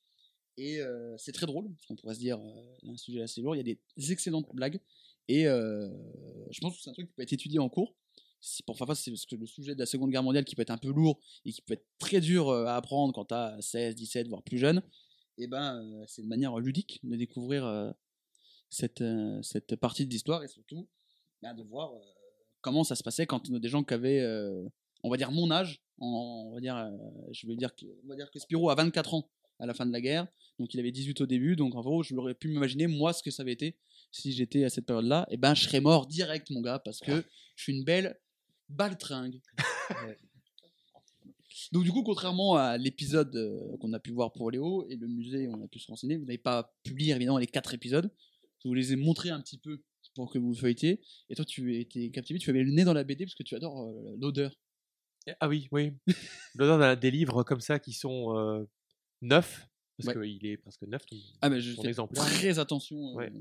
Et 0.57 0.79
c'est 1.17 1.31
très 1.31 1.45
drôle, 1.45 1.71
parce 1.73 1.85
qu'on 1.87 1.95
pourrait 1.95 2.15
se 2.15 2.19
dire, 2.19 2.39
un 2.83 2.97
sujet 2.97 3.21
assez 3.21 3.41
lourd, 3.41 3.55
il 3.55 3.59
y 3.65 3.71
a 3.71 3.75
des 3.97 4.11
excellentes 4.11 4.47
blagues. 4.53 4.79
Et 5.27 5.43
je 5.43 6.59
pense 6.59 6.75
que 6.75 6.81
c'est 6.81 6.89
un 6.89 6.93
truc 6.93 7.07
qui 7.07 7.13
peut 7.13 7.23
être 7.23 7.33
étudié 7.33 7.59
en 7.59 7.69
cours. 7.69 7.95
Si 8.41 8.63
pour 8.63 8.75
faire 8.75 8.87
face, 8.87 9.03
c'est 9.03 9.31
le 9.37 9.45
sujet 9.45 9.75
de 9.75 9.79
la 9.79 9.85
Seconde 9.85 10.09
Guerre 10.09 10.23
mondiale 10.23 10.43
qui 10.45 10.55
peut 10.55 10.63
être 10.63 10.71
un 10.71 10.77
peu 10.77 10.89
lourd 10.89 11.19
et 11.45 11.51
qui 11.51 11.61
peut 11.61 11.75
être 11.75 11.85
très 11.99 12.19
dur 12.19 12.49
euh, 12.49 12.65
à 12.65 12.75
apprendre 12.75 13.13
quand 13.13 13.25
tu 13.25 13.35
as 13.35 13.55
16, 13.61 13.95
17, 13.95 14.27
voire 14.27 14.41
plus 14.41 14.57
jeune, 14.57 14.81
et 15.37 15.45
ben 15.45 15.75
euh, 15.75 16.03
c'est 16.07 16.23
une 16.23 16.27
manière 16.27 16.57
ludique 16.57 16.99
de 17.03 17.15
découvrir 17.15 17.65
euh, 17.65 17.91
cette, 18.69 19.03
cette 19.43 19.75
partie 19.75 20.07
de 20.07 20.11
l'histoire 20.11 20.43
et 20.43 20.47
surtout 20.47 20.89
ben, 21.43 21.53
de 21.53 21.63
voir 21.63 21.91
comment 22.61 22.83
ça 22.83 22.95
se 22.95 23.03
passait 23.03 23.27
quand 23.27 23.49
des 23.51 23.69
gens 23.69 23.83
qui 23.83 23.93
avaient, 23.93 24.25
on 25.03 25.09
va 25.09 25.17
dire, 25.17 25.31
mon 25.31 25.51
âge, 25.51 25.83
on 25.99 26.51
va 26.53 26.59
dire, 26.61 26.91
je 27.31 27.47
veux 27.47 27.55
dire 27.55 27.75
que, 27.75 27.85
on 28.03 28.07
va 28.07 28.15
dire 28.15 28.31
que 28.31 28.39
Spirou 28.39 28.69
a 28.69 28.75
24 28.75 29.13
ans 29.13 29.29
à 29.59 29.65
la 29.65 29.73
fin 29.73 29.85
de 29.85 29.91
la 29.91 30.01
guerre, 30.01 30.27
donc 30.57 30.73
il 30.73 30.79
avait 30.79 30.91
18 30.91 31.21
au 31.21 31.25
début, 31.25 31.55
donc 31.55 31.75
en 31.75 31.81
gros, 31.81 32.01
je 32.01 32.15
l'aurais 32.15 32.33
pu 32.33 32.47
m'imaginer 32.47 32.87
moi 32.87 33.13
ce 33.13 33.21
que 33.21 33.29
ça 33.29 33.43
avait 33.43 33.51
été 33.51 33.77
si 34.11 34.31
j'étais 34.31 34.63
à 34.63 34.69
cette 34.69 34.85
période-là, 34.85 35.27
et 35.29 35.37
ben 35.37 35.53
je 35.53 35.63
serais 35.65 35.81
mort 35.81 36.07
direct, 36.07 36.49
mon 36.49 36.61
gars, 36.61 36.79
parce 36.79 36.99
que 36.99 37.23
je 37.55 37.63
suis 37.63 37.73
une 37.73 37.83
belle 37.83 38.17
baltringue. 38.71 39.39
Donc 41.71 41.83
du 41.83 41.91
coup, 41.91 42.03
contrairement 42.03 42.55
à 42.55 42.77
l'épisode 42.77 43.35
euh, 43.35 43.77
qu'on 43.79 43.93
a 43.93 43.99
pu 43.99 44.11
voir 44.11 44.31
pour 44.33 44.51
Léo 44.51 44.85
et 44.89 44.95
le 44.95 45.07
musée 45.07 45.47
on 45.47 45.63
a 45.63 45.67
pu 45.67 45.79
se 45.79 45.87
renseigner, 45.87 46.17
vous 46.17 46.25
n'avez 46.25 46.37
pas 46.37 46.73
pu 46.83 46.93
lire 46.95 47.15
évidemment 47.15 47.37
les 47.37 47.47
quatre 47.47 47.73
épisodes. 47.73 48.11
Je 48.63 48.67
vous 48.67 48.73
les 48.73 48.93
ai 48.93 48.95
montrés 48.95 49.29
un 49.29 49.41
petit 49.41 49.57
peu 49.57 49.81
pour 50.15 50.31
que 50.31 50.37
vous 50.39 50.53
feuilletiez. 50.53 51.01
Et 51.29 51.35
toi, 51.35 51.45
tu 51.45 51.79
étais 51.79 52.09
captivé, 52.11 52.39
tu 52.39 52.49
avais 52.49 52.63
le 52.63 52.71
nez 52.71 52.83
dans 52.83 52.93
la 52.93 53.03
BD 53.03 53.25
parce 53.25 53.35
que 53.35 53.43
tu 53.43 53.55
adores 53.55 53.83
euh, 53.89 54.15
l'odeur. 54.19 54.53
Ah 55.39 55.47
oui, 55.47 55.67
oui. 55.71 55.91
L'odeur 56.55 56.97
des 56.97 57.11
livres 57.11 57.43
comme 57.43 57.61
ça 57.61 57.79
qui 57.79 57.93
sont 57.93 58.35
euh, 58.35 58.65
neufs, 59.21 59.67
parce 59.97 60.15
Ouais. 60.17 60.27
qu'il 60.27 60.45
est 60.47 60.57
presque 60.57 60.81
neuf. 60.83 61.03
Ah 61.41 61.49
mais 61.49 61.61
je 61.61 61.79
fais 61.79 61.87
exemplaire. 61.89 62.23
très 62.25 62.57
attention 62.59 63.13
Ouais. 63.13 63.31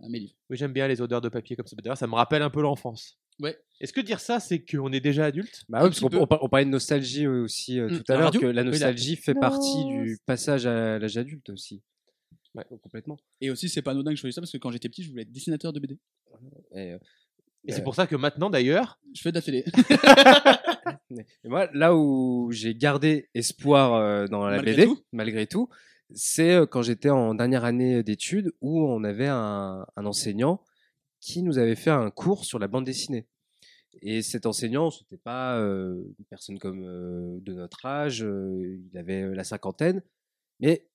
à 0.00 0.08
mes 0.08 0.20
livres. 0.20 0.34
Oui, 0.50 0.56
j'aime 0.58 0.72
bien 0.74 0.86
les 0.86 1.00
odeurs 1.00 1.22
de 1.22 1.28
papier 1.30 1.56
comme 1.56 1.66
ça. 1.66 1.74
D'ailleurs, 1.76 1.96
ça 1.96 2.06
me 2.06 2.14
rappelle 2.14 2.42
un 2.42 2.50
peu 2.50 2.60
l'enfance. 2.60 3.18
Ouais. 3.42 3.58
Est-ce 3.80 3.92
que 3.92 4.00
dire 4.00 4.20
ça, 4.20 4.38
c'est 4.40 4.64
qu'on 4.64 4.92
est 4.92 5.00
déjà 5.00 5.24
adulte? 5.26 5.64
Bah 5.68 5.80
oui, 5.82 5.88
parce 5.90 5.98
qu'on 6.00 6.14
on 6.16 6.26
par- 6.26 6.42
on 6.44 6.48
parlait 6.48 6.64
de 6.64 6.70
nostalgie 6.70 7.26
aussi 7.26 7.80
euh, 7.80 7.88
Mm, 7.88 7.98
tout 8.02 8.12
à 8.12 8.16
l'heure, 8.16 8.30
que 8.32 8.46
la 8.46 8.62
Oui, 8.62 8.68
nostalgie 8.68 9.16
fait 9.16 9.34
partie 9.34 9.84
du 9.84 10.18
passage 10.24 10.64
à 10.66 10.98
l'âge 11.00 11.16
adulte 11.16 11.50
aussi. 11.50 11.82
Ouais, 12.54 12.64
complètement. 12.82 13.18
Et 13.40 13.50
aussi, 13.50 13.68
c'est 13.68 13.82
pas 13.82 13.90
anodin 13.90 14.10
que 14.12 14.16
je 14.16 14.20
choisisse 14.20 14.36
ça 14.36 14.40
parce 14.40 14.52
que 14.52 14.58
quand 14.58 14.70
j'étais 14.70 14.88
petit, 14.88 15.02
je 15.02 15.10
voulais 15.10 15.22
être 15.22 15.32
dessinateur 15.32 15.72
de 15.72 15.80
BD. 15.80 15.98
Et, 16.74 16.92
euh, 16.92 16.98
Et 17.64 17.72
c'est 17.72 17.78
Ouais. 17.78 17.82
pour 17.84 17.94
ça 17.94 18.06
que 18.06 18.14
maintenant, 18.16 18.50
d'ailleurs, 18.50 19.00
Je 19.14 19.20
fais 19.22 19.30
de 19.32 19.36
la 19.36 19.42
télé. 19.42 19.64
Et 21.44 21.48
moi, 21.48 21.68
là 21.74 21.94
où 21.96 22.50
j'ai 22.52 22.74
gardé 22.74 23.28
espoir 23.34 23.94
euh, 23.94 24.26
dans 24.26 24.46
la 24.46 24.56
Malgré 24.56 24.74
BD, 24.74 24.84
tout 24.86 24.98
malgré 25.12 25.46
tout, 25.46 25.68
c'est 26.14 26.52
euh, 26.52 26.66
quand 26.66 26.82
j'étais 26.82 27.10
en 27.10 27.34
dernière 27.34 27.64
année 27.64 28.02
d'études 28.02 28.52
où 28.60 28.80
on 28.84 29.02
avait 29.04 29.28
un, 29.28 29.86
un 29.96 30.06
enseignant 30.06 30.62
qui 31.20 31.42
nous 31.42 31.58
avait 31.58 31.76
fait 31.76 31.90
un 31.90 32.10
cours 32.10 32.44
sur 32.44 32.58
la 32.58 32.66
bande 32.68 32.84
dessinée. 32.84 33.26
Et 34.00 34.22
cet 34.22 34.46
enseignant, 34.46 34.90
c'était 34.90 35.18
pas 35.18 35.58
euh, 35.58 36.02
une 36.18 36.24
personne 36.24 36.58
comme 36.58 36.84
euh, 36.84 37.38
de 37.40 37.52
notre 37.52 37.84
âge, 37.84 38.22
euh, 38.24 38.78
il 38.90 38.96
avait 38.98 39.34
la 39.34 39.44
cinquantaine, 39.44 40.02
mais 40.60 40.88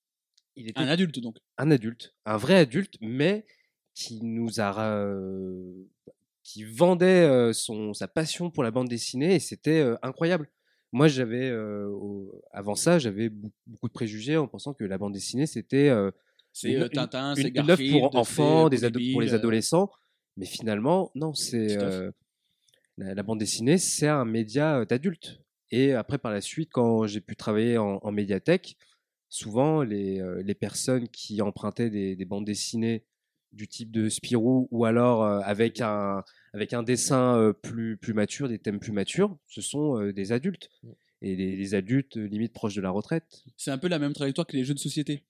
il 0.55 0.69
était 0.69 0.81
Un 0.81 0.87
adulte 0.87 1.19
donc. 1.19 1.37
un 1.57 1.69
adulte, 1.71 2.15
un 2.25 2.37
vrai 2.37 2.55
adulte, 2.55 2.95
mais 3.01 3.45
qui 3.93 4.21
nous 4.23 4.59
a 4.59 4.91
euh, 4.95 5.73
qui 6.43 6.63
vendait 6.63 7.23
euh, 7.23 7.53
son 7.53 7.93
sa 7.93 8.07
passion 8.07 8.49
pour 8.49 8.63
la 8.63 8.71
bande 8.71 8.87
dessinée 8.89 9.35
et 9.35 9.39
c'était 9.39 9.79
euh, 9.81 9.95
incroyable. 10.01 10.49
Moi, 10.93 11.07
j'avais 11.09 11.49
euh, 11.49 11.89
avant 12.51 12.75
ça, 12.75 12.97
j'avais 12.97 13.29
beaucoup 13.29 13.87
de 13.87 13.93
préjugés 13.93 14.37
en 14.37 14.47
pensant 14.47 14.73
que 14.73 14.85
la 14.85 14.97
bande 14.97 15.13
dessinée 15.13 15.45
c'était 15.45 15.89
euh, 15.89 16.11
C'est 16.53 16.71
Une- 16.71 16.89
Tintin, 16.89 17.31
une, 17.35 17.41
c'est 17.43 17.49
une 17.49 17.69
œuvre 17.69 17.83
pour 17.89 18.15
enfants, 18.15 18.69
des 18.69 18.83
ado- 18.85 18.99
pour 19.11 19.21
les 19.21 19.33
adolescents, 19.33 19.91
mais 20.37 20.45
finalement 20.45 21.11
non, 21.15 21.33
c'est 21.33 21.77
euh, 21.77 22.11
la, 22.97 23.13
la 23.13 23.23
bande 23.23 23.39
dessinée, 23.39 23.77
c'est 23.77 24.07
un 24.07 24.25
média 24.25 24.79
euh, 24.79 24.85
d'adulte. 24.85 25.39
Et 25.71 25.93
après, 25.93 26.17
par 26.17 26.31
la 26.31 26.41
suite, 26.41 26.69
quand 26.71 27.07
j'ai 27.07 27.21
pu 27.21 27.35
travailler 27.35 27.77
en, 27.77 27.99
en 28.01 28.11
médiathèque, 28.11 28.77
souvent 29.29 29.83
les, 29.83 30.21
euh, 30.21 30.41
les 30.43 30.55
personnes 30.55 31.09
qui 31.09 31.41
empruntaient 31.41 31.89
des, 31.89 32.15
des 32.15 32.25
bandes 32.25 32.45
dessinées 32.45 33.03
du 33.53 33.67
type 33.67 33.91
de 33.91 34.09
Spirou 34.09 34.67
ou 34.71 34.85
alors 34.85 35.23
euh, 35.23 35.39
avec 35.43 35.81
un 35.81 36.23
avec 36.53 36.73
un 36.73 36.83
dessin 36.83 37.37
euh, 37.37 37.53
plus 37.53 37.97
plus 37.97 38.13
mature, 38.13 38.47
des 38.49 38.59
thèmes 38.59 38.79
plus 38.79 38.91
matures, 38.91 39.37
ce 39.47 39.61
sont 39.61 39.99
euh, 39.99 40.13
des 40.13 40.31
adultes 40.31 40.69
et 41.21 41.35
des, 41.35 41.55
des 41.55 41.73
adultes 41.73 42.17
limite 42.17 42.53
proches 42.53 42.75
de 42.75 42.81
la 42.81 42.89
retraite. 42.89 43.43
C'est 43.55 43.71
un 43.71 43.77
peu 43.77 43.87
la 43.87 43.99
même 43.99 44.13
trajectoire 44.13 44.45
que 44.47 44.55
les 44.55 44.63
jeux 44.63 44.73
de 44.73 44.79
société. 44.79 45.23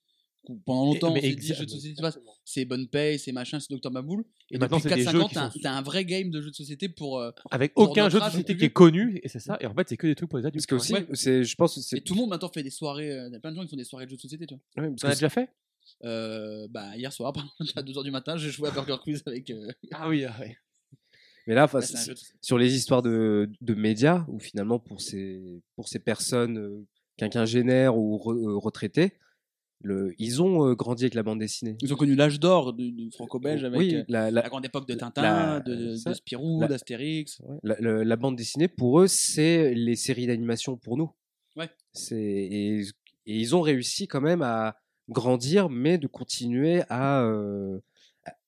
Pendant 0.66 0.86
longtemps, 0.86 1.12
mais 1.14 1.20
on 1.20 1.30
s'est 1.30 1.36
dit 1.36 1.54
jeux 1.54 1.66
de 1.66 1.70
société, 1.72 2.02
c'est 2.46 2.66
bonne 2.66 2.88
paye, 2.88 3.20
c'est 3.20 3.32
machin, 3.32 3.60
c'est 3.60 3.70
Docteur 3.72 3.92
Maboul. 3.92 4.24
Et, 4.50 4.56
Et 4.56 4.58
maintenant, 4.58 4.78
depuis 4.78 4.90
c'est 4.90 4.96
des 4.96 5.04
4-5 5.06 5.12
jeux 5.12 5.22
ans, 5.22 5.30
t'as 5.30 5.46
un, 5.46 5.52
sont- 5.52 5.60
un 5.66 5.82
vrai 5.82 6.06
game 6.06 6.30
de 6.30 6.42
jeux 6.42 6.50
de 6.52 6.56
société 6.56 6.90
pour. 6.90 7.20
euh, 7.20 7.32
avec 7.52 7.74
Pour 7.74 7.90
aucun 7.90 8.10
jeu 8.10 8.20
de 8.20 8.26
société 8.26 8.56
qui 8.58 8.66
est 8.66 8.70
connu, 8.70 9.20
et 9.24 9.28
c'est 9.28 9.40
ça, 9.40 9.58
et 9.60 9.66
en 9.66 9.74
fait, 9.74 9.90
c'est 9.90 9.98
que 9.98 10.08
des 10.08 10.16
trucs 10.16 10.30
pour 10.30 10.40
les 10.40 10.46
adultes. 10.46 10.66
Parce 10.68 10.84
que 10.84 10.92
ouais. 10.94 11.02
aussi, 11.10 11.22
c'est, 11.22 11.44
je 11.44 11.56
pense, 11.56 11.80
c'est 11.82 11.98
Et 11.98 12.02
tout 12.02 12.14
le 12.14 12.20
monde 12.22 12.30
maintenant 12.30 12.50
fait 12.50 12.64
des 12.64 12.70
soirées. 12.70 13.12
euh, 13.12 13.28
Il 13.28 13.34
y 13.34 13.36
a 13.36 13.40
plein 13.40 13.52
de 13.52 13.56
gens 13.58 13.64
qui 13.64 13.70
font 13.70 13.76
des 13.78 13.84
soirées 13.84 14.06
de 14.06 14.12
jeux 14.12 14.16
de 14.18 14.22
société, 14.22 14.46
tu 14.48 14.56
vois. 14.56 14.84
Ouais, 14.84 14.90
parce 14.92 15.04
as 15.04 15.16
déjà 15.16 15.30
fait? 15.30 15.50
Euh, 16.04 16.68
bah, 16.70 16.96
hier 16.98 17.12
soir, 17.14 17.34
à 17.76 17.82
2h 17.82 18.04
du 18.04 18.12
matin, 18.12 18.38
j'ai 18.38 18.50
joué 18.50 18.68
à 18.70 18.72
Burger 18.72 18.98
Quiz 19.04 19.24
avec. 19.26 19.50
euh, 19.50 19.68
Ah 19.92 20.08
oui, 20.10 20.26
ah 20.26 20.36
oui. 20.42 20.48
Mais 21.48 21.56
là, 21.56 21.66
bah, 21.72 21.80
sur 22.42 22.58
les 22.58 22.76
histoires 22.76 23.02
de, 23.02 23.50
de 23.62 23.74
médias, 23.74 24.26
où 24.28 24.38
finalement, 24.40 24.80
pour 24.80 25.00
ces, 25.00 25.62
pour 25.76 25.88
ces 25.88 26.00
personnes 26.00 26.58
euh, 26.58 26.86
quinquagénaires 27.18 27.98
ou 27.98 28.18
re- 28.18 28.36
euh, 28.38 28.58
retraitées, 28.58 29.14
le, 29.82 30.14
ils 30.18 30.42
ont 30.42 30.68
euh, 30.68 30.74
grandi 30.76 31.04
avec 31.04 31.14
la 31.14 31.24
bande 31.24 31.40
dessinée. 31.40 31.78
Ils 31.82 31.94
ont 31.94 31.98
connu 31.98 32.16
l'âge 32.16 32.40
d'or 32.40 32.74
du, 32.74 32.92
du 32.92 33.12
franco-belge 33.12 33.64
avec 33.64 33.78
oui, 33.80 33.96
euh, 33.96 34.04
la, 34.08 34.32
la 34.32 34.42
la, 34.42 34.50
grande 34.50 34.66
époque 34.66 34.88
de 34.88 34.96
Tintin, 34.96 35.22
la- 35.22 35.60
de, 35.60 35.96
ça, 35.96 36.10
de 36.10 36.16
Spirou, 36.16 36.62
la- 36.62 36.68
d'Astérix. 36.68 37.40
ouais, 37.42 37.76
la- 38.04 38.16
bande 38.16 38.36
dessinée, 38.36 38.68
pour 38.68 39.02
eux, 39.02 39.08
c'est 39.08 39.74
les 39.76 39.96
séries 39.96 40.26
d'animation 40.28 40.78
pour 40.78 40.98
nous. 40.98 41.12
Ouais. 41.56 41.70
Et, 42.12 42.80
et 42.82 42.86
ils 43.26 43.56
ont 43.56 43.62
réussi 43.62 44.08
quand 44.08 44.22
même 44.22 44.42
à 44.42 44.78
grandir, 45.10 45.70
mais 45.70 45.98
de 45.98 46.08
continuer 46.08 46.82
à, 46.90 47.24
euh, 47.24 47.80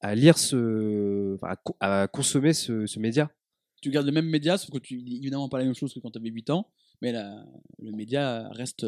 à- 0.01 0.15
lire 0.15 0.37
ce, 0.37 1.37
à, 1.43 1.55
co- 1.55 1.77
à 1.79 2.07
consommer 2.07 2.53
ce, 2.53 2.85
ce 2.85 2.99
média. 2.99 3.31
Tu 3.81 3.91
gardes 3.91 4.05
le 4.07 4.11
même 4.11 4.27
média, 4.29 4.57
sauf 4.57 4.71
que 4.71 4.77
tu 4.79 4.95
évidemment 4.99 5.47
pas 5.47 5.57
la 5.59 5.63
même 5.65 5.73
chose 5.75 5.93
que 5.93 5.99
quand 5.99 6.11
tu 6.11 6.17
avais 6.19 6.29
8 6.29 6.49
ans, 6.49 6.69
mais 7.01 7.13
le 7.13 7.91
média 7.91 8.49
reste, 8.49 8.85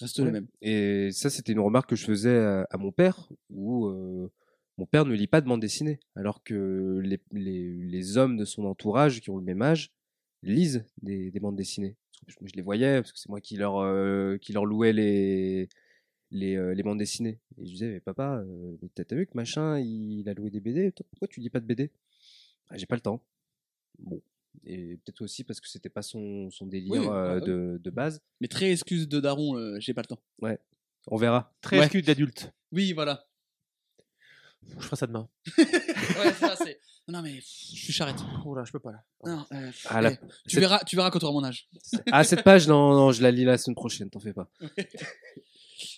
reste 0.00 0.18
le 0.20 0.30
même. 0.30 0.46
Et 0.62 1.10
ça, 1.12 1.30
c'était 1.30 1.52
une 1.52 1.60
remarque 1.60 1.90
que 1.90 1.96
je 1.96 2.04
faisais 2.04 2.36
à, 2.38 2.66
à 2.70 2.76
mon 2.78 2.92
père, 2.92 3.28
où 3.50 3.86
euh, 3.86 4.30
mon 4.78 4.86
père 4.86 5.04
ne 5.04 5.14
lit 5.14 5.26
pas 5.26 5.40
de 5.40 5.46
bande 5.46 5.60
dessinée, 5.60 5.98
alors 6.14 6.42
que 6.42 7.00
les, 7.02 7.20
les, 7.32 7.74
les 7.74 8.16
hommes 8.16 8.36
de 8.36 8.44
son 8.44 8.64
entourage 8.64 9.20
qui 9.20 9.30
ont 9.30 9.36
le 9.36 9.44
même 9.44 9.62
âge 9.62 9.90
lisent 10.42 10.84
des, 11.02 11.30
des 11.30 11.40
bandes 11.40 11.56
dessinées. 11.56 11.96
je, 12.26 12.34
je 12.42 12.52
les 12.54 12.62
voyais 12.62 13.00
parce 13.00 13.12
que 13.12 13.18
c'est 13.18 13.28
moi 13.28 13.40
qui 13.40 13.56
leur, 13.56 13.78
euh, 13.78 14.36
qui 14.38 14.52
leur 14.52 14.64
louais 14.64 14.92
les, 14.92 15.68
les, 16.30 16.56
euh, 16.56 16.74
les 16.74 16.82
bandes 16.82 16.98
dessinées. 16.98 17.40
Et 17.58 17.66
je 17.66 17.72
disais, 17.72 17.88
mais 17.88 18.00
papa, 18.00 18.42
euh, 18.46 18.76
t'as 18.94 19.16
vu 19.16 19.26
que 19.26 19.32
machin, 19.34 19.78
il, 19.78 20.28
a 20.28 20.34
loué 20.34 20.50
des 20.50 20.60
BD 20.60 20.92
Pourquoi 21.10 21.28
tu 21.28 21.40
lis 21.40 21.50
pas 21.50 21.60
de 21.60 21.66
BD 21.66 21.90
ah, 22.70 22.76
J'ai 22.76 22.86
pas 22.86 22.96
le 22.96 23.00
temps. 23.00 23.22
Bon. 23.98 24.20
Et 24.64 24.96
peut-être 25.04 25.22
aussi 25.22 25.44
parce 25.44 25.60
que 25.60 25.68
c'était 25.68 25.88
pas 25.88 26.02
son, 26.02 26.50
son 26.50 26.66
délire 26.66 26.92
Oui, 26.92 27.06
euh, 27.10 27.40
de, 27.40 27.80
de 27.82 27.90
base. 27.90 28.20
Mais 28.40 28.48
très 28.48 28.70
excuse 28.72 29.08
de 29.08 29.20
Daron, 29.20 29.56
euh, 29.56 29.78
j'ai 29.80 29.94
pas 29.94 30.02
le 30.02 30.06
temps. 30.06 30.20
On 31.10 31.16
verra. 31.16 31.54
Très 31.62 31.78
Ouais. 31.78 31.84
excuse 31.84 32.04
d'adulte. 32.04 32.52
Oui, 32.72 32.92
voilà. 32.92 33.24
Je 34.66 34.84
ferai 34.84 34.96
ça 34.96 35.06
demain. 35.06 35.28
Ouais, 35.58 36.32
ça, 36.32 36.56
c'est. 36.56 36.80
Non, 37.06 37.22
mais 37.22 37.36
je 37.40 37.46
suis 37.46 37.92
charrette. 37.92 38.18
Oh 38.44 38.54
là, 38.54 38.64
je 38.66 38.72
peux 38.72 38.80
pas 38.80 38.90
là. 38.92 39.04
Non, 39.24 39.46
euh, 39.52 39.70
Ah, 39.86 40.02
la- 40.02 40.12
eh, 40.12 40.16
tu, 40.16 40.26
cette- 40.48 40.60
verras, 40.60 40.80
tu 40.84 40.96
verras 40.96 41.10
quand 41.10 41.18
tu 41.20 41.24
auras 41.24 41.32
mon 41.32 41.44
âge. 41.44 41.68
Ah, 42.12 42.24
cette 42.24 42.42
page, 42.42 42.66
non, 42.68 42.92
non, 42.94 43.12
je 43.12 43.22
la 43.22 43.30
lis 43.30 43.44
la 43.44 43.56
semaine 43.56 43.76
prochaine, 43.76 44.10
t'en 44.10 44.20
fais 44.20 44.32
pas. 44.34 44.50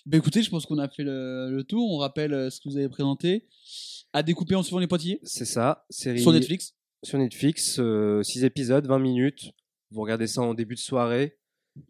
Bah 0.05 0.17
écoutez, 0.17 0.43
je 0.43 0.49
pense 0.51 0.65
qu'on 0.67 0.77
a 0.77 0.87
fait 0.87 1.03
le, 1.03 1.49
le 1.51 1.63
tour. 1.63 1.91
On 1.91 1.97
rappelle 1.97 2.51
ce 2.51 2.59
que 2.61 2.69
vous 2.69 2.77
avez 2.77 2.87
présenté. 2.89 3.47
À 4.13 4.21
découper 4.23 4.53
en 4.55 4.61
suivant 4.63 4.79
les 4.79 4.87
pointillés. 4.87 5.19
C'est 5.23 5.45
ça, 5.45 5.85
série 5.89 6.21
Sur 6.21 6.31
Netflix. 6.33 6.75
Sur 7.03 7.17
Netflix, 7.17 7.79
6 8.23 8.43
épisodes, 8.43 8.85
20 8.85 8.99
minutes. 8.99 9.51
Vous 9.91 10.01
regardez 10.01 10.27
ça 10.27 10.41
en 10.41 10.53
début 10.53 10.75
de 10.75 10.79
soirée. 10.79 11.37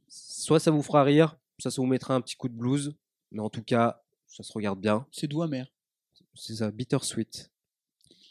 Soit 0.08 0.60
ça 0.60 0.72
vous 0.72 0.82
fera 0.82 1.04
rire, 1.04 1.38
soit 1.60 1.72
ça 1.72 1.82
vous 1.82 1.88
mettra 1.88 2.16
un 2.16 2.22
petit 2.22 2.36
coup 2.36 2.50
de 2.50 2.56
blues. 2.56 2.96
Mais 3.32 3.42
en 3.42 3.50
tout 3.50 3.64
cas, 3.64 4.02
ça 4.28 4.44
se 4.44 4.52
regarde 4.54 4.80
bien. 4.80 5.06
C'est 5.12 5.28
doux 5.28 5.42
amer. 5.42 5.68
C'est 6.36 6.56
ça, 6.56 6.72
bittersweet, 6.72 7.52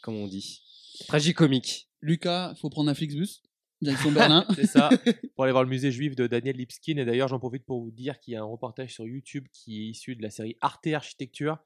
comme 0.01 0.15
on 0.15 0.27
dit. 0.27 0.61
Tragicomique. 1.07 1.89
Lucas, 2.01 2.55
faut 2.55 2.69
prendre 2.69 2.89
un 2.89 2.95
Flixbus. 2.95 3.41
Direction 3.81 4.11
Berlin. 4.11 4.45
C'est 4.55 4.67
ça, 4.67 4.89
pour 5.35 5.43
aller 5.43 5.51
voir 5.51 5.63
le 5.63 5.69
musée 5.69 5.91
juif 5.91 6.15
de 6.15 6.27
Daniel 6.27 6.55
Lipskin. 6.55 6.97
Et 6.97 7.05
d'ailleurs, 7.05 7.27
j'en 7.27 7.39
profite 7.39 7.65
pour 7.65 7.81
vous 7.81 7.91
dire 7.91 8.19
qu'il 8.19 8.33
y 8.33 8.37
a 8.37 8.41
un 8.41 8.45
reportage 8.45 8.93
sur 8.93 9.07
YouTube 9.07 9.47
qui 9.53 9.81
est 9.81 9.85
issu 9.89 10.15
de 10.15 10.21
la 10.21 10.29
série 10.29 10.55
Arte 10.61 10.87
Architecture 10.87 11.57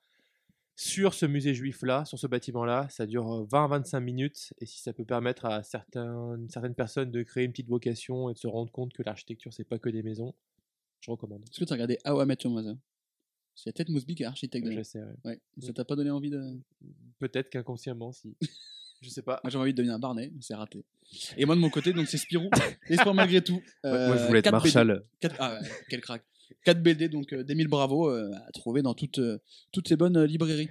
sur 0.75 1.13
ce 1.13 1.25
musée 1.25 1.53
juif-là, 1.53 2.03
sur 2.05 2.19
ce 2.19 2.27
bâtiment-là. 2.27 2.87
Ça 2.89 3.05
dure 3.05 3.45
20-25 3.47 3.99
minutes. 4.01 4.53
Et 4.59 4.65
si 4.65 4.81
ça 4.81 4.91
peut 4.93 5.05
permettre 5.05 5.45
à 5.45 5.63
certains, 5.63 6.37
certaines 6.49 6.75
personnes 6.75 7.11
de 7.11 7.23
créer 7.23 7.45
une 7.45 7.51
petite 7.51 7.69
vocation 7.69 8.29
et 8.29 8.33
de 8.33 8.37
se 8.39 8.47
rendre 8.47 8.71
compte 8.71 8.93
que 8.93 9.03
l'architecture, 9.03 9.53
c'est 9.53 9.63
pas 9.63 9.79
que 9.79 9.89
des 9.89 10.03
maisons, 10.03 10.33
je 11.01 11.11
recommande. 11.11 11.43
Est-ce 11.49 11.59
que 11.59 11.65
tu 11.65 11.71
as 11.73 11.75
regardé 11.75 11.97
How 12.05 12.21
I 12.21 12.25
Met 12.25 12.37
Your 12.43 12.53
Mother? 12.53 12.75
C'est 13.57 13.71
Ted 13.71 13.89
Mosby 13.91 14.15
qui 14.15 14.23
est 14.23 14.25
architecte. 14.25 14.67
Je 14.69 14.83
sais, 14.83 14.99
ouais. 14.99 15.13
Ouais. 15.23 15.39
Ça 15.59 15.71
t'a 15.71 15.85
pas 15.85 15.95
donné 15.95 16.09
envie 16.11 16.29
de. 16.29 16.57
Peut-être 17.19 17.49
qu'inconsciemment, 17.49 18.11
si. 18.11 18.35
je 19.01 19.07
sais 19.09 19.21
pas. 19.21 19.39
Moi 19.45 19.49
j'avais 19.49 19.61
envie 19.61 19.71
de 19.73 19.77
devenir 19.77 19.95
un 19.95 19.99
Barnet, 19.99 20.29
mais 20.35 20.41
c'est 20.41 20.55
raté. 20.55 20.83
Et 21.37 21.45
moi 21.45 21.55
de 21.55 21.61
mon 21.61 21.69
côté, 21.69 21.93
donc 21.93 22.07
c'est 22.07 22.17
Spirou. 22.17 22.49
Espoir 22.89 23.13
malgré 23.15 23.41
tout. 23.41 23.61
Moi, 23.83 24.17
je 24.17 24.23
Euh, 24.23 24.27
voulais 24.27 24.39
être 24.39 24.45
4 24.51 24.61
BD. 24.61 24.73
Marshall. 24.75 25.05
Quatre- 25.21 25.35
Ah 25.39 25.53
ouais, 25.61 25.69
quel 25.89 26.01
crack. 26.01 26.23
4 26.63 26.81
BD, 26.81 27.09
donc 27.09 27.31
euh, 27.33 27.43
d'Emile 27.43 27.67
Bravo, 27.67 28.09
euh, 28.09 28.29
à 28.47 28.51
trouver 28.51 28.81
dans 28.81 28.93
toutes, 28.93 29.19
euh, 29.19 29.37
toutes 29.71 29.87
ces 29.87 29.95
bonnes 29.95 30.17
euh, 30.17 30.25
librairies. 30.27 30.69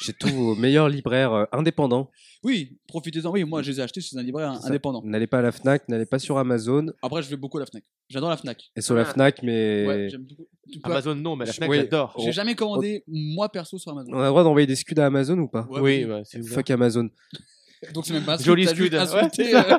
J'ai 0.00 0.12
tous 0.12 0.28
vos 0.28 0.54
meilleurs 0.54 0.88
libraires 0.88 1.32
euh, 1.32 1.44
indépendants. 1.52 2.10
Oui, 2.42 2.78
profitez-en. 2.88 3.30
Oui, 3.30 3.44
moi 3.44 3.62
je 3.62 3.70
les 3.70 3.80
ai 3.80 3.82
achetés 3.82 4.00
chez 4.00 4.16
un 4.18 4.22
libraire 4.22 4.54
ça. 4.60 4.68
indépendant. 4.68 5.02
N'allez 5.04 5.26
pas 5.26 5.38
à 5.38 5.42
la 5.42 5.52
Fnac, 5.52 5.88
n'allez 5.88 6.06
pas 6.06 6.18
sur 6.18 6.36
Amazon. 6.38 6.86
Après, 7.02 7.22
je 7.22 7.30
vais 7.30 7.36
beaucoup 7.36 7.56
à 7.58 7.60
la 7.60 7.66
Fnac. 7.66 7.84
J'adore 8.10 8.28
la 8.30 8.36
Fnac. 8.36 8.70
Et 8.76 8.80
sur 8.82 8.94
la 8.94 9.02
Ah. 9.02 9.12
Fnac, 9.12 9.42
mais 9.42 9.86
Ouais, 9.86 10.08
j'aime 10.10 10.24
beaucoup. 10.24 10.46
Tu 10.70 10.78
peux- 10.80 10.90
Amazon, 10.90 11.14
non, 11.14 11.36
mais 11.36 11.44
la 11.46 11.52
Je- 11.52 11.56
Fnac, 11.56 11.70
oui. 11.70 11.76
j'adore. 11.78 12.14
J'ai 12.18 12.32
jamais 12.32 12.54
commandé 12.54 13.02
moi 13.06 13.48
perso 13.50 13.78
sur 13.78 13.92
Amazon. 13.92 14.10
on 14.12 14.18
a 14.20 14.24
le 14.24 14.28
droit 14.28 14.44
d'envoyer 14.44 14.66
des 14.66 14.76
scuds 14.76 14.98
à 15.00 15.06
Amazon 15.06 15.38
ou 15.38 15.48
pas 15.48 15.66
Ouais, 15.70 15.80
oui, 15.80 16.04
bah, 16.04 16.20
c'est 16.24 16.38
ouvert. 16.40 16.54
Fuck 16.54 16.70
Amazon. 16.70 17.08
Donc 17.92 18.06
c'est 18.06 18.14
même 18.14 18.24
pas 18.24 18.36
Joli 18.38 18.64
t'as 18.66 18.74
juste 18.74 18.94
insulté, 18.94 19.54
euh, 19.54 19.78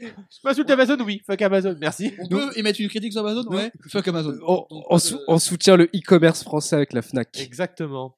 Je 0.00 0.38
m'insulte 0.44 0.70
Amazon, 0.70 0.98
oui. 1.04 1.20
Fuck 1.26 1.42
Amazon, 1.42 1.76
merci. 1.80 2.12
On 2.18 2.28
peut 2.28 2.50
émettre 2.56 2.80
une 2.80 2.88
critique 2.88 3.12
sur 3.12 3.20
Amazon 3.26 3.46
Ouais. 3.50 3.70
Fuck 3.88 4.08
Amazon. 4.08 4.38
On, 4.46 4.54
Donc, 4.54 4.66
on 4.70 4.82
pas 4.94 4.98
sou- 4.98 5.16
de- 5.18 5.24
on 5.28 5.38
soutient 5.38 5.76
le 5.76 5.84
e-commerce 5.94 6.42
français 6.42 6.76
avec 6.76 6.92
la 6.92 7.02
Fnac. 7.02 7.38
Exactement. 7.40 8.16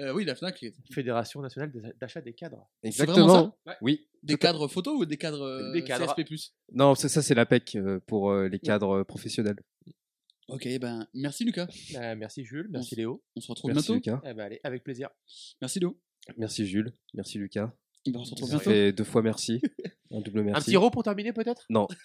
Euh, 0.00 0.12
oui, 0.12 0.24
la 0.24 0.34
Fnac, 0.34 0.60
est- 0.62 0.74
Fédération 0.92 1.40
nationale 1.40 1.70
des- 1.70 1.80
d'achat 2.00 2.20
des 2.20 2.32
cadres. 2.32 2.56
Vraiment 2.56 2.66
Exactement. 2.82 3.56
ça 3.66 3.76
Oui. 3.80 4.08
des 4.24 4.36
cadres 4.36 4.66
photo 4.68 4.96
ou 4.96 5.04
des 5.06 5.16
cadres, 5.16 5.42
euh, 5.42 5.72
Des 5.72 5.84
cadres. 5.84 6.12
CSP+. 6.16 6.52
Non, 6.72 6.94
ça, 6.96 7.08
ça 7.08 7.22
c'est 7.22 7.34
la 7.34 7.46
PEC 7.46 7.76
euh, 7.76 8.00
pour 8.06 8.30
euh, 8.32 8.48
les 8.48 8.58
cadres 8.58 8.98
euh, 9.00 9.04
professionnels. 9.04 9.60
Ok, 10.48 10.68
ben 10.80 11.06
merci 11.14 11.44
Lucas. 11.44 11.68
Euh, 11.96 12.14
merci 12.16 12.44
Jules, 12.44 12.66
merci 12.70 12.88
Merci. 12.90 12.96
Léo. 12.96 13.22
On 13.36 13.40
se 13.40 13.48
retrouve 13.48 13.70
Merci 13.72 13.92
bientôt. 13.92 14.16
Lucas. 14.16 14.28
Eh 14.30 14.34
ben, 14.34 14.44
allez, 14.44 14.60
avec 14.64 14.82
plaisir. 14.84 15.08
Merci 15.62 15.78
Léo. 15.80 15.98
Merci 16.36 16.66
Jules. 16.66 16.92
Merci 17.14 17.38
Lucas. 17.38 17.72
On 18.12 18.24
se 18.24 18.30
retrouve 18.32 18.50
bientôt. 18.50 18.64
fait 18.70 18.92
deux 18.92 19.04
fois 19.04 19.22
merci. 19.22 19.60
Un 20.10 20.20
double 20.20 20.42
merci. 20.42 20.60
Un 20.60 20.64
petit 20.64 20.76
rot 20.76 20.90
pour 20.90 21.02
terminer 21.02 21.32
peut-être? 21.32 21.64
Non. 21.70 21.86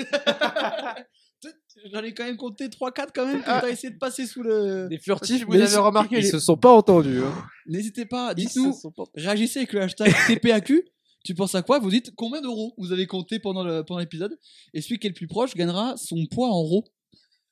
J'en 1.93 2.03
ai 2.03 2.13
quand 2.13 2.25
même 2.25 2.35
compté 2.37 2.67
3-4 2.67 3.07
quand 3.15 3.25
même 3.25 3.39
que 3.41 3.45
t'as 3.45 3.69
essayé 3.69 3.93
de 3.93 3.97
passer 3.97 4.25
sous 4.25 4.43
le... 4.43 4.87
Des 4.89 4.97
furtifs, 4.97 5.45
vous 5.45 5.53
avez 5.55 5.63
ils- 5.71 5.77
remarqué 5.77 6.17
Ils 6.17 6.23
les- 6.23 6.29
se 6.29 6.39
sont 6.39 6.57
pas 6.57 6.71
entendus. 6.73 7.19
hein. 7.23 7.45
N'hésitez 7.67 8.05
pas, 8.05 8.33
dites-nous, 8.33 8.75
réagissez 9.15 9.59
avec 9.59 9.73
le 9.73 9.81
hashtag 9.81 10.13
TPAQ. 10.27 10.85
Tu 11.23 11.35
penses 11.35 11.55
à 11.55 11.61
quoi? 11.61 11.79
Vous 11.79 11.89
dites 11.89 12.11
combien 12.15 12.41
d'euros 12.41 12.73
vous 12.77 12.91
avez 12.91 13.05
compté 13.07 13.39
pendant 13.39 13.63
le- 13.63 13.83
pendant 13.83 13.99
l'épisode? 13.99 14.37
Et 14.73 14.81
celui 14.81 14.99
qui 14.99 15.07
est 15.07 15.11
le 15.11 15.15
plus 15.15 15.27
proche 15.27 15.53
gagnera 15.55 15.95
son 15.97 16.25
poids 16.27 16.47
en 16.49 16.59
euros 16.63 16.85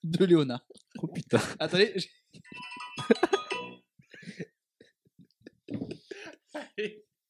de 0.03 0.25
Léonard. 0.25 0.65
Oh 1.01 1.07
putain. 1.07 1.39
Attendez. 1.59 1.93
j'ai- 1.95 2.09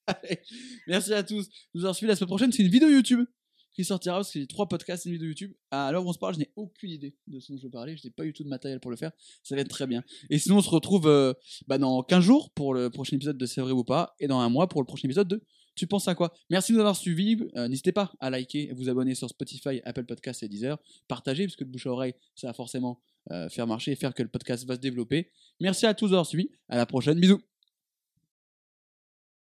Merci 0.87 1.13
à 1.13 1.23
tous. 1.23 1.47
Nous 1.73 1.85
en 1.85 1.93
suivons 1.93 2.09
la 2.09 2.15
semaine 2.15 2.27
prochaine. 2.27 2.51
C'est 2.51 2.63
une 2.63 2.69
vidéo 2.69 2.89
YouTube 2.89 3.25
qui 3.73 3.85
sortira 3.85 4.15
parce 4.17 4.31
que 4.31 4.39
j'ai 4.39 4.47
trois 4.47 4.67
podcasts 4.67 5.05
et 5.05 5.09
une 5.09 5.13
vidéo 5.13 5.27
YouTube. 5.27 5.53
À 5.69 5.91
l'heure 5.91 6.03
où 6.05 6.09
on 6.09 6.13
se 6.13 6.17
parle, 6.17 6.33
je 6.33 6.39
n'ai 6.39 6.51
aucune 6.55 6.89
idée 6.89 7.15
de 7.27 7.39
ce 7.39 7.51
dont 7.51 7.57
je 7.59 7.63
veux 7.63 7.69
parler. 7.69 7.95
Je 7.95 8.07
n'ai 8.07 8.11
pas 8.11 8.25
eu 8.25 8.33
tout 8.33 8.43
de 8.43 8.49
matériel 8.49 8.79
pour 8.79 8.89
le 8.89 8.97
faire. 8.97 9.11
Ça 9.43 9.55
va 9.55 9.61
être 9.61 9.69
très 9.69 9.85
bien. 9.85 10.03
Et 10.29 10.39
sinon, 10.39 10.57
on 10.57 10.61
se 10.61 10.69
retrouve 10.69 11.07
euh, 11.07 11.33
bah, 11.67 11.77
dans 11.77 12.01
15 12.01 12.23
jours 12.23 12.51
pour 12.51 12.73
le 12.73 12.89
prochain 12.89 13.15
épisode 13.15 13.37
de 13.37 13.45
C'est 13.45 13.61
vrai 13.61 13.71
ou 13.73 13.83
pas 13.83 14.15
et 14.19 14.27
dans 14.27 14.39
un 14.39 14.49
mois 14.49 14.67
pour 14.67 14.81
le 14.81 14.87
prochain 14.87 15.07
épisode 15.07 15.27
de 15.27 15.43
Tu 15.75 15.85
penses 15.85 16.07
à 16.07 16.15
quoi? 16.15 16.33
Merci 16.49 16.71
de 16.71 16.77
nous 16.77 16.81
avoir 16.81 16.95
suivis. 16.95 17.37
Euh, 17.55 17.67
N'hésitez 17.67 17.91
pas 17.91 18.11
à 18.19 18.31
liker 18.31 18.71
vous 18.73 18.89
abonner 18.89 19.13
sur 19.13 19.29
Spotify, 19.29 19.81
Apple 19.83 20.05
Podcasts 20.05 20.41
et 20.41 20.47
Deezer. 20.47 20.79
Partagez 21.07 21.45
parce 21.45 21.55
que 21.55 21.63
de 21.63 21.69
bouche 21.69 21.85
à 21.85 21.91
oreille, 21.91 22.13
ça 22.35 22.47
va 22.47 22.53
forcément 22.53 22.99
euh, 23.31 23.47
faire 23.49 23.67
marcher 23.67 23.91
et 23.91 23.95
faire 23.95 24.15
que 24.15 24.23
le 24.23 24.29
podcast 24.29 24.65
va 24.65 24.73
se 24.75 24.79
développer. 24.79 25.29
Merci 25.59 25.85
à 25.85 25.93
tous 25.93 26.07
d'avoir 26.07 26.25
suivi. 26.25 26.49
À 26.67 26.77
la 26.77 26.87
prochaine. 26.87 27.19
Bisous. 27.19 27.41